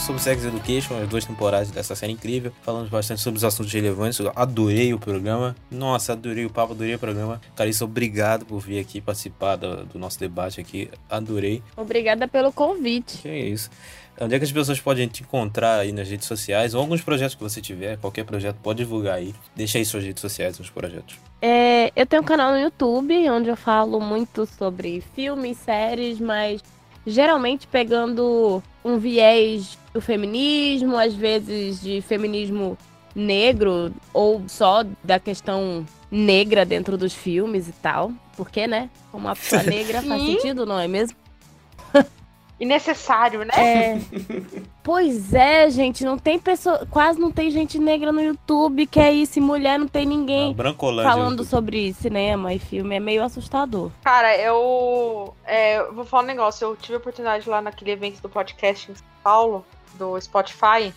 Sobre 0.00 0.22
Sex 0.22 0.44
Education, 0.44 1.02
as 1.02 1.08
duas 1.08 1.24
temporadas 1.24 1.70
dessa 1.70 1.94
série 1.94 2.12
incrível. 2.12 2.52
Falamos 2.62 2.88
bastante 2.88 3.20
sobre 3.20 3.38
os 3.38 3.44
assuntos 3.44 3.72
relevantes. 3.72 4.18
Eu 4.18 4.32
adorei 4.34 4.94
o 4.94 4.98
programa. 4.98 5.54
Nossa, 5.70 6.12
adorei 6.12 6.44
o 6.46 6.50
papo, 6.50 6.72
adorei 6.72 6.94
o 6.94 6.98
programa. 6.98 7.40
Carissa, 7.54 7.84
obrigado 7.84 8.46
por 8.46 8.60
vir 8.60 8.78
aqui 8.78 9.00
participar 9.00 9.56
do, 9.56 9.84
do 9.84 9.98
nosso 9.98 10.18
debate 10.18 10.60
aqui. 10.60 10.90
Adorei. 11.08 11.62
Obrigada 11.76 12.26
pelo 12.26 12.52
convite. 12.52 13.18
Que 13.18 13.28
é 13.28 13.38
isso. 13.38 13.70
Onde 14.20 14.34
é 14.34 14.38
que 14.38 14.44
as 14.44 14.52
pessoas 14.52 14.80
podem 14.80 15.08
te 15.08 15.22
encontrar 15.22 15.80
aí 15.80 15.92
nas 15.92 16.08
redes 16.08 16.26
sociais? 16.26 16.74
Ou 16.74 16.80
alguns 16.80 17.02
projetos 17.02 17.34
que 17.34 17.42
você 17.42 17.60
tiver, 17.60 17.96
qualquer 17.98 18.24
projeto, 18.24 18.56
pode 18.62 18.78
divulgar 18.78 19.16
aí. 19.16 19.34
Deixa 19.54 19.78
aí 19.78 19.84
suas 19.84 20.04
redes 20.04 20.20
sociais, 20.20 20.58
os 20.60 20.70
projetos. 20.70 21.16
É, 21.40 21.90
eu 21.96 22.06
tenho 22.06 22.22
um 22.22 22.24
canal 22.24 22.52
no 22.52 22.58
YouTube 22.58 23.30
onde 23.30 23.48
eu 23.48 23.56
falo 23.56 24.00
muito 24.00 24.46
sobre 24.46 25.02
filmes, 25.14 25.56
séries, 25.58 26.20
mas 26.20 26.62
geralmente 27.06 27.66
pegando 27.66 28.62
um 28.84 28.98
viés 28.98 29.78
do 29.92 30.00
feminismo, 30.00 30.96
às 30.96 31.14
vezes 31.14 31.80
de 31.80 32.00
feminismo 32.00 32.76
negro 33.14 33.92
ou 34.12 34.42
só 34.48 34.84
da 35.02 35.18
questão 35.18 35.84
negra 36.10 36.64
dentro 36.64 36.96
dos 36.96 37.12
filmes 37.12 37.68
e 37.68 37.72
tal. 37.72 38.12
Porque, 38.36 38.66
né? 38.66 38.88
Como 39.10 39.26
uma 39.26 39.36
pessoa 39.36 39.62
negra 39.64 40.02
faz 40.02 40.22
sentido, 40.22 40.64
não 40.64 40.78
é 40.78 40.88
mesmo? 40.88 41.16
E 42.60 42.66
necessário, 42.66 43.40
né? 43.40 43.52
É. 43.56 43.98
pois 44.84 45.32
é, 45.32 45.70
gente, 45.70 46.04
não 46.04 46.18
tem 46.18 46.38
pessoa, 46.38 46.86
quase 46.90 47.18
não 47.18 47.32
tem 47.32 47.50
gente 47.50 47.78
negra 47.78 48.12
no 48.12 48.20
YouTube 48.20 48.86
que 48.86 49.00
é 49.00 49.10
isso, 49.10 49.38
e 49.38 49.40
mulher 49.42 49.78
não 49.78 49.88
tem 49.88 50.04
ninguém 50.04 50.54
falando 51.02 51.42
sobre 51.42 51.94
cinema 51.94 52.52
e 52.52 52.58
filme, 52.58 52.96
é 52.96 53.00
meio 53.00 53.24
assustador. 53.24 53.90
Cara, 54.04 54.36
eu, 54.36 55.34
é, 55.46 55.78
eu 55.78 55.94
vou 55.94 56.04
falar 56.04 56.24
um 56.24 56.26
negócio. 56.26 56.66
Eu 56.66 56.76
tive 56.76 56.96
a 56.96 56.98
oportunidade 56.98 57.48
lá 57.48 57.62
naquele 57.62 57.92
evento 57.92 58.20
do 58.20 58.28
podcast 58.28 58.92
em 58.92 58.94
São 58.94 59.06
Paulo, 59.24 59.64
do 60.00 60.20
Spotify. 60.20 60.92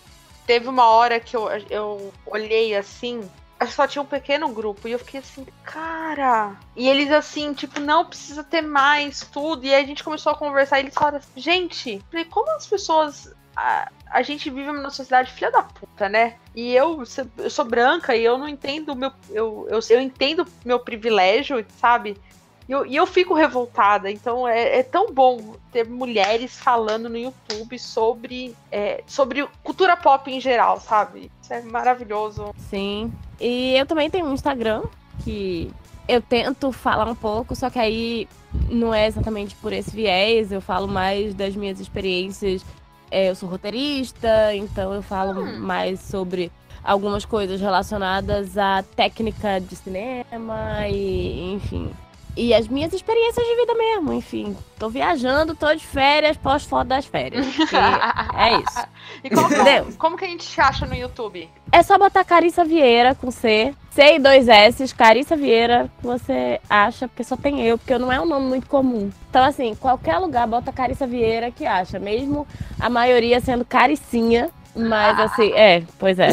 Teve 0.46 0.68
uma 0.68 0.86
hora 0.86 1.20
que 1.20 1.36
eu, 1.36 1.48
eu 1.70 2.12
olhei 2.26 2.74
assim, 2.74 3.28
só 3.66 3.86
tinha 3.86 4.02
um 4.02 4.06
pequeno 4.06 4.48
grupo, 4.48 4.88
e 4.88 4.92
eu 4.92 4.98
fiquei 4.98 5.20
assim, 5.20 5.46
cara. 5.62 6.56
E 6.76 6.88
eles 6.88 7.10
assim, 7.10 7.52
tipo, 7.52 7.80
não 7.80 8.04
precisa 8.04 8.42
ter 8.42 8.62
mais 8.62 9.20
tudo. 9.20 9.64
E 9.64 9.74
aí 9.74 9.84
a 9.84 9.86
gente 9.86 10.04
começou 10.04 10.32
a 10.32 10.36
conversar, 10.36 10.78
e 10.78 10.82
eles 10.84 10.94
falaram 10.94 11.18
assim, 11.18 11.30
gente, 11.36 12.04
como 12.30 12.50
as 12.50 12.66
pessoas. 12.66 13.32
A, 13.56 13.88
a 14.10 14.20
gente 14.20 14.50
vive 14.50 14.66
numa 14.72 14.90
sociedade 14.90 15.30
filha 15.30 15.48
da 15.48 15.62
puta, 15.62 16.08
né? 16.08 16.34
E 16.56 16.74
eu, 16.74 17.04
eu 17.38 17.48
sou 17.48 17.64
branca 17.64 18.16
e 18.16 18.24
eu 18.24 18.36
não 18.36 18.48
entendo 18.48 18.96
meu. 18.96 19.12
Eu, 19.30 19.68
eu, 19.70 19.78
eu 19.90 20.00
entendo 20.00 20.44
meu 20.64 20.80
privilégio, 20.80 21.64
sabe? 21.78 22.20
E 22.68 22.72
eu, 22.72 22.86
e 22.86 22.96
eu 22.96 23.06
fico 23.06 23.34
revoltada. 23.34 24.10
Então 24.10 24.46
é, 24.48 24.78
é 24.78 24.82
tão 24.82 25.12
bom 25.12 25.54
ter 25.72 25.86
mulheres 25.88 26.56
falando 26.56 27.08
no 27.08 27.18
YouTube 27.18 27.78
sobre, 27.78 28.54
é, 28.72 29.02
sobre 29.06 29.46
cultura 29.62 29.96
pop 29.96 30.30
em 30.30 30.40
geral, 30.40 30.80
sabe? 30.80 31.30
Isso 31.42 31.52
é 31.52 31.60
maravilhoso. 31.62 32.54
Sim. 32.70 33.12
E 33.40 33.76
eu 33.76 33.84
também 33.86 34.08
tenho 34.08 34.26
um 34.26 34.32
Instagram 34.32 34.82
que 35.22 35.70
eu 36.08 36.20
tento 36.20 36.70
falar 36.72 37.06
um 37.08 37.14
pouco, 37.14 37.54
só 37.54 37.68
que 37.70 37.78
aí 37.78 38.28
não 38.70 38.94
é 38.94 39.06
exatamente 39.06 39.54
por 39.56 39.72
esse 39.72 39.90
viés, 39.90 40.52
eu 40.52 40.60
falo 40.60 40.86
mais 40.86 41.34
das 41.34 41.56
minhas 41.56 41.80
experiências. 41.80 42.64
É, 43.10 43.30
eu 43.30 43.34
sou 43.34 43.48
roteirista, 43.48 44.54
então 44.54 44.92
eu 44.92 45.02
falo 45.02 45.42
Hum. 45.42 45.58
mais 45.60 46.00
sobre 46.00 46.50
algumas 46.82 47.24
coisas 47.24 47.60
relacionadas 47.60 48.58
à 48.58 48.82
técnica 48.96 49.60
de 49.60 49.76
cinema 49.76 50.88
e, 50.88 51.52
enfim. 51.54 51.90
E 52.36 52.52
as 52.52 52.66
minhas 52.66 52.92
experiências 52.92 53.46
de 53.46 53.56
vida 53.56 53.74
mesmo, 53.74 54.12
enfim. 54.12 54.56
Tô 54.78 54.88
viajando, 54.88 55.54
tô 55.54 55.72
de 55.72 55.86
férias, 55.86 56.36
posto 56.36 56.68
foto 56.68 56.88
das 56.88 57.06
férias. 57.06 57.46
é 58.36 58.58
isso. 58.58 58.88
E 59.22 59.30
como, 59.30 59.48
como 59.96 60.16
que 60.16 60.24
a 60.24 60.28
gente 60.28 60.46
te 60.46 60.60
acha 60.60 60.84
no 60.84 60.94
YouTube? 60.94 61.48
É 61.70 61.82
só 61.82 61.96
botar 61.96 62.24
Carissa 62.24 62.64
Vieira 62.64 63.14
com 63.14 63.30
C, 63.30 63.72
C 63.90 64.16
e 64.16 64.18
dois 64.18 64.48
S, 64.48 64.94
Carissa 64.94 65.36
Vieira, 65.36 65.90
você 66.02 66.60
acha, 66.68 67.06
porque 67.06 67.22
só 67.22 67.36
tem 67.36 67.64
eu, 67.64 67.78
porque 67.78 67.96
não 67.98 68.12
é 68.12 68.20
um 68.20 68.26
nome 68.26 68.46
muito 68.46 68.68
comum. 68.68 69.10
Então, 69.30 69.44
assim, 69.44 69.74
qualquer 69.76 70.18
lugar 70.18 70.46
bota 70.46 70.72
Carissa 70.72 71.06
Vieira 71.06 71.50
que 71.50 71.64
acha, 71.64 71.98
mesmo 71.98 72.46
a 72.80 72.90
maioria 72.90 73.40
sendo 73.40 73.64
Caricinha, 73.64 74.50
mas 74.74 75.18
assim, 75.20 75.52
é, 75.52 75.84
pois 75.98 76.18
é. 76.18 76.30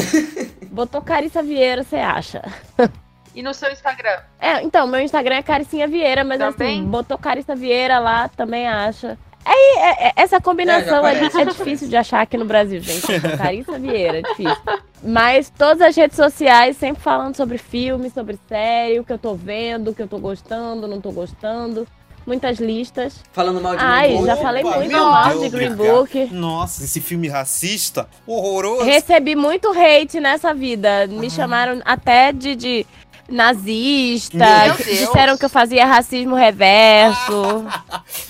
Botou 0.70 1.00
Carissa 1.00 1.42
Vieira, 1.42 1.84
você 1.84 1.96
acha. 1.96 2.42
E 3.34 3.42
no 3.42 3.54
seu 3.54 3.70
Instagram? 3.72 4.18
É, 4.40 4.62
então, 4.62 4.86
meu 4.86 5.00
Instagram 5.00 5.36
é 5.36 5.42
Caricinha 5.42 5.88
Vieira, 5.88 6.22
mas 6.24 6.38
Também? 6.38 6.80
assim, 6.80 6.84
botou 6.86 7.16
Carissa 7.16 7.54
Vieira 7.56 7.98
lá, 7.98 8.28
também 8.28 8.68
acha. 8.68 9.18
Aí, 9.44 9.74
é- 9.78 10.08
é- 10.08 10.12
essa 10.16 10.40
combinação 10.40 11.04
É, 11.06 11.14
é, 11.26 11.30
já 11.30 11.40
é 11.40 11.44
difícil 11.46 11.88
de 11.88 11.96
achar 11.96 12.20
aqui 12.20 12.36
no 12.36 12.44
Brasil, 12.44 12.80
gente. 12.80 13.02
Carissa 13.38 13.78
Vieira, 13.78 14.18
é 14.18 14.22
difícil. 14.22 14.56
Mas 15.02 15.50
todas 15.50 15.80
as 15.80 15.96
redes 15.96 16.16
sociais 16.16 16.76
sempre 16.76 17.02
falando 17.02 17.34
sobre 17.36 17.58
filme, 17.58 18.08
sobre 18.10 18.38
série, 18.48 19.00
o 19.00 19.04
que 19.04 19.12
eu 19.12 19.18
tô 19.18 19.34
vendo, 19.34 19.88
o 19.90 19.94
que 19.94 20.02
eu 20.02 20.06
tô 20.08 20.18
gostando, 20.18 20.86
não 20.86 21.00
tô 21.00 21.10
gostando. 21.10 21.88
Muitas 22.24 22.58
listas. 22.60 23.16
Falando 23.32 23.60
mal 23.60 23.74
de 23.74 23.82
Ai, 23.82 24.06
Green 24.10 24.16
Book. 24.18 24.26
já 24.28 24.36
falei 24.36 24.62
Opa, 24.62 24.76
muito 24.76 24.92
meu 24.92 25.04
mal 25.06 25.28
Deus, 25.30 25.40
de 25.40 25.48
Green. 25.48 25.74
Book. 25.74 26.28
Nossa, 26.32 26.84
esse 26.84 27.00
filme 27.00 27.26
racista, 27.26 28.08
horroroso. 28.24 28.84
Recebi 28.84 29.34
muito 29.34 29.72
hate 29.72 30.20
nessa 30.20 30.54
vida. 30.54 31.08
Me 31.08 31.28
chamaram 31.28 31.82
até 31.84 32.30
de, 32.30 32.54
de 32.54 32.86
nazista. 33.28 34.38
Disseram 34.84 35.36
que 35.36 35.44
eu 35.44 35.48
fazia 35.48 35.84
racismo 35.86 36.34
reverso. 36.34 37.64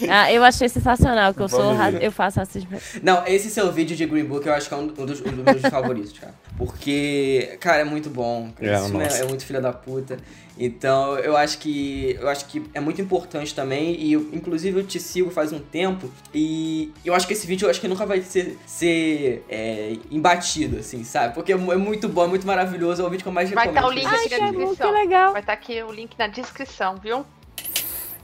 Ah, 0.08 0.32
eu 0.32 0.42
achei 0.44 0.68
sensacional 0.68 1.32
que 1.32 1.40
eu 1.40 1.48
sou 1.48 1.60
Vamos 1.62 1.78
ra- 1.78 1.90
ver. 1.90 2.02
eu 2.02 2.10
faço 2.12 2.38
racismo. 2.38 2.70
Não, 3.02 3.24
esse 3.26 3.50
seu 3.50 3.70
vídeo 3.72 3.96
de 3.96 4.04
Green 4.06 4.24
Book 4.24 4.46
eu 4.46 4.52
acho 4.52 4.68
que 4.68 4.74
é 4.74 4.76
um, 4.76 4.82
um 4.82 5.06
dos, 5.06 5.20
um 5.20 5.24
dos 5.30 5.44
meus 5.44 5.60
favoritos, 5.70 6.18
cara. 6.18 6.34
Porque, 6.56 7.56
cara, 7.60 7.80
é 7.80 7.84
muito 7.84 8.10
bom. 8.10 8.50
É, 8.60 8.74
Esse 8.74 8.88
filme 8.88 9.04
é, 9.04 9.20
é 9.20 9.24
muito 9.24 9.44
filha 9.44 9.60
da 9.60 9.72
puta. 9.72 10.18
Então, 10.58 11.18
eu 11.18 11.34
acho 11.36 11.58
que 11.58 12.16
eu 12.20 12.28
acho 12.28 12.44
que 12.44 12.62
é 12.74 12.80
muito 12.80 13.00
importante 13.00 13.54
também. 13.54 13.98
E 13.98 14.12
eu, 14.12 14.28
inclusive 14.32 14.78
eu 14.80 14.86
te 14.86 15.00
sigo 15.00 15.30
faz 15.30 15.50
um 15.52 15.58
tempo. 15.58 16.10
E 16.32 16.92
eu 17.04 17.14
acho 17.14 17.26
que 17.26 17.32
esse 17.32 17.46
vídeo 17.46 17.66
eu 17.66 17.70
acho 17.70 17.80
que 17.80 17.88
nunca 17.88 18.04
vai 18.04 18.20
ser, 18.20 18.58
ser 18.66 19.44
é, 19.48 19.96
embatido, 20.10 20.78
assim, 20.78 21.02
sabe? 21.04 21.34
Porque 21.34 21.52
é 21.52 21.56
é 21.56 21.76
muito 21.76 22.08
bom, 22.08 22.24
é 22.24 22.28
muito 22.28 22.46
maravilhoso. 22.46 23.02
É 23.02 23.06
o 23.06 23.10
vídeo 23.10 23.22
que 23.22 23.28
eu 23.28 23.32
mais 23.32 23.50
Vai 23.50 23.66
recomendo. 23.66 23.98
estar 23.98 24.12
o 24.12 24.14
link 24.14 24.26
aqui 24.26 24.40
na 24.40 24.48
é 24.48 24.52
descrição. 24.52 24.92
legal. 24.92 25.32
Vai 25.32 25.40
estar 25.40 25.52
aqui 25.54 25.82
o 25.82 25.90
link 25.90 26.18
na 26.18 26.26
descrição, 26.26 26.96
viu? 26.96 27.24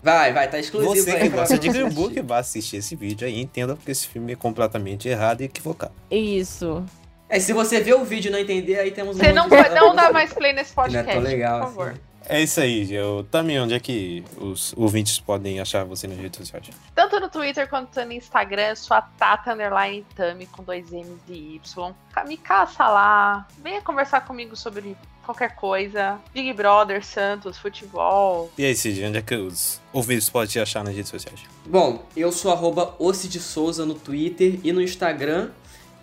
Vai, 0.02 0.32
vai, 0.32 0.48
tá 0.48 0.59
exclusivo 0.59 0.94
Você 0.94 1.10
aí 1.10 1.22
que 1.22 1.28
gosta 1.30 1.59
de 1.59 1.68
Green. 1.68 1.88
Book 1.90 2.20
vai 2.22 2.40
assistir 2.40 2.76
esse 2.76 2.94
vídeo 2.94 3.26
aí 3.26 3.34
e 3.34 3.40
entenda 3.42 3.74
porque 3.74 3.90
esse 3.90 4.06
filme 4.06 4.32
é 4.32 4.36
completamente 4.36 5.09
errado 5.09 5.40
e 5.40 5.44
equivocado. 5.44 5.92
Isso. 6.10 6.84
É, 7.28 7.38
se 7.38 7.52
você 7.52 7.80
ver 7.80 7.94
o 7.94 8.05
vídeo 8.05 8.28
e 8.28 8.32
não 8.32 8.38
entender, 8.38 8.78
aí 8.78 8.90
temos 8.90 9.16
um 9.16 9.18
Você 9.18 9.32
não, 9.32 9.48
vai, 9.48 9.68
não 9.74 9.94
dá 9.94 10.10
mais 10.10 10.32
play 10.32 10.52
nesse 10.52 10.72
Que 10.72 10.76
não 10.76 10.84
é 10.84 10.88
podcast, 10.88 11.12
tão 11.12 11.22
legal, 11.22 11.60
por 11.60 11.66
favor. 11.66 11.88
assim. 11.90 12.00
É 12.30 12.42
isso 12.42 12.60
aí, 12.60 12.92
eu 12.92 13.26
também 13.30 13.59
onde 13.59 13.72
é 13.72 13.80
que 13.80 14.22
os 14.36 14.74
ouvintes 14.76 15.18
podem 15.18 15.60
achar 15.60 15.84
você 15.84 16.06
nas 16.06 16.18
redes 16.18 16.38
sociais? 16.38 16.68
Tanto 16.94 17.18
no 17.18 17.28
Twitter 17.30 17.66
quanto 17.68 18.05
no 18.05 18.12
Instagram, 18.12 18.74
sua 18.74 19.00
Tata 19.00 19.55
Underline 19.55 20.05
Tami 20.14 20.44
com 20.46 20.62
dois 20.62 20.90
M's 20.92 21.22
e 21.26 21.55
Y. 21.56 21.94
Me 22.26 22.36
caça 22.36 22.86
lá, 22.86 23.46
venha 23.62 23.80
conversar 23.80 24.22
comigo 24.22 24.55
sobre 24.56 24.94
qualquer 25.24 25.55
coisa. 25.55 26.18
Big 26.34 26.52
Brother, 26.52 27.05
Santos, 27.05 27.56
futebol. 27.56 28.50
E 28.59 28.64
aí, 28.64 28.74
Cid, 28.74 29.05
onde 29.05 29.18
é 29.18 29.22
que 29.22 29.34
os 29.34 29.80
ouvintes 29.92 30.28
podem 30.28 30.48
te 30.48 30.60
achar 30.60 30.84
nas 30.84 30.94
redes 30.94 31.10
sociais? 31.10 31.40
Bom, 31.66 32.05
eu 32.16 32.32
sou 32.32 32.52
arroba 32.52 32.94
Souza 33.40 33.86
no 33.86 33.94
Twitter 33.94 34.59
e 34.64 34.72
no 34.72 34.82
Instagram. 34.82 35.50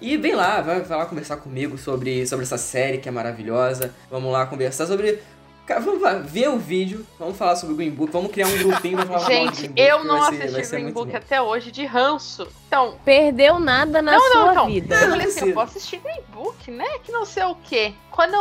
E 0.02 0.18
vem 0.18 0.36
lá, 0.36 0.62
vai, 0.62 0.82
vai 0.82 0.98
lá 0.98 1.06
conversar 1.06 1.38
comigo 1.38 1.78
sobre, 1.78 2.28
sobre 2.28 2.44
essa 2.44 2.58
série 2.58 2.98
que 2.98 3.08
é 3.08 3.12
maravilhosa. 3.12 3.94
Vamos 4.12 4.32
lá 4.32 4.46
conversar 4.46 4.86
sobre. 4.88 5.20
Cara, 5.66 5.80
vamos 5.80 6.00
lá, 6.02 6.14
ver 6.14 6.48
o 6.50 6.60
vídeo, 6.60 7.04
vamos 7.18 7.36
falar 7.38 7.56
sobre 7.56 7.74
o 7.74 7.78
Green 7.78 7.90
Book, 7.90 8.12
vamos 8.14 8.32
criar 8.32 8.46
um 8.46 8.56
grupinho 8.56 8.98
pra 8.98 9.06
falar 9.08 9.26
Gente, 9.26 9.68
Green 9.68 9.70
Book, 9.70 9.82
eu 9.82 10.04
não 10.04 10.24
ser- 10.30 10.44
assisti 10.44 10.76
Green 10.76 10.92
Book 10.92 11.12
bom. 11.12 11.18
até 11.18 11.42
hoje 11.42 11.72
de 11.72 11.84
ranço. 11.88 12.48
Então, 12.68 13.00
Perdeu 13.04 13.58
nada 13.60 14.00
na 14.00 14.12
não, 14.12 14.20
não, 14.20 14.32
sua 14.44 14.52
então. 14.52 14.66
vida. 14.68 14.96
Eu 14.96 15.10
falei 15.10 15.26
assim, 15.28 15.48
eu 15.48 15.54
vou 15.56 15.64
assistir 15.64 15.98
Green 15.98 16.22
Book, 16.32 16.70
né? 16.70 16.86
Que 17.04 17.12
não 17.12 17.26
sei 17.26 17.44
o 17.46 17.56
quê. 17.56 17.94
Quando 18.12 18.36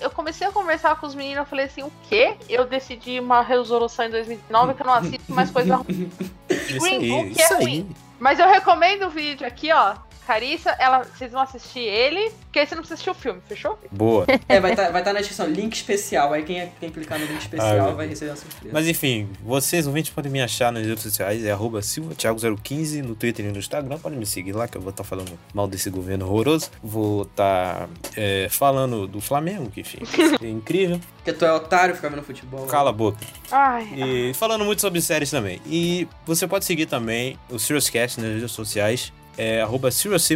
eu 0.00 0.10
comecei 0.10 0.46
a 0.46 0.52
conversar 0.52 0.94
com 1.00 1.08
os 1.08 1.14
meninos, 1.16 1.38
eu 1.38 1.44
falei 1.46 1.64
assim, 1.66 1.82
o 1.82 1.90
quê? 2.08 2.34
Eu 2.48 2.64
decidi 2.64 3.18
uma 3.18 3.42
resolução 3.42 4.04
em 4.04 4.10
2009 4.10 4.74
que 4.74 4.82
eu 4.82 4.86
não 4.86 4.94
assisto 4.94 5.32
mais 5.32 5.50
coisa 5.50 5.74
ruim. 5.82 6.08
Green 6.48 6.96
aí, 6.98 7.08
Book 7.08 7.40
é 7.42 7.52
aí. 7.52 7.62
ruim. 7.64 7.96
Mas 8.20 8.38
eu 8.38 8.46
recomendo 8.46 9.06
o 9.06 9.10
vídeo 9.10 9.44
aqui, 9.44 9.72
ó. 9.72 9.94
Carissa, 10.26 10.70
ela, 10.78 11.02
vocês 11.02 11.32
vão 11.32 11.40
assistir 11.40 11.80
ele, 11.80 12.30
porque 12.42 12.58
aí 12.58 12.66
você 12.66 12.74
não 12.74 12.82
precisa 12.82 12.94
assistir 12.94 13.10
o 13.10 13.14
filme, 13.14 13.40
fechou? 13.48 13.78
Boa. 13.90 14.26
É, 14.48 14.60
vai 14.60 14.72
estar 14.72 14.90
vai 14.90 15.02
tá 15.02 15.12
na 15.12 15.20
descrição, 15.20 15.46
link 15.46 15.74
especial. 15.74 16.32
Aí 16.32 16.42
quem, 16.42 16.70
quem 16.78 16.90
clicar 16.90 17.18
no 17.18 17.24
link 17.24 17.34
Ai, 17.34 17.42
especial 17.42 17.86
meu 17.86 17.96
vai 17.96 18.06
receber 18.06 18.32
a 18.32 18.36
surpresa. 18.36 18.70
Mas 18.72 18.86
enfim, 18.86 19.28
vocês 19.42 19.86
ouvintes 19.86 20.10
podem 20.10 20.30
me 20.30 20.40
achar 20.40 20.72
nas 20.72 20.86
redes 20.86 21.02
sociais, 21.02 21.44
é 21.44 21.50
arroba 21.50 21.80
silvatiago015 21.80 23.02
no 23.02 23.14
Twitter 23.14 23.46
e 23.46 23.52
no 23.52 23.58
Instagram, 23.58 23.98
podem 23.98 24.18
me 24.18 24.26
seguir 24.26 24.52
lá 24.52 24.68
que 24.68 24.76
eu 24.76 24.80
vou 24.80 24.90
estar 24.90 25.04
falando 25.04 25.38
mal 25.52 25.66
desse 25.66 25.90
governo 25.90 26.26
horroroso. 26.26 26.70
Vou 26.82 27.22
estar 27.22 27.88
é, 28.16 28.48
falando 28.50 29.06
do 29.06 29.20
Flamengo, 29.20 29.70
que 29.70 29.80
enfim, 29.80 29.98
é 30.42 30.48
incrível. 30.48 31.00
Porque 31.16 31.32
tu 31.32 31.44
é 31.44 31.52
otário, 31.52 31.94
fica 31.94 32.08
vendo 32.08 32.22
futebol. 32.22 32.66
Cala 32.66 32.90
a 32.90 32.92
boca. 32.92 33.18
Ai, 33.50 33.88
E 33.94 34.34
falando 34.34 34.64
muito 34.64 34.80
sobre 34.80 35.00
séries 35.00 35.30
também. 35.30 35.60
E 35.66 36.08
você 36.24 36.46
pode 36.46 36.64
seguir 36.64 36.86
também 36.86 37.38
o 37.50 37.58
SiriusCast 37.58 38.20
nas 38.20 38.34
redes 38.34 38.52
sociais. 38.52 39.12
É 39.42 39.62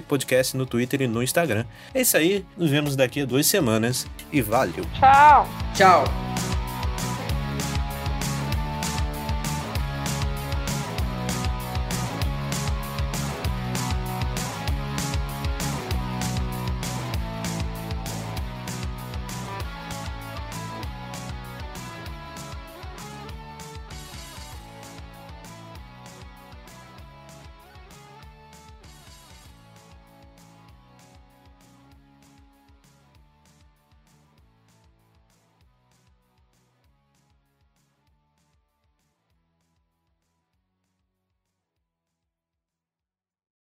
Podcast 0.01 0.56
no 0.56 0.64
Twitter 0.64 1.02
e 1.02 1.06
no 1.06 1.22
Instagram. 1.22 1.66
É 1.93 2.01
isso 2.01 2.16
aí, 2.16 2.43
nos 2.56 2.70
vemos 2.70 2.97
daqui 2.97 3.20
a 3.20 3.26
duas 3.26 3.47
semanas 3.47 4.06
e 4.32 4.40
valeu! 4.40 4.82
tchau! 4.98 5.47
Tchau. 5.74 6.53